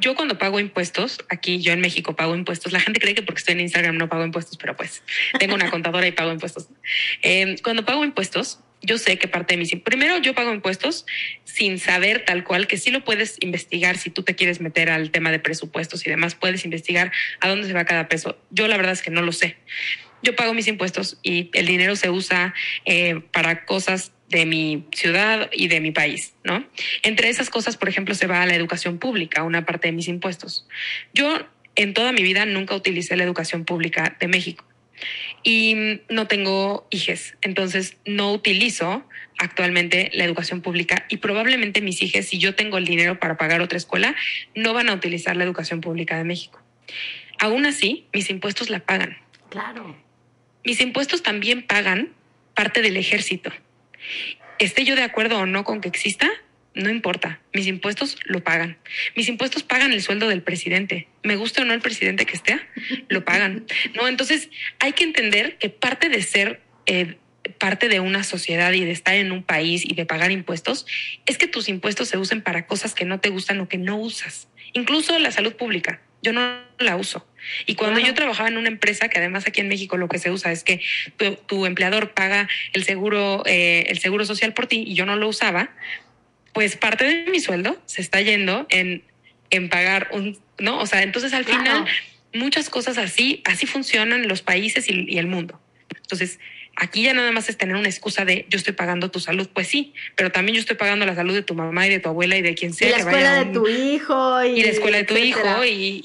yo 0.00 0.14
cuando 0.14 0.38
pago 0.38 0.58
impuestos, 0.58 1.18
aquí 1.28 1.60
yo 1.60 1.72
en 1.72 1.80
México 1.80 2.16
pago 2.16 2.34
impuestos, 2.34 2.72
la 2.72 2.80
gente 2.80 3.00
cree 3.00 3.14
que 3.14 3.22
porque 3.22 3.40
estoy 3.40 3.52
en 3.52 3.60
Instagram 3.60 3.96
no 3.96 4.08
pago 4.08 4.24
impuestos, 4.24 4.56
pero 4.56 4.76
pues 4.76 5.02
tengo 5.38 5.54
una 5.54 5.70
contadora 5.70 6.06
y 6.06 6.12
pago 6.12 6.32
impuestos. 6.32 6.68
Eh, 7.22 7.56
cuando 7.62 7.84
pago 7.84 8.04
impuestos, 8.04 8.60
yo 8.82 8.98
sé 8.98 9.18
que 9.18 9.28
parte 9.28 9.54
de 9.54 9.58
mis... 9.58 9.74
Primero, 9.82 10.18
yo 10.18 10.34
pago 10.34 10.52
impuestos 10.52 11.06
sin 11.44 11.78
saber 11.78 12.24
tal 12.24 12.44
cual 12.44 12.66
que 12.66 12.78
sí 12.78 12.90
lo 12.90 13.04
puedes 13.04 13.36
investigar 13.40 13.98
si 13.98 14.10
tú 14.10 14.22
te 14.22 14.34
quieres 14.34 14.60
meter 14.60 14.90
al 14.90 15.10
tema 15.10 15.30
de 15.30 15.38
presupuestos 15.38 16.06
y 16.06 16.10
demás, 16.10 16.34
puedes 16.34 16.64
investigar 16.64 17.12
a 17.40 17.48
dónde 17.48 17.66
se 17.66 17.74
va 17.74 17.84
cada 17.84 18.08
peso. 18.08 18.38
Yo 18.50 18.68
la 18.68 18.76
verdad 18.76 18.92
es 18.92 19.02
que 19.02 19.10
no 19.10 19.22
lo 19.22 19.32
sé. 19.32 19.56
Yo 20.22 20.36
pago 20.36 20.54
mis 20.54 20.68
impuestos 20.68 21.18
y 21.22 21.50
el 21.54 21.66
dinero 21.66 21.96
se 21.96 22.10
usa 22.10 22.54
eh, 22.84 23.20
para 23.32 23.64
cosas 23.64 24.12
de 24.30 24.46
mi 24.46 24.86
ciudad 24.92 25.50
y 25.52 25.68
de 25.68 25.80
mi 25.80 25.90
país, 25.90 26.34
¿no? 26.44 26.64
Entre 27.02 27.28
esas 27.28 27.50
cosas, 27.50 27.76
por 27.76 27.88
ejemplo, 27.88 28.14
se 28.14 28.26
va 28.26 28.42
a 28.42 28.46
la 28.46 28.54
educación 28.54 28.98
pública, 28.98 29.42
una 29.42 29.66
parte 29.66 29.88
de 29.88 29.92
mis 29.92 30.08
impuestos. 30.08 30.66
Yo 31.12 31.46
en 31.74 31.94
toda 31.94 32.12
mi 32.12 32.22
vida 32.22 32.46
nunca 32.46 32.74
utilicé 32.74 33.16
la 33.16 33.24
educación 33.24 33.64
pública 33.64 34.16
de 34.20 34.28
México 34.28 34.64
y 35.42 36.00
no 36.08 36.28
tengo 36.28 36.86
hijes, 36.90 37.36
entonces 37.42 37.96
no 38.06 38.32
utilizo 38.32 39.04
actualmente 39.38 40.10
la 40.12 40.24
educación 40.24 40.60
pública 40.60 41.06
y 41.08 41.16
probablemente 41.16 41.80
mis 41.80 42.02
hijos, 42.02 42.26
si 42.26 42.38
yo 42.38 42.54
tengo 42.54 42.78
el 42.78 42.84
dinero 42.84 43.18
para 43.18 43.36
pagar 43.36 43.62
otra 43.62 43.78
escuela, 43.78 44.14
no 44.54 44.74
van 44.74 44.90
a 44.90 44.94
utilizar 44.94 45.36
la 45.36 45.44
educación 45.44 45.80
pública 45.80 46.16
de 46.18 46.24
México. 46.24 46.60
Aún 47.38 47.66
así, 47.66 48.06
mis 48.12 48.30
impuestos 48.30 48.68
la 48.70 48.80
pagan. 48.80 49.16
Claro. 49.48 49.96
Mis 50.62 50.80
impuestos 50.80 51.22
también 51.22 51.62
pagan 51.62 52.10
parte 52.54 52.82
del 52.82 52.98
ejército 52.98 53.50
esté 54.58 54.84
yo 54.84 54.96
de 54.96 55.02
acuerdo 55.02 55.38
o 55.38 55.46
no 55.46 55.64
con 55.64 55.80
que 55.80 55.88
exista, 55.88 56.30
no 56.74 56.88
importa, 56.88 57.40
mis 57.52 57.66
impuestos 57.66 58.16
lo 58.24 58.44
pagan. 58.44 58.78
Mis 59.16 59.28
impuestos 59.28 59.62
pagan 59.62 59.92
el 59.92 60.02
sueldo 60.02 60.28
del 60.28 60.42
presidente. 60.42 61.08
Me 61.22 61.36
guste 61.36 61.62
o 61.62 61.64
no 61.64 61.74
el 61.74 61.80
presidente 61.80 62.26
que 62.26 62.36
esté, 62.36 62.60
lo 63.08 63.24
pagan. 63.24 63.66
No, 63.94 64.06
entonces 64.06 64.50
hay 64.78 64.92
que 64.92 65.04
entender 65.04 65.58
que 65.58 65.68
parte 65.68 66.08
de 66.08 66.22
ser 66.22 66.60
eh, 66.86 67.16
parte 67.58 67.88
de 67.88 68.00
una 68.00 68.24
sociedad 68.24 68.72
y 68.72 68.84
de 68.84 68.92
estar 68.92 69.14
en 69.14 69.32
un 69.32 69.42
país 69.42 69.84
y 69.84 69.94
de 69.94 70.06
pagar 70.06 70.30
impuestos 70.30 70.86
es 71.26 71.38
que 71.38 71.46
tus 71.46 71.68
impuestos 71.68 72.08
se 72.08 72.18
usen 72.18 72.42
para 72.42 72.66
cosas 72.66 72.94
que 72.94 73.04
no 73.04 73.20
te 73.20 73.30
gustan 73.30 73.60
o 73.60 73.68
que 73.68 73.78
no 73.78 73.96
usas. 73.96 74.48
Incluso 74.72 75.18
la 75.18 75.32
salud 75.32 75.54
pública. 75.54 76.00
Yo 76.22 76.32
no 76.32 76.69
la 76.80 76.96
uso. 76.96 77.26
Y 77.66 77.74
cuando 77.74 78.00
yo 78.00 78.14
trabajaba 78.14 78.48
en 78.48 78.56
una 78.56 78.68
empresa, 78.68 79.08
que 79.08 79.18
además 79.18 79.46
aquí 79.46 79.60
en 79.60 79.68
México 79.68 79.96
lo 79.96 80.08
que 80.08 80.18
se 80.18 80.30
usa 80.30 80.52
es 80.52 80.64
que 80.64 80.80
tu, 81.46 81.66
empleador 81.66 82.12
paga 82.12 82.48
el 82.72 82.84
seguro, 82.84 83.42
eh, 83.46 83.84
el 83.88 83.98
seguro 83.98 84.24
social 84.24 84.52
por 84.52 84.66
ti 84.66 84.84
y 84.86 84.94
yo 84.94 85.06
no 85.06 85.16
lo 85.16 85.28
usaba, 85.28 85.70
pues 86.52 86.76
parte 86.76 87.04
de 87.04 87.30
mi 87.30 87.40
sueldo 87.40 87.80
se 87.86 88.02
está 88.02 88.20
yendo 88.20 88.66
en, 88.70 89.02
en 89.50 89.68
pagar 89.68 90.08
un, 90.12 90.38
¿no? 90.58 90.78
O 90.78 90.86
sea, 90.86 91.02
entonces 91.02 91.32
al 91.32 91.44
final 91.44 91.86
muchas 92.32 92.70
cosas 92.70 92.98
así, 92.98 93.42
así 93.44 93.66
funcionan 93.66 94.28
los 94.28 94.42
países 94.42 94.88
y, 94.88 95.06
y 95.08 95.18
el 95.18 95.26
mundo. 95.26 95.60
Entonces, 95.94 96.38
Aquí 96.76 97.02
ya 97.02 97.12
nada 97.12 97.30
más 97.32 97.48
es 97.48 97.56
tener 97.56 97.76
una 97.76 97.88
excusa 97.88 98.24
de 98.24 98.46
yo 98.48 98.56
estoy 98.56 98.72
pagando 98.72 99.10
tu 99.10 99.20
salud, 99.20 99.48
pues 99.52 99.68
sí, 99.68 99.92
pero 100.16 100.32
también 100.32 100.54
yo 100.54 100.60
estoy 100.60 100.76
pagando 100.76 101.04
la 101.04 101.14
salud 101.14 101.34
de 101.34 101.42
tu 101.42 101.54
mamá 101.54 101.86
y 101.86 101.90
de 101.90 102.00
tu 102.00 102.08
abuela 102.08 102.36
y 102.36 102.42
de 102.42 102.54
quien 102.54 102.72
sea. 102.72 102.88
Y 102.88 102.90
la 102.92 102.98
escuela 102.98 103.44
de 103.44 103.52
tu 103.52 103.68
hijo. 103.68 104.44
Y, 104.44 104.62
la 104.62 104.70
escuela 104.70 104.96
de 104.98 105.04
tu 105.04 105.16
hijo 105.16 105.64
y, 105.64 106.02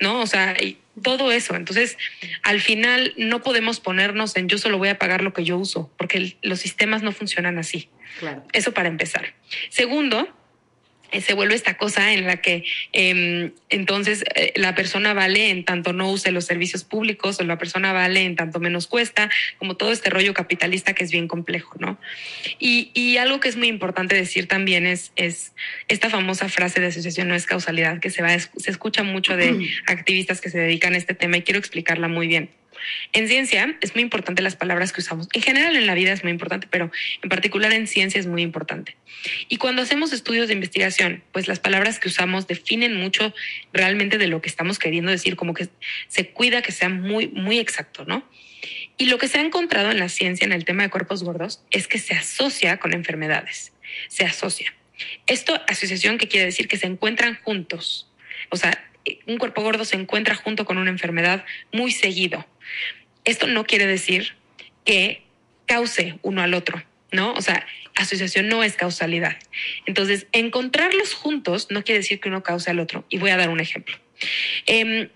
no, 0.00 0.20
o 0.20 0.26
sea, 0.26 0.56
todo 1.02 1.32
eso. 1.32 1.56
Entonces, 1.56 1.98
al 2.42 2.60
final 2.60 3.14
no 3.16 3.42
podemos 3.42 3.80
ponernos 3.80 4.36
en 4.36 4.48
yo 4.48 4.58
solo 4.58 4.78
voy 4.78 4.88
a 4.88 4.98
pagar 4.98 5.22
lo 5.22 5.32
que 5.32 5.44
yo 5.44 5.58
uso, 5.58 5.90
porque 5.96 6.36
los 6.42 6.60
sistemas 6.60 7.02
no 7.02 7.12
funcionan 7.12 7.58
así. 7.58 7.88
Claro. 8.20 8.44
Eso 8.52 8.72
para 8.72 8.88
empezar. 8.88 9.34
Segundo, 9.70 10.28
se 11.20 11.34
vuelve 11.34 11.54
esta 11.54 11.76
cosa 11.76 12.12
en 12.12 12.26
la 12.26 12.38
que 12.38 12.64
em, 12.92 13.52
entonces 13.70 14.24
eh, 14.34 14.52
la 14.56 14.74
persona 14.74 15.14
vale 15.14 15.50
en 15.50 15.64
tanto 15.64 15.92
no 15.92 16.10
use 16.10 16.32
los 16.32 16.44
servicios 16.44 16.84
públicos 16.84 17.40
o 17.40 17.44
la 17.44 17.58
persona 17.58 17.92
vale 17.92 18.22
en 18.22 18.36
tanto 18.36 18.60
menos 18.60 18.86
cuesta, 18.86 19.30
como 19.58 19.76
todo 19.76 19.92
este 19.92 20.10
rollo 20.10 20.34
capitalista 20.34 20.94
que 20.94 21.04
es 21.04 21.10
bien 21.10 21.28
complejo, 21.28 21.74
¿no? 21.78 21.98
Y, 22.58 22.90
y 22.94 23.16
algo 23.16 23.40
que 23.40 23.48
es 23.48 23.56
muy 23.56 23.68
importante 23.68 24.14
decir 24.14 24.48
también 24.48 24.86
es, 24.86 25.12
es 25.16 25.52
esta 25.88 26.10
famosa 26.10 26.48
frase 26.48 26.80
de 26.80 26.86
asociación 26.86 27.28
no 27.28 27.34
es 27.34 27.46
causalidad, 27.46 28.00
que 28.00 28.10
se, 28.10 28.22
va, 28.22 28.38
se 28.38 28.70
escucha 28.70 29.02
mucho 29.02 29.36
de 29.36 29.68
activistas 29.86 30.40
que 30.40 30.50
se 30.50 30.58
dedican 30.58 30.94
a 30.94 30.98
este 30.98 31.14
tema 31.14 31.36
y 31.36 31.42
quiero 31.42 31.58
explicarla 31.58 32.08
muy 32.08 32.26
bien. 32.26 32.50
En 33.12 33.28
ciencia 33.28 33.76
es 33.80 33.94
muy 33.94 34.02
importante 34.02 34.42
las 34.42 34.56
palabras 34.56 34.92
que 34.92 35.00
usamos. 35.00 35.28
En 35.32 35.42
general 35.42 35.76
en 35.76 35.86
la 35.86 35.94
vida 35.94 36.12
es 36.12 36.22
muy 36.22 36.32
importante, 36.32 36.66
pero 36.70 36.90
en 37.22 37.28
particular 37.28 37.72
en 37.72 37.86
ciencia 37.86 38.20
es 38.20 38.26
muy 38.26 38.42
importante. 38.42 38.96
Y 39.48 39.56
cuando 39.56 39.82
hacemos 39.82 40.12
estudios 40.12 40.48
de 40.48 40.54
investigación, 40.54 41.22
pues 41.32 41.48
las 41.48 41.60
palabras 41.60 41.98
que 41.98 42.08
usamos 42.08 42.46
definen 42.46 42.96
mucho 42.96 43.34
realmente 43.72 44.18
de 44.18 44.26
lo 44.26 44.42
que 44.42 44.48
estamos 44.48 44.78
queriendo 44.78 45.10
decir, 45.10 45.36
como 45.36 45.54
que 45.54 45.68
se 46.08 46.28
cuida 46.28 46.62
que 46.62 46.72
sea 46.72 46.88
muy, 46.88 47.28
muy 47.28 47.58
exacto, 47.58 48.04
¿no? 48.04 48.28
Y 48.96 49.06
lo 49.06 49.18
que 49.18 49.28
se 49.28 49.38
ha 49.38 49.42
encontrado 49.42 49.90
en 49.90 49.98
la 49.98 50.08
ciencia 50.08 50.44
en 50.44 50.52
el 50.52 50.64
tema 50.64 50.84
de 50.84 50.90
cuerpos 50.90 51.24
gordos 51.24 51.62
es 51.70 51.88
que 51.88 51.98
se 51.98 52.14
asocia 52.14 52.76
con 52.78 52.94
enfermedades. 52.94 53.72
Se 54.08 54.24
asocia. 54.24 54.72
Esto, 55.26 55.60
asociación, 55.66 56.18
que 56.18 56.28
quiere 56.28 56.46
decir 56.46 56.68
que 56.68 56.76
se 56.76 56.86
encuentran 56.86 57.38
juntos. 57.42 58.08
O 58.50 58.56
sea, 58.56 58.84
un 59.26 59.38
cuerpo 59.38 59.62
gordo 59.62 59.84
se 59.84 59.96
encuentra 59.96 60.34
junto 60.34 60.64
con 60.64 60.78
una 60.78 60.90
enfermedad 60.90 61.44
muy 61.72 61.90
seguido. 61.90 62.46
Esto 63.24 63.46
no 63.46 63.64
quiere 63.64 63.86
decir 63.86 64.34
que 64.84 65.22
cause 65.66 66.18
uno 66.22 66.42
al 66.42 66.54
otro, 66.54 66.82
¿no? 67.10 67.32
O 67.32 67.40
sea, 67.40 67.66
asociación 67.96 68.48
no 68.48 68.62
es 68.62 68.76
causalidad. 68.76 69.36
Entonces, 69.86 70.26
encontrarlos 70.32 71.14
juntos 71.14 71.68
no 71.70 71.84
quiere 71.84 72.00
decir 72.00 72.20
que 72.20 72.28
uno 72.28 72.42
cause 72.42 72.70
al 72.70 72.80
otro. 72.80 73.04
Y 73.08 73.18
voy 73.18 73.30
a 73.30 73.36
dar 73.36 73.48
un 73.48 73.60
ejemplo. 73.60 73.96
Em, 74.66 75.08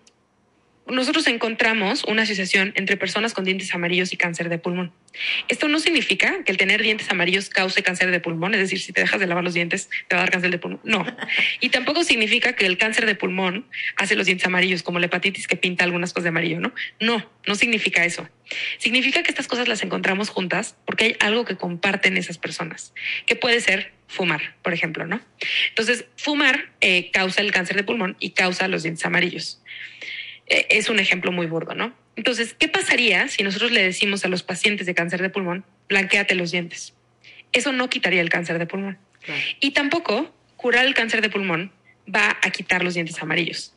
nosotros 0.91 1.27
encontramos 1.27 2.05
una 2.05 2.23
asociación 2.23 2.73
entre 2.77 2.97
personas 2.97 3.35
con 3.35 3.45
dientes 3.45 3.75
amarillos 3.75 4.13
y 4.13 4.17
cáncer 4.17 4.49
de 4.49 4.59
pulmón. 4.59 4.93
Esto 5.49 5.69
no 5.69 5.81
significa 5.81 6.45
que 6.45 6.53
el 6.53 6.59
tener 6.59 6.83
dientes 6.83 7.11
amarillos 7.11 7.49
cause 7.49 7.83
cáncer 7.83 8.11
de 8.11 8.21
pulmón, 8.21 8.55
es 8.55 8.61
decir, 8.61 8.81
si 8.81 8.93
te 8.93 9.01
dejas 9.01 9.21
de 9.21 9.27
lavar 9.27 9.45
los 9.45 9.55
dientes 9.55 9.91
te 10.09 10.15
va 10.15 10.23
a 10.23 10.25
dar 10.25 10.31
cáncer 10.31 10.51
de 10.51 10.59
pulmón. 10.59 10.81
No. 10.85 11.07
Y 11.61 11.71
tampoco 11.71 12.05
significa 12.05 12.55
que 12.55 12.67
el 12.67 12.79
cáncer 12.79 13.07
de 13.07 13.15
pulmón 13.15 13.67
hace 13.97 14.17
los 14.17 14.27
dientes 14.27 14.47
amarillos, 14.47 14.83
como 14.83 14.99
la 14.99 15.07
hepatitis 15.07 15.47
que 15.47 15.57
pinta 15.57 15.85
algunas 15.85 16.13
cosas 16.13 16.25
de 16.25 16.29
amarillo, 16.31 16.61
¿no? 16.61 16.73
No, 17.01 17.31
no 17.47 17.55
significa 17.55 18.05
eso. 18.05 18.29
Significa 18.79 19.23
que 19.23 19.31
estas 19.31 19.49
cosas 19.49 19.69
las 19.69 19.83
encontramos 19.83 20.31
juntas 20.31 20.77
porque 20.87 21.05
hay 21.05 21.17
algo 21.21 21.45
que 21.45 21.57
comparten 21.57 22.17
esas 22.17 22.39
personas, 22.39 22.95
que 23.27 23.37
puede 23.37 23.61
ser 23.61 23.93
fumar, 24.09 24.57
por 24.63 24.73
ejemplo, 24.73 25.07
¿no? 25.07 25.21
Entonces, 25.69 26.07
fumar 26.17 26.71
eh, 26.81 27.11
causa 27.11 27.43
el 27.43 27.53
cáncer 27.53 27.77
de 27.77 27.85
pulmón 27.85 28.17
y 28.19 28.31
causa 28.31 28.67
los 28.69 28.83
dientes 28.83 29.05
amarillos. 29.05 29.63
Eh, 30.49 30.67
es 30.71 30.89
un 30.89 30.99
ejemplo 30.99 31.33
muy 31.33 31.47
burdo, 31.47 31.75
¿no? 31.75 31.93
Entonces, 32.17 32.55
¿qué 32.59 32.69
pasaría 32.69 33.29
si 33.29 33.43
nosotros 33.43 33.71
le 33.71 33.83
decimos 33.83 34.25
a 34.25 34.29
los 34.29 34.43
pacientes 34.43 34.87
de 34.87 34.95
cáncer 34.95 35.23
de 35.23 35.31
pulmón, 35.31 35.65
blanqueate 35.89 36.35
los 36.35 36.51
dientes? 36.51 36.95
Eso 37.53 37.73
no 37.73 37.89
quitaría 37.89 38.21
el 38.21 38.29
cáncer 38.29 38.59
de 38.59 38.67
pulmón. 38.67 38.99
Y 39.61 39.73
tampoco 39.73 40.35
curar 40.57 40.87
el 40.87 40.95
cáncer 40.95 41.21
de 41.21 41.31
pulmón 41.31 41.71
va 42.13 42.39
a 42.43 42.51
quitar 42.51 42.83
los 42.83 42.95
dientes 42.95 43.21
amarillos, 43.23 43.75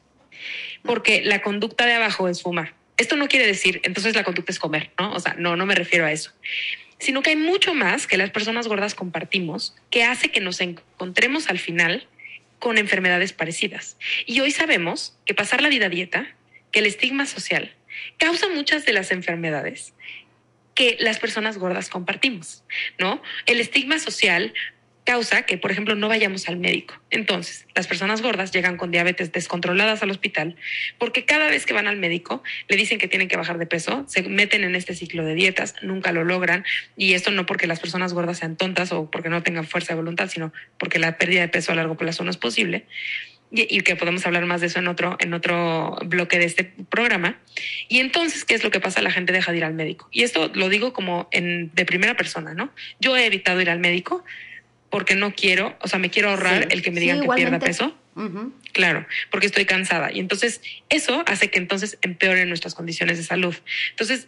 porque 0.84 1.22
la 1.24 1.42
conducta 1.42 1.86
de 1.86 1.94
abajo 1.94 2.30
es 2.30 2.42
fumar. 2.42 2.74
Esto 2.98 3.16
no 3.16 3.28
quiere 3.28 3.46
decir, 3.46 3.82
entonces 3.84 4.16
la 4.16 4.24
conducta 4.24 4.52
es 4.52 4.60
comer, 4.60 4.92
¿no? 4.98 5.12
O 5.14 5.20
sea, 5.20 5.36
no, 5.38 5.56
no 5.56 5.66
me 5.66 5.76
refiero 5.76 6.06
a 6.06 6.12
eso 6.12 6.32
sino 7.02 7.24
que 7.24 7.32
hay 7.32 7.36
mucho 7.36 7.74
más 7.74 8.06
que 8.06 8.16
las 8.16 8.30
personas 8.30 8.68
gordas 8.68 8.94
compartimos 8.94 9.76
que 9.90 10.04
hace 10.04 10.30
que 10.30 10.40
nos 10.40 10.62
encontremos 10.62 11.50
al 11.50 11.58
final 11.58 12.08
con 12.60 12.78
enfermedades 12.78 13.34
parecidas. 13.34 13.98
Y 14.28 14.40
hoy 14.40 14.52
sabemos 14.52 15.18
que 15.26 15.34
pasar 15.34 15.64
la 15.64 15.70
vida 15.70 15.88
a 15.88 15.90
dieta 15.90 16.36
que 16.72 16.80
el 16.80 16.86
estigma 16.86 17.26
social 17.26 17.76
causa 18.18 18.48
muchas 18.50 18.86
de 18.86 18.94
las 18.94 19.12
enfermedades 19.12 19.94
que 20.76 20.98
las 21.00 21.20
personas 21.20 21.58
gordas 21.58 21.90
compartimos, 21.90 22.64
¿no? 22.98 23.22
El 23.46 23.60
estigma 23.60 24.00
social 24.00 24.54
causa 25.04 25.44
que, 25.44 25.58
por 25.58 25.72
ejemplo, 25.72 25.96
no 25.96 26.08
vayamos 26.08 26.48
al 26.48 26.58
médico. 26.58 26.94
Entonces, 27.10 27.66
las 27.74 27.88
personas 27.88 28.22
gordas 28.22 28.52
llegan 28.52 28.78
con 28.78 28.92
diabetes 28.92 29.32
descontroladas 29.32 30.04
al 30.04 30.12
hospital 30.12 30.56
porque 30.98 31.26
cada 31.26 31.50
vez 31.50 31.66
que 31.66 31.74
van 31.74 31.88
al 31.88 31.98
médico 31.98 32.44
le 32.68 32.78
dicen 32.78 33.00
que 33.00 33.08
tienen 33.08 33.28
que 33.28 33.36
bajar 33.36 33.58
de 33.58 33.66
peso, 33.66 34.06
se 34.08 34.24
meten 34.24 34.64
en 34.64 34.76
este 34.76 34.94
ciclo 34.94 35.26
de 35.26 35.34
dietas, 35.34 35.76
nunca 35.82 36.12
lo 36.12 36.24
logran 36.24 36.64
y 36.96 37.14
esto 37.14 37.32
no 37.32 37.46
porque 37.46 37.68
las 37.68 37.80
personas 37.80 38.14
gordas 38.14 38.38
sean 38.38 38.56
tontas 38.56 38.92
o 38.92 39.10
porque 39.10 39.30
no 39.30 39.44
tengan 39.44 39.66
fuerza 39.66 39.94
de 39.94 39.98
voluntad, 39.98 40.30
sino 40.30 40.54
porque 40.78 41.00
la 41.00 41.18
pérdida 41.18 41.42
de 41.42 41.48
peso 41.48 41.72
a 41.72 41.76
largo 41.76 41.98
plazo 41.98 42.24
no 42.24 42.32
es 42.32 42.38
posible 42.38 42.86
y, 43.52 43.82
que 43.82 43.96
podemos 43.96 44.26
hablar 44.26 44.46
más 44.46 44.62
de 44.62 44.68
eso 44.68 44.80
en 44.80 44.88
otro, 44.88 45.18
en 45.20 45.34
otro 45.34 45.98
bloque 46.06 46.40
de 46.40 46.46
este 46.46 46.64
programa. 46.90 47.38
Y 47.90 48.00
entonces, 48.00 48.46
¿qué 48.46 48.56
es 48.56 48.64
lo 48.64 48.72
que 48.72 48.80
pasa? 48.80 49.02
La 49.02 49.12
gente 49.12 49.34
deja 49.34 49.52
de 49.52 49.58
ir 49.58 49.66
al 49.66 49.74
médico. 49.74 50.08
Y 50.12 50.24
esto 50.24 50.50
lo 50.54 50.70
digo 50.70 50.94
como 50.94 51.28
en, 51.32 51.70
de 51.74 51.86
primera 51.86 52.16
persona, 52.16 52.54
¿no? 52.54 52.72
Yo 53.00 53.18
he 53.18 53.26
evitado 53.26 53.60
ir 53.62 53.70
al 53.70 53.80
médico 53.80 54.24
porque 54.90 55.16
no 55.16 55.34
quiero, 55.34 55.76
o 55.82 55.88
sea, 55.88 56.00
me 56.00 56.10
quiero 56.10 56.30
ahorrar 56.30 56.68
el 56.72 56.82
que 56.82 56.92
me 56.92 57.00
digan 57.00 57.22
que 57.22 57.28
pierda 57.36 57.60
peso. 57.60 57.96
Claro, 58.74 59.06
porque 59.30 59.48
estoy 59.48 59.66
cansada. 59.66 60.12
Y 60.12 60.20
entonces 60.20 60.62
eso 60.90 61.24
hace 61.28 61.50
que 61.50 61.60
entonces 61.60 61.98
empeoren 62.02 62.48
nuestras 62.50 62.76
condiciones 62.76 63.18
de 63.18 63.24
salud. 63.24 63.56
Entonces, 63.90 64.28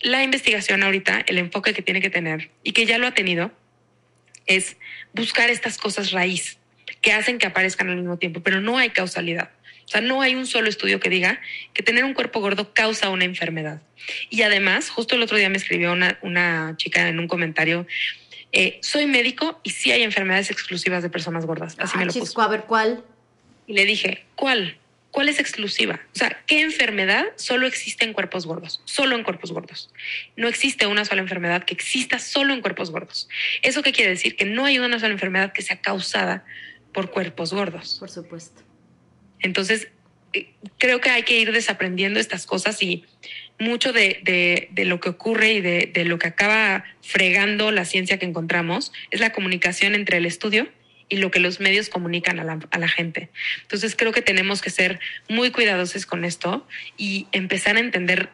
la 0.00 0.22
investigación 0.22 0.82
ahorita, 0.82 1.24
el 1.26 1.38
enfoque 1.38 1.74
que 1.74 1.82
tiene 1.82 2.00
que 2.00 2.10
tener 2.10 2.50
y 2.62 2.72
que 2.72 2.86
ya 2.86 2.98
lo 2.98 3.06
ha 3.06 3.14
tenido, 3.14 3.50
es 4.46 4.76
buscar 5.12 5.50
estas 5.50 5.76
cosas 5.76 6.12
raíz 6.12 6.58
que 7.00 7.12
hacen 7.12 7.38
que 7.38 7.46
aparezcan 7.46 7.88
al 7.88 7.96
mismo 7.96 8.18
tiempo, 8.18 8.42
pero 8.42 8.60
no 8.60 8.78
hay 8.78 8.90
causalidad. 8.90 9.50
O 9.84 9.90
sea, 9.90 10.00
no 10.02 10.20
hay 10.20 10.34
un 10.34 10.46
solo 10.46 10.68
estudio 10.68 11.00
que 11.00 11.08
diga 11.08 11.40
que 11.72 11.82
tener 11.82 12.04
un 12.04 12.12
cuerpo 12.12 12.40
gordo 12.40 12.74
causa 12.74 13.08
una 13.08 13.24
enfermedad. 13.24 13.80
Y 14.28 14.42
además, 14.42 14.90
justo 14.90 15.14
el 15.14 15.22
otro 15.22 15.38
día 15.38 15.48
me 15.48 15.56
escribió 15.56 15.92
una, 15.92 16.18
una 16.20 16.74
chica 16.76 17.08
en 17.08 17.18
un 17.18 17.26
comentario, 17.26 17.86
eh, 18.52 18.78
soy 18.82 19.06
médico 19.06 19.60
y 19.62 19.70
sí 19.70 19.90
hay 19.90 20.02
enfermedades 20.02 20.50
exclusivas 20.50 21.02
de 21.02 21.08
personas 21.08 21.46
gordas. 21.46 21.76
Así 21.78 21.96
me 21.96 22.04
lo 22.04 22.12
ah, 22.12 22.18
puso. 22.18 22.40
A 22.40 22.48
ver, 22.48 22.64
¿cuál? 22.64 23.02
Y 23.66 23.72
le 23.72 23.86
dije, 23.86 24.24
¿cuál? 24.34 24.76
¿Cuál 25.10 25.30
es 25.30 25.38
exclusiva? 25.38 26.00
O 26.14 26.18
sea, 26.18 26.42
¿qué 26.46 26.60
enfermedad 26.60 27.24
solo 27.36 27.66
existe 27.66 28.04
en 28.04 28.12
cuerpos 28.12 28.46
gordos? 28.46 28.82
Solo 28.84 29.16
en 29.16 29.24
cuerpos 29.24 29.52
gordos. 29.52 29.90
No 30.36 30.48
existe 30.48 30.86
una 30.86 31.04
sola 31.06 31.22
enfermedad 31.22 31.64
que 31.64 31.72
exista 31.72 32.18
solo 32.18 32.52
en 32.52 32.60
cuerpos 32.60 32.90
gordos. 32.90 33.28
¿Eso 33.62 33.82
qué 33.82 33.92
quiere 33.92 34.10
decir? 34.10 34.36
Que 34.36 34.44
no 34.44 34.66
hay 34.66 34.78
una 34.78 34.98
sola 35.00 35.12
enfermedad 35.12 35.52
que 35.52 35.62
sea 35.62 35.80
causada 35.80 36.44
por 36.92 37.10
cuerpos 37.10 37.52
gordos. 37.52 37.96
Por 37.98 38.10
supuesto. 38.10 38.62
Entonces, 39.40 39.88
eh, 40.32 40.52
creo 40.78 41.00
que 41.00 41.10
hay 41.10 41.22
que 41.22 41.38
ir 41.38 41.52
desaprendiendo 41.52 42.20
estas 42.20 42.46
cosas 42.46 42.82
y 42.82 43.04
mucho 43.58 43.92
de, 43.92 44.68
lo 44.76 45.00
que 45.00 45.08
ocurre 45.08 45.52
y 45.52 45.60
de, 45.60 45.90
de, 45.92 46.04
lo 46.04 46.18
que 46.18 46.28
acaba 46.28 46.84
fregando 47.02 47.70
la 47.72 47.84
ciencia 47.84 48.18
que 48.18 48.26
encontramos 48.26 48.92
es 49.10 49.20
la 49.20 49.32
comunicación 49.32 49.94
entre 49.94 50.18
el 50.18 50.26
estudio 50.26 50.68
y 51.08 51.16
lo 51.16 51.30
que 51.30 51.40
los 51.40 51.60
medios 51.60 51.88
comunican 51.88 52.38
a 52.38 52.44
la, 52.44 52.58
a 52.70 52.78
la 52.78 52.88
gente. 52.88 53.30
Entonces 53.62 53.96
creo 53.96 54.12
que 54.12 54.22
tenemos 54.22 54.60
que 54.60 54.70
ser 54.70 55.00
muy 55.28 55.50
cuidadosos 55.50 56.06
con 56.06 56.24
esto 56.24 56.66
y 56.96 57.26
empezar 57.32 57.76
a 57.76 57.80
entender 57.80 58.30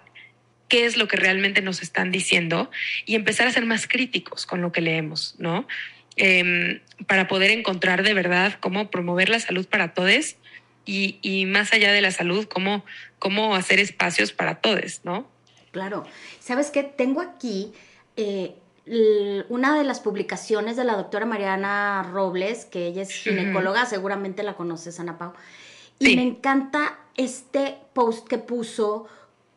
qué 0.69 0.87
es 0.87 0.97
lo 0.97 1.09
que 1.09 1.17
realmente 1.17 1.63
nos 1.63 1.83
están 1.83 2.11
diciendo 2.11 2.71
y 3.07 3.15
empezar 3.15 3.47
a 3.47 3.53
ser 3.53 3.65
más 3.65 3.87
críticos 3.87 4.47
con 4.47 4.61
lo 4.61 4.73
que 4.73 4.81
leemos, 4.81 5.37
¿no? 5.39 5.67
Em, 6.17 6.81
para 7.07 7.29
poder 7.29 7.51
encontrar 7.51 8.03
de 8.03 8.15
verdad 8.15 8.55
cómo 8.61 8.91
promover 8.91 9.29
la 9.29 9.41
salud 9.41 9.67
para 9.67 9.95
todos 9.95 10.37
y, 10.87 11.19
y, 11.23 11.47
más 11.47 11.73
allá 11.73 11.93
de 11.93 12.03
la 12.03 12.11
salud, 12.11 12.47
cómo, 12.47 12.85
cómo 13.19 13.55
hacer 13.55 13.81
espacios 13.81 14.33
para 14.33 14.57
todos, 14.57 15.01
¿no? 15.05 15.27
Claro. 15.71 16.05
¿Sabes 16.41 16.71
qué? 16.71 16.83
Tengo 16.83 17.21
aquí 17.21 17.73
eh, 18.17 18.55
una 19.49 19.79
de 19.79 19.85
las 19.85 20.01
publicaciones 20.01 20.77
de 20.77 20.85
la 20.85 20.95
doctora 20.95 21.27
Mariana 21.27 22.03
Robles, 22.13 22.65
que 22.67 22.87
ella 22.87 23.03
es 23.03 23.13
ginecóloga, 23.13 23.87
seguramente 23.87 24.43
la 24.43 24.55
conoces, 24.55 25.01
Ana 25.01 25.19
Pau. 25.19 25.33
Y 25.99 26.17
me 26.17 26.23
encanta 26.23 26.99
este 27.17 27.77
post 27.93 28.29
que 28.29 28.39
puso 28.39 29.09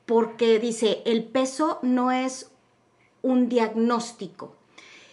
porque 0.06 0.60
dice, 0.60 1.02
el 1.06 1.24
peso 1.24 1.80
no 1.82 2.12
es 2.12 2.50
un 3.22 3.50
diagnóstico. 3.50 4.57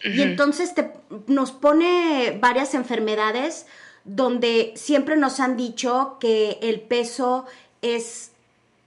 Y 0.04 0.20
entonces 0.20 0.74
te, 0.74 0.92
nos 1.26 1.50
pone 1.50 2.36
varias 2.38 2.74
enfermedades 2.74 3.66
donde 4.04 4.74
siempre 4.76 5.16
nos 5.16 5.40
han 5.40 5.56
dicho 5.56 6.18
que 6.20 6.58
el 6.60 6.82
peso 6.82 7.46
es 7.80 8.32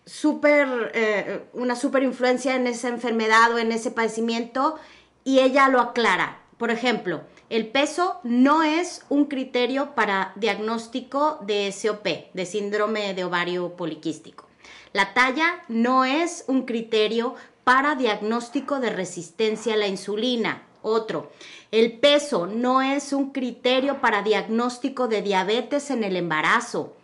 súper, 0.06 0.92
eh, 0.94 1.44
una 1.54 1.76
súper 1.76 2.04
influencia 2.04 2.56
en 2.56 2.68
esa 2.68 2.90
enfermedad 2.90 3.54
o 3.54 3.58
en 3.58 3.72
ese 3.72 3.92
padecimiento 3.92 4.78
y 5.24 5.40
ella 5.40 5.68
lo 5.70 5.82
aclara. 5.82 6.40
Por 6.58 6.72
ejemplo, 6.72 7.22
el 7.50 7.68
peso 7.68 8.20
no 8.24 8.64
es 8.64 9.04
un 9.10 9.26
criterio 9.26 9.96
para 9.96 10.34
diagnóstico 10.36 11.40
de 11.42 11.72
SOP, 11.72 12.06
de 12.34 12.46
síndrome 12.46 13.14
de 13.14 13.24
ovario 13.24 13.76
poliquístico. 13.76 14.48
La 14.94 15.14
talla 15.14 15.64
no 15.68 16.06
es 16.06 16.46
un 16.48 16.64
criterio 16.66 17.36
para 17.64 17.96
diagnóstico 17.96 18.80
de 18.80 18.90
resistencia 18.90 19.74
a 19.74 19.78
la 19.78 19.88
insulina. 19.88 20.64
Otro, 20.88 21.32
el 21.72 22.00
peso 22.00 22.48
no 22.48 22.82
es 22.82 23.14
un 23.14 23.32
criterio 23.32 24.02
para 24.02 24.24
diagnóstico 24.24 25.08
de 25.08 25.22
diabetes 25.22 25.90
en 25.92 26.04
el 26.04 26.16
embarazo. 26.16 26.96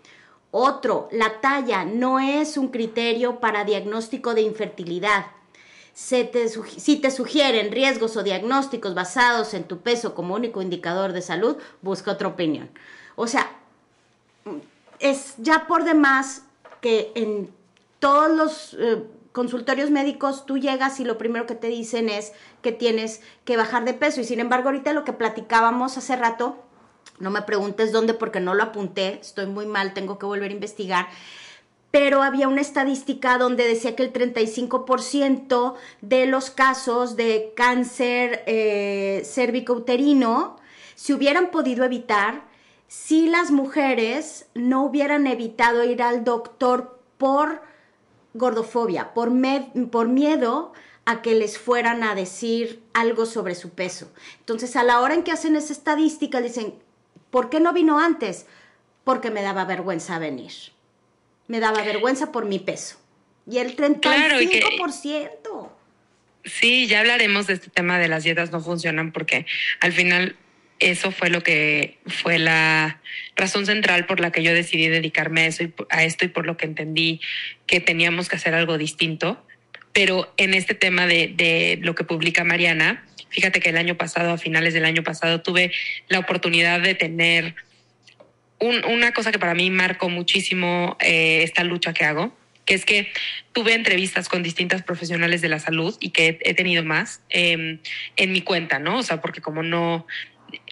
Otro, 0.52 1.10
la 1.12 1.42
talla 1.42 1.84
no 1.86 2.20
es 2.20 2.58
un 2.58 2.70
criterio 2.70 3.40
para 3.40 3.66
diagnóstico 3.66 4.34
de 4.34 4.42
infertilidad 4.42 5.26
si 5.94 6.98
te 6.98 7.12
sugieren 7.12 7.72
riesgos 7.72 8.18
o 8.18 8.24
diagnósticos 8.24 8.96
basados 8.96 9.54
en 9.54 9.66
tu 9.66 9.80
peso 9.80 10.16
como 10.16 10.34
único 10.34 10.62
indicador 10.62 11.14
de 11.14 11.22
salud, 11.22 11.58
busca 11.82 12.12
otra 12.12 12.28
opinión. 12.28 12.70
O 13.16 13.28
sea, 13.28 13.52
es 15.00 15.36
ya 15.38 15.68
por 15.68 15.84
demás 15.84 16.44
que 16.82 17.12
en 17.16 17.54
todos 18.00 18.32
los 18.32 18.74
eh, 18.80 19.04
consultorios 19.34 19.92
médicos 19.92 20.46
tú 20.46 20.58
llegas 20.58 21.02
y 21.02 21.04
lo 21.04 21.18
primero 21.18 21.46
que 21.46 21.56
te 21.56 21.68
dicen 21.68 22.08
es 22.08 22.32
que 22.62 22.72
tienes 22.72 23.22
que 23.44 23.58
bajar 23.58 23.84
de 23.84 23.94
peso. 23.94 24.22
Y 24.22 24.24
sin 24.24 24.40
embargo, 24.40 24.70
ahorita 24.70 24.94
lo 24.94 25.04
que 25.04 25.12
platicábamos 25.12 25.98
hace 25.98 26.16
rato, 26.16 26.58
no 27.20 27.30
me 27.30 27.42
preguntes 27.42 27.92
dónde 27.92 28.14
porque 28.14 28.40
no 28.40 28.54
lo 28.54 28.64
apunté, 28.64 29.20
estoy 29.20 29.48
muy 29.48 29.66
mal, 29.66 29.94
tengo 29.94 30.18
que 30.18 30.26
volver 30.26 30.52
a 30.52 30.54
investigar 30.54 31.08
pero 31.94 32.24
había 32.24 32.48
una 32.48 32.62
estadística 32.62 33.38
donde 33.38 33.68
decía 33.68 33.96
que 33.96 34.02
el 34.02 34.12
35% 34.12 35.76
de 36.02 36.26
los 36.26 36.50
casos 36.50 37.16
de 37.16 37.54
cáncer 37.56 38.42
eh, 38.48 39.22
cervicouterino 39.24 40.56
se 40.96 41.14
hubieran 41.14 41.52
podido 41.52 41.86
evitar 41.86 42.46
si 42.88 43.28
las 43.28 43.52
mujeres 43.52 44.48
no 44.56 44.86
hubieran 44.86 45.28
evitado 45.28 45.84
ir 45.84 46.02
al 46.02 46.24
doctor 46.24 47.00
por 47.20 47.62
gordofobia, 48.34 49.14
por, 49.14 49.32
por 49.92 50.08
miedo 50.08 50.74
a 51.06 51.22
que 51.22 51.36
les 51.36 51.58
fueran 51.58 52.04
a 52.04 52.16
decir 52.16 52.82
algo 52.94 53.26
sobre 53.26 53.56
su 53.56 53.72
peso. 53.72 54.12
Entonces, 54.40 54.76
a 54.76 54.84
la 54.84 55.00
hora 55.02 55.14
en 55.14 55.24
que 55.24 55.32
hacen 55.32 55.56
esa 55.56 55.74
estadística, 55.74 56.42
dicen, 56.42 56.76
¿por 57.30 57.50
qué 57.50 57.60
no 57.60 57.74
vino 57.74 58.00
antes? 58.00 58.46
Porque 59.04 59.32
me 59.32 59.42
daba 59.42 59.66
vergüenza 59.66 60.18
venir 60.20 60.54
me 61.48 61.60
daba 61.60 61.84
vergüenza 61.84 62.32
por 62.32 62.46
mi 62.46 62.60
peso. 62.60 62.98
Y 63.50 63.58
el 63.58 63.76
35%. 63.76 65.70
sí, 66.46 66.88
ya 66.88 67.02
hablaremos 67.02 67.48
de 67.48 67.54
este 67.54 67.70
tema 67.70 68.00
de 68.00 68.08
las 68.08 68.24
dietas 68.24 68.52
no 68.52 68.62
funcionan 68.62 69.12
porque 69.12 69.46
al 69.82 69.92
final 69.92 70.36
eso 70.80 71.12
fue 71.12 71.30
lo 71.30 71.42
que 71.44 71.98
fue 72.08 72.40
la 72.40 73.02
razón 73.36 73.66
central 73.66 74.06
por 74.06 74.20
la 74.20 74.32
que 74.32 74.44
yo 74.44 74.54
decidí 74.54 74.88
dedicarme 74.88 75.42
a 75.42 75.46
eso 75.48 75.64
y 75.64 75.74
esto 76.00 76.26
y 76.26 76.28
por 76.28 76.46
lo 76.46 76.58
que 76.58 76.66
entendí 76.66 77.22
que 77.66 77.80
teníamos 77.80 78.30
que 78.30 78.36
hacer 78.36 78.54
algo 78.54 78.78
distinto. 78.78 79.46
Pero 79.94 80.34
en 80.38 80.54
este 80.54 80.74
tema 80.74 81.06
de, 81.06 81.32
de 81.36 81.80
lo 81.82 81.96
que 81.96 82.04
publica 82.04 82.44
Mariana, 82.44 83.06
fíjate 83.30 83.60
que 83.60 83.70
el 83.70 83.78
año 83.78 83.96
pasado, 83.96 84.32
a 84.32 84.38
finales 84.38 84.74
del 84.74 84.86
año 84.86 85.04
pasado, 85.04 85.42
tuve 85.42 85.72
la 86.08 86.20
oportunidad 86.20 86.82
de 86.82 86.96
tener 86.96 87.56
una 88.64 89.12
cosa 89.12 89.32
que 89.32 89.40
para 89.40 89.54
mí 89.54 89.70
marcó 89.70 90.10
muchísimo 90.10 90.98
eh, 91.00 91.44
esta 91.44 91.64
lucha 91.64 91.94
que 91.94 92.06
hago, 92.06 92.36
que 92.66 92.76
es 92.76 92.86
que 92.86 93.12
tuve 93.52 93.74
entrevistas 93.74 94.30
con 94.30 94.42
distintas 94.42 94.84
profesionales 94.84 95.42
de 95.42 95.50
la 95.50 95.60
salud 95.60 95.96
y 96.00 96.12
que 96.12 96.40
he, 96.42 96.54
tenido 96.54 96.84
más 96.84 97.22
em, 97.30 97.80
en 98.16 98.32
mi 98.32 98.42
cuenta, 98.42 98.80
¿no? 98.80 99.00
O 99.00 99.04
sea, 99.04 99.20
porque 99.20 99.42
como 99.42 99.64
no, 99.64 100.08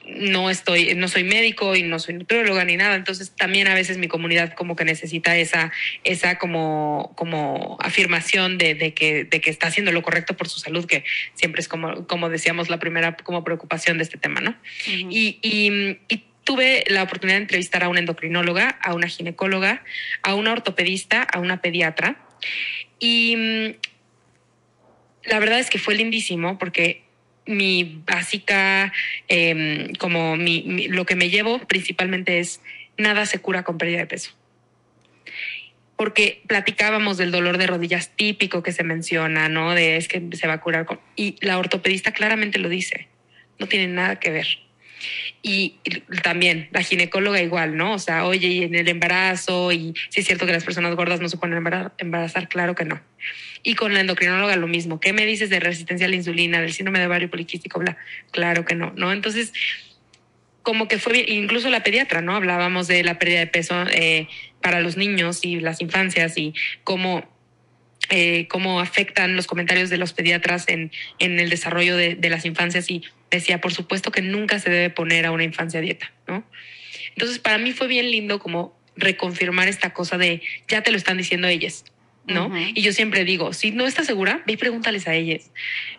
no 0.06 0.50
estoy, 0.50 0.96
no 0.96 1.08
soy 1.08 1.24
médico 1.24 1.76
y 1.76 1.84
no 1.84 2.00
soy 2.00 2.16
nutrióloga 2.16 2.66
ni 2.66 2.78
nada, 2.78 2.96
entonces 2.96 3.36
también 3.36 3.68
a 3.68 3.74
veces 3.74 3.98
mi 3.98 4.08
comunidad 4.08 4.54
como 4.54 4.76
que 4.76 4.86
necesita 4.86 5.38
esa, 5.38 5.72
esa 6.04 6.38
como, 6.38 7.14
como 7.16 7.78
afirmación 7.82 8.58
de, 8.58 8.94
que, 8.94 9.26
de 9.26 9.42
que 9.42 9.50
está 9.50 9.68
haciendo 9.68 9.92
lo 9.92 10.02
correcto 10.02 10.36
por 10.36 10.48
su 10.48 10.60
salud, 10.60 10.86
que 10.86 11.04
siempre 11.34 11.62
es 11.62 11.68
como, 11.68 12.08
como 12.08 12.30
decíamos 12.30 12.70
la 12.70 12.80
primera 12.80 13.16
como 13.16 13.44
preocupación 13.44 13.98
de 13.98 14.04
este 14.04 14.18
tema, 14.18 14.42
¿no? 14.42 14.56
y, 14.88 15.40
y, 15.42 15.98
y 16.10 16.24
tuve 16.44 16.84
la 16.88 17.04
oportunidad 17.04 17.38
de 17.38 17.44
entrevistar 17.44 17.84
a 17.84 17.90
una 17.90 18.00
endocrinóloga, 18.00 18.70
a 18.82 18.94
una 18.94 19.08
ginecóloga, 19.08 19.84
a 20.24 20.36
una 20.36 20.52
ortopedista, 20.52 21.24
a 21.24 21.40
una 21.40 21.62
pediatra. 21.62 22.18
Y 23.00 23.36
mm, 23.36 25.30
la 25.30 25.40
verdad 25.40 25.60
es 25.60 25.70
que 25.70 25.80
fue 25.80 25.96
lindísimo 25.96 26.58
porque 26.58 27.04
mi 27.46 28.02
básica, 28.06 28.94
em, 29.28 29.94
como 29.96 30.38
mi, 30.38 30.88
lo 30.88 31.06
que 31.06 31.16
me 31.16 31.30
llevo 31.30 31.60
principalmente 31.60 32.40
es 32.40 32.62
nada 32.98 33.26
se 33.26 33.40
cura 33.40 33.64
con 33.64 33.78
pérdida 33.78 34.00
de 34.00 34.08
peso. 34.08 34.32
Porque 35.96 36.42
platicábamos 36.48 37.18
del 37.18 37.32
dolor 37.32 37.58
de 37.58 37.68
rodillas 37.68 38.16
típico 38.16 38.64
que 38.64 38.72
se 38.72 38.84
menciona, 38.84 39.50
¿no? 39.50 39.76
De 39.76 39.98
es 39.98 40.08
que 40.08 40.22
se 40.34 40.48
va 40.48 40.54
a 40.54 40.62
curar 40.62 40.86
con... 40.86 41.00
Y 41.16 41.36
la 41.42 41.60
ortopedista 41.60 42.12
claramente 42.12 42.58
lo 42.58 42.70
dice, 42.70 43.08
no 43.60 43.68
tiene 43.68 43.88
nada 43.88 44.20
que 44.20 44.32
ver. 44.32 44.48
Y 45.44 45.78
también 46.24 46.70
la 46.72 46.84
ginecóloga 46.84 47.42
igual, 47.42 47.76
¿no? 47.76 47.94
O 47.94 48.00
sea, 48.00 48.26
oye, 48.26 48.48
y 48.48 48.64
en 48.64 48.76
el 48.76 48.88
embarazo, 48.88 49.72
y 49.72 49.94
si 50.10 50.22
es 50.22 50.26
cierto 50.26 50.46
que 50.46 50.52
las 50.52 50.64
personas 50.64 50.96
gordas 50.96 51.22
no 51.22 51.30
se 51.30 51.38
pueden 51.38 51.58
embarazar, 51.98 52.50
claro 52.50 52.76
que 52.76 52.86
no. 52.86 53.02
Y 53.64 53.76
con 53.76 53.94
la 53.94 54.02
endocrinóloga 54.02 54.56
lo 54.56 54.68
mismo. 54.68 55.00
¿Qué 55.00 55.14
me 55.14 55.26
dices 55.26 55.50
de 55.50 55.60
resistencia 55.60 56.08
a 56.08 56.10
la 56.10 56.16
insulina, 56.16 56.62
del 56.62 56.74
síndrome 56.74 57.00
de 57.00 57.08
ovario 57.08 57.30
poliquístico? 57.30 57.80
Bla, 57.80 57.98
claro 58.32 58.66
que 58.66 58.76
no, 58.76 58.92
¿no? 58.96 59.12
Entonces, 59.12 59.54
como 60.64 60.88
que 60.88 60.98
fue 60.98 61.14
bien, 61.14 61.26
incluso 61.30 61.70
la 61.70 61.84
pediatra, 61.84 62.22
¿no? 62.22 62.36
Hablábamos 62.36 62.88
de 62.88 63.04
la 63.04 63.20
pérdida 63.20 63.40
de 63.40 63.48
peso 63.48 63.84
eh, 63.92 64.28
para 64.62 64.80
los 64.80 64.98
niños 64.98 65.44
y 65.44 65.60
las 65.60 65.82
infancias 65.82 66.38
y 66.38 66.54
cómo 66.84 67.30
eh, 68.10 68.48
cómo 68.50 68.82
afectan 68.82 69.36
los 69.36 69.48
comentarios 69.48 69.90
de 69.90 69.98
los 69.98 70.12
pediatras 70.12 70.68
en, 70.68 70.92
en 71.20 71.40
el 71.40 71.50
desarrollo 71.50 71.96
de, 71.96 72.16
de, 72.16 72.30
las 72.30 72.46
infancias 72.46 72.90
y 72.90 73.04
decía, 73.30 73.62
por 73.62 73.74
supuesto 73.74 74.12
que 74.12 74.22
nunca 74.22 74.60
se 74.60 74.70
debe 74.70 74.90
poner 74.90 75.26
a 75.26 75.32
una 75.32 75.46
infancia 75.46 75.80
a 75.80 75.82
dieta, 75.82 76.12
¿no? 76.28 76.44
Entonces, 77.16 77.40
para 77.40 77.58
mí 77.58 77.72
fue 77.72 77.88
bien 77.88 78.12
lindo 78.12 78.40
como 78.40 78.78
reconfirmar 78.96 79.68
esta 79.68 79.94
cosa 79.94 80.18
de, 80.18 80.42
ya 80.68 80.82
te 80.82 80.92
lo 80.92 80.98
están 80.98 81.18
diciendo 81.18 81.48
ellas, 81.48 81.86
¿no? 82.28 82.52
Y 82.74 82.82
yo 82.82 82.94
siempre 82.94 83.26
digo, 83.26 83.54
si 83.54 83.72
no 83.72 83.86
estás 83.86 84.06
segura, 84.06 84.44
ve 84.46 84.54
y 84.54 84.58
pregúntales 84.58 85.08
a 85.08 85.16
ellas. 85.16 85.52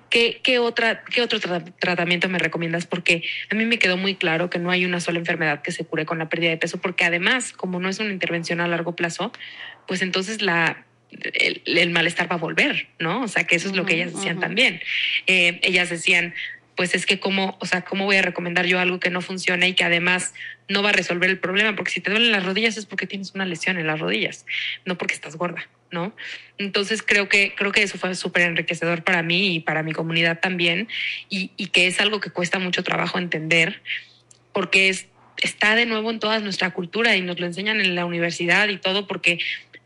¿Qué, 0.09 0.41
qué, 0.43 0.59
otra, 0.59 1.05
qué 1.05 1.23
otro 1.23 1.41
tratamiento 1.41 2.29
me 2.29 2.39
recomiendas? 2.39 2.87
Porque 2.87 3.25
a 3.51 3.55
mí 3.55 3.65
me 3.65 3.79
quedó 3.79 3.97
muy 3.97 4.15
claro 4.15 4.51
que 4.51 4.59
no 4.59 4.71
hay 4.71 4.85
una 4.85 5.01
sola 5.01 5.19
enfermedad 5.19 5.63
que 5.63 5.73
se 5.73 5.85
cure 5.85 6.05
con 6.05 6.19
la 6.19 6.29
pérdida 6.29 6.51
de 6.51 6.59
peso, 6.59 6.81
porque 6.81 7.05
además, 7.05 7.53
como 7.53 7.81
no 7.81 7.89
es 7.89 7.99
una 7.99 8.13
intervención 8.13 8.61
a 8.61 8.69
largo 8.69 8.95
plazo, 8.95 9.33
pues 9.87 10.03
entonces 10.03 10.43
la, 10.43 10.85
el, 11.11 11.91
malestar 11.91 12.31
va 12.31 12.37
a 12.37 12.39
volver, 12.39 12.89
¿no? 12.99 13.23
O 13.23 13.29
sea, 13.29 13.45
que 13.45 13.57
eso 13.57 13.69
es 13.69 13.77
lo 13.77 13.87
que 13.87 13.95
ellas 13.95 14.15
decían 14.15 14.39
también. 14.39 14.81
Eh, 15.27 15.61
ellas 15.63 15.91
decían, 15.91 16.35
pues 16.77 16.95
es 16.95 17.07
que 17.07 17.21
cómo, 17.21 17.57
o 17.61 17.67
sea, 17.67 17.83
cómo 17.83 18.05
voy 18.05 18.17
a 18.17 18.23
recomendar 18.23 18.67
yo 18.67 18.81
algo 18.81 19.01
que 19.01 19.11
no 19.11 19.21
funciona 19.21 19.67
y 19.67 19.75
que 19.75 19.85
además 19.85 20.35
no 20.69 20.83
va 20.83 20.91
a 20.91 20.93
resolver 20.93 21.29
el 21.29 21.39
problema, 21.39 21.77
porque 21.77 21.91
si 21.91 22.01
te 22.01 22.11
duelen 22.11 22.33
las 22.33 22.45
rodillas 22.45 22.77
es 22.77 22.87
porque 22.87 23.07
tienes 23.07 23.35
una 23.35 23.45
lesión 23.45 23.79
en 23.79 23.87
las 23.87 24.01
rodillas, 24.01 24.47
no 24.85 24.97
porque 24.97 25.15
estás 25.15 25.37
gorda, 25.37 25.69
¿no? 25.93 26.15
Entonces 26.59 27.03
creo 27.03 27.29
que, 27.29 27.55
creo 27.55 27.71
que 27.71 27.83
eso 27.83 27.99
fue 27.99 28.15
súper 28.15 28.43
enriquecedor 28.43 29.05
para 29.05 29.23
mí 29.23 29.55
y 29.55 29.61
para 29.61 29.83
mi 29.83 29.93
comunidad 29.93 30.41
también, 30.41 30.89
y, 31.29 31.53
y 31.57 31.69
que 31.69 31.87
es 31.87 32.01
algo 32.01 32.21
que 32.21 32.31
cuesta 32.31 32.59
mucho 32.59 32.83
trabajo 32.83 33.19
entender, 33.19 33.83
porque 34.53 34.89
es, 34.89 35.07
está 35.37 35.75
de 35.75 35.87
nuevo 35.87 36.11
en 36.11 36.19
toda 36.19 36.41
nuestra 36.41 36.71
cultura 36.71 37.17
y 37.17 37.21
nos 37.21 37.39
lo 37.39 37.47
enseñan 37.47 37.81
en 37.81 37.95
la 37.95 38.07
universidad 38.07 38.69
y 38.69 38.79
todo, 38.79 39.07
porque 39.07 39.39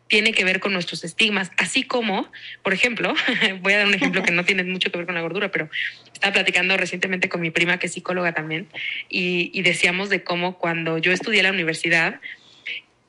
tiene 0.09 0.33
que 0.33 0.45
ver 0.45 0.61
con 0.61 0.73
nuestros 0.73 1.03
estigmas, 1.03 1.51
así 1.57 1.83
como, 1.83 2.31
por 2.62 2.73
ejemplo, 2.73 3.15
voy 3.61 3.73
a 3.73 3.78
dar 3.78 3.87
un 3.87 3.95
ejemplo 3.95 4.23
que 4.23 4.31
no 4.31 4.45
tiene 4.45 4.62
mucho 4.62 4.91
que 4.91 4.99
ver 4.99 5.07
con 5.07 5.16
la 5.16 5.20
gordura, 5.20 5.51
pero 5.51 5.69
estaba 6.12 6.33
platicando 6.33 6.77
recientemente 6.77 7.28
con 7.28 7.41
mi 7.41 7.51
prima, 7.51 7.78
que 7.78 7.87
es 7.87 7.93
psicóloga 7.93 8.33
también, 8.33 8.69
y, 9.09 9.51
y 9.53 9.62
decíamos 9.62 10.09
de 10.09 10.23
cómo 10.23 10.59
cuando 10.59 10.99
yo 10.99 11.12
estudié 11.12 11.43
la 11.43 11.51
universidad, 11.51 12.20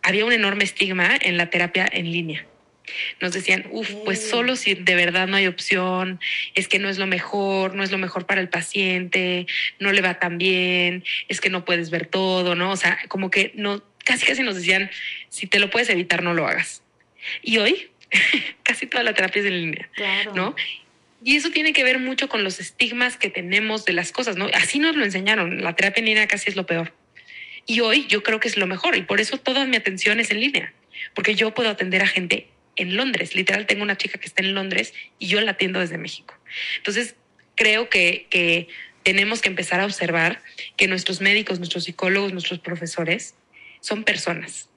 había 0.02 0.26
un 0.26 0.34
enorme 0.34 0.64
estigma 0.64 1.18
en 1.19 1.38
la 1.38 1.49
terapia 1.49 1.88
en 1.91 2.11
línea. 2.11 2.45
Nos 3.19 3.34
decían, 3.34 3.65
uff, 3.72 3.91
pues 4.05 4.30
solo 4.30 4.55
si 4.55 4.76
de 4.76 4.95
verdad 4.95 5.27
no 5.27 5.38
hay 5.38 5.47
opción, 5.47 6.19
es 6.55 6.68
que 6.68 6.80
no 6.80 6.89
es 6.89 6.97
lo 6.97 7.07
mejor, 7.07 7.76
no 7.76 7.84
es 7.84 7.91
lo 7.91 7.97
mejor 7.97 8.26
para 8.26 8.41
el 8.41 8.49
paciente, 8.49 9.47
no 9.80 9.91
le 9.91 10.01
va 10.01 10.19
tan 10.19 10.38
bien, 10.38 11.03
es 11.27 11.41
que 11.41 11.49
no 11.49 11.65
puedes 11.65 11.89
ver 11.89 12.05
todo, 12.05 12.55
¿no? 12.55 12.72
O 12.72 12.77
sea, 12.77 12.99
como 13.07 13.30
que 13.30 13.51
no, 13.55 13.84
casi 14.03 14.26
casi 14.26 14.43
nos 14.43 14.55
decían, 14.55 14.89
si 15.30 15.47
te 15.47 15.59
lo 15.59 15.69
puedes 15.69 15.89
evitar, 15.89 16.23
no 16.23 16.34
lo 16.34 16.47
hagas. 16.47 16.84
Y 17.41 17.57
hoy, 17.57 17.89
casi 18.64 18.88
toda 18.88 19.03
la 19.03 19.14
terapia 19.14 19.41
es 19.41 19.47
en 19.47 19.61
línea, 19.61 19.89
¿no? 20.34 20.55
Y 21.23 21.35
eso 21.35 21.49
tiene 21.49 21.73
que 21.73 21.84
ver 21.84 21.99
mucho 21.99 22.30
con 22.30 22.43
los 22.43 22.59
estigmas 22.59 23.18
que 23.18 23.30
tenemos 23.30 23.85
de 23.85 23.93
las 23.93 24.11
cosas, 24.11 24.38
¿no? 24.38 24.47
Así 24.53 24.80
nos 24.80 24.95
lo 24.95 25.03
enseñaron, 25.03 25.61
la 25.61 25.76
terapia 25.76 25.99
en 26.01 26.05
línea 26.05 26.27
casi 26.27 26.49
es 26.49 26.55
lo 26.55 26.65
peor. 26.65 26.93
Y 27.65 27.81
hoy 27.81 28.07
yo 28.07 28.23
creo 28.23 28.39
que 28.39 28.47
es 28.47 28.55
lo 28.55 28.65
mejor 28.65 28.95
y 28.95 29.01
por 29.01 29.19
eso 29.19 29.38
toda 29.38 29.65
mi 29.65 29.76
atención 29.76 30.19
es 30.22 30.31
en 30.31 30.39
línea, 30.39 30.73
porque 31.14 31.35
yo 31.35 31.53
puedo 31.53 31.69
atender 31.69 32.01
a 32.01 32.07
gente 32.07 32.47
en 32.78 32.95
Londres. 32.95 33.36
Literal, 33.36 33.66
tengo 33.66 33.84
una 33.84 33.98
chica 33.98 34.20
que 34.20 34.28
está 34.28 34.41
en 34.41 34.54
Londres 34.54 34.94
y 35.20 35.28
yo 35.28 35.41
la 35.41 35.52
atiendo 35.52 35.80
desde 35.80 35.98
México. 35.98 36.34
Entonces, 36.78 37.16
creo 37.56 37.90
que, 37.90 38.28
que 38.30 38.68
tenemos 39.04 39.41
que 39.41 39.49
empezar 39.49 39.82
a 39.82 39.86
observar 39.86 40.41
que 40.78 40.88
nuestros 40.88 41.20
médicos, 41.20 41.60
nuestros 41.60 41.84
psicólogos, 41.84 42.32
nuestros 42.32 42.60
profesores 42.60 43.36
son 43.82 44.04
personas. 44.04 44.70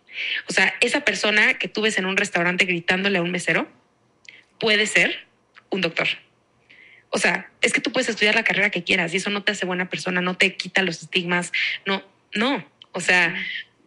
O 0.49 0.53
sea, 0.53 0.75
esa 0.81 1.05
persona 1.05 1.55
que 1.55 1.69
tú 1.69 1.83
ves 1.83 1.99
en 1.99 2.07
un 2.07 2.17
restaurante 2.17 2.65
gritándole 2.65 3.19
a 3.19 3.23
un 3.23 3.31
mesero 3.31 3.69
puede 4.59 4.87
ser 4.87 5.27
un 5.69 5.81
doctor. 5.81 6.09
O 7.11 7.19
sea, 7.19 7.51
es 7.61 7.73
que 7.73 7.81
tú 7.81 7.93
puedes 7.93 8.09
estudiar 8.09 8.35
la 8.35 8.45
carrera 8.45 8.71
que 8.71 8.85
quieras 8.85 9.13
y 9.13 9.19
eso 9.19 9.31
no 9.31 9.43
te 9.43 9.53
hace 9.53 9.67
buena 9.67 9.89
persona, 9.89 10.21
no 10.21 10.37
te 10.37 10.57
quita 10.57 10.83
los 10.83 11.03
estigmas, 11.03 11.53
no, 11.87 12.05
no. 12.35 12.65
O 12.93 13.01
sea, 13.01 13.35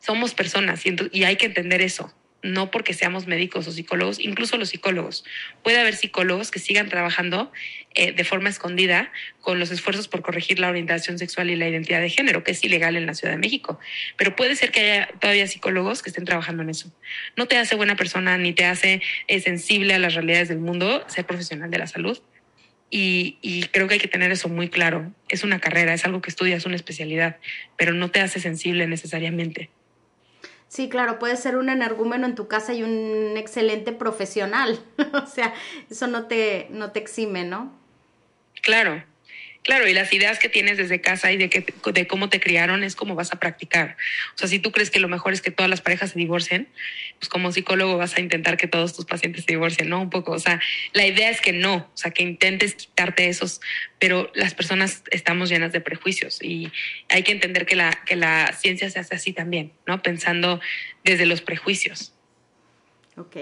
somos 0.02 0.34
personas 0.34 0.86
y, 0.86 0.96
y 1.12 1.24
hay 1.24 1.38
que 1.38 1.46
entender 1.46 1.82
eso 1.82 2.14
no 2.44 2.72
porque 2.72 2.94
seamos 2.94 3.26
médicos 3.26 3.68
o 3.68 3.72
psicólogos, 3.72 4.20
incluso 4.20 4.58
los 4.58 4.70
psicólogos. 4.70 5.24
Puede 5.64 5.80
haber 5.80 5.96
psicólogos 5.96 6.52
que 6.52 6.60
sigan 6.60 6.90
trabajando 6.90 7.52
eh, 7.96 8.12
de 8.12 8.24
forma 8.26 8.50
escondida 8.50 9.12
con 9.40 9.60
los 9.60 9.72
esfuerzos 9.72 10.10
por 10.10 10.22
corregir 10.22 10.60
la 10.60 10.70
orientación 10.70 11.18
sexual 11.18 11.50
y 11.50 11.56
la 11.56 11.70
identidad 11.70 12.02
de 12.02 12.10
género, 12.10 12.44
que 12.44 12.52
es 12.52 12.64
ilegal 12.64 12.98
en 12.98 13.06
la 13.06 13.14
Ciudad 13.14 13.34
de 13.34 13.40
México. 13.40 13.80
Pero 14.18 14.36
puede 14.36 14.56
ser 14.56 14.72
que 14.72 14.82
haya 14.82 15.08
todavía 15.20 15.48
psicólogos 15.48 16.04
que 16.04 16.10
estén 16.10 16.26
trabajando 16.26 16.64
en 16.64 16.70
eso. 16.70 16.92
No 17.38 17.48
te 17.48 17.58
hace 17.58 17.76
buena 17.76 17.96
persona 17.96 18.38
ni 18.38 18.52
te 18.52 18.66
hace 18.66 19.02
eh, 19.28 19.40
sensible 19.40 19.94
a 19.94 20.00
las 20.00 20.14
realidades 20.14 20.50
del 20.50 20.60
mundo 20.60 21.06
ser 21.08 21.26
profesional 21.26 21.72
de 21.72 21.78
la 21.78 21.88
salud. 21.88 22.20
Y, 22.90 23.40
y, 23.42 23.64
creo 23.70 23.88
que 23.88 23.96
hay 23.96 24.00
que 24.00 24.08
tener 24.08 24.32
eso 24.32 24.50
muy 24.50 24.70
claro. 24.70 25.12
Es 25.28 25.44
una 25.44 25.60
carrera, 25.60 25.96
es 25.96 26.06
algo 26.06 26.22
que 26.22 26.30
estudias, 26.30 26.68
una 26.68 26.76
especialidad, 26.76 27.38
pero 27.76 27.94
no 27.94 28.12
te 28.12 28.20
hace 28.20 28.40
sensible 28.40 28.86
necesariamente. 28.86 29.72
Sí, 30.74 30.90
claro, 30.90 31.20
puedes 31.20 31.40
ser 31.40 31.56
un 31.56 31.70
energúmeno 31.70 32.26
en 32.26 32.34
tu 32.34 32.48
casa 32.48 32.74
y 32.74 32.82
un 32.82 33.38
excelente 33.38 33.92
profesional. 33.92 34.80
o 35.14 35.28
sea, 35.28 35.54
eso 35.88 36.08
no 36.08 36.26
te, 36.26 36.66
no 36.72 36.90
te 36.92 36.98
exime, 36.98 37.44
¿no? 37.44 37.72
Claro, 38.64 39.04
Claro, 39.64 39.88
y 39.88 39.94
las 39.94 40.12
ideas 40.12 40.40
que 40.40 40.50
tienes 40.50 40.78
desde 40.78 41.00
casa 41.00 41.32
y 41.32 41.38
de, 41.38 41.50
que, 41.50 41.66
de 41.94 42.08
cómo 42.08 42.28
te 42.28 42.42
criaron 42.42 42.84
es 42.84 42.98
cómo 42.98 43.16
vas 43.16 43.32
a 43.32 43.40
practicar. 43.40 43.96
O 44.36 44.38
sea, 44.38 44.50
si 44.50 44.60
tú 44.60 44.74
crees 44.74 44.92
que 44.92 45.00
lo 45.00 45.08
mejor 45.08 45.32
es 45.32 45.42
que 45.42 45.52
todas 45.52 45.70
las 45.70 45.80
parejas 45.80 46.12
se 46.12 46.20
divorcien, 46.20 46.68
pues 47.18 47.30
como 47.30 47.50
psicólogo 47.54 47.98
vas 47.98 48.18
a 48.18 48.20
intentar 48.20 48.58
que 48.58 48.68
todos 48.68 48.94
tus 48.94 49.06
pacientes 49.06 49.46
se 49.46 49.54
divorcien, 49.54 49.88
¿no? 49.88 50.02
Un 50.02 50.10
poco. 50.10 50.34
O 50.34 50.40
sea, 50.40 50.60
la 50.92 51.08
idea 51.08 51.30
es 51.30 51.40
que 51.40 51.54
no, 51.54 51.76
o 51.76 51.98
sea, 51.98 52.12
que 52.12 52.24
intentes 52.24 52.76
quitarte 52.76 53.30
esos, 53.30 53.62
pero 54.00 54.30
las 54.36 54.54
personas 54.54 55.02
estamos 55.12 55.48
llenas 55.48 55.72
de 55.72 55.80
prejuicios 55.80 56.44
y 56.44 56.70
hay 57.08 57.24
que 57.24 57.32
entender 57.32 57.66
que 57.66 57.78
la, 57.78 57.92
que 58.06 58.18
la 58.18 58.52
ciencia 58.52 58.90
se 58.90 59.00
hace 59.00 59.16
así 59.16 59.32
también, 59.32 59.72
¿no? 59.88 60.02
Pensando 60.02 60.60
desde 61.06 61.26
los 61.26 61.42
prejuicios. 61.42 62.14
Ok. 63.16 63.38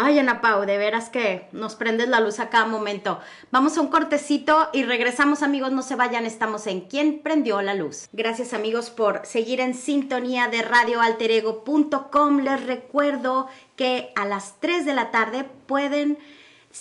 Ay, 0.00 0.16
Ana 0.20 0.40
Pau, 0.40 0.64
de 0.64 0.78
veras 0.78 1.08
que 1.08 1.48
nos 1.50 1.74
prendes 1.74 2.08
la 2.08 2.20
luz 2.20 2.38
a 2.38 2.50
cada 2.50 2.66
momento. 2.66 3.18
Vamos 3.50 3.76
a 3.76 3.80
un 3.80 3.88
cortecito 3.88 4.68
y 4.72 4.84
regresamos, 4.84 5.42
amigos. 5.42 5.72
No 5.72 5.82
se 5.82 5.96
vayan, 5.96 6.24
estamos 6.24 6.68
en 6.68 6.82
¿Quién 6.82 7.18
prendió 7.18 7.60
la 7.62 7.74
luz? 7.74 8.08
Gracias, 8.12 8.54
amigos, 8.54 8.90
por 8.90 9.26
seguir 9.26 9.58
en 9.58 9.74
sintonía 9.74 10.46
de 10.46 10.62
radioalterego.com. 10.62 12.38
Les 12.38 12.64
recuerdo 12.64 13.48
que 13.74 14.12
a 14.14 14.24
las 14.24 14.60
3 14.60 14.86
de 14.86 14.94
la 14.94 15.10
tarde 15.10 15.44
pueden 15.66 16.16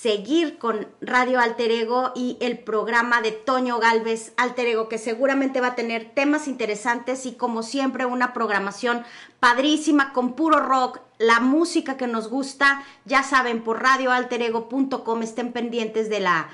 seguir 0.01 0.59
con 0.59 0.87
Radio 1.01 1.39
Alter 1.39 1.71
Ego 1.71 2.11
y 2.15 2.37
el 2.39 2.59
programa 2.59 3.21
de 3.21 3.31
Toño 3.31 3.79
Galvez 3.79 4.31
Alter 4.37 4.67
Ego, 4.67 4.89
que 4.89 4.99
seguramente 4.99 5.59
va 5.59 5.69
a 5.69 5.75
tener 5.75 6.11
temas 6.13 6.47
interesantes 6.47 7.25
y 7.25 7.33
como 7.33 7.63
siempre 7.63 8.05
una 8.05 8.31
programación 8.31 9.03
padrísima 9.39 10.13
con 10.13 10.33
puro 10.33 10.59
rock, 10.59 10.99
la 11.17 11.39
música 11.39 11.97
que 11.97 12.05
nos 12.05 12.29
gusta, 12.29 12.83
ya 13.05 13.23
saben, 13.23 13.63
por 13.63 13.81
radioalterego.com 13.81 15.23
estén 15.23 15.51
pendientes 15.51 16.09
de 16.09 16.19
la 16.19 16.49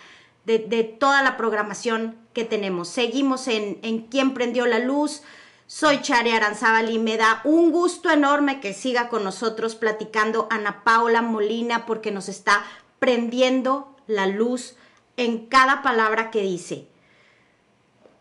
de, 0.46 0.84
toda 1.00 1.22
la 1.22 1.36
programación 1.36 2.16
que 2.34 2.46
tenemos. 2.46 2.88
Seguimos 2.88 3.48
en, 3.48 3.80
en 3.82 4.08
Quién 4.08 4.34
prendió 4.34 4.66
la 4.66 4.80
luz. 4.80 5.22
Soy 5.68 6.02
Chari 6.02 6.32
Aranzábal 6.32 6.92
y 6.92 7.00
me 7.00 7.18
da 7.18 7.42
un 7.46 7.72
gusto 7.72 8.10
enorme 8.10 8.60
que 8.60 8.74
siga 8.74 9.08
con 9.08 9.24
nosotros 9.24 9.76
platicando 9.76 10.48
Ana 10.52 10.84
Paula 10.84 11.22
Molina 11.22 11.86
porque 11.86 12.12
nos 12.12 12.28
está 12.30 12.64
prendiendo 13.04 13.94
la 14.08 14.26
luz 14.28 14.78
en 15.18 15.48
cada 15.48 15.82
palabra 15.82 16.32
que 16.32 16.42
dice. 16.42 16.88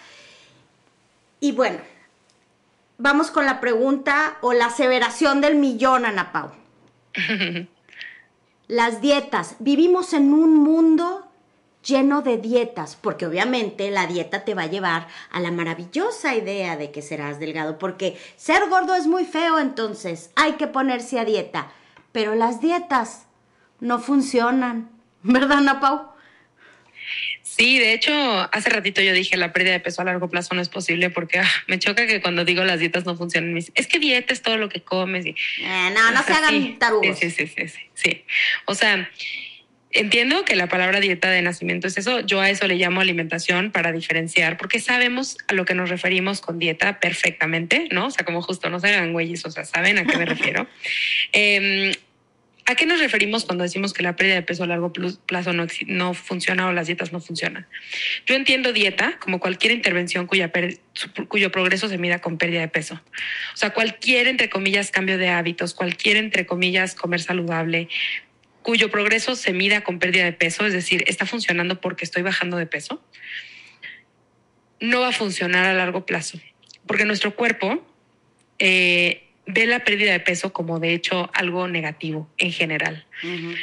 Y 1.38 1.52
bueno, 1.52 1.78
vamos 2.98 3.30
con 3.30 3.46
la 3.46 3.60
pregunta 3.60 4.38
o 4.40 4.52
la 4.52 4.66
aseveración 4.66 5.40
del 5.40 5.54
millón, 5.54 6.04
Ana 6.04 6.32
Pau. 6.32 6.50
Las 8.66 9.00
dietas. 9.00 9.54
Vivimos 9.60 10.12
en 10.12 10.34
un 10.34 10.56
mundo 10.56 11.25
lleno 11.86 12.22
de 12.22 12.36
dietas, 12.36 12.96
porque 13.00 13.26
obviamente 13.26 13.90
la 13.90 14.06
dieta 14.06 14.44
te 14.44 14.54
va 14.54 14.62
a 14.62 14.70
llevar 14.70 15.06
a 15.30 15.40
la 15.40 15.50
maravillosa 15.50 16.34
idea 16.34 16.76
de 16.76 16.90
que 16.90 17.02
serás 17.02 17.38
delgado, 17.38 17.78
porque 17.78 18.16
ser 18.36 18.68
gordo 18.68 18.94
es 18.94 19.06
muy 19.06 19.24
feo, 19.24 19.58
entonces 19.58 20.30
hay 20.36 20.52
que 20.52 20.66
ponerse 20.66 21.18
a 21.18 21.24
dieta. 21.24 21.70
Pero 22.12 22.34
las 22.34 22.60
dietas 22.60 23.26
no 23.80 23.98
funcionan, 23.98 24.90
¿verdad, 25.22 25.58
Ana 25.58 25.80
Pau? 25.80 26.16
Sí, 27.42 27.78
de 27.78 27.94
hecho, 27.94 28.12
hace 28.52 28.68
ratito 28.68 29.00
yo 29.00 29.14
dije 29.14 29.36
la 29.38 29.52
pérdida 29.52 29.72
de 29.72 29.80
peso 29.80 30.02
a 30.02 30.04
largo 30.04 30.28
plazo 30.28 30.54
no 30.54 30.60
es 30.60 30.68
posible 30.68 31.08
porque 31.08 31.38
ah, 31.38 31.48
me 31.68 31.78
choca 31.78 32.06
que 32.06 32.20
cuando 32.20 32.44
digo 32.44 32.62
las 32.64 32.80
dietas 32.80 33.06
no 33.06 33.16
funcionan. 33.16 33.56
Es 33.56 33.86
que 33.86 33.98
dieta 33.98 34.34
es 34.34 34.42
todo 34.42 34.58
lo 34.58 34.68
que 34.68 34.82
comes. 34.82 35.24
Y, 35.24 35.30
eh, 35.30 35.90
no, 35.94 36.10
no 36.10 36.22
se 36.22 36.32
hagan 36.34 36.78
tarugos. 36.78 37.18
Sí, 37.18 37.30
sí, 37.30 37.46
sí, 37.46 37.68
sí, 37.68 37.80
sí. 37.94 38.24
O 38.66 38.74
sea, 38.74 39.08
entiendo 39.96 40.44
que 40.44 40.56
la 40.56 40.68
palabra 40.68 41.00
dieta 41.00 41.30
de 41.30 41.42
nacimiento 41.42 41.86
es 41.86 41.98
eso, 41.98 42.20
yo 42.20 42.40
a 42.40 42.50
eso 42.50 42.66
le 42.66 42.76
llamo 42.76 43.00
alimentación 43.00 43.70
para 43.70 43.92
diferenciar, 43.92 44.56
porque 44.56 44.80
sabemos 44.80 45.38
a 45.48 45.54
lo 45.54 45.64
que 45.64 45.74
nos 45.74 45.88
referimos 45.88 46.40
con 46.40 46.58
dieta 46.58 47.00
perfectamente, 47.00 47.88
¿no? 47.90 48.06
O 48.06 48.10
sea, 48.10 48.24
como 48.24 48.42
justo 48.42 48.70
no 48.70 48.80
se 48.80 48.88
hagan 48.88 49.12
güeyes, 49.12 49.44
o 49.44 49.50
sea, 49.50 49.64
saben 49.64 49.98
a 49.98 50.04
qué 50.04 50.16
me 50.16 50.24
refiero. 50.26 50.66
Eh, 51.32 51.92
¿A 52.68 52.74
qué 52.74 52.84
nos 52.84 52.98
referimos 52.98 53.44
cuando 53.44 53.62
decimos 53.62 53.92
que 53.92 54.02
la 54.02 54.16
pérdida 54.16 54.34
de 54.34 54.42
peso 54.42 54.64
a 54.64 54.66
largo 54.66 54.92
plazo 54.92 55.52
no, 55.52 55.68
no 55.86 56.14
funciona 56.14 56.66
o 56.66 56.72
las 56.72 56.88
dietas 56.88 57.12
no 57.12 57.20
funcionan? 57.20 57.68
Yo 58.26 58.34
entiendo 58.34 58.72
dieta 58.72 59.18
como 59.20 59.38
cualquier 59.38 59.72
intervención 59.72 60.26
cuya 60.26 60.50
cuyo 61.28 61.52
progreso 61.52 61.88
se 61.88 61.96
mida 61.96 62.18
con 62.18 62.38
pérdida 62.38 62.62
de 62.62 62.68
peso. 62.68 63.00
O 63.54 63.56
sea, 63.56 63.70
cualquier, 63.70 64.26
entre 64.26 64.50
comillas, 64.50 64.90
cambio 64.90 65.16
de 65.16 65.28
hábitos, 65.28 65.74
cualquier, 65.74 66.16
entre 66.16 66.44
comillas, 66.44 66.96
comer 66.96 67.20
saludable, 67.20 67.88
cuyo 68.66 68.90
progreso 68.90 69.36
se 69.36 69.52
mida 69.52 69.82
con 69.82 70.00
pérdida 70.00 70.24
de 70.24 70.32
peso, 70.32 70.66
es 70.66 70.72
decir, 70.72 71.04
está 71.06 71.24
funcionando 71.24 71.80
porque 71.80 72.04
estoy 72.04 72.22
bajando 72.22 72.56
de 72.56 72.66
peso, 72.66 73.00
no 74.80 75.02
va 75.02 75.10
a 75.10 75.12
funcionar 75.12 75.66
a 75.66 75.72
largo 75.72 76.04
plazo, 76.04 76.40
porque 76.84 77.04
nuestro 77.04 77.36
cuerpo 77.36 77.86
eh, 78.58 79.22
ve 79.46 79.66
la 79.66 79.84
pérdida 79.84 80.10
de 80.10 80.18
peso 80.18 80.52
como 80.52 80.80
de 80.80 80.94
hecho 80.94 81.30
algo 81.32 81.68
negativo 81.68 82.28
en 82.38 82.50
general. 82.50 83.06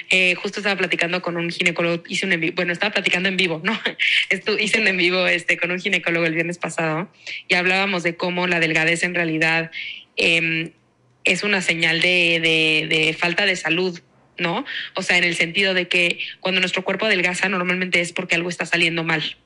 eh, 0.10 0.36
justo 0.36 0.62
estaba 0.62 0.78
platicando 0.78 1.22
con 1.22 1.36
un 1.36 1.50
ginecólogo, 1.50 2.02
hice 2.08 2.26
un 2.26 2.32
en 2.32 2.40
vivo, 2.40 2.56
bueno, 2.56 2.72
estaba 2.72 2.94
platicando 2.94 3.28
en 3.28 3.36
vivo, 3.36 3.60
¿no? 3.66 3.78
Esto, 4.30 4.58
hice 4.58 4.80
un 4.80 4.88
en 4.88 4.96
vivo 4.96 5.28
este, 5.28 5.58
con 5.58 5.70
un 5.72 5.82
ginecólogo 5.82 6.26
el 6.26 6.34
viernes 6.34 6.60
pasado 6.60 7.12
y 7.50 7.56
hablábamos 7.56 8.04
de 8.04 8.16
cómo 8.16 8.48
la 8.48 8.62
delgadez 8.62 9.04
en 9.04 9.16
realidad 9.16 9.70
eh, 10.16 10.72
es 11.26 11.44
una 11.44 11.60
señal 11.60 12.00
de, 12.00 12.40
de, 12.42 12.88
de 12.88 13.14
falta 13.14 13.46
de 13.46 13.58
salud 13.58 14.00
¿no? 14.38 14.66
O 14.96 15.02
sea, 15.02 15.18
en 15.18 15.24
el 15.24 15.36
sentido 15.36 15.74
de 15.74 15.88
que 15.88 16.20
cuando 16.40 16.60
nuestro 16.60 16.84
cuerpo 16.84 17.06
adelgaza 17.06 17.50
normalmente 17.50 18.02
es 18.02 18.14
porque 18.14 18.36
algo 18.36 18.50
está 18.50 18.66
saliendo 18.66 19.04
mal, 19.04 19.38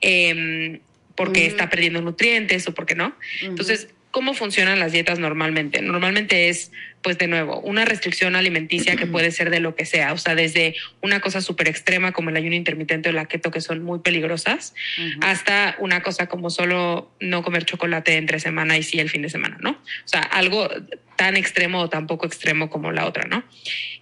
em, 0.00 0.80
porque 1.14 1.46
está 1.46 1.70
perdiendo 1.70 2.02
nutrientes 2.02 2.68
o 2.68 2.74
porque 2.74 2.94
no. 2.94 3.16
Entonces, 3.40 3.88
¿cómo 4.10 4.34
funcionan 4.34 4.78
las 4.78 4.92
dietas 4.92 5.18
normalmente? 5.18 5.80
Normalmente 5.80 6.48
es 6.48 6.70
pues 7.06 7.18
de 7.18 7.28
nuevo, 7.28 7.60
una 7.60 7.84
restricción 7.84 8.34
alimenticia 8.34 8.96
que 8.96 9.06
puede 9.12 9.30
ser 9.30 9.50
de 9.50 9.60
lo 9.60 9.76
que 9.76 9.86
sea, 9.86 10.12
o 10.12 10.18
sea, 10.18 10.34
desde 10.34 10.74
una 11.02 11.20
cosa 11.20 11.40
súper 11.40 11.68
extrema 11.68 12.10
como 12.10 12.30
el 12.30 12.36
ayuno 12.36 12.56
intermitente 12.56 13.10
o 13.10 13.12
la 13.12 13.26
keto, 13.26 13.52
que 13.52 13.60
son 13.60 13.84
muy 13.84 14.00
peligrosas, 14.00 14.74
hasta 15.20 15.76
una 15.78 16.02
cosa 16.02 16.26
como 16.26 16.50
solo 16.50 17.12
no 17.20 17.44
comer 17.44 17.64
chocolate 17.64 18.16
entre 18.16 18.40
semana 18.40 18.76
y 18.76 18.82
sí 18.82 18.98
el 18.98 19.08
fin 19.08 19.22
de 19.22 19.30
semana, 19.30 19.56
¿no? 19.60 19.70
O 19.70 20.08
sea, 20.08 20.20
algo 20.20 20.68
tan 21.14 21.36
extremo 21.36 21.78
o 21.78 21.88
tan 21.88 22.08
poco 22.08 22.26
extremo 22.26 22.70
como 22.70 22.90
la 22.90 23.06
otra, 23.06 23.28
¿no? 23.28 23.44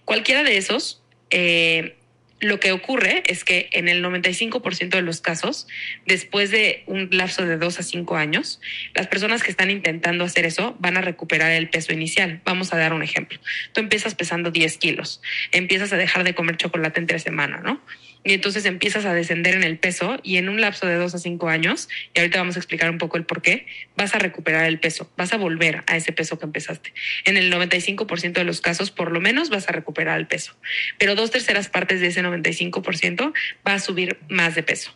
Cualquiera 0.05 0.43
de 0.43 0.57
esos 0.57 1.01
eh, 1.29 1.95
lo 2.39 2.59
que 2.59 2.71
ocurre 2.71 3.23
es 3.27 3.43
que 3.43 3.69
en 3.71 3.87
el 3.87 4.03
95% 4.03 4.89
de 4.89 5.01
los 5.01 5.21
casos, 5.21 5.67
después 6.05 6.51
de 6.51 6.83
un 6.85 7.09
lapso 7.11 7.45
de 7.45 7.57
dos 7.57 7.79
a 7.79 7.83
cinco 7.83 8.17
años, 8.17 8.59
las 8.93 9.07
personas 9.07 9.41
que 9.41 9.51
están 9.51 9.71
intentando 9.71 10.25
hacer 10.25 10.45
eso 10.45 10.75
van 10.79 10.97
a 10.97 11.01
recuperar 11.01 11.51
el 11.51 11.69
peso 11.69 11.93
inicial. 11.93 12.41
Vamos 12.43 12.73
a 12.73 12.77
dar 12.77 12.93
un 12.93 13.03
ejemplo. 13.03 13.39
Tú 13.73 13.81
empiezas 13.81 14.15
pesando 14.15 14.51
10 14.51 14.77
kilos, 14.77 15.21
empiezas 15.51 15.93
a 15.93 15.97
dejar 15.97 16.23
de 16.23 16.35
comer 16.35 16.57
chocolate 16.57 16.99
entre 16.99 17.19
semana, 17.19 17.61
¿no? 17.63 17.81
Y 18.25 18.33
entonces 18.33 18.65
empiezas 18.65 19.05
a 19.05 19.13
descender 19.13 19.53
en 19.53 19.63
el 19.63 19.77
peso 19.77 20.19
y 20.23 20.37
en 20.37 20.49
un 20.49 20.59
lapso 20.59 20.87
de 20.87 20.95
dos 20.95 21.13
a 21.13 21.19
cinco 21.19 21.47
años, 21.47 21.87
y 22.13 22.19
ahorita 22.19 22.39
vamos 22.39 22.55
a 22.55 22.59
explicar 22.59 22.89
un 22.89 22.97
poco 22.97 23.17
el 23.17 23.23
por 23.23 23.43
qué, 23.43 23.67
vas 23.95 24.15
a 24.15 24.19
recuperar 24.19 24.65
el 24.65 24.79
peso, 24.79 25.09
vas 25.15 25.31
a 25.31 25.37
volver 25.37 25.83
a 25.85 25.95
ese 25.95 26.11
peso 26.11 26.39
que 26.39 26.45
empezaste. 26.45 26.91
En 27.23 27.37
el 27.37 27.53
95% 27.53 28.33
de 28.33 28.43
los 28.43 28.61
casos, 28.61 28.89
por 28.89 29.11
lo 29.11 29.21
menos, 29.21 29.49
vas 29.49 29.69
a 29.69 29.71
recuperar 29.71 30.19
el 30.19 30.25
peso, 30.25 30.57
pero 30.97 31.13
dos 31.13 31.29
terceras 31.29 31.69
partes 31.69 32.01
de 32.01 32.07
ese 32.07 32.23
95% 32.23 33.31
va 33.65 33.73
a 33.75 33.79
subir 33.79 34.17
más 34.27 34.55
de 34.55 34.63
peso. 34.63 34.95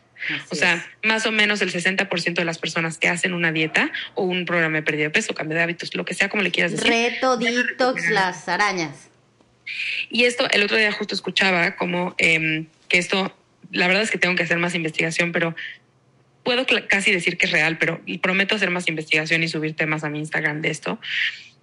o 0.50 0.56
sea, 0.56 0.86
más 1.04 1.26
o 1.28 1.32
menos 1.32 1.62
el 1.62 1.72
60% 1.72 2.34
de 2.34 2.46
las 2.46 2.58
personas 2.58 2.98
que 2.98 3.08
hacen 3.08 3.34
una 3.34 3.52
dieta 3.52 3.92
o 4.16 4.24
un 4.24 4.46
programa 4.46 4.78
de 4.78 4.84
pérdida 4.84 5.04
de 5.04 5.10
peso, 5.12 5.36
cambio 5.36 5.56
de 5.56 5.64
hábitos, 5.64 5.96
lo 5.96 6.04
que 6.04 6.16
sea 6.16 6.30
como 6.30 6.42
le 6.42 6.50
quieras 6.52 6.72
decir. 6.72 6.90
Reto, 6.90 7.38
detox, 7.38 8.10
las 8.10 8.50
arañas. 8.50 9.08
Y 10.10 10.26
esto, 10.26 10.50
el 10.50 10.64
otro 10.64 10.78
día 10.78 10.92
justo 10.92 11.14
escuchaba 11.14 11.76
como 11.76 12.16
eh, 12.18 12.66
que 12.90 12.98
esto, 12.98 13.36
la 13.72 13.88
verdad 13.88 14.04
es 14.04 14.12
que 14.12 14.18
tengo 14.18 14.36
que 14.36 14.44
hacer 14.44 14.58
más 14.58 14.76
investigación, 14.76 15.32
pero 15.32 15.56
puedo 16.44 16.66
casi 16.88 17.12
decir 17.12 17.38
que 17.38 17.46
es 17.46 17.52
real, 17.52 17.78
pero 17.78 18.02
prometo 18.22 18.56
hacer 18.56 18.72
más 18.72 18.88
investigación 18.88 19.44
y 19.44 19.48
subir 19.48 19.76
temas 19.76 20.04
a 20.04 20.10
mi 20.10 20.20
Instagram 20.20 20.62
de 20.62 20.72
esto. 20.72 21.00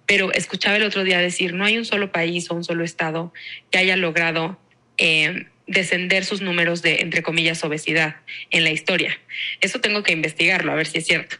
Pero 0.05 0.31
escuchaba 0.31 0.77
el 0.77 0.83
otro 0.83 1.03
día 1.03 1.19
decir, 1.19 1.53
no 1.53 1.65
hay 1.65 1.77
un 1.77 1.85
solo 1.85 2.11
país 2.11 2.49
o 2.49 2.55
un 2.55 2.63
solo 2.63 2.83
estado 2.85 3.33
que 3.69 3.77
haya 3.77 3.97
logrado 3.97 4.57
eh, 4.97 5.47
descender 5.67 6.23
sus 6.23 6.41
números 6.41 6.81
de, 6.81 7.01
entre 7.01 7.21
comillas, 7.21 7.63
obesidad 7.63 8.15
en 8.49 8.63
la 8.63 8.71
historia. 8.71 9.19
Eso 9.59 9.81
tengo 9.81 10.03
que 10.03 10.13
investigarlo, 10.13 10.71
a 10.71 10.75
ver 10.75 10.87
si 10.87 10.99
es 10.99 11.05
cierto. 11.05 11.35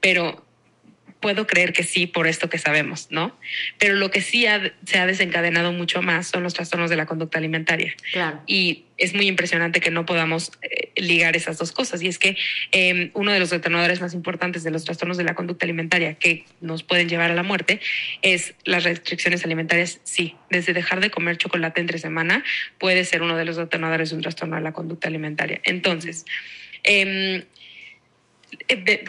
Pero 0.00 0.44
puedo 1.20 1.46
creer 1.46 1.72
que 1.72 1.82
sí 1.82 2.06
por 2.06 2.26
esto 2.26 2.48
que 2.48 2.58
sabemos, 2.58 3.08
¿no? 3.10 3.36
Pero 3.78 3.94
lo 3.94 4.10
que 4.10 4.20
sí 4.20 4.46
se 4.84 4.98
ha 4.98 5.06
desencadenado 5.06 5.72
mucho 5.72 6.02
más 6.02 6.28
son 6.28 6.42
los 6.42 6.54
trastornos 6.54 6.90
de 6.90 6.96
la 6.96 7.06
conducta 7.06 7.38
alimentaria. 7.38 7.94
Claro. 8.12 8.42
Y 8.46 8.84
es 8.96 9.14
muy 9.14 9.26
impresionante 9.26 9.80
que 9.80 9.90
no 9.90 10.06
podamos 10.06 10.52
eh, 10.62 10.90
ligar 10.96 11.36
esas 11.36 11.58
dos 11.58 11.72
cosas. 11.72 12.02
Y 12.02 12.08
es 12.08 12.18
que 12.18 12.36
em, 12.72 13.10
uno 13.14 13.32
de 13.32 13.40
los 13.40 13.50
detonadores 13.50 14.00
más 14.00 14.14
importantes 14.14 14.64
de 14.64 14.70
los 14.70 14.84
trastornos 14.84 15.16
de 15.16 15.24
la 15.24 15.34
conducta 15.34 15.64
alimentaria 15.66 16.14
que 16.14 16.44
nos 16.60 16.82
pueden 16.82 17.08
llevar 17.08 17.30
a 17.30 17.34
la 17.34 17.42
muerte 17.42 17.80
es 18.22 18.54
las 18.64 18.84
restricciones 18.84 19.44
alimentarias. 19.44 20.00
Sí, 20.04 20.36
desde 20.50 20.72
dejar 20.72 21.00
de 21.00 21.10
comer 21.10 21.36
chocolate 21.36 21.80
entre 21.80 21.98
semana 21.98 22.44
puede 22.78 23.04
ser 23.04 23.22
uno 23.22 23.36
de 23.36 23.44
los 23.44 23.56
detonadores 23.56 24.10
de 24.10 24.16
un 24.16 24.22
trastorno 24.22 24.56
de 24.56 24.62
la 24.62 24.72
conducta 24.72 25.08
alimentaria. 25.08 25.60
Entonces, 25.64 26.24
eh, 26.84 26.98
eh, 26.98 27.46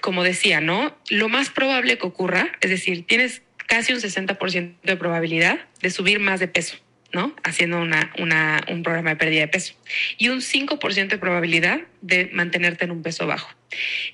como 0.02 0.24
decía, 0.24 0.61
¿no? 0.61 0.95
Lo 1.10 1.30
más 1.30 1.49
probable 1.49 1.98
que 1.98 2.06
ocurra, 2.07 2.52
es 2.61 2.70
decir, 2.70 3.06
tienes 3.06 3.41
casi 3.68 3.94
un 3.94 3.99
60% 3.99 4.76
de 4.82 4.95
probabilidad 4.98 5.60
de 5.82 5.90
subir 5.90 6.20
más 6.20 6.40
de 6.40 6.48
peso. 6.48 6.78
¿no? 7.11 7.34
Haciendo 7.44 7.80
una, 7.80 8.11
una, 8.20 8.61
un 8.70 8.84
programa 8.84 9.11
de 9.11 9.16
pérdida 9.16 9.41
de 9.41 9.48
peso. 9.48 9.74
Y 10.18 10.30
un 10.30 10.41
5% 10.41 11.07
de 11.07 11.18
probabilidad 11.18 11.82
de 12.02 12.30
mantenerte 12.32 12.86
en 12.86 12.91
un 12.91 13.02
peso 13.02 13.28
bajo. 13.28 13.49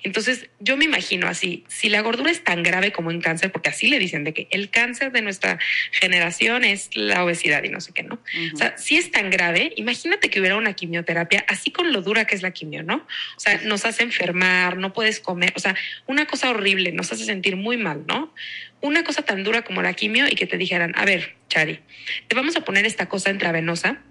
Entonces, 0.02 0.48
yo 0.60 0.76
me 0.76 0.84
imagino 0.84 1.28
así, 1.28 1.64
si 1.68 1.88
la 1.88 2.00
gordura 2.02 2.30
es 2.30 2.44
tan 2.44 2.62
grave 2.62 2.92
como 2.92 3.10
en 3.10 3.20
cáncer, 3.20 3.52
porque 3.52 3.70
así 3.70 3.88
le 3.88 3.98
dicen 3.98 4.24
de 4.24 4.34
que 4.34 4.48
el 4.50 4.70
cáncer 4.70 5.12
de 5.12 5.22
nuestra 5.22 5.58
generación 5.92 6.64
es 6.64 6.90
la 6.94 7.24
obesidad 7.24 7.62
y 7.64 7.68
no 7.68 7.80
sé 7.80 7.92
qué, 7.92 8.02
¿no? 8.02 8.18
O 8.52 8.56
sea, 8.56 8.76
si 8.76 8.96
es 8.96 9.10
tan 9.10 9.30
grave, 9.30 9.72
imagínate 9.76 10.28
que 10.28 10.40
hubiera 10.40 10.56
una 10.56 10.74
quimioterapia, 10.74 11.44
así 11.48 11.70
con 11.70 11.92
lo 11.92 12.02
dura 12.02 12.26
que 12.26 12.34
es 12.34 12.42
la 12.42 12.50
quimio, 12.50 12.82
¿no? 12.82 12.96
O 12.96 13.40
sea, 13.40 13.60
nos 13.64 13.84
hace 13.84 14.02
enfermar, 14.02 14.76
no 14.76 14.92
puedes 14.92 15.20
comer, 15.20 15.52
o 15.56 15.60
sea, 15.60 15.74
una 16.06 16.26
cosa 16.26 16.50
horrible, 16.50 16.92
nos 16.92 17.12
hace 17.12 17.24
sentir 17.24 17.56
muy 17.56 17.76
mal, 17.76 18.04
¿no? 18.06 18.34
Una 18.82 19.04
cosa 19.04 19.22
tan 19.22 19.42
dura 19.42 19.62
como 19.62 19.82
la 19.82 19.94
quimio 19.94 20.26
y 20.28 20.34
que 20.34 20.46
te 20.46 20.58
dijeran, 20.58 20.92
a 20.96 21.04
ver, 21.04 21.34
Chari, 21.48 21.80
te 22.28 22.36
vamos 22.36 22.56
a 22.56 22.60
poner 22.60 22.84
esta 22.84 23.08
cosa 23.08 23.30
intravenosa 23.30 24.02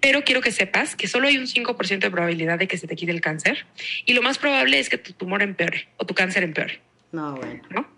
pero 0.00 0.24
quiero 0.24 0.40
que 0.40 0.52
sepas 0.52 0.96
que 0.96 1.08
solo 1.08 1.28
hay 1.28 1.38
un 1.38 1.46
5% 1.46 1.98
de 1.98 2.10
probabilidad 2.10 2.58
de 2.58 2.68
que 2.68 2.78
se 2.78 2.86
te 2.86 2.96
quite 2.96 3.12
el 3.12 3.20
cáncer 3.20 3.66
y 4.04 4.14
lo 4.14 4.22
más 4.22 4.38
probable 4.38 4.78
es 4.78 4.88
que 4.88 4.98
tu 4.98 5.12
tumor 5.12 5.42
empeore 5.42 5.88
o 5.96 6.06
tu 6.06 6.14
cáncer 6.14 6.42
empeore. 6.42 6.80
No, 7.12 7.36
bueno. 7.36 7.62
¿No? 7.70 7.88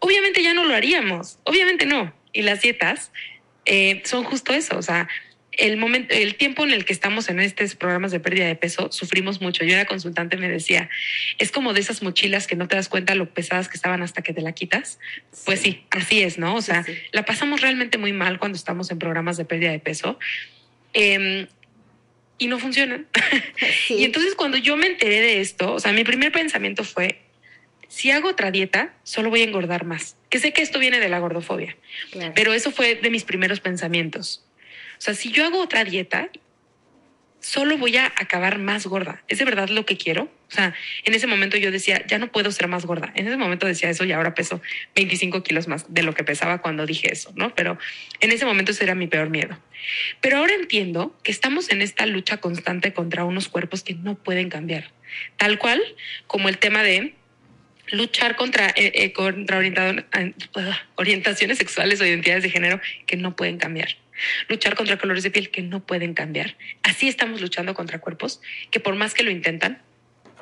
Obviamente 0.00 0.42
ya 0.42 0.54
no 0.54 0.64
lo 0.64 0.74
haríamos, 0.74 1.38
obviamente 1.44 1.86
no. 1.86 2.14
Y 2.32 2.42
las 2.42 2.62
dietas 2.62 3.10
eh, 3.64 4.02
son 4.04 4.24
justo 4.24 4.52
eso, 4.52 4.78
o 4.78 4.82
sea, 4.82 5.08
el 5.58 5.76
momento, 5.76 6.14
el 6.14 6.36
tiempo 6.36 6.62
en 6.64 6.70
el 6.70 6.84
que 6.84 6.92
estamos 6.92 7.28
en 7.28 7.40
estos 7.40 7.74
programas 7.74 8.12
de 8.12 8.20
pérdida 8.20 8.46
de 8.46 8.54
peso, 8.54 8.92
sufrimos 8.92 9.40
mucho. 9.40 9.64
Yo 9.64 9.74
era 9.74 9.86
consultante, 9.86 10.36
me 10.36 10.48
decía, 10.48 10.88
es 11.38 11.50
como 11.50 11.74
de 11.74 11.80
esas 11.80 12.00
mochilas 12.00 12.46
que 12.46 12.54
no 12.54 12.68
te 12.68 12.76
das 12.76 12.88
cuenta 12.88 13.16
lo 13.16 13.34
pesadas 13.34 13.68
que 13.68 13.76
estaban 13.76 14.00
hasta 14.02 14.22
que 14.22 14.32
te 14.32 14.40
la 14.40 14.52
quitas. 14.52 15.00
Pues 15.44 15.60
sí, 15.60 15.84
así 15.90 16.22
es, 16.22 16.38
¿no? 16.38 16.54
O 16.54 16.62
sea, 16.62 16.86
la 17.10 17.24
pasamos 17.24 17.60
realmente 17.60 17.98
muy 17.98 18.12
mal 18.12 18.38
cuando 18.38 18.56
estamos 18.56 18.90
en 18.92 19.00
programas 19.00 19.36
de 19.36 19.44
pérdida 19.44 19.72
de 19.72 19.80
peso. 19.80 20.20
Em, 20.92 21.46
y 22.38 22.46
no 22.46 22.58
funcionan. 22.58 23.06
y 23.88 24.04
entonces 24.04 24.34
cuando 24.34 24.56
yo 24.56 24.76
me 24.76 24.86
enteré 24.86 25.20
de 25.20 25.40
esto, 25.40 25.74
o 25.74 25.80
sea, 25.80 25.92
mi 25.92 26.04
primer 26.04 26.32
pensamiento 26.32 26.84
fue, 26.84 27.20
si 27.88 28.10
hago 28.10 28.28
otra 28.28 28.50
dieta, 28.50 28.94
solo 29.02 29.30
voy 29.30 29.40
a 29.40 29.44
engordar 29.44 29.84
más. 29.84 30.16
Que 30.28 30.38
sé 30.38 30.52
que 30.52 30.62
esto 30.62 30.78
viene 30.78 31.00
de 31.00 31.08
la 31.08 31.18
gordofobia, 31.18 31.76
pero 32.34 32.52
eso 32.52 32.70
fue 32.70 32.94
de 32.94 33.10
mis 33.10 33.24
primeros 33.24 33.60
pensamientos. 33.60 34.44
O 34.98 35.00
sea, 35.00 35.14
si 35.14 35.30
yo 35.30 35.44
hago 35.44 35.60
otra 35.60 35.84
dieta, 35.84 36.30
solo 37.40 37.78
voy 37.78 37.96
a 37.96 38.06
acabar 38.16 38.58
más 38.58 38.86
gorda. 38.86 39.22
¿Es 39.28 39.38
de 39.38 39.44
verdad 39.44 39.68
lo 39.68 39.86
que 39.86 39.96
quiero? 39.96 40.24
O 40.24 40.50
sea, 40.50 40.74
en 41.04 41.14
ese 41.14 41.26
momento 41.26 41.56
yo 41.56 41.70
decía, 41.70 42.04
ya 42.06 42.18
no 42.18 42.32
puedo 42.32 42.50
ser 42.50 42.68
más 42.68 42.86
gorda. 42.86 43.12
En 43.14 43.26
ese 43.26 43.36
momento 43.36 43.66
decía 43.66 43.90
eso 43.90 44.04
y 44.04 44.12
ahora 44.12 44.34
peso 44.34 44.60
25 44.96 45.42
kilos 45.42 45.68
más 45.68 45.92
de 45.92 46.02
lo 46.02 46.14
que 46.14 46.24
pesaba 46.24 46.58
cuando 46.58 46.86
dije 46.86 47.12
eso, 47.12 47.32
¿no? 47.36 47.54
Pero 47.54 47.78
en 48.20 48.32
ese 48.32 48.44
momento 48.44 48.72
ese 48.72 48.84
era 48.84 48.94
mi 48.94 49.06
peor 49.06 49.30
miedo. 49.30 49.58
Pero 50.20 50.38
ahora 50.38 50.54
entiendo 50.54 51.16
que 51.22 51.30
estamos 51.30 51.70
en 51.70 51.82
esta 51.82 52.06
lucha 52.06 52.38
constante 52.38 52.92
contra 52.92 53.24
unos 53.24 53.48
cuerpos 53.48 53.82
que 53.82 53.94
no 53.94 54.16
pueden 54.16 54.48
cambiar. 54.48 54.90
Tal 55.36 55.58
cual 55.58 55.82
como 56.26 56.48
el 56.48 56.58
tema 56.58 56.82
de 56.82 57.14
luchar 57.90 58.36
contra, 58.36 58.68
eh, 58.68 58.92
eh, 58.94 59.12
contra 59.12 59.58
orientaciones 60.96 61.58
sexuales 61.58 62.00
o 62.00 62.06
identidades 62.06 62.42
de 62.42 62.50
género 62.50 62.80
que 63.06 63.16
no 63.16 63.36
pueden 63.36 63.58
cambiar 63.58 63.96
luchar 64.48 64.74
contra 64.74 64.98
colores 64.98 65.22
de 65.22 65.30
piel 65.30 65.50
que 65.50 65.62
no 65.62 65.84
pueden 65.84 66.14
cambiar. 66.14 66.56
Así 66.82 67.08
estamos 67.08 67.40
luchando 67.40 67.74
contra 67.74 68.00
cuerpos 68.00 68.40
que 68.70 68.80
por 68.80 68.94
más 68.94 69.14
que 69.14 69.22
lo 69.22 69.30
intentan, 69.30 69.82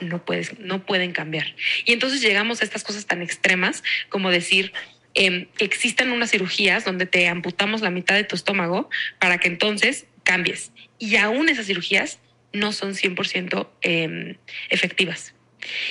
no, 0.00 0.24
puedes, 0.24 0.58
no 0.58 0.84
pueden 0.84 1.12
cambiar. 1.12 1.54
Y 1.84 1.92
entonces 1.92 2.20
llegamos 2.20 2.60
a 2.60 2.64
estas 2.64 2.84
cosas 2.84 3.06
tan 3.06 3.22
extremas 3.22 3.82
como 4.08 4.30
decir, 4.30 4.72
eh, 5.14 5.48
existan 5.58 6.12
unas 6.12 6.30
cirugías 6.30 6.84
donde 6.84 7.06
te 7.06 7.26
amputamos 7.28 7.80
la 7.80 7.90
mitad 7.90 8.14
de 8.14 8.24
tu 8.24 8.36
estómago 8.36 8.90
para 9.18 9.38
que 9.38 9.48
entonces 9.48 10.06
cambies. 10.24 10.72
Y 10.98 11.16
aún 11.16 11.48
esas 11.48 11.66
cirugías 11.66 12.18
no 12.52 12.72
son 12.72 12.94
100% 12.94 13.68
em, 13.82 14.36
efectivas. 14.70 15.34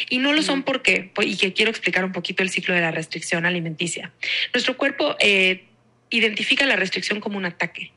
Y 0.10 0.20
no 0.20 0.34
lo 0.34 0.42
son 0.42 0.64
porque, 0.64 1.12
y 1.22 1.38
que 1.38 1.54
quiero 1.54 1.72
explicar 1.72 2.06
un 2.06 2.12
poquito 2.12 2.44
el 2.44 2.50
ciclo 2.50 2.74
de 2.74 2.82
la 2.82 2.92
restricción 2.92 3.46
alimenticia. 3.46 4.12
Nuestro 4.54 4.78
cuerpo 4.78 5.16
eh, 5.20 5.66
identifica 6.10 6.66
la 6.66 6.76
restricción 6.76 7.20
como 7.20 7.38
un 7.38 7.46
ataque. 7.46 7.92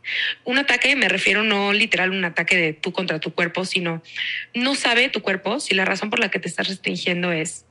Un 0.45 0.59
ataque 0.59 0.97
me 0.97 1.09
refiero 1.09 1.45
no 1.45 1.73
literal 1.73 2.11
un 2.11 2.25
ataque 2.25 2.57
de 2.57 2.73
tú 2.73 2.93
contra 2.93 3.21
tu 3.21 3.33
cuerpo, 3.35 3.65
sino 3.65 4.03
no 4.55 4.75
sabe 4.75 5.09
tu 5.09 5.21
cuerpo 5.21 5.61
si 5.61 5.75
la 5.75 5.85
razón 5.85 6.11
por 6.11 6.19
la 6.19 6.31
que 6.31 6.39
te 6.39 6.49
estás 6.49 6.69
restringiendo 6.69 7.33
es 7.33 7.67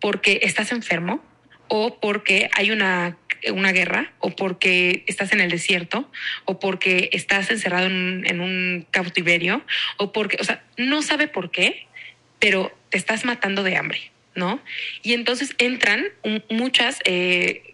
porque 0.00 0.40
estás 0.42 0.72
enfermo 0.72 1.24
o 1.68 2.00
porque 2.00 2.50
hay 2.54 2.70
una, 2.72 3.16
una 3.52 3.72
guerra 3.72 4.12
o 4.18 4.30
porque 4.30 5.04
estás 5.06 5.32
en 5.32 5.40
el 5.40 5.50
desierto 5.50 6.10
o 6.44 6.58
porque 6.58 7.10
estás 7.12 7.50
encerrado 7.50 7.86
en, 7.86 8.40
un 8.40 8.86
cautiverio 8.90 9.64
o 9.98 10.12
porque, 10.12 10.36
o 10.40 10.44
sea, 10.44 10.64
no 10.76 11.02
sabe 11.02 11.28
por 11.28 11.50
qué, 11.50 11.86
pero 12.38 12.76
te 12.88 12.98
estás 12.98 13.24
matando 13.24 13.62
de 13.62 13.76
hambre, 13.76 14.10
¿no? 14.34 14.60
Y 15.02 15.12
entonces 15.12 15.54
entran 15.58 16.06
muchas... 16.48 16.98
Eh, 17.04 17.69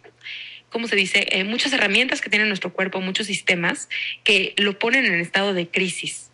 ¿cómo 0.76 0.88
se 0.88 0.96
dice? 0.96 1.26
Eh, 1.30 1.42
muchas 1.42 1.72
herramientas 1.72 2.20
que 2.20 2.28
tiene 2.28 2.44
nuestro 2.44 2.70
cuerpo, 2.70 3.00
muchos 3.00 3.28
sistemas 3.28 3.88
que 4.24 4.52
lo 4.58 4.78
ponen 4.78 5.06
en 5.06 5.20
estado 5.20 5.54
de 5.54 5.68
crisis. 5.68 6.25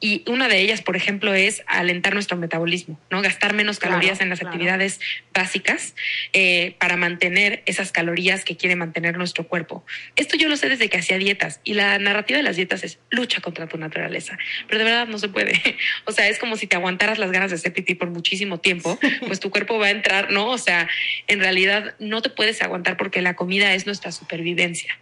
Y 0.00 0.24
una 0.26 0.48
de 0.48 0.60
ellas, 0.60 0.82
por 0.82 0.96
ejemplo, 0.96 1.34
es 1.34 1.62
alentar 1.66 2.14
nuestro 2.14 2.36
metabolismo, 2.36 2.98
¿no? 3.10 3.22
Gastar 3.22 3.54
menos 3.54 3.78
calorías 3.78 4.20
en 4.20 4.28
las 4.28 4.42
actividades 4.42 5.00
básicas 5.32 5.94
eh, 6.32 6.74
para 6.78 6.96
mantener 6.96 7.62
esas 7.66 7.92
calorías 7.92 8.44
que 8.44 8.56
quiere 8.56 8.76
mantener 8.76 9.16
nuestro 9.16 9.46
cuerpo. 9.46 9.84
Esto 10.16 10.36
yo 10.36 10.48
lo 10.48 10.56
sé 10.56 10.68
desde 10.68 10.88
que 10.88 10.98
hacía 10.98 11.18
dietas 11.18 11.60
y 11.64 11.74
la 11.74 11.98
narrativa 11.98 12.36
de 12.38 12.42
las 12.42 12.56
dietas 12.56 12.84
es 12.84 12.98
lucha 13.10 13.40
contra 13.40 13.66
tu 13.66 13.78
naturaleza, 13.78 14.38
pero 14.68 14.78
de 14.78 14.84
verdad 14.84 15.06
no 15.08 15.18
se 15.18 15.28
puede. 15.28 15.60
O 16.06 16.12
sea, 16.12 16.28
es 16.28 16.38
como 16.38 16.56
si 16.56 16.66
te 16.66 16.76
aguantaras 16.76 17.18
las 17.18 17.30
ganas 17.30 17.50
de 17.50 17.56
hacer 17.56 17.72
pipí 17.72 17.94
por 17.94 18.10
muchísimo 18.10 18.58
tiempo, 18.58 18.98
pues 19.26 19.38
tu 19.38 19.50
cuerpo 19.50 19.78
va 19.78 19.86
a 19.86 19.90
entrar, 19.90 20.30
¿no? 20.30 20.48
O 20.48 20.58
sea, 20.58 20.88
en 21.26 21.40
realidad 21.40 21.94
no 21.98 22.22
te 22.22 22.30
puedes 22.30 22.62
aguantar 22.62 22.96
porque 22.96 23.22
la 23.22 23.34
comida 23.34 23.74
es 23.74 23.86
nuestra 23.86 24.12
supervivencia. 24.12 24.98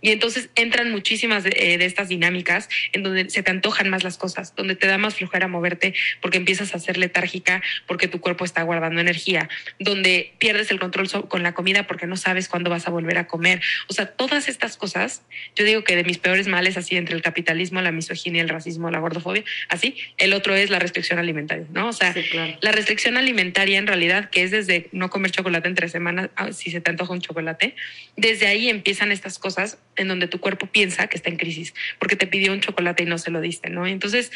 Y 0.00 0.10
entonces 0.10 0.50
entran 0.54 0.90
muchísimas 0.90 1.44
de, 1.44 1.54
eh, 1.56 1.78
de 1.78 1.84
estas 1.84 2.08
dinámicas 2.08 2.68
en 2.92 3.02
donde 3.02 3.30
se 3.30 3.42
te 3.42 3.50
antojan 3.50 3.88
más 3.88 4.04
las 4.04 4.18
cosas, 4.22 4.54
donde 4.54 4.76
te 4.76 4.86
da 4.86 4.98
más 4.98 5.16
flojera 5.16 5.48
moverte 5.48 5.94
porque 6.20 6.38
empiezas 6.38 6.76
a 6.76 6.78
ser 6.78 6.96
letárgica 6.96 7.60
porque 7.88 8.06
tu 8.06 8.20
cuerpo 8.20 8.44
está 8.44 8.62
guardando 8.62 9.00
energía, 9.00 9.48
donde 9.80 10.32
pierdes 10.38 10.70
el 10.70 10.78
control 10.78 11.10
con 11.26 11.42
la 11.42 11.54
comida 11.54 11.88
porque 11.88 12.06
no 12.06 12.16
sabes 12.16 12.46
cuándo 12.46 12.70
vas 12.70 12.86
a 12.86 12.92
volver 12.92 13.18
a 13.18 13.26
comer. 13.26 13.60
O 13.88 13.92
sea, 13.92 14.06
todas 14.06 14.48
estas 14.48 14.76
cosas, 14.76 15.22
yo 15.56 15.64
digo 15.64 15.82
que 15.82 15.96
de 15.96 16.04
mis 16.04 16.18
peores 16.18 16.46
males, 16.46 16.76
así 16.76 16.96
entre 16.96 17.16
el 17.16 17.22
capitalismo, 17.22 17.82
la 17.82 17.90
misoginia, 17.90 18.42
el 18.42 18.48
racismo, 18.48 18.92
la 18.92 19.00
gordofobia, 19.00 19.42
así, 19.68 19.96
el 20.18 20.34
otro 20.34 20.54
es 20.54 20.70
la 20.70 20.78
restricción 20.78 21.18
alimentaria, 21.18 21.66
¿no? 21.72 21.88
O 21.88 21.92
sea, 21.92 22.14
la 22.60 22.70
restricción 22.70 23.16
alimentaria 23.16 23.76
en 23.76 23.88
realidad, 23.88 24.30
que 24.30 24.44
es 24.44 24.52
desde 24.52 24.88
no 24.92 25.10
comer 25.10 25.32
chocolate 25.32 25.66
entre 25.66 25.88
semanas, 25.88 26.30
ah, 26.36 26.52
si 26.52 26.70
se 26.70 26.80
te 26.80 26.90
antoja 26.90 27.12
un 27.12 27.20
chocolate, 27.20 27.74
desde 28.16 28.46
ahí 28.46 28.68
empiezan 28.68 29.10
estas 29.10 29.40
cosas 29.40 29.78
en 29.96 30.06
donde 30.06 30.28
tu 30.28 30.38
cuerpo 30.38 30.66
piensa 30.66 31.08
que 31.08 31.16
está 31.16 31.28
en 31.28 31.36
crisis 31.36 31.74
porque 31.98 32.14
te 32.14 32.26
pidió 32.28 32.52
un 32.52 32.60
chocolate 32.60 33.02
y 33.02 33.06
no 33.06 33.18
se 33.18 33.30
lo 33.30 33.40
diste, 33.40 33.70
¿no? 33.70 33.86
Entonces, 33.86 34.11
entonces, 34.12 34.32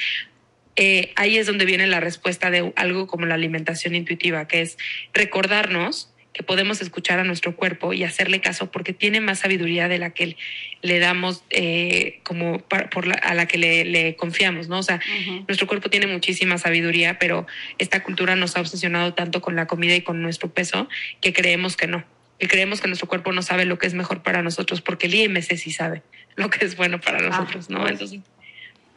eh, 0.77 1.13
ahí 1.17 1.39
es 1.39 1.47
donde 1.47 1.65
viene 1.65 1.87
la 1.87 2.01
respuesta 2.01 2.51
de 2.51 2.73
algo 2.77 3.07
como 3.07 3.27
la 3.27 3.35
alimentación 3.35 3.95
intuitiva, 3.95 4.49
que 4.49 4.63
es 4.63 4.79
recordarnos 5.13 6.13
que 6.33 6.43
podemos 6.43 6.83
escuchar 6.83 7.19
a 7.19 7.25
nuestro 7.25 7.57
cuerpo 7.57 7.95
y 7.95 8.05
hacerle 8.05 8.43
caso 8.43 8.71
porque 8.71 8.93
tiene 8.93 9.21
más 9.21 9.39
sabiduría 9.39 9.89
de 9.89 9.99
la 9.99 10.11
que 10.11 10.37
le 10.83 10.99
damos 10.99 11.43
eh, 11.49 12.21
como 12.25 12.59
por 12.59 13.07
a 13.23 13.33
la 13.33 13.47
que 13.47 13.57
le, 13.57 14.17
confiamos, 14.17 14.69
¿no? 14.69 14.81
O 14.81 14.83
sea, 14.83 15.01
nuestro 15.49 15.67
cuerpo 15.67 15.89
tiene 15.89 16.07
muchísima 16.07 16.59
sabiduría, 16.59 17.19
pero 17.19 17.47
esta 17.79 18.03
cultura 18.03 18.37
nos 18.37 18.55
ha 18.57 18.61
obsesionado 18.61 19.15
tanto 19.15 19.41
con 19.41 19.57
la 19.57 19.67
comida 19.67 19.95
y 19.95 20.03
con 20.03 20.21
nuestro 20.21 20.51
peso 20.51 20.91
que 21.23 21.33
creemos 21.33 21.75
que 21.75 21.87
no. 21.87 22.05
Y 22.39 22.49
creemos 22.49 22.83
que 22.83 22.89
nuestro 22.89 23.09
cuerpo 23.09 23.33
no 23.33 23.41
sabe 23.41 23.65
lo 23.65 23.79
que 23.79 23.87
es 23.87 23.95
mejor 23.95 24.23
para 24.23 24.43
nosotros 24.43 24.83
porque 24.83 25.07
el 25.07 25.15
IMC 25.15 25.57
sí 25.57 25.73
sabe 25.73 26.03
lo 26.35 26.51
que 26.51 26.67
es 26.67 26.77
bueno 26.77 27.01
para 27.01 27.19
ah, 27.19 27.23
nosotros, 27.23 27.71
¿no? 27.71 27.81
Pues. 27.81 27.93
Entonces, 27.93 28.21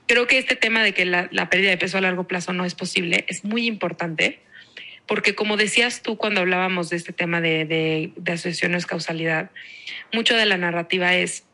creo 0.09 0.25
que 0.25 0.39
este 0.39 0.55
tema 0.55 0.81
de 0.81 0.91
que 0.95 1.05
la, 1.05 1.29
pérdida 1.51 1.69
de 1.69 1.77
peso 1.77 1.99
a 1.99 2.01
largo 2.01 2.27
plazo 2.27 2.51
no 2.51 2.65
es 2.65 2.73
posible 2.73 3.25
es 3.27 3.43
muy 3.43 3.67
importante, 3.67 4.39
porque 5.05 5.35
como 5.35 5.55
decías 5.55 6.01
tú 6.01 6.17
cuando 6.17 6.41
hablábamos 6.41 6.89
de 6.89 6.97
este 6.97 7.13
tema 7.13 7.41
de, 7.41 7.65
de, 7.65 8.11
de 8.15 8.31
asociaciones 8.31 8.87
causalidad, 8.87 9.51
mucho 10.11 10.35
de 10.35 10.47
la 10.47 10.57
narrativa 10.57 11.15
es, 11.15 11.45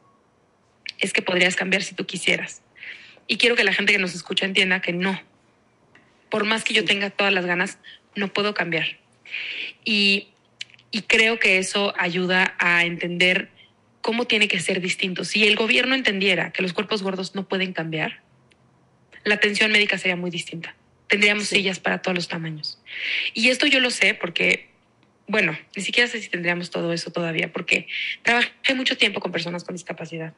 es 1.00 1.12
que 1.12 1.22
podrías 1.22 1.58
cambiar 1.58 1.84
si 1.84 1.96
tú 1.96 2.06
quisieras. 2.06 2.62
Y 3.28 3.36
quiero 3.36 3.58
que 3.58 3.66
la 3.66 3.74
gente 3.74 3.92
que 3.92 4.00
nos 4.00 4.16
escucha 4.16 4.46
entienda 4.46 4.80
que 4.80 4.94
no. 4.94 5.22
Por 6.30 6.46
más 6.46 6.64
que 6.64 6.74
yo 6.74 6.86
tenga 6.86 7.10
todas 7.10 7.34
las 7.34 7.46
ganas, 7.46 7.78
no 8.16 8.32
puedo 8.32 8.54
cambiar. 8.54 9.00
Y, 9.84 10.30
y 10.92 11.02
creo 11.02 11.40
que 11.40 11.58
eso 11.58 11.94
ayuda 11.98 12.56
a 12.58 12.86
entender 12.86 13.50
cómo 14.00 14.28
tiene 14.28 14.48
que 14.48 14.62
ser 14.62 14.80
distinto. 14.80 15.26
Si 15.26 15.46
el 15.46 15.58
gobierno 15.58 15.94
entendiera 15.94 16.54
que 16.54 16.62
los 16.62 16.72
cuerpos 16.72 17.04
gordos 17.04 17.36
no 17.36 17.50
pueden 17.50 17.74
cambiar, 17.74 18.24
la 19.26 19.36
atención 19.36 19.72
médica 19.72 19.98
sería 19.98 20.16
muy 20.16 20.32
distinta. 20.32 20.74
Tendríamos 21.08 21.48
sillas 21.48 21.80
para 21.80 22.02
todos 22.02 22.16
los 22.16 22.28
tamaños. 22.28 22.80
Y 23.34 23.50
esto 23.50 23.68
yo 23.68 23.80
lo 23.80 23.92
sé 23.92 24.14
porque, 24.14 24.70
bueno, 25.28 25.58
ni 25.76 25.84
siquiera 25.84 26.10
sé 26.10 26.22
si 26.22 26.30
tendríamos 26.30 26.72
todo 26.72 26.94
eso 26.94 27.12
todavía, 27.12 27.52
porque 27.52 27.88
trabajé 28.22 28.74
mucho 28.76 28.98
tiempo 28.98 29.20
con 29.20 29.32
personas 29.32 29.64
con 29.64 29.76
discapacidad. 29.76 30.34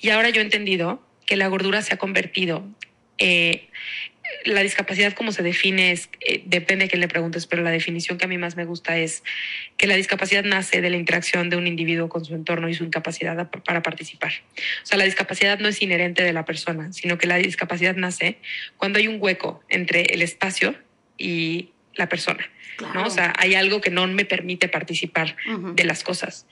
Y 0.00 0.10
ahora 0.10 0.28
yo 0.30 0.40
he 0.40 0.44
entendido 0.44 1.02
que 1.24 1.36
la 1.36 1.48
gordura 1.48 1.82
se 1.82 1.94
ha 1.94 1.96
convertido 1.96 2.64
eh, 3.18 3.68
la 4.44 4.62
discapacidad 4.62 5.12
como 5.12 5.32
se 5.32 5.42
define 5.42 5.92
es, 5.92 6.08
eh, 6.20 6.42
depende 6.46 6.84
de 6.84 6.90
quién 6.90 7.00
le 7.00 7.08
preguntes, 7.08 7.46
pero 7.46 7.62
la 7.62 7.70
definición 7.70 8.18
que 8.18 8.24
a 8.24 8.28
mí 8.28 8.38
más 8.38 8.56
me 8.56 8.64
gusta 8.64 8.96
es 8.96 9.22
que 9.76 9.86
la 9.86 9.96
discapacidad 9.96 10.44
nace 10.44 10.80
de 10.80 10.90
la 10.90 10.96
interacción 10.96 11.50
de 11.50 11.56
un 11.56 11.66
individuo 11.66 12.08
con 12.08 12.24
su 12.24 12.34
entorno 12.34 12.68
y 12.68 12.74
su 12.74 12.84
incapacidad 12.84 13.50
para 13.50 13.82
participar. 13.82 14.32
O 14.82 14.86
sea, 14.86 14.98
la 14.98 15.04
discapacidad 15.04 15.58
no 15.58 15.68
es 15.68 15.82
inherente 15.82 16.22
de 16.22 16.32
la 16.32 16.44
persona, 16.44 16.92
sino 16.92 17.18
que 17.18 17.26
la 17.26 17.36
discapacidad 17.36 17.96
nace 17.96 18.38
cuando 18.76 18.98
hay 18.98 19.08
un 19.08 19.18
hueco 19.20 19.62
entre 19.68 20.02
el 20.02 20.22
espacio 20.22 20.74
y 21.18 21.70
la 21.94 22.08
persona. 22.08 22.48
¿no? 22.94 23.06
O 23.06 23.10
sea, 23.10 23.32
hay 23.38 23.54
algo 23.54 23.80
que 23.80 23.90
no 23.90 24.06
me 24.06 24.24
permite 24.24 24.68
participar 24.68 25.36
de 25.74 25.84
las 25.84 26.02
cosas. 26.02 26.46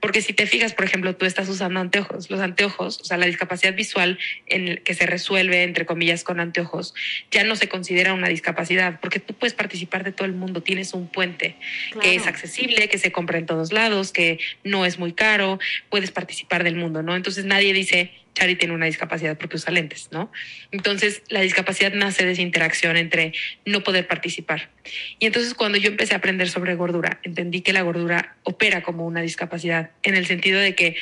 Porque 0.00 0.22
si 0.22 0.32
te 0.32 0.46
fijas, 0.46 0.74
por 0.74 0.84
ejemplo, 0.84 1.14
tú 1.14 1.26
estás 1.26 1.48
usando 1.48 1.80
anteojos. 1.80 2.30
Los 2.30 2.40
anteojos, 2.40 3.00
o 3.00 3.04
sea, 3.04 3.16
la 3.18 3.26
discapacidad 3.26 3.74
visual 3.74 4.18
en 4.46 4.68
el 4.68 4.82
que 4.82 4.94
se 4.94 5.06
resuelve, 5.06 5.62
entre 5.62 5.86
comillas, 5.86 6.24
con 6.24 6.40
anteojos, 6.40 6.94
ya 7.30 7.44
no 7.44 7.56
se 7.56 7.68
considera 7.68 8.14
una 8.14 8.28
discapacidad, 8.28 9.00
porque 9.00 9.20
tú 9.20 9.34
puedes 9.34 9.54
participar 9.54 10.04
de 10.04 10.12
todo 10.12 10.26
el 10.26 10.32
mundo. 10.32 10.62
Tienes 10.62 10.94
un 10.94 11.08
puente 11.08 11.56
que 12.00 12.14
es 12.14 12.26
accesible, 12.26 12.88
que 12.88 12.98
se 12.98 13.12
compra 13.12 13.38
en 13.38 13.46
todos 13.46 13.72
lados, 13.72 14.12
que 14.12 14.38
no 14.64 14.86
es 14.86 14.98
muy 14.98 15.12
caro, 15.12 15.58
puedes 15.88 16.10
participar 16.10 16.64
del 16.64 16.76
mundo, 16.76 17.02
¿no? 17.02 17.14
Entonces 17.16 17.44
nadie 17.44 17.72
dice, 17.72 18.10
Chari 18.34 18.56
tiene 18.56 18.74
una 18.74 18.86
discapacidad 18.86 19.36
porque 19.36 19.56
usa 19.56 19.72
lentes, 19.72 20.08
¿no? 20.12 20.30
Entonces, 20.70 21.22
la 21.28 21.40
discapacidad 21.40 21.92
nace 21.92 22.24
de 22.24 22.32
esa 22.32 22.42
interacción 22.42 22.96
entre 22.96 23.32
no 23.66 23.82
poder 23.82 24.06
participar. 24.06 24.70
Y 25.18 25.26
entonces, 25.26 25.54
cuando 25.54 25.78
yo 25.78 25.88
empecé 25.88 26.14
a 26.14 26.18
aprender 26.18 26.48
sobre 26.48 26.74
gordura, 26.74 27.20
entendí 27.22 27.60
que 27.60 27.72
la 27.72 27.82
gordura 27.82 28.36
opera 28.44 28.82
como 28.82 29.06
una 29.06 29.22
discapacidad, 29.22 29.90
en 30.02 30.14
el 30.14 30.26
sentido 30.26 30.60
de 30.60 30.74
que 30.74 30.96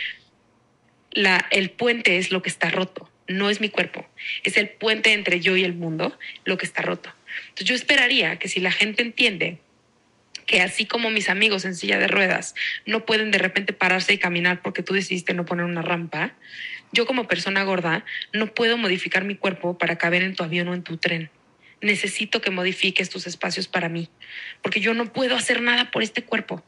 la, 1.13 1.47
el 1.51 1.71
puente 1.71 2.19
es 2.19 2.31
lo 2.31 2.43
que 2.43 2.49
está 2.49 2.71
roto, 2.71 3.11
no 3.27 3.51
es 3.51 3.61
mi 3.61 3.69
cuerpo, 3.69 4.09
es 4.43 4.57
el 4.57 4.69
puente 4.69 5.13
entre 5.13 5.41
yo 5.41 5.57
y 5.57 5.65
el 5.65 5.75
mundo 5.75 6.19
lo 6.45 6.57
que 6.57 6.67
está 6.67 6.83
roto. 6.83 7.15
Entonces, 7.51 7.67
yo 7.67 7.75
esperaría 7.75 8.39
que 8.39 8.49
si 8.49 8.61
la 8.61 8.73
gente 8.73 9.03
entiende 9.03 9.59
que 10.49 10.63
así 10.63 10.87
como 10.87 11.11
mis 11.11 11.29
amigos 11.29 11.67
en 11.67 11.77
silla 11.77 11.99
de 11.99 12.09
ruedas 12.09 12.55
no 12.87 13.05
pueden 13.05 13.31
de 13.31 13.37
repente 13.37 13.75
pararse 13.75 14.15
y 14.15 14.19
caminar 14.19 14.63
porque 14.63 14.83
tú 14.83 14.95
decidiste 14.95 15.35
no 15.35 15.45
poner 15.45 15.67
una 15.67 15.83
rampa, 15.83 16.33
yo 16.93 17.07
como 17.07 17.29
persona 17.29 17.63
gorda 17.65 18.05
no 18.33 18.55
puedo 18.55 18.77
modificar 18.77 19.25
mi 19.25 19.37
cuerpo 19.37 19.79
para 19.79 19.97
caber 19.97 20.23
en 20.23 20.35
tu 20.35 20.43
avión 20.43 20.69
o 20.69 20.75
en 20.75 20.83
tu 20.83 20.97
tren. 20.97 21.31
Necesito 21.81 22.41
que 22.41 22.51
modifiques 22.51 23.09
tus 23.09 23.27
espacios 23.27 23.69
para 23.69 23.89
mí, 23.89 24.09
porque 24.63 24.81
yo 24.81 24.95
no 24.95 25.13
puedo 25.13 25.37
hacer 25.37 25.63
nada 25.63 25.91
por 25.91 26.03
este 26.03 26.23
cuerpo. 26.23 26.65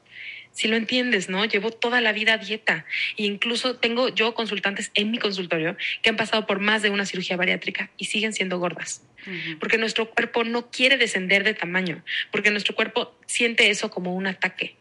Si 0.52 0.68
lo 0.68 0.76
entiendes, 0.76 1.28
¿no? 1.28 1.44
Llevo 1.44 1.70
toda 1.70 2.00
la 2.00 2.12
vida 2.12 2.34
a 2.34 2.38
dieta 2.38 2.84
e 3.16 3.24
incluso 3.24 3.76
tengo 3.76 4.08
yo 4.08 4.34
consultantes 4.34 4.90
en 4.94 5.10
mi 5.10 5.18
consultorio 5.18 5.76
que 6.02 6.10
han 6.10 6.16
pasado 6.16 6.46
por 6.46 6.60
más 6.60 6.82
de 6.82 6.90
una 6.90 7.06
cirugía 7.06 7.36
bariátrica 7.36 7.90
y 7.96 8.06
siguen 8.06 8.32
siendo 8.32 8.58
gordas. 8.58 9.02
Porque 9.58 9.78
nuestro 9.78 10.10
cuerpo 10.10 10.44
no 10.44 10.70
quiere 10.70 10.96
descender 10.96 11.44
de 11.44 11.54
tamaño, 11.54 12.02
porque 12.32 12.50
nuestro 12.50 12.74
cuerpo 12.74 13.16
siente 13.26 13.70
eso 13.70 13.90
como 13.90 14.14
un 14.14 14.26
ataque 14.26 14.79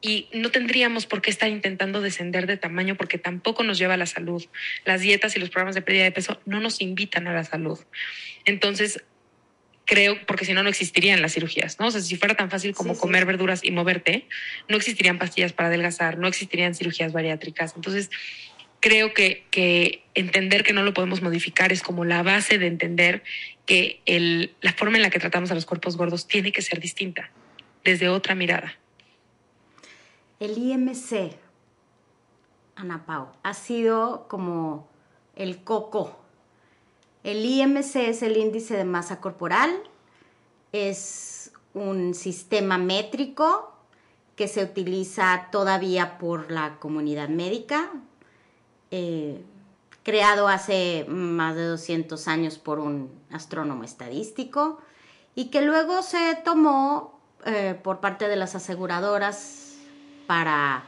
y 0.00 0.28
no 0.32 0.50
tendríamos 0.50 1.06
por 1.06 1.20
qué 1.20 1.30
estar 1.30 1.48
intentando 1.48 2.00
descender 2.00 2.46
de 2.46 2.56
tamaño 2.56 2.96
porque 2.96 3.18
tampoco 3.18 3.62
nos 3.64 3.78
lleva 3.78 3.94
a 3.94 3.98
la 3.98 4.06
salud. 4.06 4.44
Las 4.84 5.02
dietas 5.02 5.36
y 5.36 5.40
los 5.40 5.50
programas 5.50 5.74
de 5.74 5.82
pérdida 5.82 6.04
de 6.04 6.12
peso 6.12 6.40
no 6.46 6.60
nos 6.60 6.80
invitan 6.80 7.26
a 7.28 7.34
la 7.34 7.44
salud. 7.44 7.78
Entonces, 8.46 9.04
creo, 9.84 10.16
porque 10.26 10.44
si 10.44 10.54
no, 10.54 10.62
no 10.62 10.68
existirían 10.68 11.20
las 11.20 11.34
cirugías, 11.34 11.78
¿no? 11.80 11.88
O 11.88 11.90
sea, 11.90 12.00
si 12.00 12.16
fuera 12.16 12.34
tan 12.34 12.50
fácil 12.50 12.74
como 12.74 12.96
comer 12.96 13.26
verduras 13.26 13.62
y 13.62 13.72
moverte, 13.72 14.26
no 14.68 14.76
existirían 14.76 15.18
pastillas 15.18 15.52
para 15.52 15.68
adelgazar, 15.68 16.16
no 16.16 16.28
existirían 16.28 16.74
cirugías 16.74 17.12
bariátricas. 17.12 17.74
Entonces, 17.76 18.10
creo 18.80 19.12
que, 19.12 19.44
que 19.50 20.02
entender 20.14 20.62
que 20.62 20.72
no 20.72 20.82
lo 20.82 20.94
podemos 20.94 21.20
modificar 21.20 21.72
es 21.72 21.82
como 21.82 22.04
la 22.04 22.22
base 22.22 22.58
de 22.58 22.66
entender 22.66 23.22
que 23.66 24.00
el, 24.06 24.54
la 24.62 24.72
forma 24.72 24.96
en 24.96 25.02
la 25.02 25.10
que 25.10 25.18
tratamos 25.18 25.50
a 25.50 25.54
los 25.54 25.66
cuerpos 25.66 25.96
gordos 25.96 26.26
tiene 26.26 26.52
que 26.52 26.62
ser 26.62 26.80
distinta, 26.80 27.30
desde 27.84 28.08
otra 28.08 28.34
mirada. 28.34 28.79
El 30.40 30.56
IMC, 30.56 31.36
Ana 32.74 33.04
Pau, 33.04 33.28
ha 33.42 33.52
sido 33.52 34.26
como 34.26 34.88
el 35.36 35.62
coco. 35.62 36.16
El 37.24 37.44
IMC 37.44 37.96
es 37.96 38.22
el 38.22 38.38
índice 38.38 38.74
de 38.74 38.86
masa 38.86 39.20
corporal, 39.20 39.70
es 40.72 41.52
un 41.74 42.14
sistema 42.14 42.78
métrico 42.78 43.74
que 44.34 44.48
se 44.48 44.64
utiliza 44.64 45.48
todavía 45.52 46.16
por 46.16 46.50
la 46.50 46.78
comunidad 46.78 47.28
médica, 47.28 47.90
eh, 48.90 49.44
creado 50.02 50.48
hace 50.48 51.04
más 51.06 51.54
de 51.54 51.64
200 51.64 52.28
años 52.28 52.56
por 52.56 52.78
un 52.78 53.10
astrónomo 53.30 53.84
estadístico 53.84 54.78
y 55.34 55.50
que 55.50 55.60
luego 55.60 56.00
se 56.00 56.34
tomó 56.42 57.20
eh, 57.44 57.78
por 57.82 58.00
parte 58.00 58.26
de 58.26 58.36
las 58.36 58.54
aseguradoras 58.54 59.69
para 60.30 60.84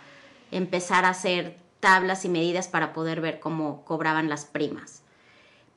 empezar 0.53 1.05
a 1.05 1.09
hacer 1.09 1.59
tablas 1.81 2.25
y 2.25 2.29
medidas 2.29 2.69
para 2.69 2.93
poder 2.93 3.21
ver 3.21 3.41
cómo 3.41 3.85
cobraban 3.85 4.29
las 4.29 4.45
primas. 4.45 5.03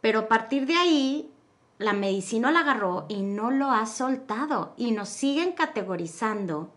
Pero 0.01 0.19
a 0.19 0.27
partir 0.27 0.67
de 0.67 0.75
ahí, 0.75 1.31
la 1.79 1.93
medicina 1.93 2.51
la 2.51 2.59
agarró 2.59 3.07
y 3.09 3.23
no 3.23 3.49
lo 3.49 3.71
ha 3.71 3.87
soltado 3.87 4.75
y 4.77 4.91
nos 4.91 5.09
siguen 5.09 5.53
categorizando 5.53 6.69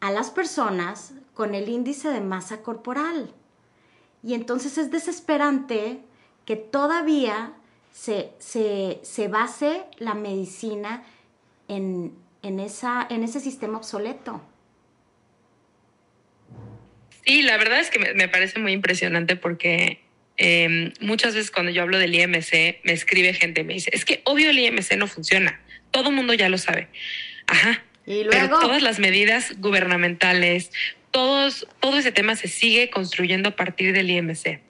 a 0.00 0.10
las 0.10 0.30
personas 0.30 1.14
con 1.32 1.54
el 1.54 1.70
índice 1.70 2.10
de 2.10 2.20
masa 2.20 2.60
corporal. 2.60 3.32
Y 4.22 4.34
entonces 4.34 4.76
es 4.76 4.90
desesperante 4.90 6.04
que 6.44 6.56
todavía 6.56 7.54
se, 7.90 8.34
se, 8.38 9.28
base 9.28 9.86
la 9.96 10.12
medicina 10.12 11.04
en, 11.68 12.12
esa, 12.42 13.06
en 13.08 13.24
ese 13.24 13.40
sistema 13.40 13.78
obsoleto. 13.78 14.42
Sí, 17.24 17.42
la 17.42 17.56
verdad 17.56 17.80
es 17.80 17.90
que 17.90 17.98
me, 17.98 18.28
parece 18.28 18.58
muy 18.58 18.72
impresionante 18.72 19.36
porque 19.36 20.00
em, 20.36 20.92
muchas 21.00 21.34
veces 21.34 21.50
cuando 21.50 21.70
yo 21.70 21.82
hablo 21.82 21.98
del 21.98 22.14
IMC 22.14 22.80
me 22.84 22.92
escribe 22.92 23.34
gente 23.34 23.60
y 23.60 23.64
me 23.64 23.74
dice, 23.74 23.90
es 23.92 24.04
que 24.04 24.22
obvio 24.24 24.50
el 24.50 24.58
IMC 24.58 24.96
no 24.96 25.06
funciona, 25.06 25.60
todo 25.90 26.10
el 26.10 26.16
mundo 26.16 26.34
ya 26.34 26.48
lo 26.48 26.58
sabe. 26.58 26.88
Ajá. 27.46 27.82
¿Y 28.06 28.24
luego? 28.24 28.30
Pero 28.30 28.48
todas 28.60 28.82
las 28.82 28.98
medidas 28.98 29.54
gubernamentales, 29.58 30.72
todos, 31.10 31.66
todo 31.80 31.98
ese 31.98 32.12
tema 32.12 32.36
se 32.36 32.48
sigue 32.48 32.90
construyendo 32.90 33.50
a 33.50 33.56
partir 33.56 33.92
del 33.92 34.10
IMC. 34.10 34.60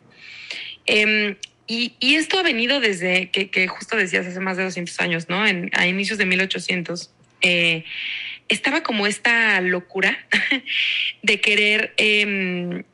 Em, 0.86 1.36
y, 1.66 1.94
esto 2.16 2.38
ha 2.38 2.42
venido 2.42 2.80
desde 2.80 3.30
que, 3.30 3.68
justo 3.68 3.96
decías 3.96 4.26
hace 4.26 4.40
más 4.40 4.56
de 4.56 4.64
200 4.64 4.98
años, 5.00 5.28
¿no? 5.28 5.46
En, 5.46 5.70
a 5.72 5.86
inicios 5.86 6.18
de 6.18 6.26
1800. 6.26 7.10
Eh, 7.42 7.84
estaba 8.50 8.82
como 8.82 9.06
esta 9.06 9.60
locura 9.60 10.18
de 11.22 11.40
querer, 11.40 11.94
em, 11.96 12.84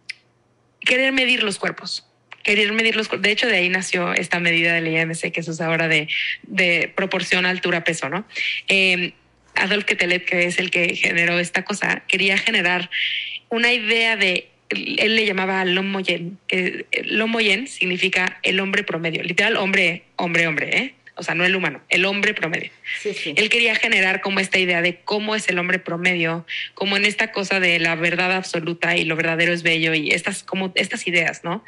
querer 0.81 1.13
medir 1.13 1.43
los 1.43 1.59
cuerpos. 1.59 2.07
Querer 2.45 2.73
medir 2.73 2.95
los 2.95 3.11
De 3.21 3.33
hecho, 3.33 3.49
de 3.49 3.57
ahí 3.57 3.69
nació 3.69 4.13
esta 4.13 4.39
medida 4.39 4.73
del 4.75 4.87
IMC 4.87 5.33
que 5.33 5.43
se 5.43 5.51
usa 5.51 5.67
ahora 5.67 5.89
de, 5.89 6.09
de 6.45 6.93
proporción 6.95 7.45
altura-peso, 7.45 8.09
¿no? 8.09 8.25
Eh, 8.69 9.15
Adolf 9.57 9.85
Ketelet, 9.85 10.25
que 10.25 10.47
es 10.47 10.59
el 10.61 10.71
que 10.71 10.95
generó 10.95 11.41
esta 11.41 11.65
cosa, 11.65 12.05
quería 12.07 12.39
generar 12.39 12.89
una 13.49 13.73
idea 13.73 14.17
de 14.17 14.51
él 14.69 15.15
le 15.15 15.25
llamaba 15.25 15.65
Lomoyen, 15.65 16.39
Lomoyen 17.05 17.69
significa 17.69 18.41
el 18.43 18.59
hombre 18.59 18.83
promedio, 18.83 19.23
literal 19.23 19.57
hombre, 19.57 20.05
hombre, 20.17 20.47
hombre, 20.49 20.77
¿eh? 20.77 20.95
O 21.17 21.23
sea, 21.23 21.35
no 21.35 21.45
el 21.45 21.57
humano, 21.57 21.83
el 21.89 22.05
hombre 22.05 22.35
promedio. 22.35 22.71
Él 23.05 23.49
quería 23.49 23.75
generar 23.75 24.21
como 24.21 24.39
esta 24.39 24.59
idea 24.59 24.83
de 24.83 25.01
cómo 25.01 25.35
es 25.35 25.49
el 25.49 25.59
hombre 25.59 25.79
promedio, 25.79 26.47
como 26.75 26.97
en 26.97 27.07
esta 27.07 27.33
cosa 27.33 27.59
de 27.59 27.79
la 27.79 27.95
verdad 27.95 28.33
absoluta 28.33 28.97
y 28.97 29.05
lo 29.05 29.17
verdadero 29.17 29.53
es 29.53 29.63
bello 29.63 29.95
y 29.95 30.11
estas, 30.11 30.43
como 30.43 30.73
estas 30.75 31.07
ideas, 31.07 31.43
¿no? 31.43 31.65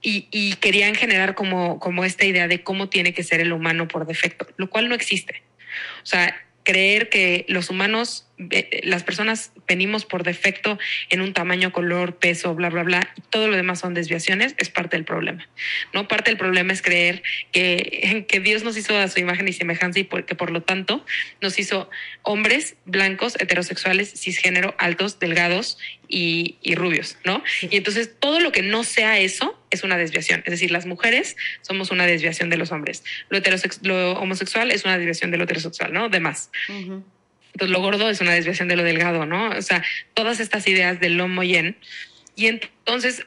Y, 0.00 0.26
y 0.32 0.54
querían 0.56 0.96
generar 0.96 1.36
como, 1.36 1.78
como 1.78 2.04
esta 2.04 2.24
idea 2.24 2.48
de 2.48 2.64
cómo 2.64 2.88
tiene 2.88 3.14
que 3.14 3.22
ser 3.22 3.40
el 3.40 3.52
humano 3.52 3.86
por 3.86 4.04
defecto, 4.04 4.48
lo 4.56 4.68
cual 4.68 4.88
no 4.88 4.96
existe. 4.96 5.42
O 6.02 6.06
sea, 6.06 6.34
creer 6.64 7.08
que 7.08 7.44
los 7.48 7.70
humanos, 7.70 8.26
eh, 8.50 8.80
las 8.84 9.02
personas 9.02 9.52
venimos 9.66 10.04
por 10.04 10.22
defecto 10.22 10.78
en 11.10 11.20
un 11.20 11.32
tamaño, 11.32 11.72
color, 11.72 12.16
peso, 12.16 12.54
bla, 12.54 12.70
bla, 12.70 12.82
bla, 12.82 13.12
y 13.16 13.20
todo 13.22 13.48
lo 13.48 13.56
demás 13.56 13.80
son 13.80 13.94
desviaciones, 13.94 14.54
es 14.58 14.70
parte 14.70 14.96
del 14.96 15.04
problema. 15.04 15.48
¿no? 15.92 16.08
Parte 16.08 16.30
del 16.30 16.38
problema 16.38 16.72
es 16.72 16.82
creer 16.82 17.22
que, 17.52 18.24
que 18.28 18.40
Dios 18.40 18.62
nos 18.62 18.76
hizo 18.76 18.96
a 18.96 19.08
su 19.08 19.20
imagen 19.20 19.48
y 19.48 19.52
semejanza 19.52 20.00
y 20.00 20.04
que 20.04 20.34
por 20.34 20.50
lo 20.50 20.62
tanto 20.62 21.04
nos 21.40 21.58
hizo 21.58 21.90
hombres 22.22 22.76
blancos, 22.84 23.36
heterosexuales, 23.40 24.12
cisgénero, 24.12 24.74
altos, 24.78 25.18
delgados 25.18 25.78
y, 26.08 26.56
y 26.62 26.74
rubios, 26.74 27.16
¿no? 27.24 27.42
Y 27.62 27.76
entonces 27.76 28.10
todo 28.18 28.40
lo 28.40 28.52
que 28.52 28.62
no 28.62 28.84
sea 28.84 29.18
eso 29.18 29.58
es 29.72 29.82
una 29.82 29.96
desviación. 29.96 30.42
Es 30.44 30.52
decir, 30.52 30.70
las 30.70 30.86
mujeres 30.86 31.36
somos 31.62 31.90
una 31.90 32.06
desviación 32.06 32.50
de 32.50 32.56
los 32.56 32.70
hombres. 32.70 33.02
Lo, 33.30 33.40
lo 33.82 34.12
homosexual 34.12 34.70
es 34.70 34.84
una 34.84 34.96
desviación 34.96 35.30
de 35.30 35.38
lo 35.38 35.44
heterosexual, 35.44 35.92
¿no? 35.92 36.08
Demás. 36.08 36.50
Entonces, 36.68 37.70
lo 37.70 37.80
gordo 37.80 38.08
es 38.08 38.20
una 38.20 38.32
desviación 38.32 38.68
de 38.68 38.76
lo 38.76 38.84
delgado, 38.84 39.26
¿no? 39.26 39.50
O 39.50 39.62
sea, 39.62 39.82
todas 40.14 40.40
estas 40.40 40.66
ideas 40.68 41.00
del 41.00 41.20
homo 41.20 41.42
y 41.42 41.74
Y 42.36 42.46
entonces 42.46 43.26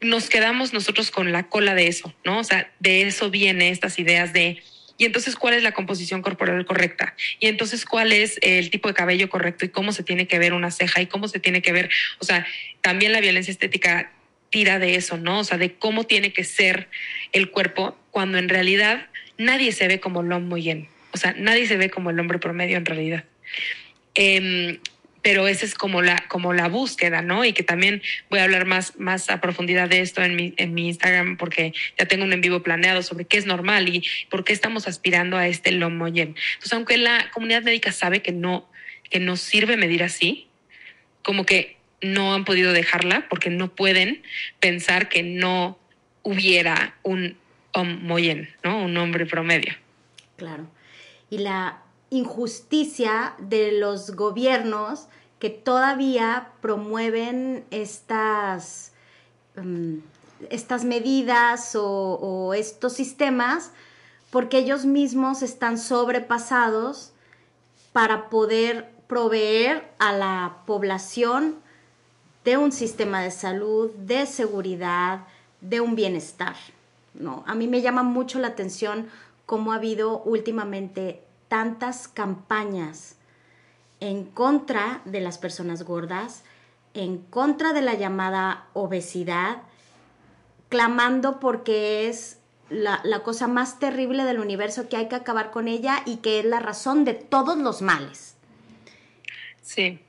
nos 0.00 0.28
quedamos 0.28 0.72
nosotros 0.72 1.10
con 1.10 1.32
la 1.32 1.48
cola 1.48 1.74
de 1.74 1.86
eso, 1.86 2.14
¿no? 2.24 2.38
O 2.38 2.44
sea, 2.44 2.72
de 2.80 3.02
eso 3.02 3.30
viene 3.30 3.70
estas 3.70 3.98
ideas 3.98 4.32
de 4.32 4.62
y 4.98 5.04
entonces 5.04 5.36
cuál 5.36 5.54
es 5.54 5.62
la 5.62 5.72
composición 5.72 6.22
corporal 6.22 6.64
correcta 6.66 7.14
y 7.40 7.46
entonces 7.48 7.84
cuál 7.86 8.12
es 8.12 8.38
el 8.42 8.70
tipo 8.70 8.88
de 8.88 8.94
cabello 8.94 9.28
correcto 9.28 9.64
y 9.64 9.70
cómo 9.70 9.90
se 9.92 10.02
tiene 10.02 10.28
que 10.28 10.38
ver 10.38 10.52
una 10.52 10.70
ceja 10.70 11.00
y 11.00 11.06
cómo 11.06 11.28
se 11.28 11.40
tiene 11.40 11.62
que 11.62 11.72
ver, 11.72 11.90
o 12.18 12.24
sea, 12.24 12.46
también 12.82 13.12
la 13.12 13.20
violencia 13.20 13.50
estética 13.50 14.12
tira 14.52 14.78
de 14.78 14.94
eso, 14.94 15.16
¿no? 15.16 15.40
O 15.40 15.44
sea, 15.44 15.58
de 15.58 15.74
cómo 15.74 16.04
tiene 16.04 16.32
que 16.32 16.44
ser 16.44 16.88
el 17.32 17.50
cuerpo 17.50 17.96
cuando 18.10 18.38
en 18.38 18.48
realidad 18.48 19.08
nadie 19.38 19.72
se 19.72 19.88
ve 19.88 19.98
como 19.98 20.20
el 20.20 20.30
hombre 20.30 20.86
O 21.10 21.16
sea, 21.16 21.34
nadie 21.36 21.66
se 21.66 21.76
ve 21.76 21.90
como 21.90 22.10
el 22.10 22.20
hombre 22.20 22.38
promedio 22.38 22.76
en 22.76 22.84
realidad. 22.84 23.24
Em, 24.14 24.78
pero 25.22 25.48
esa 25.48 25.64
es 25.64 25.74
como 25.74 26.02
la, 26.02 26.24
como 26.28 26.52
la 26.52 26.68
búsqueda, 26.68 27.22
¿no? 27.22 27.44
Y 27.44 27.54
que 27.54 27.62
también 27.62 28.02
voy 28.28 28.40
a 28.40 28.44
hablar 28.44 28.66
más, 28.66 28.98
más 28.98 29.30
a 29.30 29.40
profundidad 29.40 29.88
de 29.88 30.00
esto 30.00 30.22
en 30.22 30.36
mi, 30.36 30.52
en 30.58 30.74
mi 30.74 30.88
Instagram 30.88 31.38
porque 31.38 31.72
ya 31.98 32.04
tengo 32.04 32.24
un 32.24 32.32
en 32.32 32.42
vivo 32.42 32.62
planeado 32.62 33.02
sobre 33.02 33.24
qué 33.24 33.38
es 33.38 33.46
normal 33.46 33.88
y 33.88 34.04
por 34.28 34.44
qué 34.44 34.52
estamos 34.52 34.86
aspirando 34.86 35.38
a 35.38 35.48
este 35.48 35.72
lomoyen. 35.72 36.34
Entonces, 36.54 36.72
aunque 36.74 36.98
la 36.98 37.30
comunidad 37.32 37.62
médica 37.62 37.90
sabe 37.90 38.20
que 38.20 38.32
no, 38.32 38.68
que 39.08 39.18
no 39.18 39.36
sirve 39.36 39.78
medir 39.78 40.02
así, 40.02 40.48
como 41.22 41.46
que 41.46 41.76
no 42.02 42.34
han 42.34 42.44
podido 42.44 42.72
dejarla 42.72 43.26
porque 43.28 43.50
no 43.50 43.74
pueden 43.74 44.22
pensar 44.60 45.08
que 45.08 45.22
no 45.22 45.78
hubiera 46.22 46.94
un 47.02 47.36
homoyen, 47.72 48.48
¿no? 48.62 48.84
Un 48.84 48.96
hombre 48.96 49.26
promedio. 49.26 49.72
Claro. 50.36 50.66
Y 51.30 51.38
la 51.38 51.82
injusticia 52.10 53.34
de 53.38 53.72
los 53.72 54.14
gobiernos 54.14 55.06
que 55.38 55.50
todavía 55.50 56.48
promueven 56.60 57.64
estas, 57.70 58.92
mm, 59.56 59.98
estas 60.50 60.84
medidas 60.84 61.72
o 61.74 62.52
estos 62.54 62.92
sistemas 62.92 63.72
porque 64.32 64.56
ellos 64.56 64.86
mismos 64.86 65.42
están 65.42 65.76
sobrepasados 65.76 67.12
para 67.92 68.30
poder 68.30 68.90
proveer 69.06 69.84
a 69.98 70.12
la 70.14 70.56
población 70.64 71.56
de 72.44 72.56
un 72.56 72.72
sistema 72.72 73.20
de 73.20 73.30
salud, 73.30 73.90
de 73.92 74.26
seguridad, 74.26 75.26
de 75.60 75.80
un 75.80 75.94
bienestar. 75.94 76.56
No, 77.14 77.44
a 77.46 77.54
mí 77.54 77.68
me 77.68 77.82
llama 77.82 78.02
mucho 78.02 78.38
la 78.38 78.48
atención 78.48 79.08
cómo 79.46 79.72
ha 79.72 79.76
habido 79.76 80.22
últimamente 80.22 81.22
tantas 81.48 82.08
campañas 82.08 83.16
en 84.00 84.24
contra 84.24 85.02
de 85.04 85.20
las 85.20 85.38
personas 85.38 85.84
gordas, 85.84 86.42
en 86.94 87.18
contra 87.18 87.72
de 87.72 87.82
la 87.82 87.94
llamada 87.94 88.66
obesidad, 88.72 89.58
clamando 90.68 91.38
porque 91.38 92.08
es 92.08 92.38
la, 92.68 93.22
cosa 93.22 93.46
más 93.46 93.78
terrible 93.78 94.24
del 94.24 94.40
universo 94.40 94.88
que 94.88 94.96
hay 94.96 95.08
que 95.08 95.14
acabar 95.14 95.50
con 95.50 95.68
ella 95.68 96.02
y 96.06 96.16
que 96.16 96.40
es 96.40 96.44
la 96.44 96.58
razón 96.58 97.04
de 97.04 97.14
todos 97.14 97.58
los 97.58 97.82
males. 97.82 98.34
Sí. 99.60 100.00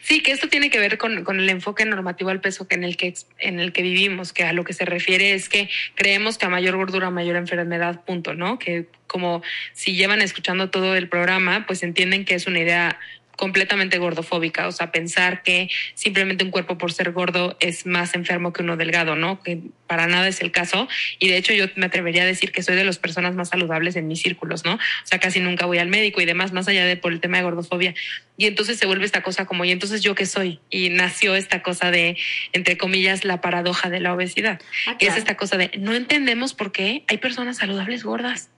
Sí, 0.00 0.20
que 0.22 0.32
esto 0.32 0.48
tiene 0.48 0.70
que 0.70 0.78
ver 0.78 0.98
con, 0.98 1.24
con, 1.24 1.40
el 1.40 1.48
enfoque 1.48 1.84
normativo 1.84 2.30
al 2.30 2.40
peso 2.40 2.68
que 2.68 2.76
en, 2.76 2.84
el 2.84 2.96
que 2.96 3.14
en 3.38 3.60
el 3.60 3.72
que 3.72 3.82
vivimos, 3.82 4.32
que 4.32 4.44
a 4.44 4.52
lo 4.52 4.64
que 4.64 4.72
se 4.72 4.84
refiere 4.84 5.34
es 5.34 5.48
que 5.48 5.68
creemos 5.94 6.38
que 6.38 6.46
a 6.46 6.48
mayor 6.48 6.76
gordura, 6.76 7.10
mayor 7.10 7.36
enfermedad, 7.36 8.04
punto, 8.04 8.34
¿no? 8.34 8.58
Que 8.58 8.86
como 9.06 9.42
si 9.72 9.94
llevan 9.94 10.22
escuchando 10.22 10.70
todo 10.70 10.96
el 10.96 11.08
programa, 11.08 11.66
pues 11.66 11.82
entienden 11.82 12.24
que 12.24 12.34
es 12.34 12.46
una 12.46 12.60
idea 12.60 12.98
completamente 13.36 13.98
gordofóbica, 13.98 14.68
o 14.68 14.72
sea, 14.72 14.92
pensar 14.92 15.42
que 15.42 15.68
simplemente 15.94 16.44
un 16.44 16.50
cuerpo 16.50 16.78
por 16.78 16.92
ser 16.92 17.12
gordo 17.12 17.56
es 17.60 17.86
más 17.86 18.14
enfermo 18.14 18.52
que 18.52 18.62
uno 18.62 18.76
delgado, 18.76 19.16
¿no? 19.16 19.42
Que 19.42 19.60
para 19.86 20.06
nada 20.06 20.28
es 20.28 20.40
el 20.40 20.50
caso. 20.50 20.88
Y 21.18 21.28
de 21.28 21.36
hecho 21.36 21.52
yo 21.52 21.66
me 21.76 21.86
atrevería 21.86 22.22
a 22.22 22.26
decir 22.26 22.52
que 22.52 22.62
soy 22.62 22.76
de 22.76 22.84
las 22.84 22.98
personas 22.98 23.34
más 23.34 23.50
saludables 23.50 23.96
en 23.96 24.06
mis 24.06 24.20
círculos, 24.20 24.64
¿no? 24.64 24.74
O 24.74 25.06
sea, 25.06 25.18
casi 25.18 25.40
nunca 25.40 25.66
voy 25.66 25.78
al 25.78 25.88
médico 25.88 26.20
y 26.20 26.24
demás, 26.24 26.52
más 26.52 26.68
allá 26.68 26.84
de 26.84 26.96
por 26.96 27.12
el 27.12 27.20
tema 27.20 27.38
de 27.38 27.44
gordofobia. 27.44 27.94
Y 28.36 28.46
entonces 28.46 28.78
se 28.78 28.86
vuelve 28.86 29.04
esta 29.04 29.22
cosa 29.22 29.46
como, 29.46 29.64
¿y 29.64 29.70
entonces 29.70 30.02
yo 30.02 30.14
qué 30.14 30.26
soy? 30.26 30.60
Y 30.70 30.90
nació 30.90 31.34
esta 31.36 31.62
cosa 31.62 31.90
de, 31.90 32.16
entre 32.52 32.76
comillas, 32.76 33.24
la 33.24 33.40
paradoja 33.40 33.90
de 33.90 34.00
la 34.00 34.14
obesidad, 34.14 34.60
ah, 34.86 34.96
que 34.98 35.06
es 35.06 35.16
esta 35.16 35.36
cosa 35.36 35.56
de, 35.56 35.70
no 35.78 35.94
entendemos 35.94 36.54
por 36.54 36.72
qué 36.72 37.04
hay 37.08 37.18
personas 37.18 37.58
saludables 37.58 38.04
gordas. 38.04 38.50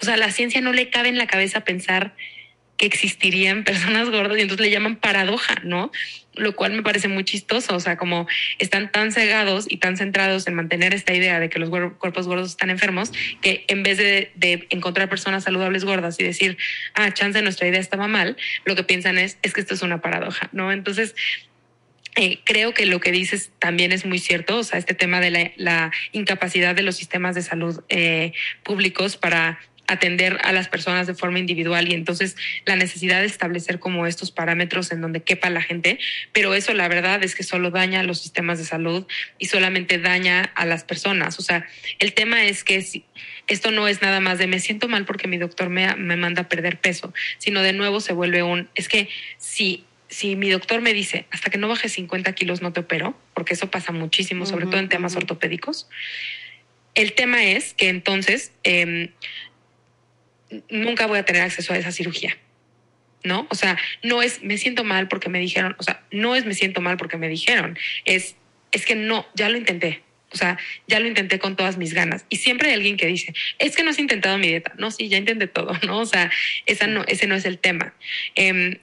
O 0.00 0.04
sea, 0.04 0.16
la 0.16 0.30
ciencia 0.30 0.60
no 0.60 0.72
le 0.72 0.90
cabe 0.90 1.08
en 1.08 1.18
la 1.18 1.26
cabeza 1.26 1.60
pensar 1.60 2.14
que 2.76 2.86
existirían 2.86 3.64
personas 3.64 4.10
gordas 4.10 4.38
y 4.38 4.42
entonces 4.42 4.66
le 4.66 4.72
llaman 4.72 4.96
paradoja, 4.96 5.56
¿no? 5.62 5.92
Lo 6.34 6.56
cual 6.56 6.72
me 6.72 6.82
parece 6.82 7.06
muy 7.06 7.24
chistoso, 7.24 7.76
o 7.76 7.80
sea, 7.80 7.96
como 7.96 8.26
están 8.58 8.90
tan 8.90 9.12
cegados 9.12 9.66
y 9.68 9.76
tan 9.76 9.96
centrados 9.96 10.48
en 10.48 10.54
mantener 10.54 10.92
esta 10.92 11.14
idea 11.14 11.38
de 11.38 11.48
que 11.48 11.60
los 11.60 11.70
cuerpos 11.70 12.26
gordos 12.26 12.50
están 12.50 12.70
enfermos, 12.70 13.12
que 13.40 13.64
en 13.68 13.84
vez 13.84 13.98
de, 13.98 14.32
encontrar 14.70 15.08
personas 15.08 15.44
saludables 15.44 15.84
gordas 15.84 16.18
y 16.18 16.24
decir, 16.24 16.58
ah, 16.94 17.12
chance, 17.12 17.40
nuestra 17.42 17.68
idea 17.68 17.80
estaba 17.80 18.08
mal, 18.08 18.36
lo 18.64 18.74
que 18.74 18.82
piensan 18.82 19.18
es, 19.18 19.38
es 19.42 19.52
que 19.52 19.60
esto 19.60 19.74
es 19.74 19.82
una 19.82 20.00
paradoja, 20.00 20.48
¿no? 20.52 20.72
Entonces, 20.72 21.14
eh, 22.16 22.40
creo 22.44 22.74
que 22.74 22.86
lo 22.86 23.00
que 23.00 23.10
dices 23.10 23.50
también 23.58 23.90
es 23.90 24.04
muy 24.04 24.18
cierto, 24.18 24.58
o 24.58 24.64
sea, 24.64 24.78
este 24.78 24.94
tema 24.94 25.20
de 25.20 25.52
la, 25.56 25.92
incapacidad 26.12 26.74
de 26.74 26.82
los 26.82 26.96
sistemas 26.96 27.34
de 27.34 27.42
salud 27.42 27.82
eh, 27.88 28.32
públicos 28.62 29.16
para 29.16 29.60
atender 29.86 30.38
a 30.42 30.52
las 30.52 30.68
personas 30.68 31.06
de 31.06 31.14
forma 31.14 31.38
individual 31.38 31.88
y 31.88 31.94
entonces 31.94 32.36
la 32.64 32.76
necesidad 32.76 33.20
de 33.20 33.26
establecer 33.26 33.78
como 33.78 34.06
estos 34.06 34.30
parámetros 34.30 34.90
en 34.92 35.00
donde 35.00 35.22
quepa 35.22 35.50
la 35.50 35.62
gente, 35.62 35.98
pero 36.32 36.54
eso 36.54 36.72
la 36.72 36.88
verdad 36.88 37.22
es 37.22 37.34
que 37.34 37.42
solo 37.42 37.70
daña 37.70 38.00
a 38.00 38.02
los 38.02 38.20
sistemas 38.20 38.58
de 38.58 38.64
salud 38.64 39.06
y 39.38 39.46
solamente 39.46 39.98
daña 39.98 40.42
a 40.54 40.66
las 40.66 40.84
personas. 40.84 41.38
O 41.38 41.42
sea, 41.42 41.66
el 41.98 42.14
tema 42.14 42.44
es 42.44 42.64
que 42.64 42.82
si, 42.82 43.04
esto 43.46 43.70
no 43.70 43.88
es 43.88 44.02
nada 44.02 44.20
más 44.20 44.38
de 44.38 44.46
me 44.46 44.60
siento 44.60 44.88
mal 44.88 45.04
porque 45.04 45.28
mi 45.28 45.38
doctor 45.38 45.68
me, 45.68 45.94
me 45.96 46.16
manda 46.16 46.42
a 46.42 46.48
perder 46.48 46.80
peso, 46.80 47.12
sino 47.38 47.62
de 47.62 47.72
nuevo 47.72 48.00
se 48.00 48.12
vuelve 48.12 48.42
un, 48.42 48.68
es 48.74 48.88
que 48.88 49.08
si 49.38 49.84
si 50.06 50.36
mi 50.36 50.48
doctor 50.48 50.80
me 50.80 50.92
dice, 50.92 51.26
hasta 51.32 51.50
que 51.50 51.58
no 51.58 51.66
bajes 51.66 51.92
50 51.94 52.32
kilos 52.34 52.62
no 52.62 52.72
te 52.72 52.80
opero, 52.80 53.18
porque 53.32 53.54
eso 53.54 53.68
pasa 53.68 53.90
muchísimo, 53.90 54.46
sobre 54.46 54.66
todo 54.66 54.78
en 54.78 54.88
temas 54.88 55.16
ortopédicos, 55.16 55.88
el 56.94 57.12
tema 57.14 57.42
es 57.44 57.74
que 57.74 57.88
entonces 57.88 58.52
em, 58.62 59.08
nunca 60.68 61.06
voy 61.06 61.18
a 61.18 61.24
tener 61.24 61.42
acceso 61.42 61.72
a 61.72 61.78
esa 61.78 61.92
cirugía. 61.92 62.36
¿No? 63.22 63.46
O 63.48 63.54
sea, 63.54 63.78
no 64.02 64.20
es 64.20 64.42
me 64.42 64.58
siento 64.58 64.84
mal 64.84 65.08
porque 65.08 65.30
me 65.30 65.38
dijeron, 65.38 65.74
o 65.78 65.82
sea, 65.82 66.02
no 66.10 66.34
es 66.34 66.44
me 66.44 66.52
siento 66.52 66.82
mal 66.82 66.98
porque 66.98 67.16
me 67.16 67.28
dijeron, 67.28 67.78
es, 68.04 68.36
es 68.70 68.84
que 68.84 68.96
no, 68.96 69.26
ya 69.34 69.48
lo 69.48 69.56
intenté, 69.56 70.02
o 70.30 70.36
sea, 70.36 70.58
ya 70.88 71.00
lo 71.00 71.06
intenté 71.06 71.38
con 71.38 71.56
todas 71.56 71.78
mis 71.78 71.94
ganas. 71.94 72.26
Y 72.28 72.36
siempre 72.36 72.68
hay 72.68 72.74
alguien 72.74 72.98
que 72.98 73.06
dice, 73.06 73.32
es 73.58 73.76
que 73.76 73.82
no 73.82 73.90
has 73.90 73.98
intentado 73.98 74.36
mi 74.36 74.48
dieta. 74.48 74.74
No, 74.76 74.90
sí, 74.90 75.08
ya 75.08 75.16
intenté 75.16 75.46
todo, 75.46 75.72
¿no? 75.86 76.00
O 76.00 76.06
sea, 76.06 76.30
esa 76.66 76.86
no, 76.86 77.04
ese 77.06 77.26
no 77.26 77.34
es 77.34 77.46
el 77.46 77.58
tema. 77.58 77.94
Eh, 78.34 78.80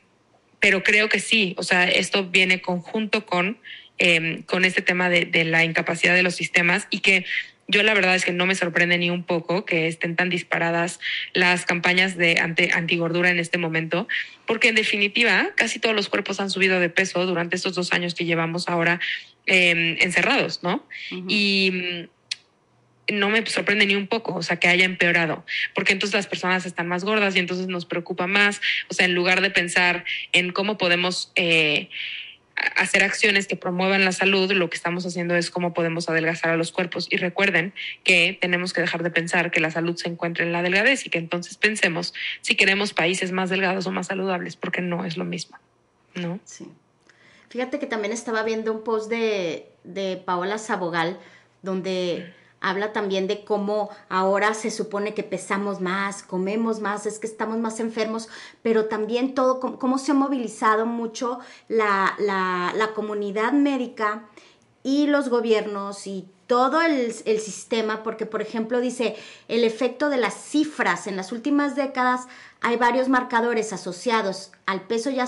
pero 0.61 0.84
creo 0.84 1.10
que 1.10 1.19
sí, 1.19 1.53
o 1.57 1.64
sea, 1.64 1.89
esto 1.89 2.30
viene 2.30 2.61
conjunto 2.61 3.26
con, 3.26 3.57
em, 3.98 4.43
con 4.43 4.64
este 4.64 4.81
tema 4.81 5.10
de, 5.10 5.43
la 5.43 5.65
incapacidad 5.65 6.15
de 6.15 6.23
los 6.23 6.35
sistemas 6.35 6.88
y 6.91 6.99
que 6.99 7.26
yo 7.67 7.83
la 7.83 7.93
verdad 7.93 8.15
es 8.15 8.25
que 8.25 8.31
no 8.31 8.45
me 8.45 8.55
sorprende 8.55 8.97
ni 8.97 9.09
un 9.09 9.23
poco 9.23 9.65
que 9.65 9.88
estén 9.88 10.15
tan 10.15 10.29
disparadas 10.29 10.99
las 11.33 11.65
campañas 11.65 12.17
de 12.17 12.39
anti, 12.39 12.69
antigordura 12.71 13.29
en 13.29 13.39
este 13.39 13.57
momento, 13.57 14.07
porque 14.45 14.69
en 14.69 14.75
definitiva 14.75 15.51
casi 15.55 15.79
todos 15.79 15.95
los 15.95 16.09
cuerpos 16.09 16.39
han 16.39 16.49
subido 16.49 16.79
de 16.79 16.89
peso 16.89 17.25
durante 17.25 17.55
estos 17.55 17.75
dos 17.75 17.93
años 17.93 18.13
que 18.13 18.25
llevamos 18.25 18.67
ahora 18.67 18.99
eh, 19.45 19.97
encerrados, 20.01 20.63
¿no? 20.63 20.85
Y 21.27 22.07
no 23.11 23.29
me 23.29 23.45
sorprende 23.45 23.85
ni 23.85 23.95
un 23.95 24.07
poco, 24.07 24.35
o 24.35 24.43
sea, 24.43 24.57
que 24.57 24.67
haya 24.67 24.85
empeorado, 24.85 25.45
porque 25.73 25.93
entonces 25.93 26.15
las 26.15 26.27
personas 26.27 26.65
están 26.65 26.88
más 26.88 27.03
gordas 27.03 27.35
y 27.35 27.39
entonces 27.39 27.67
nos 27.67 27.85
preocupa 27.85 28.27
más, 28.27 28.61
o 28.89 28.93
sea, 28.93 29.05
en 29.05 29.13
lugar 29.13 29.41
de 29.41 29.49
pensar 29.49 30.05
en 30.31 30.51
cómo 30.51 30.77
podemos 30.77 31.31
eh, 31.35 31.89
hacer 32.56 33.03
acciones 33.03 33.48
que 33.48 33.56
promuevan 33.56 34.06
la 34.06 34.11
salud, 34.11 34.52
lo 34.52 34.69
que 34.69 34.76
estamos 34.76 35.06
haciendo 35.06 35.36
es 35.36 35.49
cómo 35.49 35.73
podemos 35.73 36.10
adelgazar 36.10 36.52
a 36.52 36.57
los 36.57 36.72
cuerpos. 36.72 37.07
Y 37.10 37.18
recuerden 37.18 37.73
que 38.03 38.38
tenemos 38.40 38.73
que 38.73 38.82
dejar 38.82 39.03
de 39.03 39.11
pensar 39.11 39.52
que 39.52 39.60
la 39.60 39.72
salud 39.72 39.95
se 39.95 40.10
encuentra 40.10 40.45
en 40.45 40.52
la 40.52 40.61
delgadez 40.61 41.06
y 41.06 41.10
que 41.10 41.18
entonces 41.18 41.57
pensemos 41.57 42.14
si 42.41 42.56
queremos 42.56 42.94
países 42.94 43.32
más 43.32 43.49
delgados 43.49 43.88
o 43.88 43.91
más 43.91 44.07
saludables, 44.07 44.56
porque 44.56 44.82
no 44.82 45.06
es 45.06 45.18
lo 45.18 45.26
mismo, 45.26 45.57
¿no? 46.15 46.40
Sí. 46.45 46.68
Fíjate 47.49 47.80
que 47.80 47.88
también 47.88 48.14
estaba 48.14 48.44
viendo 48.44 48.72
un 48.72 48.84
post 48.84 49.10
de, 49.10 49.68
de 49.84 50.22
Paola 50.23 50.57
Sabogal, 50.57 51.19
donde 51.61 52.34
habla 52.61 52.93
también 52.93 53.27
de 53.27 53.43
cómo 53.43 53.89
ahora 54.07 54.53
se 54.53 54.71
supone 54.71 55.13
que 55.13 55.23
pesamos 55.23 55.81
más, 55.81 56.23
comemos 56.23 56.79
más, 56.79 57.05
es 57.05 57.19
que 57.19 57.27
estamos 57.27 57.57
más 57.57 57.79
enfermos, 57.79 58.29
pero 58.61 58.85
también 58.85 59.33
todo, 59.33 59.59
cómo, 59.59 59.97
se 59.97 60.11
ha 60.11 60.15
movilizado 60.15 60.85
mucho 60.85 61.39
la, 61.67 62.13
la, 62.19 62.71
la, 62.75 62.93
comunidad 62.93 63.51
médica 63.51 64.29
y 64.83 65.07
los 65.07 65.29
gobiernos 65.29 66.07
y 66.07 66.27
todo 66.52 66.82
el, 66.82 67.15
el, 67.23 67.40
sistema, 67.40 68.03
porque 68.03 68.26
por 68.26 68.41
ejemplo 68.41 68.82
dice 68.82 69.15
el 69.48 69.64
efecto 69.64 70.10
de 70.10 70.18
las 70.18 70.34
cifras. 70.34 71.07
En 71.07 71.15
las 71.15 71.32
últimas 71.32 71.78
décadas 71.78 72.28
hay 72.60 72.76
varios 72.76 73.07
marcadores 73.07 73.72
asociados 73.72 74.52
al 74.65 74.82
peso 74.82 75.10
y 75.11 75.18
a, 75.22 75.26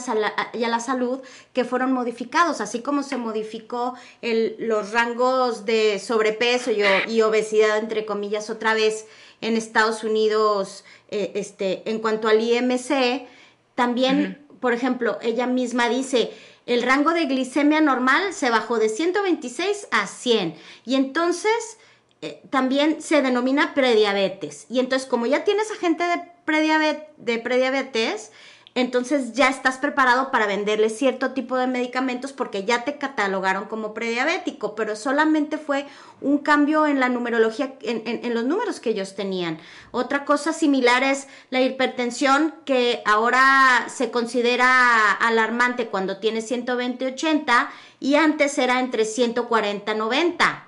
la 0.54 0.80
salud 0.82 1.22
que 1.54 1.64
fueron 1.64 1.94
modificados, 1.94 2.60
así 2.60 2.82
como 2.82 3.04
se 3.04 3.16
modificó 3.16 3.96
el, 4.22 4.58
los 4.60 4.92
rangos 4.92 5.64
de 5.64 5.98
sobrepeso 6.00 6.72
y, 6.72 7.22
obesidad, 7.22 7.78
entre 7.78 8.06
comillas, 8.06 8.50
otra 8.50 8.74
vez 8.74 9.06
en 9.40 9.56
Estados 9.56 10.04
Unidos, 10.04 10.84
eh, 11.10 11.32
este, 11.36 11.90
en 11.90 12.00
cuanto 12.00 12.28
al 12.28 12.42
IMC, 12.42 13.30
también, 13.76 14.46
por 14.60 14.74
ejemplo, 14.74 15.20
ella 15.22 15.48
misma 15.48 15.88
dice, 15.88 16.34
el 16.66 16.82
rango 16.82 17.14
de 17.14 17.26
glicemia 17.26 17.82
normal 17.82 18.34
se 18.34 18.50
bajó 18.50 18.80
de 18.80 18.90
126 18.90 19.88
a 19.92 20.08
100 20.08 20.56
y 20.86 20.96
entonces 20.96 21.78
eh, 22.22 22.42
también 22.50 23.02
se 23.02 23.22
denomina 23.22 23.74
prediabetes. 23.74 24.66
Y 24.70 24.80
entonces, 24.80 25.08
como 25.08 25.26
ya 25.26 25.44
tienes 25.44 25.70
a 25.72 25.76
gente 25.76 26.06
de, 26.06 27.08
de 27.18 27.38
prediabetes, 27.40 28.32
entonces 28.76 29.34
ya 29.34 29.50
estás 29.50 29.78
preparado 29.78 30.32
para 30.32 30.48
venderle 30.48 30.90
cierto 30.90 31.32
tipo 31.34 31.58
de 31.58 31.68
medicamentos 31.68 32.34
porque 32.34 32.66
ya 32.66 32.84
te 32.84 32.98
catalogaron 32.98 33.66
como 33.66 33.94
prediabético, 33.94 34.74
pero 34.74 34.96
solamente 34.96 35.60
fue 35.60 35.86
un 36.22 36.40
cambio 36.40 36.88
en 36.88 37.00
la 37.00 37.10
numerología, 37.10 37.76
en, 37.82 38.34
los 38.34 38.46
números 38.46 38.80
que 38.80 38.90
ellos 38.90 39.14
tenían. 39.14 39.60
Otra 39.92 40.26
cosa 40.26 40.54
similar 40.54 41.04
es 41.04 41.28
la 41.52 41.62
hipertensión, 41.62 42.56
que 42.66 43.04
ahora 43.06 43.86
se 43.90 44.10
considera 44.10 45.12
alarmante 45.12 45.88
cuando 45.88 46.18
tiene 46.18 46.40
120-80 46.40 47.70
y 48.00 48.16
antes 48.16 48.58
era 48.58 48.80
entre 48.80 49.04
140-90. 49.04 50.64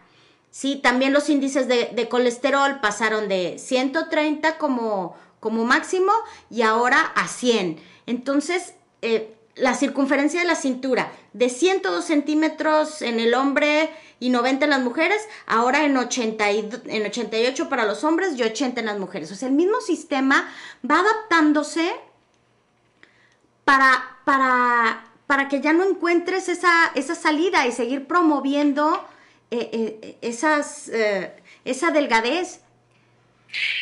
Sí, 0.52 0.76
también 0.76 1.11
los 1.11 1.30
índices 1.30 1.68
de, 1.68 2.07
colesterol 2.07 2.80
pasaron 2.82 3.27
de 3.27 3.57
130 3.57 4.60
como, 4.60 5.15
como 5.40 5.65
máximo 5.65 6.11
y 6.52 6.61
ahora 6.61 7.02
a 7.15 7.27
100. 7.27 7.94
Entonces, 8.07 8.76
eh, 9.02 9.34
la 9.56 9.73
circunferencia 9.73 10.40
de 10.40 10.45
la 10.45 10.56
cintura 10.56 11.11
de 11.34 11.49
102 11.49 12.03
centímetros 12.03 13.02
en 13.02 13.19
el 13.19 13.34
hombre 13.34 13.90
y 14.19 14.30
90 14.30 14.65
en 14.65 14.72
las 14.72 14.82
mujeres, 14.82 15.22
ahora 15.45 15.86
en, 15.86 15.98
80 15.98 16.49
en 16.49 17.06
88 17.06 17.69
para 17.69 17.86
los 17.86 18.03
hombres 18.03 18.38
y 18.38 18.44
80 18.44 18.80
en 18.80 18.86
las 18.86 18.99
mujeres. 18.99 19.32
O 19.32 19.36
sea, 19.36 19.48
el 19.48 19.53
mismo 19.53 19.80
sistema 19.82 20.52
va 20.90 20.99
adaptándose 20.99 21.91
para, 23.64 24.19
para, 24.26 25.06
para 25.27 25.48
que 25.48 25.61
ya 25.61 25.73
no 25.73 25.84
encuentres 25.84 26.49
esa, 26.49 26.91
esa 26.95 27.15
salida 27.15 27.65
y 27.68 27.72
seguir 27.72 28.06
promoviendo 28.06 29.06
eh, 29.52 29.69
eh, 29.72 30.15
esas, 30.22 30.90
eh, 30.90 31.32
esa 31.65 31.91
delgadez. 31.91 32.61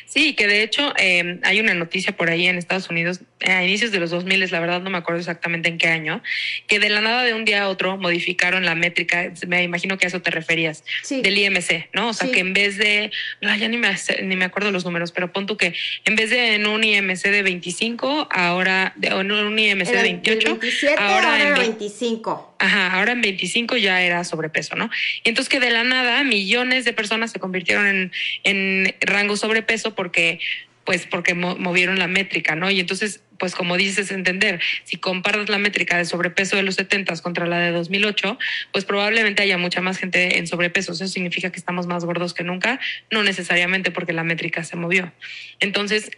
Sí, 0.06 0.36
que 0.36 0.48
de 0.48 0.62
hecho 0.62 0.94
hay 0.96 1.60
una 1.60 1.74
noticia 1.74 2.16
por 2.16 2.30
ahí 2.30 2.46
en 2.46 2.58
Estados 2.58 2.90
Unidos 2.90 3.22
a 3.44 3.64
inicios 3.64 3.92
de 3.92 4.00
los 4.00 4.12
2000, 4.12 4.52
la 4.52 4.60
verdad 4.60 4.82
no 4.82 4.90
me 4.90 4.98
acuerdo 4.98 5.20
exactamente 5.20 5.70
en 5.70 5.78
qué 5.78 5.88
año, 5.88 6.22
que 6.68 6.80
de 6.80 6.90
la 6.90 7.02
nada 7.02 7.24
de 7.24 7.34
un 7.34 7.46
día 7.46 7.64
a 7.64 7.70
otro 7.70 7.98
modificaron 7.98 8.66
la 8.66 8.76
métrica, 8.76 9.32
me 9.48 9.64
imagino 9.64 9.98
que 9.98 10.06
a 10.06 10.10
eso 10.10 10.22
te 10.22 10.32
referías, 10.32 10.84
del 11.10 11.38
IMC, 11.38 11.90
¿no? 11.94 12.10
O 12.10 12.14
sea, 12.14 12.32
que 12.32 12.40
en 12.40 12.54
vez 12.54 12.78
de, 12.78 13.12
ya 13.42 13.68
ni 13.68 13.78
me, 13.78 13.94
ni 14.24 14.36
me 14.36 14.46
acuerdo 14.46 14.72
los 14.72 14.86
números, 14.86 15.12
pero 15.12 15.32
pon 15.32 15.46
tú 15.46 15.58
que 15.58 15.74
en 16.06 16.16
vez 16.16 16.30
de 16.30 16.56
en 16.56 16.68
un 16.68 16.84
IMC 16.84 17.24
de 17.24 17.44
25, 17.44 18.28
ahora, 18.32 18.94
de, 18.96 19.10
en 19.10 19.32
un 19.32 19.60
IMC 19.60 19.88
de 19.88 20.02
28, 20.02 20.60
ahora, 20.98 21.48
en 21.48 21.54
25. 21.56 22.56
Ajá, 22.60 22.94
ahora 22.94 23.12
en 23.12 23.22
25 23.22 23.78
ya 23.78 24.02
era 24.02 24.24
sobrepeso, 24.24 24.76
¿no? 24.76 24.90
Y 25.24 25.30
entonces 25.30 25.50
que 25.50 25.60
de 25.60 25.72
la 25.72 25.84
nada 25.84 26.24
millones 26.24 26.86
de 26.86 26.94
personas 26.94 27.32
se 27.32 27.40
convirtieron 27.40 27.88
en, 27.88 28.12
en 28.44 28.96
rango 29.02 29.36
sobrepeso 29.36 29.96
porque 29.96 30.40
pues 30.86 31.06
porque 31.06 31.34
movieron 31.34 31.98
la 32.00 32.08
métrica, 32.08 32.56
¿no? 32.56 32.70
Y 32.70 32.80
entonces, 32.80 33.22
pues 33.44 33.56
como 33.56 33.76
dices, 33.76 34.10
entender, 34.12 34.62
si 34.86 34.96
comparas 34.96 35.50
la 35.50 35.58
métrica 35.58 35.98
de 35.98 36.06
sobrepeso 36.06 36.56
de 36.56 36.64
los 36.64 36.76
70 36.76 37.18
contra 37.18 37.46
la 37.46 37.60
de 37.60 37.72
2008, 37.72 38.40
pues 38.72 38.86
probablemente 38.86 39.42
haya 39.42 39.58
mucha 39.58 39.82
más 39.82 39.98
gente 39.98 40.38
en 40.38 40.48
sobrepeso. 40.48 40.94
Eso 40.94 41.06
significa 41.10 41.52
que 41.52 41.60
estamos 41.60 41.86
más 41.86 42.06
gordos 42.06 42.34
que 42.34 42.46
nunca, 42.46 42.80
no 43.12 43.22
necesariamente 43.22 43.92
porque 43.92 44.14
la 44.14 44.24
métrica 44.24 44.64
se 44.64 44.78
movió. 44.78 45.12
Entonces, 45.60 46.10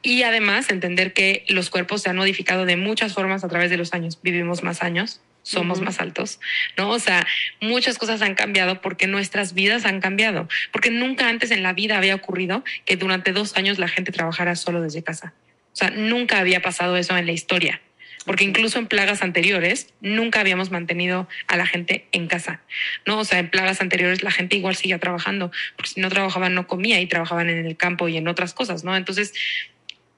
y 0.00 0.22
además 0.22 0.70
entender 0.70 1.12
que 1.12 1.44
los 1.48 1.68
cuerpos 1.68 2.00
se 2.00 2.08
han 2.08 2.16
modificado 2.16 2.64
de 2.64 2.78
muchas 2.78 3.12
formas 3.12 3.44
a 3.44 3.48
través 3.48 3.68
de 3.68 3.76
los 3.76 3.92
años. 3.92 4.18
Vivimos 4.22 4.62
más 4.62 4.82
años, 4.82 5.20
somos 5.42 5.82
más 5.82 6.00
altos, 6.00 6.40
¿no? 6.78 6.88
O 6.88 6.98
sea, 6.98 7.26
muchas 7.60 7.98
cosas 7.98 8.22
han 8.22 8.34
cambiado 8.34 8.80
porque 8.80 9.06
nuestras 9.06 9.52
vidas 9.52 9.84
han 9.84 10.00
cambiado, 10.00 10.48
porque 10.72 10.90
nunca 10.90 11.28
antes 11.28 11.50
en 11.50 11.62
la 11.62 11.74
vida 11.74 11.98
había 11.98 12.14
ocurrido 12.14 12.64
que 12.86 12.96
durante 12.96 13.32
dos 13.32 13.54
años 13.58 13.78
la 13.78 13.88
gente 13.88 14.12
trabajara 14.12 14.56
solo 14.56 14.80
desde 14.80 15.04
casa. 15.04 15.34
O 15.78 15.84
sea, 15.86 15.90
nunca 15.90 16.40
había 16.40 16.60
pasado 16.60 16.96
eso 16.96 17.16
en 17.16 17.26
la 17.26 17.30
historia, 17.30 17.80
porque 18.26 18.42
incluso 18.42 18.80
en 18.80 18.88
plagas 18.88 19.22
anteriores 19.22 19.94
nunca 20.00 20.40
habíamos 20.40 20.72
mantenido 20.72 21.28
a 21.46 21.56
la 21.56 21.66
gente 21.66 22.08
en 22.10 22.26
casa, 22.26 22.62
¿no? 23.06 23.20
O 23.20 23.24
sea, 23.24 23.38
en 23.38 23.48
plagas 23.48 23.80
anteriores 23.80 24.24
la 24.24 24.32
gente 24.32 24.56
igual 24.56 24.74
seguía 24.74 24.98
trabajando, 24.98 25.52
porque 25.76 25.90
si 25.90 26.00
no 26.00 26.08
trabajaban 26.08 26.52
no 26.52 26.66
comía 26.66 27.00
y 27.00 27.06
trabajaban 27.06 27.48
en 27.48 27.64
el 27.64 27.76
campo 27.76 28.08
y 28.08 28.16
en 28.16 28.26
otras 28.26 28.54
cosas, 28.54 28.82
¿no? 28.82 28.96
Entonces, 28.96 29.34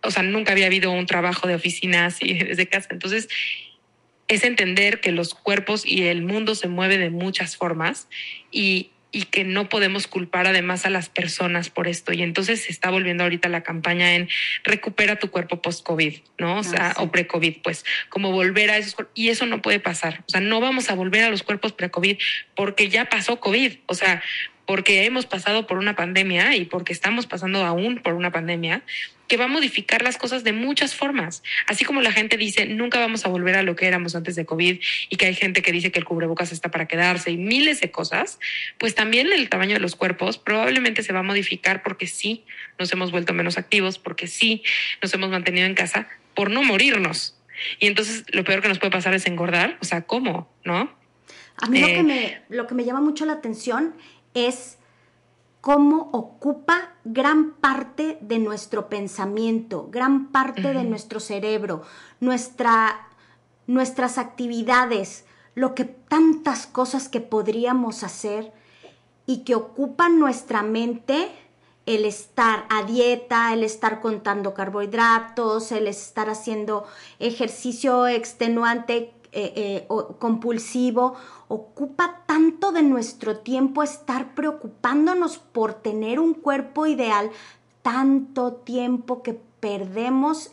o 0.02 0.10
sea, 0.10 0.22
nunca 0.22 0.52
había 0.52 0.64
habido 0.64 0.92
un 0.92 1.04
trabajo 1.04 1.46
de 1.46 1.56
oficina 1.56 2.06
así 2.06 2.32
desde 2.32 2.66
casa. 2.66 2.88
Entonces, 2.92 3.28
es 4.28 4.44
entender 4.44 5.02
que 5.02 5.12
los 5.12 5.34
cuerpos 5.34 5.84
y 5.84 6.04
el 6.04 6.22
mundo 6.22 6.54
se 6.54 6.68
mueve 6.68 6.96
de 6.96 7.10
muchas 7.10 7.58
formas 7.58 8.08
y, 8.50 8.92
y 9.12 9.24
que 9.24 9.44
no 9.44 9.68
podemos 9.68 10.06
culpar 10.06 10.46
además 10.46 10.86
a 10.86 10.90
las 10.90 11.08
personas 11.08 11.70
por 11.70 11.88
esto. 11.88 12.12
Y 12.12 12.22
entonces 12.22 12.62
se 12.62 12.72
está 12.72 12.90
volviendo 12.90 13.24
ahorita 13.24 13.48
la 13.48 13.62
campaña 13.62 14.14
en 14.14 14.28
recupera 14.62 15.16
tu 15.16 15.30
cuerpo 15.30 15.60
post-COVID, 15.60 16.18
¿no? 16.38 16.58
O 16.58 16.62
sea, 16.62 16.94
ah, 16.96 17.02
o 17.02 17.10
pre-COVID, 17.10 17.56
pues, 17.62 17.84
como 18.08 18.32
volver 18.32 18.70
a 18.70 18.76
esos 18.76 18.96
y 19.14 19.28
eso 19.28 19.46
no 19.46 19.62
puede 19.62 19.80
pasar. 19.80 20.24
O 20.26 20.30
sea, 20.30 20.40
no 20.40 20.60
vamos 20.60 20.90
a 20.90 20.94
volver 20.94 21.24
a 21.24 21.30
los 21.30 21.42
cuerpos 21.42 21.72
pre-COVID 21.72 22.18
porque 22.54 22.88
ya 22.88 23.06
pasó 23.06 23.40
COVID. 23.40 23.78
O 23.86 23.94
sea, 23.94 24.22
porque 24.66 25.04
hemos 25.04 25.26
pasado 25.26 25.66
por 25.66 25.78
una 25.78 25.96
pandemia 25.96 26.54
y 26.54 26.64
porque 26.64 26.92
estamos 26.92 27.26
pasando 27.26 27.64
aún 27.64 27.98
por 27.98 28.14
una 28.14 28.30
pandemia 28.30 28.82
que 29.30 29.36
va 29.36 29.44
a 29.44 29.48
modificar 29.48 30.02
las 30.02 30.18
cosas 30.18 30.42
de 30.42 30.52
muchas 30.52 30.96
formas. 30.96 31.44
Así 31.68 31.84
como 31.84 32.00
la 32.00 32.10
gente 32.10 32.36
dice, 32.36 32.66
nunca 32.66 32.98
vamos 32.98 33.24
a 33.24 33.28
volver 33.28 33.54
a 33.54 33.62
lo 33.62 33.76
que 33.76 33.86
éramos 33.86 34.16
antes 34.16 34.34
de 34.34 34.44
COVID 34.44 34.80
y 35.08 35.16
que 35.16 35.26
hay 35.26 35.34
gente 35.34 35.62
que 35.62 35.70
dice 35.70 35.92
que 35.92 36.00
el 36.00 36.04
cubrebocas 36.04 36.50
está 36.50 36.72
para 36.72 36.88
quedarse 36.88 37.30
y 37.30 37.36
miles 37.36 37.80
de 37.80 37.92
cosas, 37.92 38.40
pues 38.76 38.96
también 38.96 39.32
el 39.32 39.48
tamaño 39.48 39.74
de 39.74 39.80
los 39.80 39.94
cuerpos 39.94 40.36
probablemente 40.36 41.04
se 41.04 41.12
va 41.12 41.20
a 41.20 41.22
modificar 41.22 41.84
porque 41.84 42.08
sí 42.08 42.44
nos 42.76 42.92
hemos 42.92 43.12
vuelto 43.12 43.32
menos 43.32 43.56
activos, 43.56 44.00
porque 44.00 44.26
sí 44.26 44.64
nos 45.00 45.14
hemos 45.14 45.30
mantenido 45.30 45.64
en 45.64 45.76
casa 45.76 46.08
por 46.34 46.50
no 46.50 46.64
morirnos. 46.64 47.38
Y 47.78 47.86
entonces 47.86 48.24
lo 48.32 48.42
peor 48.42 48.62
que 48.62 48.68
nos 48.68 48.80
puede 48.80 48.90
pasar 48.90 49.14
es 49.14 49.28
engordar. 49.28 49.78
O 49.80 49.84
sea, 49.84 50.02
¿cómo? 50.02 50.52
¿No? 50.64 50.92
A 51.58 51.68
mí 51.68 51.78
lo, 51.78 51.86
que 51.86 51.98
eh, 51.98 52.02
me, 52.02 52.42
lo 52.48 52.66
que 52.66 52.74
me 52.74 52.84
llama 52.84 53.00
mucho 53.00 53.26
la 53.26 53.34
atención 53.34 53.94
es 54.34 54.79
cómo 55.60 56.08
ocupa 56.12 56.94
gran 57.04 57.52
parte 57.52 58.18
de 58.20 58.38
nuestro 58.38 58.88
pensamiento, 58.88 59.88
gran 59.90 60.28
parte 60.28 60.72
de 60.72 60.84
nuestro 60.84 61.20
cerebro, 61.20 61.82
nuestra, 62.20 63.08
nuestras 63.66 64.18
actividades, 64.18 65.26
lo 65.54 65.74
que 65.74 65.84
tantas 65.84 66.66
cosas 66.66 67.08
que 67.08 67.20
podríamos 67.20 68.02
hacer 68.04 68.52
y 69.26 69.38
que 69.38 69.54
ocupan 69.54 70.18
nuestra 70.18 70.62
mente 70.62 71.30
el 71.86 72.04
estar 72.04 72.66
a 72.70 72.84
dieta, 72.84 73.52
el 73.52 73.64
estar 73.64 74.00
contando 74.00 74.54
carbohidratos, 74.54 75.72
el 75.72 75.88
estar 75.88 76.30
haciendo 76.30 76.86
ejercicio 77.18 78.06
extenuante 78.06 79.12
eh, 79.32 79.52
eh, 79.54 79.88
compulsivo, 80.18 81.14
ocupa 81.46 82.22
tanto 82.26 82.72
de 82.72 82.82
nuestro 82.82 83.38
tiempo 83.38 83.82
estar 83.82 84.34
preocupándonos 84.34 85.38
por 85.38 85.74
tener 85.74 86.18
un 86.18 86.34
cuerpo 86.34 86.86
ideal, 86.86 87.30
tanto 87.82 88.54
tiempo 88.54 89.22
que 89.22 89.40
perdemos 89.60 90.50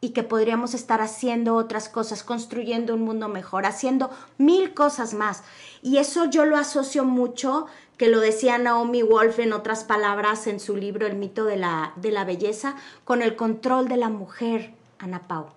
y 0.00 0.10
que 0.10 0.22
podríamos 0.22 0.74
estar 0.74 1.00
haciendo 1.00 1.54
otras 1.54 1.88
cosas, 1.88 2.22
construyendo 2.22 2.94
un 2.94 3.02
mundo 3.02 3.28
mejor, 3.28 3.64
haciendo 3.64 4.10
mil 4.36 4.74
cosas 4.74 5.14
más. 5.14 5.42
Y 5.82 5.96
eso 5.96 6.26
yo 6.26 6.44
lo 6.44 6.58
asocio 6.58 7.04
mucho, 7.04 7.66
que 7.96 8.08
lo 8.08 8.20
decía 8.20 8.58
Naomi 8.58 9.02
Wolf 9.02 9.38
en 9.38 9.52
otras 9.52 9.84
palabras 9.84 10.46
en 10.46 10.60
su 10.60 10.76
libro 10.76 11.06
El 11.06 11.16
mito 11.16 11.44
de 11.44 11.56
la, 11.56 11.92
de 11.96 12.10
la 12.10 12.24
belleza, 12.24 12.76
con 13.04 13.22
el 13.22 13.36
control 13.36 13.88
de 13.88 13.96
la 13.96 14.10
mujer, 14.10 14.74
Ana 14.98 15.26
Pau. 15.26 15.55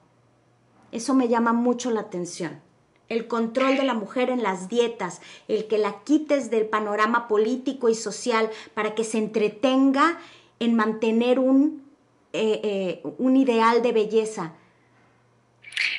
Eso 0.92 1.14
me 1.14 1.28
llama 1.28 1.54
mucho 1.54 1.92
la 1.92 2.02
atención. 2.02 2.62
El 3.08 3.28
control 3.28 3.78
de 3.78 3.84
la 3.84 3.96
mujer 3.96 4.30
en 4.30 4.44
las 4.44 4.70
dietas, 4.70 5.22
el 5.48 5.68
que 5.68 5.78
la 5.78 6.04
quites 6.04 6.52
del 6.52 6.68
panorama 6.68 7.28
político 7.28 7.90
y 7.90 7.96
social 7.96 8.50
para 8.74 8.94
que 8.94 9.04
se 9.04 9.18
entretenga 9.18 10.20
en 10.60 10.76
mantener 10.76 11.40
un, 11.40 11.84
eh, 12.34 12.62
eh, 12.64 13.14
un 13.18 13.36
ideal 13.36 13.82
de 13.82 13.92
belleza. 13.92 14.54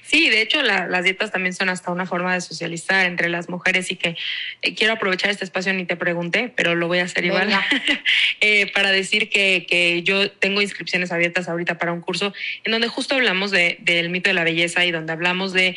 Sí, 0.03 0.29
de 0.29 0.43
hecho 0.43 0.63
las 0.63 1.05
dietas 1.05 1.31
también 1.31 1.55
son 1.55 1.69
hasta 1.69 1.91
una 1.91 2.07
forma 2.07 2.35
de 2.35 2.41
socializar 2.41 3.07
entre 3.07 3.29
las 3.29 3.49
mujeres 3.49 3.91
y 3.91 3.97
que 3.97 4.17
eh, 4.63 4.75
quiero 4.75 4.95
aprovechar 4.95 5.31
este 5.31 5.45
espacio, 5.45 5.73
ni 5.73 5.85
te 5.85 5.97
pregunté, 5.97 6.53
pero 6.55 6.75
lo 6.75 6.89
voy 6.89 6.99
a 6.99 7.05
hacer 7.05 7.25
igual, 7.25 7.51
eh, 8.41 8.71
para 8.73 8.91
decir 8.91 9.29
que, 9.29 9.67
que, 9.69 10.03
yo 10.03 10.31
tengo 10.31 10.63
inscripciones 10.63 11.13
abiertas 11.13 11.49
ahorita 11.49 11.79
para 11.79 11.93
un 11.93 12.01
curso 12.01 12.33
en 12.65 12.73
donde 12.73 12.89
justo 12.89 13.15
hablamos 13.15 13.51
de, 13.51 13.79
del 13.81 14.11
mito 14.11 14.31
de 14.31 14.35
la 14.35 14.45
belleza 14.45 14.85
y 14.85 14.91
donde 14.91 15.13
hablamos 15.13 15.53
de 15.53 15.77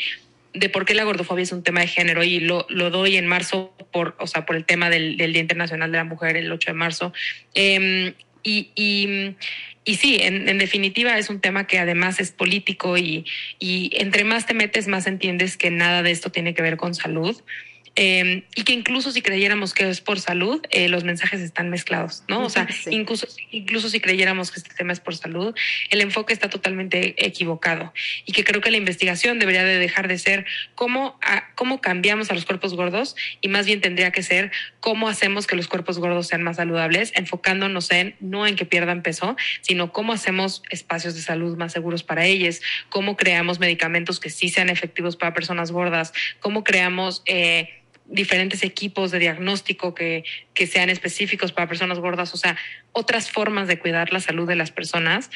de 0.53 0.69
por 0.69 0.85
qué 0.85 0.93
la 0.93 1.03
gordofobia 1.03 1.41
es 1.41 1.51
un 1.51 1.63
tema 1.63 1.81
de 1.81 1.87
género 1.87 2.23
y 2.23 2.39
lo, 2.39 2.67
lo 2.69 2.91
doy 2.91 3.17
en 3.17 3.25
marzo 3.25 3.73
por, 3.91 4.15
o 4.19 4.27
sea, 4.27 4.45
por 4.45 4.55
el 4.55 4.65
tema 4.65 4.91
del, 4.91 5.17
del 5.17 5.33
Día 5.33 5.41
Internacional 5.41 5.91
de 5.91 5.97
la 5.97 6.03
Mujer, 6.03 6.37
el 6.37 6.51
8 6.51 6.71
de 6.71 6.73
marzo. 6.73 7.13
Eh, 7.55 8.13
y, 8.43 8.69
y 8.75 9.35
y 9.85 9.95
sí, 9.95 10.17
en, 10.21 10.57
definitiva 10.57 11.17
es 11.17 11.29
un 11.29 11.39
tema 11.39 11.67
que 11.67 11.79
además 11.79 12.19
es 12.19 12.31
político 12.31 12.97
y, 12.97 13.25
y, 13.59 13.91
entre 13.93 14.23
más 14.23 14.45
te 14.45 14.53
metes, 14.53 14.87
más 14.87 15.07
entiendes 15.07 15.57
que 15.57 15.71
nada 15.71 16.03
de 16.03 16.11
esto 16.11 16.31
tiene 16.31 16.53
que 16.53 16.61
ver 16.61 16.77
con 16.77 16.95
salud. 16.95 17.35
Em, 17.95 18.41
y 18.55 18.63
que 18.63 18.73
incluso 18.73 19.11
si 19.11 19.21
creyéramos 19.21 19.75
que 19.75 19.87
es 19.87 20.01
por 20.01 20.19
salud, 20.19 20.65
eh, 20.71 20.89
los 20.89 21.03
mensajes 21.03 21.41
están 21.41 21.69
mezclados, 21.69 22.23
¿no? 22.27 22.43
O 22.43 22.49
sea, 22.49 22.67
incluso, 22.89 23.27
incluso 23.51 23.87
si 23.87 23.99
creyéramos 23.99 24.49
que 24.49 24.59
este 24.59 24.73
tema 24.73 24.93
es 24.93 24.99
por 24.99 25.15
salud, 25.15 25.53
el 25.91 26.01
enfoque 26.01 26.33
está 26.33 26.49
totalmente 26.49 27.23
equivocado 27.23 27.93
y 28.25 28.31
que 28.31 28.43
creo 28.43 28.61
que 28.61 28.71
la 28.71 28.77
investigación 28.77 29.37
debería 29.37 29.63
de 29.63 29.77
dejar 29.77 30.07
de 30.07 30.17
ser 30.17 30.47
cómo, 30.73 31.19
cómo 31.53 31.81
cambiamos 31.81 32.31
a 32.31 32.33
los 32.33 32.45
cuerpos 32.45 32.73
gordos 32.73 33.15
y 33.41 33.47
más 33.47 33.67
bien 33.67 33.79
tendría 33.79 34.11
que 34.11 34.23
ser 34.23 34.51
cómo 34.79 35.07
hacemos 35.07 35.45
que 35.45 35.55
los 35.55 35.67
cuerpos 35.67 35.99
gordos 35.99 36.25
sean 36.25 36.41
más 36.41 36.55
saludables, 36.55 37.11
enfocándonos 37.13 37.91
en 37.91 38.15
no 38.19 38.47
en 38.47 38.55
que 38.55 38.65
pierdan 38.65 39.03
peso, 39.03 39.35
sino 39.61 39.93
cómo 39.93 40.13
hacemos 40.13 40.63
espacios 40.71 41.13
de 41.13 41.21
salud 41.21 41.57
más 41.57 41.73
seguros 41.73 42.01
para 42.01 42.25
ellos, 42.25 42.59
cómo 42.89 43.17
creamos 43.17 43.59
medicamentos 43.59 44.19
que 44.19 44.31
sí 44.31 44.49
sean 44.49 44.69
efectivos 44.69 45.15
para 45.15 45.35
personas 45.35 45.71
gordas, 45.71 46.11
cómo 46.39 46.63
creamos... 46.63 47.21
Eh, 47.27 47.69
diferentes 48.05 48.63
equipos 48.63 49.11
de 49.11 49.19
diagnóstico 49.19 49.95
que, 49.95 50.23
que 50.53 50.67
sean 50.67 50.89
específicos 50.89 51.51
para 51.51 51.67
personas 51.67 51.99
gordas, 51.99 52.33
o 52.33 52.37
sea, 52.37 52.57
otras 52.91 53.31
formas 53.31 53.67
de 53.67 53.79
cuidar 53.79 54.13
la 54.13 54.19
salud 54.19 54.47
de 54.47 54.55
las 54.55 54.71
personas. 54.71 55.29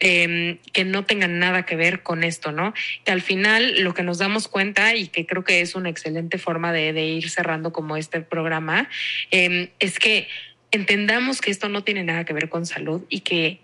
Eh, 0.00 0.58
que 0.72 0.84
no 0.84 1.04
tengan 1.04 1.40
nada 1.40 1.66
que 1.66 1.74
ver 1.74 2.04
con 2.04 2.22
esto, 2.22 2.52
¿no? 2.52 2.72
Que 3.04 3.10
al 3.10 3.20
final 3.20 3.82
lo 3.82 3.94
que 3.94 4.04
nos 4.04 4.18
damos 4.18 4.46
cuenta 4.46 4.94
y 4.94 5.08
que 5.08 5.26
creo 5.26 5.42
que 5.42 5.60
es 5.60 5.74
una 5.74 5.88
excelente 5.88 6.38
forma 6.38 6.72
de, 6.72 6.92
de 6.92 7.06
ir 7.06 7.28
cerrando 7.28 7.72
como 7.72 7.96
este 7.96 8.20
programa, 8.20 8.88
eh, 9.32 9.72
es 9.80 9.98
que 9.98 10.28
entendamos 10.70 11.40
que 11.40 11.50
esto 11.50 11.68
no 11.68 11.82
tiene 11.82 12.04
nada 12.04 12.24
que 12.24 12.32
ver 12.32 12.48
con 12.48 12.64
salud 12.64 13.02
y 13.08 13.20
que 13.20 13.58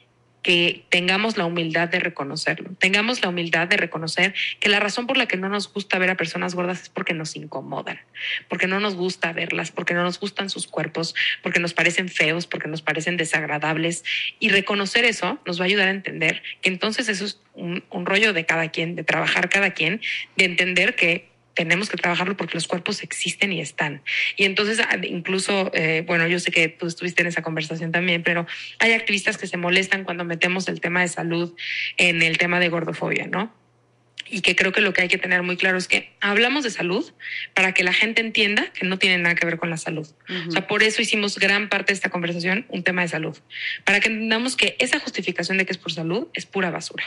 que 0.45 0.85
tengamos 0.91 1.39
la 1.39 1.47
humildad 1.47 1.89
de 1.89 1.99
reconocerlo, 1.99 2.71
tengamos 2.79 3.23
la 3.23 3.31
humildad 3.31 3.67
de 3.67 3.79
reconocer 3.79 4.35
que 4.61 4.69
la 4.69 4.79
razón 4.79 5.07
por 5.07 5.17
la 5.17 5.27
que 5.27 5.39
no 5.39 5.49
nos 5.49 5.73
gusta 5.73 5.99
ver 5.99 6.11
a 6.11 6.17
personas 6.17 6.55
gordas 6.55 6.83
es 6.83 6.89
porque 6.91 7.15
nos 7.15 7.35
incomodan, 7.35 7.99
porque 8.49 8.67
no 8.67 8.79
nos 8.79 8.95
gusta 8.95 9.33
verlas, 9.33 9.73
porque 9.73 9.95
no 9.95 10.03
nos 10.03 10.21
gustan 10.21 10.51
sus 10.51 10.67
cuerpos, 10.67 11.15
porque 11.43 11.61
nos 11.61 11.73
parecen 11.73 12.11
feos, 12.11 12.47
porque 12.47 12.69
nos 12.69 12.83
parecen 12.83 13.17
desagradables. 13.17 14.05
Y 14.39 14.51
reconocer 14.51 15.07
eso 15.07 15.41
nos 15.47 15.59
va 15.59 15.65
a 15.65 15.67
ayudar 15.67 15.89
a 15.89 15.93
entender 15.93 16.43
que 16.61 16.69
entonces 16.69 17.09
eso 17.09 17.25
es 17.25 17.41
un, 17.55 17.83
un 17.91 18.05
rollo 18.05 18.35
de 18.35 18.45
cada 18.45 18.69
quien, 18.69 18.97
de 18.97 19.03
trabajar 19.03 19.49
cada 19.49 19.71
quien, 19.71 20.03
de 20.37 20.45
entender 20.45 20.95
que 20.95 21.34
tenemos 21.55 21.89
que 21.89 21.97
trabajarlo 21.97 22.37
porque 22.37 22.55
los 22.55 22.67
cuerpos 22.67 23.03
existen 23.03 23.53
y 23.53 23.61
están. 23.61 24.03
Y 24.37 24.45
entonces, 24.45 24.81
ah, 24.81 24.97
incluso, 25.03 25.71
eh, 25.75 26.03
bueno, 26.07 26.27
yo 26.27 26.39
sé 26.39 26.51
que 26.51 26.69
tú 26.69 26.87
estuviste 26.87 27.23
en 27.23 27.29
esa 27.29 27.43
conversación 27.43 27.93
también, 27.93 28.23
pero 28.23 28.47
hay 28.79 28.93
activistas 28.93 29.39
que 29.39 29.47
se 29.47 29.57
molestan 29.57 30.05
cuando 30.05 30.25
metemos 30.25 30.69
el 30.69 30.81
tema 30.81 31.01
de 31.01 31.09
salud 31.09 31.55
en 31.97 32.23
el 32.23 32.39
tema 32.39 32.61
de 32.61 32.69
gordofobia, 32.69 33.27
¿no? 33.27 33.64
Y 34.35 34.41
que 34.41 34.57
creo 34.57 34.73
que 34.73 34.81
lo 34.81 34.93
que 34.93 35.03
hay 35.03 35.09
que 35.09 35.17
tener 35.17 35.45
muy 35.45 35.57
claro 35.57 35.79
es 35.79 35.87
que 35.87 36.11
hablamos 36.21 36.65
de 36.65 36.71
salud 36.71 37.13
para 37.55 37.73
que 37.73 37.85
la 37.85 37.93
gente 37.93 38.21
entienda 38.21 38.73
que 38.73 38.85
no 38.85 38.99
tiene 38.99 39.19
nada 39.19 39.37
que 39.37 39.47
ver 39.47 39.59
con 39.59 39.71
la 39.71 39.77
salud. 39.77 40.09
O 40.49 40.51
sea, 40.51 40.67
por 40.67 40.83
eso 40.83 41.01
hicimos 41.01 41.39
gran 41.39 41.69
parte 41.69 41.93
de 41.93 41.95
esta 41.95 42.11
conversación 42.11 42.67
un 42.69 42.83
tema 42.83 43.03
de 43.03 43.09
salud, 43.09 43.39
para 43.85 44.01
que 44.01 44.09
entendamos 44.09 44.57
que 44.57 44.75
esa 44.81 44.99
justificación 44.99 45.57
de 45.57 45.67
que 45.67 45.73
es 45.73 45.79
por 45.79 45.93
salud 45.93 46.27
es 46.35 46.47
pura 46.47 46.71
basura. 46.71 47.05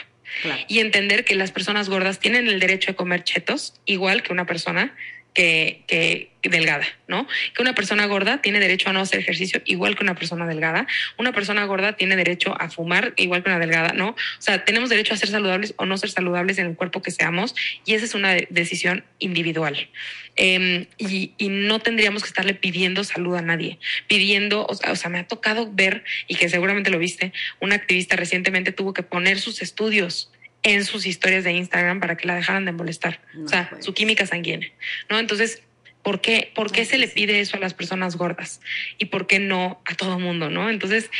Y 0.68 0.78
entender 0.78 1.26
que 1.26 1.34
las 1.34 1.52
personas 1.52 1.90
gordas 1.90 2.18
tienen 2.18 2.48
el 2.48 2.60
derecho 2.60 2.92
de 2.92 2.96
comer 2.96 3.24
chetos 3.24 3.74
igual 3.84 4.22
que 4.22 4.32
una 4.32 4.46
persona 4.46 4.94
que, 5.38 6.30
delgada, 6.42 6.86
¿no? 7.08 7.26
Que 7.54 7.62
una 7.62 7.74
persona 7.74 8.06
gorda 8.06 8.40
tiene 8.40 8.58
derecho 8.58 8.88
a 8.88 8.92
no 8.92 9.00
hacer 9.00 9.20
ejercicio 9.20 9.60
igual 9.66 9.96
que 9.96 10.02
una 10.02 10.14
persona 10.14 10.46
delgada. 10.46 10.86
Una 11.18 11.32
persona 11.32 11.64
gorda 11.64 11.94
tiene 11.94 12.16
derecho 12.16 12.58
a 12.58 12.70
fumar 12.70 13.12
igual 13.16 13.42
que 13.42 13.50
una 13.50 13.58
delgada, 13.58 13.92
¿no? 13.92 14.10
O 14.10 14.16
sea, 14.40 14.64
tenemos 14.64 14.88
derecho 14.88 15.14
a 15.14 15.16
ser 15.16 15.28
saludables 15.28 15.74
o 15.76 15.84
no 15.84 15.98
ser 15.98 16.10
saludables 16.10 16.58
en 16.58 16.66
el 16.66 16.74
cuerpo 16.74 17.02
que 17.02 17.10
seamos 17.10 17.54
y 17.84 17.94
esa 17.94 18.06
es 18.06 18.14
una 18.14 18.34
decisión 18.50 19.04
individual. 19.18 19.88
Em, 20.36 20.86
y, 20.96 21.32
y, 21.36 21.48
no 21.48 21.80
tendríamos 21.80 22.22
que 22.22 22.28
estarle 22.28 22.54
pidiendo 22.54 23.02
salud 23.02 23.34
a 23.34 23.42
nadie, 23.42 23.78
pidiendo, 24.06 24.66
o 24.66 24.74
sea, 24.74 24.92
o 24.92 24.96
sea, 24.96 25.10
me 25.10 25.18
ha 25.18 25.26
tocado 25.26 25.68
ver, 25.72 26.04
y 26.28 26.36
que 26.36 26.48
seguramente 26.48 26.90
lo 26.90 26.98
viste, 27.00 27.32
una 27.60 27.74
activista 27.74 28.14
recientemente 28.14 28.70
tuvo 28.70 28.94
que 28.94 29.02
poner 29.02 29.40
sus 29.40 29.62
estudios 29.62 30.30
en 30.68 30.84
sus 30.84 31.06
historias 31.06 31.44
de 31.44 31.52
Instagram 31.52 32.00
para 32.00 32.16
que 32.16 32.26
la 32.26 32.34
dejaran 32.34 32.64
de 32.64 32.72
molestar. 32.72 33.20
o 33.44 33.48
sea, 33.48 33.70
su 33.80 33.94
química 33.94 34.26
sanguínea, 34.26 34.70
¿no? 35.08 35.18
Entonces, 35.18 35.62
¿por 36.02 36.20
qué, 36.20 36.52
por 36.54 36.70
qué 36.70 36.84
se 36.84 36.98
le 36.98 37.08
pide 37.08 37.40
eso 37.40 37.56
a 37.56 37.60
las 37.60 37.74
personas 37.74 38.16
gordas? 38.16 38.60
¿Y 38.98 39.06
por 39.06 39.26
qué 39.26 39.38
no 39.38 39.80
a 39.86 39.94
todo 39.94 40.18
mundo, 40.18 40.50
no? 40.50 40.68
Entonces, 40.68 41.10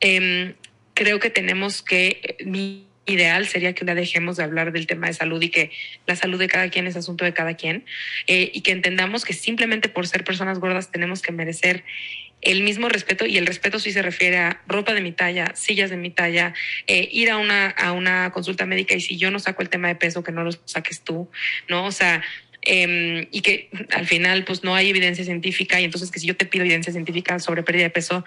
eh, 0.00 0.54
creo 0.94 1.20
que 1.20 1.30
tenemos 1.30 1.82
que, 1.82 2.36
mi 2.44 2.86
ideal 3.06 3.46
sería 3.46 3.72
que 3.74 3.84
un 3.84 3.94
dejemos 3.94 4.36
de 4.36 4.44
hablar 4.44 4.72
del 4.72 4.86
tema 4.86 5.06
de 5.06 5.12
salud 5.12 5.40
y 5.40 5.48
que 5.48 5.70
la 6.06 6.16
salud 6.16 6.38
de 6.38 6.48
cada 6.48 6.68
quien 6.70 6.86
es 6.86 6.96
asunto 6.96 7.24
de 7.24 7.32
cada 7.32 7.54
quien 7.54 7.84
eh, 8.26 8.50
y 8.52 8.62
que 8.62 8.72
entendamos 8.72 9.24
que 9.24 9.32
simplemente 9.32 9.88
por 9.88 10.08
ser 10.08 10.24
personas 10.24 10.58
gordas 10.58 10.90
tenemos 10.90 11.22
que 11.22 11.32
merecer 11.32 11.84
el 12.46 12.62
mismo 12.62 12.88
respeto 12.88 13.26
y 13.26 13.38
el 13.38 13.46
respeto 13.46 13.80
sí 13.80 13.90
se 13.90 14.02
refiere 14.02 14.38
a 14.38 14.62
ropa 14.68 14.94
de 14.94 15.00
mi 15.00 15.10
talla, 15.10 15.52
sillas 15.56 15.90
de 15.90 15.96
mi 15.96 16.10
talla, 16.10 16.54
eh, 16.86 17.08
ir 17.10 17.30
a 17.30 17.38
una, 17.38 17.70
a 17.70 17.90
una 17.90 18.30
consulta 18.30 18.66
médica 18.66 18.94
y 18.94 19.00
si 19.00 19.16
yo 19.16 19.32
no 19.32 19.40
saco 19.40 19.62
el 19.62 19.68
tema 19.68 19.88
de 19.88 19.96
peso, 19.96 20.22
que 20.22 20.30
no 20.30 20.44
lo 20.44 20.52
saques 20.64 21.00
tú, 21.00 21.28
¿no? 21.68 21.86
O 21.86 21.90
sea, 21.90 22.22
em, 22.62 23.26
y 23.32 23.40
que 23.40 23.68
al 23.90 24.06
final 24.06 24.44
pues 24.44 24.62
no 24.62 24.76
hay 24.76 24.90
evidencia 24.90 25.24
científica 25.24 25.80
y 25.80 25.84
entonces 25.84 26.12
que 26.12 26.20
si 26.20 26.28
yo 26.28 26.36
te 26.36 26.46
pido 26.46 26.64
evidencia 26.64 26.92
científica 26.92 27.40
sobre 27.40 27.64
pérdida 27.64 27.84
de 27.84 27.90
peso, 27.90 28.24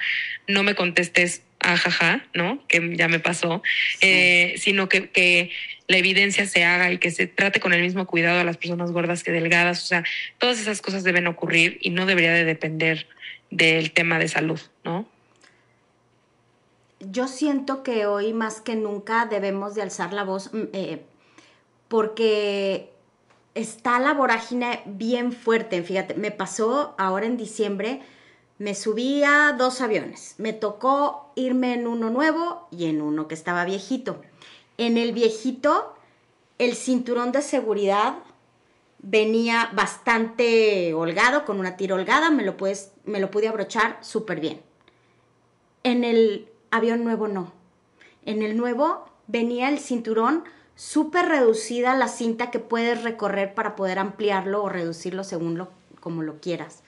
no 0.48 0.64
me 0.64 0.76
contestes 0.76 1.44
ajaja, 1.62 2.26
¿no? 2.34 2.66
Que 2.68 2.96
ya 2.98 3.08
me 3.08 3.20
pasó, 3.20 3.64
eh, 4.02 4.56
sino 4.58 4.90
que, 4.90 5.10
que 5.12 5.52
la 5.88 5.98
evidencia 5.98 6.46
se 6.46 6.66
haga 6.66 6.91
y 6.91 6.98
que 6.98 7.12
se 7.12 7.28
trate 7.28 7.62
con 7.62 7.74
el 7.74 7.82
mismo 7.82 8.06
cuidado 8.06 8.41
a 8.41 8.44
las 8.44 8.58
personas 8.58 8.91
gordas 8.91 9.24
que 9.24 9.32
delgadas. 9.32 9.82
O 9.84 9.86
sea, 9.86 10.04
todas 10.40 10.60
esas 10.60 10.82
cosas 10.82 11.06
deben 11.06 11.26
ocurrir 11.26 11.78
y 11.82 11.90
no 11.90 12.06
debería 12.06 12.34
de 12.34 12.44
depender 12.44 13.08
del 13.51 13.91
tema 13.91 14.19
de 14.19 14.27
salud, 14.27 14.59
¿no? 14.84 15.05
Yo 16.99 17.27
siento 17.27 17.81
que 17.81 18.05
hoy 18.05 18.34
más 18.34 18.59
que 18.61 18.76
nunca 18.76 19.26
debemos 19.26 19.73
de 19.76 19.81
alzar 19.81 20.11
la 20.11 20.23
voz 20.23 20.53
mm, 20.53 20.63
eh, 20.73 21.05
porque 21.88 22.91
está 23.55 23.99
la 23.99 24.13
vorágine 24.13 24.81
bien 24.85 25.31
fuerte. 25.31 25.81
Fíjate, 25.81 26.15
me 26.15 26.31
pasó 26.31 26.93
ahora 26.97 27.26
en 27.26 27.38
diciembre 27.38 28.01
me 28.59 28.76
subí 28.76 29.23
a 29.23 29.53
dos 29.57 29.80
aviones. 29.80 30.35
Me 30.38 30.51
tocó 30.51 31.31
irme 31.35 31.73
en 31.73 31.88
uno 31.88 32.09
nuevo 32.09 32.67
y 32.71 32.85
en 32.85 33.01
uno 33.01 33.30
que 33.30 33.34
estaba 33.34 33.63
viejito. 33.63 34.21
En 34.77 34.97
el 34.97 35.13
viejito, 35.13 35.95
el 36.57 36.76
cinturón 36.76 37.31
de 37.31 37.41
seguridad 37.41 38.17
venía 38.99 39.69
bastante 39.73 40.93
holgado, 40.93 41.45
con 41.45 41.59
una 41.59 41.77
tira 41.77 41.95
holgada, 41.95 42.30
me 42.30 42.43
lo, 42.43 42.57
puedes, 42.57 42.91
me 43.05 43.19
lo 43.19 43.31
pude 43.31 43.47
abrochar 43.47 43.97
súper 44.01 44.39
bien. 44.39 44.61
En 45.84 46.03
el 46.03 46.49
avión 46.71 47.03
nuevo 47.03 47.27
no. 47.27 47.53
En 48.26 48.41
el 48.41 48.57
nuevo 48.57 49.05
venía 49.27 49.69
el 49.69 49.80
cinturón 49.80 50.43
súper 50.76 51.27
reducida 51.27 51.95
la 51.95 52.07
cinta 52.07 52.51
que 52.51 52.59
puedes 52.59 53.03
recorrer 53.03 53.53
para 53.53 53.76
poder 53.76 53.99
ampliarlo 53.99 54.63
o 54.63 54.69
reducirlo 54.69 55.23
según 55.23 55.57
lo, 55.57 55.69
como 55.99 56.23
lo 56.23 56.39
quieras. 56.39 56.84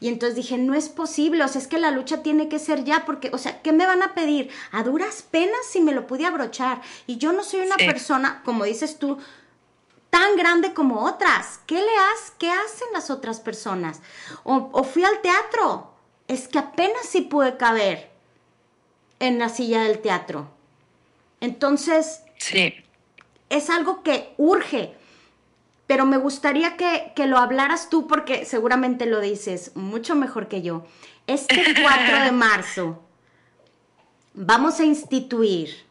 Y 0.00 0.08
entonces 0.08 0.34
dije, 0.34 0.56
no 0.56 0.74
es 0.74 0.88
posible, 0.88 1.44
o 1.44 1.48
sea, 1.48 1.60
es 1.60 1.68
que 1.68 1.78
la 1.78 1.90
lucha 1.90 2.22
tiene 2.22 2.48
que 2.48 2.58
ser 2.58 2.84
ya, 2.84 3.04
porque, 3.04 3.30
o 3.34 3.38
sea, 3.38 3.60
¿qué 3.60 3.72
me 3.72 3.86
van 3.86 4.02
a 4.02 4.14
pedir? 4.14 4.48
A 4.72 4.82
duras 4.82 5.22
penas 5.30 5.60
si 5.70 5.82
me 5.82 5.92
lo 5.92 6.06
pude 6.06 6.24
abrochar. 6.24 6.80
Y 7.06 7.18
yo 7.18 7.32
no 7.34 7.44
soy 7.44 7.60
una 7.60 7.76
persona, 7.76 8.40
como 8.44 8.64
dices 8.64 8.98
tú, 8.98 9.18
tan 10.10 10.36
grande 10.36 10.74
como 10.74 11.04
otras. 11.04 11.60
¿Qué 11.66 11.76
le 11.76 11.96
has, 11.96 12.32
qué 12.38 12.50
hacen 12.50 12.88
las 12.92 13.10
otras 13.10 13.40
personas? 13.40 14.00
O, 14.44 14.68
o 14.72 14.84
fui 14.84 15.04
al 15.04 15.20
teatro, 15.22 15.92
es 16.28 16.48
que 16.48 16.58
apenas 16.58 17.06
si 17.06 17.22
pude 17.22 17.56
caber 17.56 18.10
en 19.18 19.38
la 19.38 19.48
silla 19.48 19.82
del 19.82 20.00
teatro. 20.00 20.50
Entonces, 21.40 22.22
sí. 22.36 22.74
es 23.48 23.70
algo 23.70 24.02
que 24.02 24.34
urge 24.36 24.94
pero 25.90 26.06
me 26.06 26.18
gustaría 26.18 26.76
que, 26.76 27.26
lo 27.26 27.36
hablaras 27.36 27.90
tú 27.90 28.06
porque 28.06 28.44
seguramente 28.44 29.06
lo 29.06 29.18
dices 29.18 29.72
mucho 29.74 30.14
mejor 30.14 30.46
que 30.46 30.62
yo. 30.62 30.84
Este 31.26 31.64
4 31.82 32.26
de 32.26 32.30
marzo 32.30 33.02
vamos 34.32 34.78
a 34.78 34.84
instituir 34.84 35.84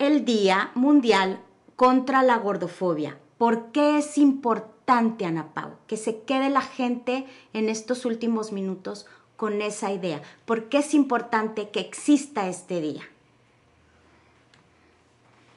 el 0.00 0.24
Día 0.24 0.72
Mundial 0.74 1.38
contra 1.76 2.22
la 2.22 2.36
Gordofobia. 2.36 3.18
¿Por 3.38 3.70
qué 3.72 3.98
es 3.98 4.18
importante, 4.18 5.24
Ana 5.24 5.52
Pau, 5.54 5.78
que 5.86 5.96
se 5.96 6.22
quede 6.22 6.50
la 6.50 6.62
gente 6.62 7.24
en 7.52 7.68
estos 7.68 8.04
últimos 8.04 8.52
minutos 8.52 9.06
con 9.36 9.62
esa 9.62 9.92
idea? 9.92 10.22
¿Por 10.44 10.68
qué 10.68 10.78
es 10.78 10.94
importante 10.94 11.68
que 11.70 11.80
exista 11.80 12.48
este 12.48 12.80
día? 12.80 13.08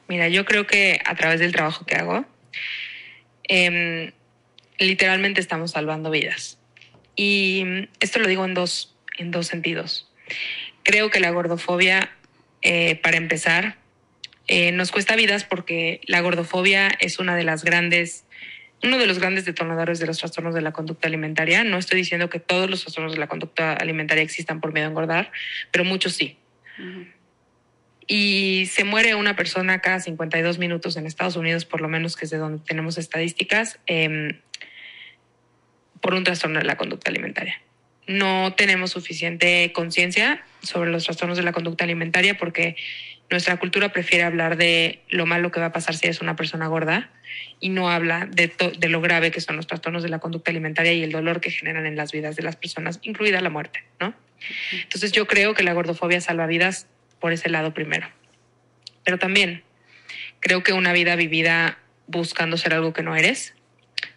Mira, 0.08 0.28
yo 0.28 0.44
creo 0.46 0.68
que 0.68 1.00
a 1.06 1.16
través 1.16 1.40
del 1.40 1.52
trabajo 1.52 1.86
que 1.86 1.96
hago, 1.96 2.26
Em, 3.50 4.12
literalmente 4.78 5.42
estamos 5.42 5.72
salvando 5.72 6.12
vidas. 6.12 6.60
Y 7.16 7.66
esto 8.00 8.20
lo 8.20 8.28
digo 8.28 8.46
en 8.46 8.54
dos, 8.54 8.96
en 9.18 9.32
dos 9.32 9.48
sentidos. 9.48 10.08
Creo 10.84 11.10
que 11.10 11.20
la 11.20 11.32
gordofobia, 11.32 12.12
eh, 12.62 12.96
para 12.98 13.18
empezar, 13.18 13.76
eh, 14.50 14.72
nos 14.74 14.92
cuesta 14.92 15.16
vidas 15.16 15.46
porque 15.46 16.02
la 16.06 16.20
gordofobia 16.22 16.90
es 17.00 17.20
una 17.20 17.36
de 17.36 17.44
las 17.44 17.64
grandes, 17.64 18.26
uno 18.84 18.98
de 18.98 19.08
los 19.08 19.20
grandes 19.20 19.46
detonadores 19.46 20.00
de 20.00 20.08
los 20.08 20.18
trastornos 20.18 20.54
de 20.54 20.62
la 20.62 20.74
conducta 20.74 21.08
alimentaria. 21.08 21.64
No 21.64 21.78
estoy 21.78 21.98
diciendo 21.98 22.30
que 22.30 22.40
todos 22.40 22.70
los 22.70 22.82
trastornos 22.82 23.14
de 23.14 23.20
la 23.20 23.28
conducta 23.28 23.74
alimentaria 23.74 24.24
existan 24.24 24.60
por 24.60 24.74
miedo 24.74 24.88
a 24.88 24.90
engordar, 24.90 25.32
pero 25.72 25.86
muchos 25.86 26.14
sí 26.14 26.38
y 28.12 28.66
se 28.66 28.86
muere 28.86 29.14
una 29.14 29.36
persona 29.36 29.82
cada 29.82 30.00
52 30.00 30.58
minutos 30.58 30.98
en 30.98 31.06
Estados 31.06 31.36
Unidos, 31.36 31.66
por 31.66 31.80
lo 31.80 31.88
menos 31.88 32.16
que 32.16 32.26
es 32.26 32.32
de 32.32 32.40
donde 32.40 32.62
tenemos 32.66 32.98
estadísticas, 32.98 33.80
em, 33.86 34.40
por 36.02 36.16
un 36.16 36.24
trastorno 36.24 36.58
de 36.58 36.66
la 36.66 36.76
conducta 36.76 37.12
alimentaria. 37.12 37.62
No 38.08 38.56
tenemos 38.56 38.90
suficiente 38.90 39.72
conciencia 39.74 40.44
sobre 40.64 40.90
los 40.90 41.04
trastornos 41.04 41.38
de 41.38 41.44
la 41.44 41.52
conducta 41.52 41.84
alimentaria 41.84 42.36
porque 42.36 42.76
nuestra 43.30 43.58
cultura 43.58 43.90
prefiere 43.90 44.24
hablar 44.24 44.58
de 44.58 45.02
lo 45.10 45.26
malo 45.26 45.52
que 45.52 45.60
va 45.60 45.68
a 45.68 45.72
pasar 45.72 45.96
si 45.96 46.08
eres 46.08 46.22
una 46.22 46.36
persona 46.36 46.68
gorda 46.68 47.12
y 47.60 47.70
no 47.70 47.90
habla 47.90 48.26
de, 48.26 48.52
lo 48.90 49.02
grave 49.02 49.32
que 49.32 49.42
son 49.42 49.56
los 49.56 49.68
trastornos 49.68 50.02
de 50.02 50.10
la 50.10 50.20
conducta 50.20 50.52
alimentaria 50.52 50.94
y 50.94 51.04
el 51.04 51.12
dolor 51.12 51.40
que 51.40 51.52
generan 51.52 51.86
en 51.86 51.96
las 51.96 52.12
vidas 52.12 52.36
de 52.36 52.44
las 52.44 52.56
personas, 52.56 53.00
incluida 53.04 53.40
la 53.42 53.50
muerte, 53.50 53.84
¿no? 54.00 54.16
Entonces 54.72 55.12
yo 55.12 55.28
creo 55.28 55.54
que 55.54 55.64
la 55.64 55.74
gordofobia 55.74 56.22
salva 56.22 56.48
vidas 56.48 56.88
por 57.20 57.34
ese 57.34 57.50
lado 57.50 57.74
primero. 57.74 58.08
Pero 59.04 59.20
también 59.20 59.64
creo 60.40 60.64
que 60.64 60.74
una 60.74 60.94
vida 60.94 61.16
vivida 61.16 61.78
buscando 62.08 62.58
ser 62.58 62.74
algo 62.74 62.94
que 62.94 63.04
no 63.04 63.16
eres, 63.16 63.54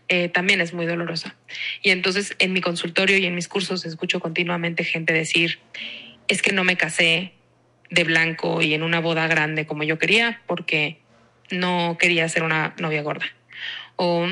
eh, 0.09 0.29
también 0.29 0.61
es 0.61 0.73
muy 0.73 0.87
dolorosa. 0.87 1.37
Y 1.83 1.91
entonces 1.91 2.35
en 2.39 2.53
mi 2.53 2.61
consultorio 2.61 3.19
y 3.19 3.27
en 3.27 3.35
mis 3.35 3.49
cursos 3.49 3.85
escucho 3.85 4.21
continuamente 4.21 4.85
gente 4.85 5.13
decir, 5.13 5.59
es 6.29 6.41
que 6.41 6.53
no 6.53 6.65
me 6.65 6.77
casé 6.77 7.35
de 7.93 8.05
blanco 8.05 8.63
y 8.63 8.73
en 8.73 8.83
una 8.83 9.01
boda 9.01 9.27
grande 9.27 9.67
como 9.67 9.83
yo 9.83 9.99
quería 9.99 10.41
porque 10.47 10.99
no 11.51 11.97
quería 12.01 12.27
ser 12.29 12.43
una 12.43 12.75
novia 12.79 13.03
gorda. 13.03 13.27
O 13.97 14.27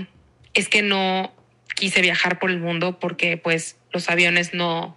es 0.54 0.68
que 0.68 0.80
no 0.80 1.32
quise 1.76 2.00
viajar 2.00 2.38
por 2.38 2.50
el 2.50 2.58
mundo 2.58 2.98
porque 2.98 3.36
pues 3.36 3.76
los 3.92 4.08
aviones 4.08 4.54
no, 4.54 4.96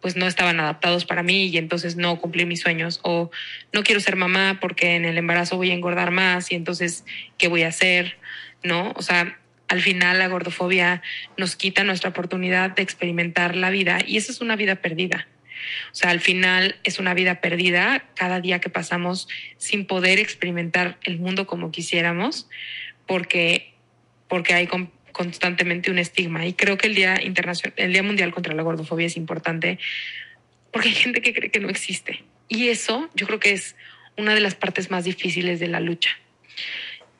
pues 0.00 0.14
no 0.14 0.28
estaban 0.28 0.60
adaptados 0.60 1.04
para 1.04 1.24
mí 1.24 1.46
y 1.46 1.58
entonces 1.58 1.96
no 1.96 2.20
cumplí 2.20 2.46
mis 2.46 2.60
sueños 2.60 3.00
o 3.02 3.32
no 3.72 3.82
quiero 3.82 4.00
ser 4.00 4.14
mamá 4.14 4.58
porque 4.60 4.94
en 4.94 5.04
el 5.04 5.18
embarazo 5.18 5.56
voy 5.56 5.72
a 5.72 5.74
engordar 5.74 6.12
más 6.12 6.52
y 6.52 6.54
entonces 6.54 7.04
¿qué 7.38 7.48
voy 7.48 7.62
a 7.62 7.68
hacer? 7.68 8.18
¿No? 8.62 8.92
O 8.94 9.02
sea, 9.02 9.36
al 9.66 9.82
final 9.82 10.20
la 10.20 10.28
gordofobia 10.28 11.02
nos 11.36 11.56
quita 11.56 11.82
nuestra 11.82 12.10
oportunidad 12.10 12.70
de 12.70 12.82
experimentar 12.82 13.56
la 13.56 13.70
vida 13.70 13.98
y 14.06 14.16
esa 14.16 14.30
es 14.30 14.40
una 14.40 14.54
vida 14.54 14.76
perdida. 14.76 15.26
O 15.92 15.94
sea, 15.94 16.10
al 16.10 16.20
final 16.20 16.76
es 16.84 16.98
una 16.98 17.14
vida 17.14 17.40
perdida 17.40 18.04
cada 18.14 18.40
día 18.40 18.60
que 18.60 18.70
pasamos 18.70 19.28
sin 19.58 19.86
poder 19.86 20.18
experimentar 20.18 20.98
el 21.04 21.18
mundo 21.18 21.46
como 21.46 21.70
quisiéramos 21.70 22.48
porque 23.06 23.70
porque 24.28 24.54
hay 24.54 24.68
constantemente 25.12 25.90
un 25.90 25.98
estigma. 25.98 26.46
Y 26.46 26.52
creo 26.52 26.78
que 26.78 26.86
el 26.86 26.94
Día 26.94 27.20
Internacional, 27.22 27.74
el 27.76 27.92
Día 27.92 28.02
Mundial 28.02 28.32
contra 28.32 28.54
la 28.54 28.62
Gordofobia 28.62 29.06
es 29.06 29.16
importante 29.16 29.78
porque 30.72 30.88
hay 30.88 30.94
gente 30.94 31.20
que 31.20 31.34
cree 31.34 31.50
que 31.50 31.60
no 31.60 31.68
existe. 31.68 32.22
Y 32.48 32.68
eso 32.68 33.10
yo 33.14 33.26
creo 33.26 33.40
que 33.40 33.52
es 33.52 33.76
una 34.16 34.34
de 34.34 34.40
las 34.40 34.54
partes 34.54 34.90
más 34.90 35.04
difíciles 35.04 35.60
de 35.60 35.68
la 35.68 35.80
lucha, 35.80 36.10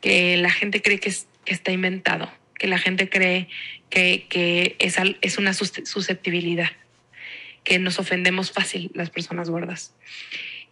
que 0.01 0.37
la 0.37 0.51
gente 0.51 0.83
cree 0.83 0.99
que, 0.99 1.13
está 1.47 1.73
inventado, 1.73 2.31
que 2.59 2.69
la 2.69 2.79
gente 2.79 3.09
cree 3.09 3.49
que, 3.89 4.27
que 4.29 4.77
es, 4.79 4.97
es 5.21 5.39
una 5.39 5.53
susceptibilidad, 5.53 6.71
que 7.71 7.79
nos 7.79 8.01
ofendemos 8.01 8.51
fácil 8.51 8.91
las 8.95 9.11
personas 9.11 9.49
gordas. 9.49 9.95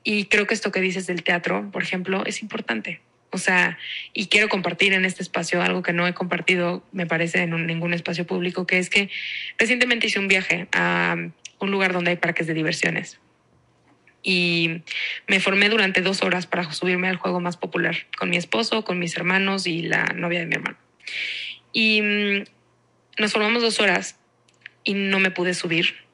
Y 0.03 0.25
creo 0.25 0.49
que 0.49 0.55
esto 0.55 0.73
que 0.73 0.81
dices 0.81 1.07
del 1.07 1.23
teatro, 1.23 1.71
por 1.71 1.85
ejemplo, 1.85 2.27
es 2.27 2.43
importante 2.43 3.01
o 3.31 3.39
sea, 3.39 3.79
y 4.15 4.27
quiero 4.27 4.49
compartir 4.49 4.95
en 4.95 5.05
este 5.05 5.23
espacio 5.23 5.63
algo 5.63 5.83
que 5.83 5.93
no 5.93 6.09
he 6.09 6.15
compartido, 6.15 6.83
me 6.93 7.07
parece, 7.07 7.43
en 7.43 7.67
ningún 7.67 7.93
espacio 7.93 8.27
público, 8.27 8.67
que 8.67 8.79
es 8.79 8.89
que 8.89 9.11
recientemente 9.59 10.07
hice 10.07 10.19
un 10.19 10.29
viaje 10.29 10.67
a 10.73 11.15
un 11.59 11.71
lugar 11.71 11.93
donde 11.93 12.11
hay 12.11 12.17
parques 12.17 12.47
de 12.47 12.55
diversiones. 12.55 13.21
Y 14.23 14.83
me 15.27 15.41
formé 15.41 15.69
durante 15.69 16.01
dos 16.01 16.23
horas 16.23 16.47
para 16.47 16.73
subirme 16.73 17.09
al 17.09 17.17
juego 17.17 17.39
más 17.39 17.57
popular, 17.57 17.97
con 18.19 18.31
mi 18.31 18.39
esposo, 18.39 18.83
con 18.83 18.99
mis 18.99 19.15
hermanos 19.17 19.67
y 19.67 19.83
la 19.83 20.07
novia 20.07 20.41
de 20.41 20.47
mi 20.47 20.55
hermano. 20.55 20.79
Y 21.73 22.01
mm, 22.03 22.45
nos 23.19 23.33
formamos 23.33 23.63
dos 23.63 23.79
horas 23.79 24.19
y 24.85 24.95
no 24.95 25.21
me 25.21 25.31
pude 25.31 25.53
subir 25.53 26.08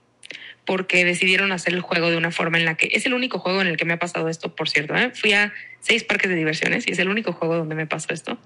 porque 0.64 1.04
decidieron 1.04 1.52
hacer 1.52 1.74
el 1.74 1.80
juego 1.80 2.10
de 2.10 2.16
una 2.16 2.30
forma 2.30 2.58
en 2.58 2.64
la 2.64 2.76
que 2.76 2.88
es 2.92 3.04
el 3.06 3.14
único 3.14 3.38
juego 3.38 3.60
en 3.60 3.66
el 3.66 3.76
que 3.76 3.84
me 3.84 3.94
ha 3.94 3.98
pasado 3.98 4.28
esto, 4.28 4.54
por 4.54 4.68
cierto. 4.68 4.94
¿eh? 4.96 5.10
Fui 5.14 5.32
a 5.32 5.52
seis 5.80 6.04
parques 6.04 6.30
de 6.30 6.36
diversiones 6.36 6.86
y 6.86 6.92
es 6.92 6.98
el 6.98 7.08
único 7.08 7.32
juego 7.32 7.56
donde 7.56 7.74
me 7.74 7.86
pasó 7.86 8.12
esto, 8.12 8.38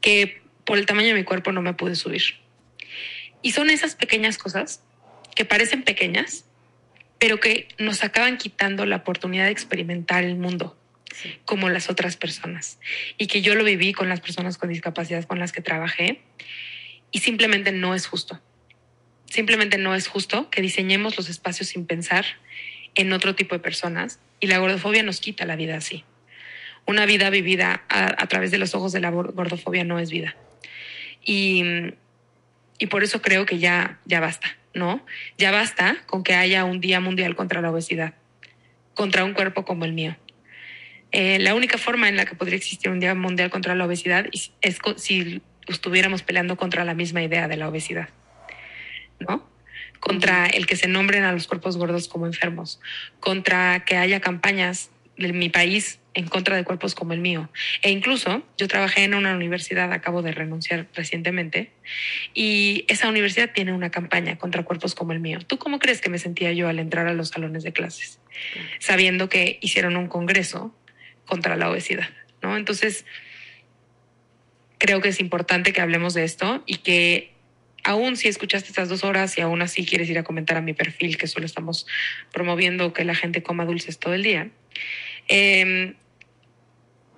que 0.00 0.40
por 0.64 0.78
el 0.78 0.86
tamaño 0.86 1.08
de 1.08 1.14
mi 1.14 1.24
cuerpo 1.24 1.52
no 1.52 1.62
me 1.62 1.74
pude 1.74 1.96
subir. 1.96 2.22
Y 3.42 3.52
son 3.52 3.70
esas 3.70 3.94
pequeñas 3.96 4.38
cosas 4.38 4.82
que 5.34 5.44
parecen 5.44 5.82
pequeñas, 5.82 6.44
pero 7.18 7.40
que 7.40 7.68
nos 7.78 8.04
acaban 8.04 8.38
quitando 8.38 8.86
la 8.86 8.96
oportunidad 8.96 9.46
de 9.46 9.50
experimentar 9.50 10.24
el 10.24 10.36
mundo 10.36 10.76
como 11.44 11.68
las 11.68 11.90
otras 11.90 12.16
personas. 12.16 12.78
Y 13.18 13.26
que 13.26 13.42
yo 13.42 13.54
lo 13.54 13.64
viví 13.64 13.92
con 13.92 14.08
las 14.08 14.20
personas 14.20 14.58
con 14.58 14.68
discapacidad 14.68 15.24
con 15.24 15.38
las 15.38 15.52
que 15.52 15.60
trabajé 15.60 16.20
y 17.10 17.20
simplemente 17.20 17.72
no 17.72 17.94
es 17.94 18.06
justo. 18.06 18.40
Simplemente 19.30 19.78
no 19.78 19.94
es 19.94 20.08
justo 20.08 20.50
que 20.50 20.60
diseñemos 20.60 21.16
los 21.16 21.30
espacios 21.30 21.68
sin 21.68 21.86
pensar 21.86 22.26
en 22.96 23.12
otro 23.12 23.36
tipo 23.36 23.54
de 23.54 23.60
personas 23.60 24.18
y 24.40 24.48
la 24.48 24.58
gordofobia 24.58 25.04
nos 25.04 25.20
quita 25.20 25.46
la 25.46 25.54
vida 25.54 25.76
así. 25.76 26.04
Una 26.84 27.06
vida 27.06 27.30
vivida 27.30 27.84
a, 27.88 28.26
través 28.26 28.50
de 28.50 28.58
los 28.58 28.74
ojos 28.74 28.90
de 28.92 28.98
la 28.98 29.10
gordofobia 29.10 29.84
no 29.84 30.00
es 30.00 30.10
vida. 30.10 30.34
Y, 31.24 31.62
y 32.78 32.86
por 32.86 33.04
eso 33.04 33.22
creo 33.22 33.46
que 33.46 33.58
ya, 33.58 34.00
ya 34.04 34.18
basta, 34.18 34.56
¿no? 34.74 35.06
Ya 35.38 35.52
basta 35.52 35.98
con 36.06 36.24
que 36.24 36.34
haya 36.34 36.64
un 36.64 36.80
Día 36.80 36.98
Mundial 36.98 37.36
contra 37.36 37.60
la 37.60 37.70
Obesidad, 37.70 38.14
contra 38.94 39.24
un 39.24 39.34
cuerpo 39.34 39.64
como 39.64 39.84
el 39.84 39.92
mío. 39.92 40.16
Eh, 41.12 41.38
la 41.38 41.54
única 41.54 41.78
forma 41.78 42.08
en 42.08 42.16
la 42.16 42.24
que 42.24 42.34
podría 42.34 42.56
existir 42.56 42.90
un 42.90 42.98
Día 42.98 43.14
Mundial 43.14 43.50
contra 43.50 43.76
la 43.76 43.84
Obesidad 43.84 44.26
es 44.32 44.50
si 44.96 45.42
estuviéramos 45.68 46.22
peleando 46.22 46.56
contra 46.56 46.84
la 46.84 46.94
misma 46.94 47.22
idea 47.22 47.46
de 47.46 47.56
la 47.56 47.68
obesidad. 47.68 48.08
¿No? 49.20 49.48
Contra 50.00 50.46
el 50.46 50.66
que 50.66 50.76
se 50.76 50.88
nombren 50.88 51.24
a 51.24 51.32
los 51.32 51.46
cuerpos 51.46 51.76
gordos 51.76 52.08
como 52.08 52.26
enfermos, 52.26 52.80
contra 53.20 53.84
que 53.84 53.96
haya 53.96 54.20
campañas 54.20 54.90
de 55.16 55.32
mi 55.32 55.50
país 55.50 56.00
en 56.14 56.26
contra 56.26 56.56
de 56.56 56.64
cuerpos 56.64 56.94
como 56.94 57.12
el 57.12 57.20
mío. 57.20 57.50
E 57.82 57.90
incluso 57.90 58.42
yo 58.58 58.68
trabajé 58.68 59.04
en 59.04 59.14
una 59.14 59.34
universidad, 59.34 59.92
acabo 59.92 60.22
de 60.22 60.32
renunciar 60.32 60.88
recientemente, 60.94 61.70
y 62.34 62.84
esa 62.88 63.08
universidad 63.08 63.50
tiene 63.52 63.72
una 63.72 63.90
campaña 63.90 64.36
contra 64.38 64.64
cuerpos 64.64 64.94
como 64.94 65.12
el 65.12 65.20
mío. 65.20 65.38
¿Tú 65.46 65.58
cómo 65.58 65.78
crees 65.78 66.00
que 66.00 66.08
me 66.08 66.18
sentía 66.18 66.52
yo 66.52 66.68
al 66.68 66.78
entrar 66.78 67.06
a 67.06 67.12
los 67.12 67.28
salones 67.28 67.62
de 67.62 67.72
clases? 67.72 68.18
Sabiendo 68.78 69.28
que 69.28 69.58
hicieron 69.60 69.96
un 69.96 70.08
congreso 70.08 70.74
contra 71.26 71.56
la 71.56 71.70
obesidad, 71.70 72.08
¿no? 72.42 72.56
Entonces, 72.56 73.04
creo 74.78 75.00
que 75.00 75.10
es 75.10 75.20
importante 75.20 75.72
que 75.72 75.80
hablemos 75.80 76.14
de 76.14 76.24
esto 76.24 76.62
y 76.66 76.78
que 76.78 77.29
aún 77.84 78.16
si 78.16 78.28
escuchaste 78.28 78.68
estas 78.68 78.88
dos 78.88 79.04
horas 79.04 79.36
y 79.38 79.40
aún 79.40 79.62
así 79.62 79.84
quieres 79.84 80.08
ir 80.08 80.18
a 80.18 80.22
comentar 80.22 80.56
a 80.56 80.60
mi 80.60 80.72
perfil, 80.72 81.16
que 81.16 81.26
solo 81.26 81.46
estamos 81.46 81.86
promoviendo 82.32 82.92
que 82.92 83.04
la 83.04 83.14
gente 83.14 83.42
coma 83.42 83.64
dulces 83.64 83.98
todo 83.98 84.14
el 84.14 84.22
día, 84.22 84.48
em, 85.28 85.94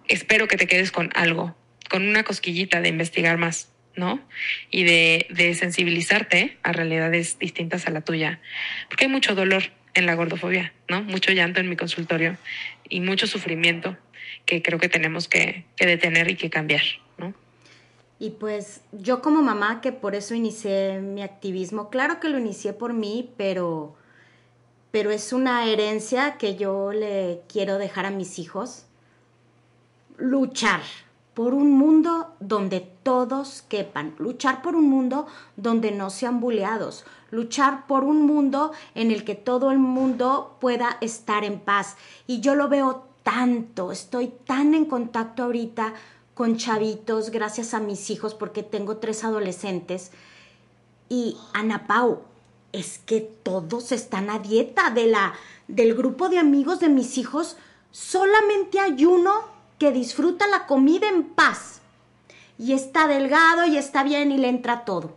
espero 0.08 0.48
que 0.48 0.56
te 0.56 0.66
quedes 0.66 0.92
con 0.92 1.10
algo, 1.14 1.56
con 1.88 2.06
una 2.06 2.22
cosquillita 2.22 2.80
de 2.80 2.88
investigar 2.88 3.38
más, 3.38 3.72
¿no? 3.96 4.20
Y 4.70 4.84
de, 4.84 5.54
sensibilizarte 5.58 6.56
a 6.62 6.72
realidades 6.72 7.38
distintas 7.38 7.86
a 7.86 7.90
la 7.90 8.00
tuya, 8.00 8.40
porque 8.88 9.04
hay 9.04 9.10
mucho 9.10 9.34
dolor 9.34 9.64
en 9.94 10.06
la 10.06 10.14
gordofobia, 10.14 10.72
¿no? 10.88 11.02
Mucho 11.02 11.32
llanto 11.32 11.60
en 11.60 11.68
mi 11.68 11.76
consultorio 11.76 12.38
y 12.88 13.00
mucho 13.00 13.26
sufrimiento 13.26 13.96
que 14.46 14.62
creo 14.62 14.78
que 14.78 14.88
tenemos 14.88 15.28
que, 15.28 15.64
que 15.76 15.86
detener 15.86 16.30
y 16.30 16.36
que 16.36 16.50
cambiar, 16.50 16.82
¿no? 17.18 17.34
Y 18.22 18.30
pues 18.30 18.82
yo 18.92 19.20
como 19.20 19.42
mamá, 19.42 19.80
que 19.80 19.90
por 19.90 20.14
eso 20.14 20.36
inicié 20.36 21.00
mi 21.00 21.24
activismo, 21.24 21.90
claro 21.90 22.20
que 22.20 22.28
lo 22.28 22.38
inicié 22.38 22.72
por 22.72 22.92
mí, 22.92 23.32
pero, 23.36 23.96
pero 24.92 25.10
es 25.10 25.32
una 25.32 25.64
herencia 25.66 26.38
que 26.38 26.54
yo 26.54 26.92
le 26.92 27.42
quiero 27.48 27.78
dejar 27.78 28.06
a 28.06 28.12
mis 28.12 28.38
hijos. 28.38 28.84
Luchar 30.18 30.82
por 31.34 31.52
un 31.52 31.72
mundo 31.72 32.32
donde 32.38 32.78
todos 33.02 33.62
quepan, 33.62 34.14
luchar 34.20 34.62
por 34.62 34.76
un 34.76 34.88
mundo 34.88 35.26
donde 35.56 35.90
no 35.90 36.08
sean 36.08 36.38
buleados, 36.38 37.04
luchar 37.32 37.88
por 37.88 38.04
un 38.04 38.24
mundo 38.24 38.70
en 38.94 39.10
el 39.10 39.24
que 39.24 39.34
todo 39.34 39.72
el 39.72 39.80
mundo 39.80 40.58
pueda 40.60 40.96
estar 41.00 41.42
en 41.42 41.58
paz. 41.58 41.96
Y 42.28 42.38
yo 42.38 42.54
lo 42.54 42.68
veo 42.68 43.08
tanto, 43.24 43.90
estoy 43.90 44.28
tan 44.28 44.74
en 44.74 44.84
contacto 44.84 45.42
ahorita 45.42 45.94
con 46.34 46.56
chavitos, 46.56 47.30
gracias 47.30 47.74
a 47.74 47.80
mis 47.80 48.10
hijos, 48.10 48.34
porque 48.34 48.62
tengo 48.62 48.96
tres 48.96 49.24
adolescentes. 49.24 50.10
Y 51.08 51.36
Ana 51.52 51.86
Pau, 51.86 52.22
es 52.72 52.98
que 52.98 53.20
todos 53.20 53.92
están 53.92 54.30
a 54.30 54.38
dieta 54.38 54.90
de 54.90 55.06
la, 55.06 55.34
del 55.68 55.94
grupo 55.94 56.28
de 56.28 56.38
amigos 56.38 56.80
de 56.80 56.88
mis 56.88 57.18
hijos. 57.18 57.56
Solamente 57.90 58.80
hay 58.80 59.04
uno 59.04 59.32
que 59.78 59.92
disfruta 59.92 60.46
la 60.46 60.66
comida 60.66 61.08
en 61.08 61.24
paz. 61.24 61.80
Y 62.58 62.72
está 62.72 63.06
delgado 63.06 63.66
y 63.66 63.76
está 63.76 64.02
bien 64.02 64.32
y 64.32 64.38
le 64.38 64.48
entra 64.48 64.84
todo. 64.84 65.14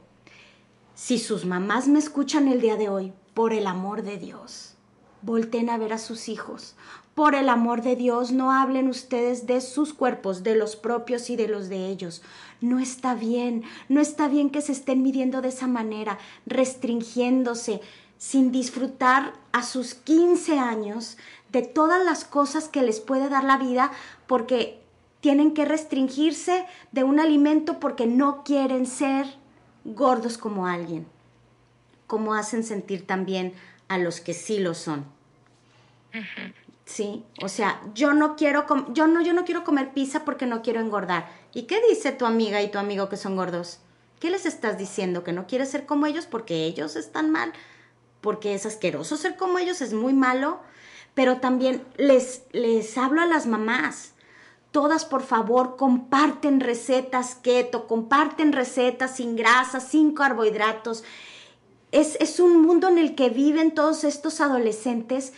Si 0.96 1.20
sus 1.20 1.46
mamás 1.46 1.88
me 1.88 2.00
escuchan 2.00 2.48
el 2.48 2.62
día 2.62 2.76
de 2.76 2.90
hoy, 2.90 3.14
por 3.34 3.54
el 3.54 3.68
amor 3.68 4.02
de 4.02 4.18
Dios, 4.18 4.74
volten 5.22 5.70
a 5.70 5.78
ver 5.78 5.94
a 5.94 5.98
sus 5.98 6.30
hijos, 6.30 6.76
por 7.16 7.34
el 7.34 7.48
amor 7.48 7.82
de 7.82 7.96
Dios, 7.96 8.34
no 8.34 8.52
hablen 8.52 8.90
ustedes 8.90 9.48
de 9.48 9.62
sus 9.62 9.94
cuerpos, 9.94 10.44
de 10.44 10.56
los 10.56 10.76
propios 10.76 11.30
y 11.30 11.38
de 11.38 11.48
los 11.48 11.70
de 11.70 11.88
ellos. 11.88 12.22
No 12.60 12.80
está 12.80 13.16
bien, 13.16 13.64
no 13.88 14.02
está 14.02 14.28
bien 14.28 14.50
que 14.50 14.62
se 14.62 14.74
estén 14.74 15.02
midiendo 15.02 15.42
de 15.42 15.48
esa 15.48 15.66
manera, 15.66 16.20
restringiéndose, 16.46 17.80
sin 18.18 18.52
disfrutar 18.52 19.34
a 19.54 19.64
sus 19.64 19.94
15 19.94 20.60
años 20.60 21.18
de 21.54 21.62
todas 21.62 22.04
las 22.04 22.26
cosas 22.26 22.68
que 22.68 22.82
les 22.82 23.00
puede 23.00 23.30
dar 23.30 23.46
la 23.46 23.58
vida, 23.58 23.92
porque 24.28 24.82
tienen 25.22 25.54
que 25.54 25.64
restringirse 25.64 26.66
de 26.92 27.04
un 27.06 27.22
alimento 27.22 27.80
porque 27.80 28.08
no 28.08 28.44
quieren 28.44 28.86
ser 28.86 29.26
gordos 29.86 30.38
como 30.38 30.68
alguien, 30.68 31.08
como 32.08 32.34
hacen 32.34 32.66
sentir 32.66 33.08
también 33.08 33.54
a 33.88 33.98
los 33.98 34.20
que 34.20 34.34
sí 34.34 34.60
lo 34.60 34.74
son. 34.74 35.06
Sí, 36.86 37.26
o 37.42 37.50
sea, 37.50 37.82
yo 37.96 38.14
no 38.14 38.36
quiero 38.36 38.66
yo 38.94 39.08
no 39.08 39.22
yo 39.22 39.34
no 39.34 39.44
quiero 39.44 39.64
comer 39.64 39.92
pizza 39.94 40.24
porque 40.24 40.46
no 40.46 40.62
quiero 40.62 40.80
engordar. 40.80 41.28
¿Y 41.52 41.64
qué 41.64 41.82
dice 41.90 42.12
tu 42.12 42.26
amiga 42.26 42.62
y 42.62 42.70
tu 42.70 42.78
amigo 42.78 43.10
que 43.10 43.18
son 43.18 43.36
gordos? 43.36 43.80
¿Qué 44.20 44.30
les 44.30 44.46
estás 44.46 44.78
diciendo 44.78 45.24
que 45.24 45.34
no 45.34 45.48
quieres 45.48 45.70
ser 45.70 45.86
como 45.88 46.06
ellos 46.06 46.28
porque 46.28 46.66
ellos 46.66 46.96
están 46.96 47.32
mal? 47.32 47.54
Porque 48.22 48.54
es 48.54 48.66
asqueroso 48.68 49.18
ser 49.18 49.36
como 49.36 49.58
ellos, 49.58 49.82
es 49.82 49.94
muy 49.94 50.14
malo, 50.14 50.60
pero 51.16 51.38
también 51.38 51.84
les 51.98 52.44
les 52.52 52.98
hablo 53.00 53.22
a 53.22 53.26
las 53.26 53.48
mamás. 53.48 54.12
Todas, 54.72 55.06
por 55.06 55.24
favor, 55.24 55.78
comparten 55.78 56.60
recetas 56.60 57.34
keto, 57.36 57.88
comparten 57.88 58.52
recetas 58.52 59.16
sin 59.16 59.36
grasa, 59.36 59.80
sin 59.80 60.14
carbohidratos. 60.14 61.04
Es, 61.92 62.18
es 62.20 62.40
un 62.40 62.62
mundo 62.62 62.90
en 62.90 62.98
el 62.98 63.16
que 63.16 63.30
viven 63.30 63.74
todos 63.74 64.04
estos 64.04 64.42
adolescentes 64.42 65.34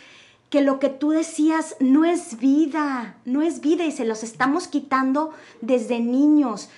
que 0.50 0.62
lo 0.62 0.80
que 0.80 0.90
tú 0.90 1.10
decías 1.10 1.76
no 1.80 2.06
es 2.06 2.40
vida, 2.40 3.18
no 3.26 3.42
es 3.42 3.60
vida 3.60 3.86
y 3.86 3.92
se 3.92 4.06
los 4.06 4.24
estamos 4.24 4.68
quitando 4.68 5.32
desde 5.62 6.00
niños. 6.00 6.70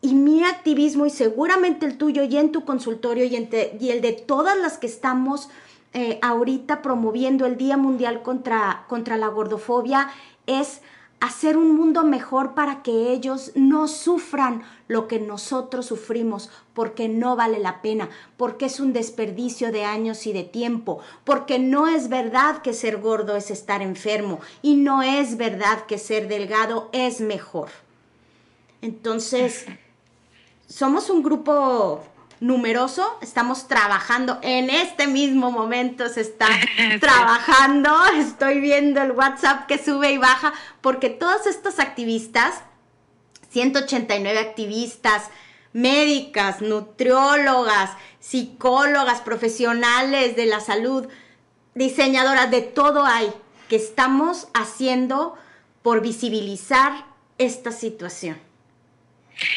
Y 0.00 0.14
mi 0.14 0.44
activismo 0.44 1.06
y 1.06 1.10
seguramente 1.10 1.84
el 1.84 1.98
tuyo 1.98 2.22
y 2.22 2.36
en 2.36 2.52
tu 2.52 2.64
consultorio 2.64 3.24
y, 3.24 3.34
el 3.34 4.00
de 4.00 4.12
todas 4.12 4.56
las 4.56 4.78
que 4.78 4.86
estamos 4.86 5.48
eh, 5.94 6.20
ahorita 6.22 6.82
promoviendo 6.82 7.46
el 7.46 7.56
Día 7.56 7.76
Mundial 7.76 8.22
contra, 8.22 8.84
contra 8.88 9.16
la 9.16 9.26
Gordofobia 9.26 10.08
es 10.46 10.80
hacer 11.20 11.56
un 11.56 11.74
mundo 11.74 12.04
mejor 12.04 12.54
para 12.54 12.82
que 12.82 13.12
ellos 13.12 13.52
no 13.54 13.88
sufran 13.88 14.62
lo 14.86 15.08
que 15.08 15.18
nosotros 15.18 15.86
sufrimos, 15.86 16.50
porque 16.74 17.08
no 17.08 17.36
vale 17.36 17.58
la 17.58 17.82
pena, 17.82 18.08
porque 18.36 18.66
es 18.66 18.80
un 18.80 18.92
desperdicio 18.92 19.72
de 19.72 19.84
años 19.84 20.26
y 20.26 20.32
de 20.32 20.44
tiempo, 20.44 21.00
porque 21.24 21.58
no 21.58 21.88
es 21.88 22.08
verdad 22.08 22.62
que 22.62 22.72
ser 22.72 22.98
gordo 22.98 23.36
es 23.36 23.50
estar 23.50 23.82
enfermo 23.82 24.40
y 24.62 24.76
no 24.76 25.02
es 25.02 25.36
verdad 25.36 25.86
que 25.86 25.98
ser 25.98 26.28
delgado 26.28 26.88
es 26.92 27.20
mejor. 27.20 27.68
Entonces, 28.80 29.66
somos 30.68 31.10
un 31.10 31.22
grupo 31.22 32.02
numeroso, 32.40 33.18
estamos 33.20 33.68
trabajando 33.68 34.38
en 34.42 34.70
este 34.70 35.06
mismo 35.06 35.50
momento, 35.50 36.08
se 36.08 36.20
está 36.20 36.46
trabajando, 37.00 37.90
estoy 38.16 38.60
viendo 38.60 39.02
el 39.02 39.12
WhatsApp 39.12 39.66
que 39.66 39.78
sube 39.78 40.12
y 40.12 40.18
baja, 40.18 40.52
porque 40.80 41.10
todos 41.10 41.46
estos 41.46 41.78
activistas, 41.78 42.62
189 43.50 44.38
activistas, 44.38 45.30
médicas, 45.72 46.60
nutriólogas, 46.60 47.90
psicólogas, 48.20 49.20
profesionales 49.20 50.36
de 50.36 50.46
la 50.46 50.60
salud, 50.60 51.06
diseñadoras, 51.74 52.50
de 52.50 52.62
todo 52.62 53.04
hay, 53.04 53.32
que 53.68 53.76
estamos 53.76 54.48
haciendo 54.54 55.34
por 55.82 56.00
visibilizar 56.00 57.06
esta 57.38 57.72
situación. 57.72 58.47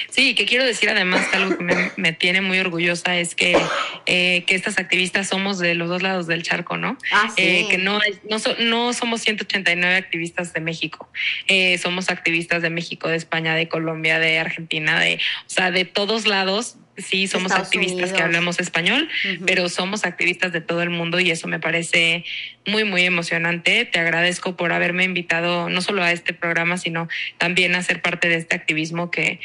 Sí, 0.09 0.35
que 0.35 0.45
quiero 0.45 0.65
decir 0.65 0.89
además 0.89 1.27
que 1.27 1.37
algo 1.37 1.57
que 1.57 1.91
me, 1.95 2.13
tiene 2.13 2.41
muy 2.41 2.59
orgullosa 2.59 3.17
es 3.17 3.35
que, 3.35 3.57
eh, 4.05 4.43
que 4.45 4.55
estas 4.55 4.77
activistas 4.77 5.27
somos 5.29 5.59
de 5.59 5.75
los 5.75 5.89
dos 5.89 6.01
lados 6.01 6.27
del 6.27 6.43
charco, 6.43 6.77
¿no? 6.77 6.97
Ah, 7.11 7.31
eh, 7.37 7.67
que 7.69 7.77
no, 7.77 7.99
no, 8.29 8.37
no, 8.59 8.93
somos 8.93 9.21
189 9.21 9.95
activistas 9.95 10.53
de 10.53 10.61
México, 10.61 11.09
eh, 11.47 11.77
somos 11.77 12.09
activistas 12.09 12.61
de 12.61 12.69
México, 12.69 13.07
de 13.07 13.15
España, 13.17 13.55
de 13.55 13.67
Colombia, 13.67 14.19
de 14.19 14.39
Argentina, 14.39 14.99
de, 14.99 15.15
o 15.15 15.49
sea, 15.49 15.71
de 15.71 15.85
todos 15.85 16.27
lados 16.27 16.77
sí 16.97 17.27
somos 17.27 17.51
activistas 17.51 18.13
que 18.13 18.21
hablamos 18.21 18.59
español, 18.59 19.09
pero 19.45 19.69
somos 19.69 20.05
activistas 20.05 20.51
de 20.51 20.61
todo 20.61 20.81
el 20.81 20.89
mundo 20.89 21.19
y 21.19 21.31
eso 21.31 21.47
me 21.47 21.59
parece 21.59 22.25
muy, 22.65 22.83
muy 22.83 23.03
emocionante. 23.03 23.85
Te 23.85 23.99
agradezco 23.99 24.55
por 24.55 24.73
haberme 24.73 25.03
invitado 25.03 25.69
no 25.69 25.81
solo 25.81 26.03
a 26.03 26.11
este 26.11 26.33
programa, 26.33 26.77
sino 26.77 27.07
también 27.37 27.75
a 27.75 27.83
ser 27.83 28.01
parte 28.01 28.29
de 28.29 28.35
este 28.35 28.55
activismo 28.55 29.09
que 29.11 29.39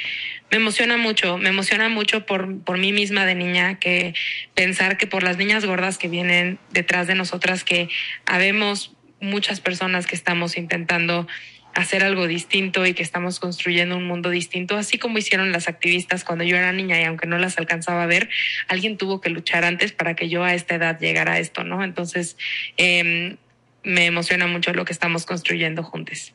me 0.50 0.58
emociona 0.58 0.96
mucho. 0.96 1.38
Me 1.38 1.48
emociona 1.48 1.88
mucho 1.88 2.26
por, 2.26 2.60
por 2.62 2.78
mí 2.78 2.92
misma 2.92 3.26
de 3.26 3.34
niña, 3.34 3.78
que 3.78 4.14
pensar 4.54 4.96
que 4.96 5.06
por 5.06 5.22
las 5.22 5.36
niñas 5.36 5.64
gordas 5.64 5.98
que 5.98 6.08
vienen 6.08 6.58
detrás 6.70 7.06
de 7.06 7.14
nosotras, 7.14 7.64
que 7.64 7.88
habemos 8.26 8.92
muchas 9.20 9.60
personas 9.60 10.06
que 10.06 10.14
estamos 10.14 10.56
intentando 10.56 11.26
hacer 11.76 12.02
algo 12.02 12.26
distinto 12.26 12.86
y 12.86 12.94
que 12.94 13.02
estamos 13.02 13.38
construyendo 13.38 13.98
un 13.98 14.06
mundo 14.06 14.30
distinto, 14.30 14.76
así 14.76 14.98
como 14.98 15.18
hicieron 15.18 15.52
las 15.52 15.68
activistas 15.68 16.24
cuando 16.24 16.42
yo 16.42 16.56
era 16.56 16.72
niña 16.72 16.98
y 16.98 17.04
aunque 17.04 17.26
no 17.26 17.36
las 17.36 17.58
alcanzaba 17.58 18.02
a 18.02 18.06
ver, 18.06 18.30
alguien 18.66 18.96
tuvo 18.96 19.20
que 19.20 19.28
luchar 19.28 19.64
antes 19.64 19.92
para 19.92 20.16
que 20.16 20.30
yo 20.30 20.42
a 20.42 20.54
esta 20.54 20.76
edad 20.76 20.98
llegara 20.98 21.34
a 21.34 21.38
esto, 21.38 21.64
¿no? 21.64 21.84
Entonces, 21.84 22.38
em, 22.78 23.36
me 23.82 24.06
emociona 24.06 24.46
mucho 24.46 24.72
lo 24.72 24.86
que 24.86 24.92
estamos 24.94 25.26
construyendo 25.26 25.82
juntos. 25.82 26.32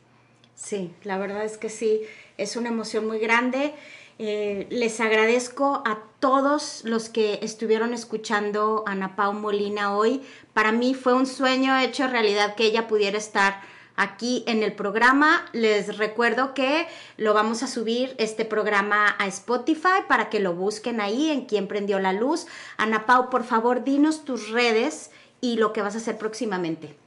Sí, 0.54 0.92
la 1.02 1.18
verdad 1.18 1.44
es 1.44 1.58
que 1.58 1.68
sí, 1.68 2.02
es 2.38 2.54
una 2.54 2.68
emoción 2.68 3.04
muy 3.08 3.18
grande. 3.18 3.74
Eh, 4.20 4.68
les 4.70 5.00
agradezco 5.00 5.82
a 5.84 6.04
todos 6.20 6.82
los 6.84 7.08
que 7.08 7.40
estuvieron 7.42 7.94
escuchando 7.94 8.84
a 8.86 8.92
Ana 8.92 9.16
Pau 9.16 9.32
Molina 9.32 9.96
hoy. 9.96 10.22
Para 10.54 10.70
mí 10.70 10.94
fue 10.94 11.14
un 11.14 11.26
sueño 11.26 11.76
hecho 11.80 12.06
realidad 12.06 12.54
que 12.54 12.64
ella 12.64 12.86
pudiera 12.86 13.18
estar 13.18 13.71
aquí 13.96 14.44
en 14.46 14.62
el 14.62 14.72
programa. 14.72 15.44
Les 15.52 15.98
recuerdo 15.98 16.54
que 16.54 16.86
lo 17.16 17.34
vamos 17.34 17.62
a 17.62 17.66
subir 17.66 18.14
este 18.18 18.44
programa 18.44 19.14
a 19.18 19.26
Spotify 19.26 20.04
para 20.08 20.30
que 20.30 20.40
lo 20.40 20.54
busquen 20.54 21.00
ahí 21.00 21.30
en 21.30 21.46
quien 21.46 21.68
prendió 21.68 21.98
la 21.98 22.12
luz. 22.12 22.46
Ana 22.76 23.06
Pau, 23.06 23.30
por 23.30 23.44
favor, 23.44 23.84
dinos 23.84 24.24
tus 24.24 24.50
redes 24.50 25.10
y 25.40 25.56
lo 25.56 25.72
que 25.72 25.82
vas 25.82 25.94
a 25.94 25.98
hacer 25.98 26.18
próximamente. 26.18 27.01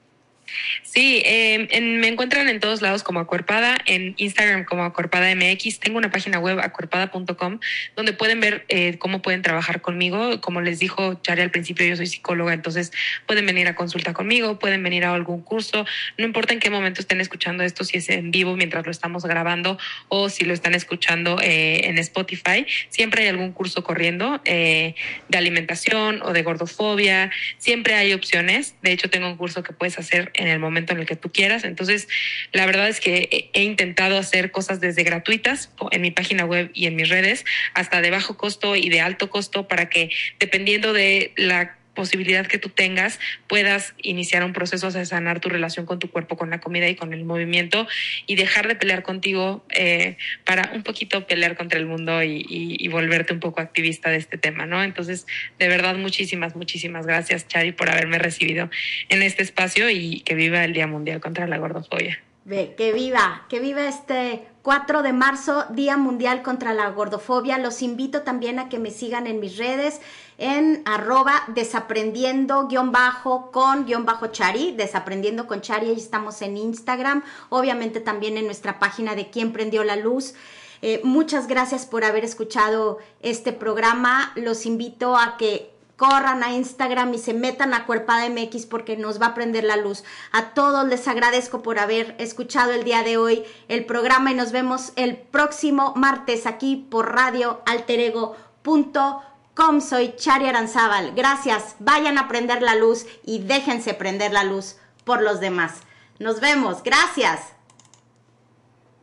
Sí, 0.84 1.22
em, 1.26 1.68
me 2.00 2.08
encuentran 2.08 2.48
en 2.50 2.60
todos 2.60 2.82
lados 2.82 3.04
como 3.04 3.20
Acuerpada, 3.20 3.78
en 3.86 4.14
Instagram 4.18 4.66
como 4.66 4.84
Acuerpada 4.84 5.34
MX. 5.36 5.80
Tengo 5.80 5.98
una 5.98 6.12
página 6.12 6.40
web 6.40 6.60
acuerpada.com 6.60 7.60
donde 7.96 8.14
pueden 8.14 8.40
ver 8.40 8.66
eh, 8.70 8.98
cómo 8.98 9.22
pueden 9.22 9.42
trabajar 9.42 9.82
conmigo. 9.82 10.42
Como 10.42 10.62
les 10.62 10.80
dijo 10.80 11.16
Chari 11.22 11.42
al 11.42 11.52
principio, 11.52 11.86
yo 11.86 11.96
soy 11.96 12.08
psicóloga, 12.08 12.54
entonces 12.54 12.92
pueden 13.26 13.46
venir 13.46 13.68
a 13.68 13.76
consulta 13.76 14.14
conmigo, 14.14 14.60
pueden 14.60 14.84
venir 14.84 15.06
a 15.06 15.14
algún 15.14 15.42
curso. 15.42 15.86
No 16.18 16.26
importa 16.26 16.54
en 16.54 16.60
qué 16.60 16.70
momento 16.70 17.02
estén 17.02 17.22
escuchando 17.22 17.64
esto, 17.64 17.84
si 17.84 17.98
es 17.98 18.10
en 18.10 18.32
vivo 18.32 18.56
mientras 18.56 18.86
lo 18.86 18.92
estamos 18.92 19.26
grabando 19.26 19.78
o 20.08 20.30
si 20.30 20.46
lo 20.46 20.54
están 20.54 20.76
escuchando 20.76 21.40
eh, 21.42 21.88
en 21.88 21.98
Spotify. 21.98 22.66
Siempre 22.90 23.24
hay 23.24 23.30
algún 23.30 23.52
curso 23.52 23.84
corriendo 23.84 24.42
eh, 24.46 24.96
de 25.30 25.38
alimentación 25.38 26.22
o 26.24 26.34
de 26.34 26.44
gordofobia. 26.44 27.32
Siempre 27.58 27.96
hay 27.96 28.14
opciones. 28.14 28.76
De 28.82 28.92
hecho, 28.92 29.10
tengo 29.10 29.28
un 29.28 29.38
curso 29.38 29.64
que 29.64 29.74
puedes 29.74 29.98
hacer 30.00 30.32
en 30.38 30.48
el 30.48 30.60
momento 30.60 30.94
en 30.94 31.00
el 31.00 31.06
que 31.06 31.16
tú 31.16 31.32
quieras. 31.32 31.64
Entonces, 31.64 32.08
la 32.52 32.66
verdad 32.66 32.88
es 32.88 33.00
que 33.00 33.50
he 33.54 33.64
intentado 33.64 34.18
hacer 34.18 34.52
cosas 34.52 34.80
desde 34.80 35.04
gratuitas 35.04 35.72
en 35.92 36.02
mi 36.02 36.12
página 36.12 36.46
web 36.46 36.72
y 36.74 36.88
en 36.88 36.96
mis 36.96 37.10
redes 37.10 37.46
hasta 37.74 38.02
de 38.02 38.12
bajo 38.12 38.38
costo 38.38 38.76
y 38.76 38.90
de 38.90 39.02
alto 39.02 39.30
costo 39.30 39.68
para 39.68 39.90
que 39.90 40.10
dependiendo 40.40 40.94
de 40.94 41.34
la 41.36 41.78
posibilidad 41.96 42.46
que 42.46 42.60
tú 42.60 42.70
tengas, 42.70 43.20
puedas 43.48 43.96
iniciar 44.02 44.44
un 44.44 44.54
proceso 44.54 44.92
de 44.92 45.06
sanar 45.06 45.40
tu 45.40 45.50
relación 45.50 45.86
con 45.86 45.98
tu 45.98 46.12
cuerpo, 46.12 46.38
con 46.38 46.50
la 46.52 46.60
comida 46.60 46.88
y 46.88 46.96
con 46.96 47.14
el 47.14 47.26
movimiento 47.26 47.88
y 48.28 48.36
dejar 48.36 48.68
de 48.68 48.76
pelear 48.76 49.02
contigo 49.02 49.66
eh, 49.70 50.18
para 50.44 50.72
un 50.76 50.84
poquito 50.84 51.26
pelear 51.26 51.58
contra 51.58 51.80
el 51.80 51.86
mundo 51.86 52.22
y, 52.24 52.88
volverte 52.96 53.34
un 53.34 53.40
poco 53.40 53.60
activista 53.60 54.10
de 54.10 54.18
este 54.18 54.38
tema, 54.38 54.66
¿no? 54.66 54.82
Entonces, 54.82 55.26
de 55.60 55.68
verdad, 55.68 55.96
muchísimas, 55.96 56.56
muchísimas 56.56 57.06
gracias, 57.06 57.48
Chari, 57.48 57.72
por 57.72 57.90
haberme 57.90 58.20
recibido 58.20 58.70
en 59.10 59.22
este 59.22 59.44
espacio 59.44 59.90
y 59.90 60.22
que 60.22 60.36
viva 60.36 60.64
el 60.64 60.72
Día 60.74 60.88
Mundial 60.88 61.20
contra 61.20 61.48
la 61.48 61.58
Gordofobia. 61.58 62.20
Ve, 62.46 62.76
que 62.78 62.94
viva, 62.94 63.48
que 63.50 63.60
viva 63.60 63.88
este 63.88 64.44
4 64.62 65.02
de 65.02 65.14
marzo, 65.14 65.66
Día 65.72 65.98
Mundial 65.98 66.44
contra 66.44 66.76
la 66.76 66.90
Gordofobia. 66.90 67.58
Los 67.58 67.82
invito 67.82 68.22
también 68.22 68.60
a 68.60 68.70
que 68.70 68.78
me 68.78 68.92
sigan 68.92 69.26
en 69.26 69.40
mis 69.40 69.58
redes 69.58 70.00
en 70.38 70.82
arroba 70.86 71.44
desaprendiendo 71.48 72.68
guion 72.68 72.92
bajo 72.92 73.52
con 73.52 73.86
guion 73.86 74.06
bajo 74.06 74.28
Chari, 74.28 74.74
desaprendiendo 74.74 75.48
con 75.48 75.62
Chari, 75.62 75.90
ahí 75.90 75.98
estamos 75.98 76.42
en 76.42 76.58
Instagram, 76.58 77.24
obviamente 77.50 78.00
también 78.00 78.38
en 78.38 78.46
nuestra 78.46 78.80
página 78.80 79.16
de 79.16 79.30
quién 79.30 79.54
prendió 79.54 79.84
la 79.84 79.96
luz. 79.96 80.34
Eh, 80.82 81.02
muchas 81.04 81.48
gracias 81.48 81.86
por 81.86 82.04
haber 82.04 82.26
escuchado 82.26 83.00
este 83.22 83.54
programa. 83.54 84.32
Los 84.36 84.66
invito 84.66 85.18
a 85.18 85.38
que 85.38 85.72
corran 85.96 86.44
a 86.44 86.54
Instagram 86.54 87.14
y 87.14 87.18
se 87.18 87.34
metan 87.34 87.74
a 87.74 87.86
Cuerpada 87.86 88.30
MX 88.30 88.66
porque 88.66 88.98
nos 88.98 89.22
va 89.22 89.28
a 89.28 89.34
prender 89.34 89.64
la 89.64 89.78
luz. 89.78 90.04
A 90.32 90.54
todos 90.54 90.86
les 90.88 91.08
agradezco 91.08 91.62
por 91.62 91.80
haber 91.80 92.16
escuchado 92.20 92.74
el 92.74 92.84
día 92.84 93.04
de 93.04 93.18
hoy 93.18 93.44
el 93.70 93.86
programa 93.86 94.32
y 94.32 94.36
nos 94.36 94.52
vemos 94.52 94.92
el 94.98 95.16
próximo 95.16 95.94
martes 95.96 96.46
aquí 96.46 96.76
por 96.90 97.14
Radio 97.14 97.62
Alterego.com 97.66 99.35
soy 99.82 100.16
Chari 100.18 100.48
Aranzábal. 100.48 101.14
Gracias, 101.16 101.76
vayan 101.80 102.18
a 102.18 102.28
prender 102.28 102.62
la 102.62 102.76
luz 102.76 103.06
y 103.24 103.40
déjense 103.40 103.94
prender 103.94 104.32
la 104.32 104.44
luz 104.44 104.78
por 105.04 105.22
los 105.22 105.40
demás. 105.40 105.82
Nos 106.20 106.40
vemos, 106.40 106.84
gracias. 106.84 107.54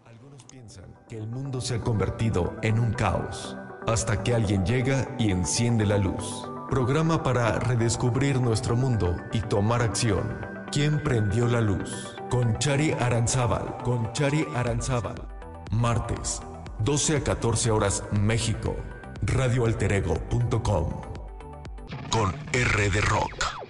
Algunos 0.05 0.45
piensan 0.45 0.95
que 1.09 1.19
el 1.19 1.27
mundo 1.27 1.61
se 1.61 1.77
ha 1.77 1.81
convertido 1.81 2.57
en 2.62 2.79
un 2.79 2.93
caos, 2.93 3.57
hasta 3.87 4.23
que 4.23 4.35
alguien 4.35 4.65
llega 4.65 5.09
y 5.19 5.31
enciende 5.31 5.87
la 5.87 5.99
luz. 5.99 6.49
Programa 6.70 7.23
para 7.23 7.59
redescubrir 7.59 8.41
nuestro 8.41 8.77
mundo 8.77 9.16
y 9.33 9.41
tomar 9.41 9.83
acción. 9.83 10.41
¿Quién 10.70 11.03
prendió 11.03 11.47
la 11.47 11.61
luz? 11.61 12.16
Con 12.31 12.59
Chari 12.59 12.93
Aranzábal, 12.93 13.77
con 13.85 14.11
Chari 14.12 14.47
Aranzábal. 14.55 15.16
Martes, 15.70 16.41
12 16.79 17.19
a 17.19 17.24
14 17.24 17.70
horas 17.70 18.05
México 18.12 18.74
radioalterego.com 19.23 21.01
con 22.11 22.35
R 22.53 22.90
de 22.90 23.01
Rock. 23.01 23.61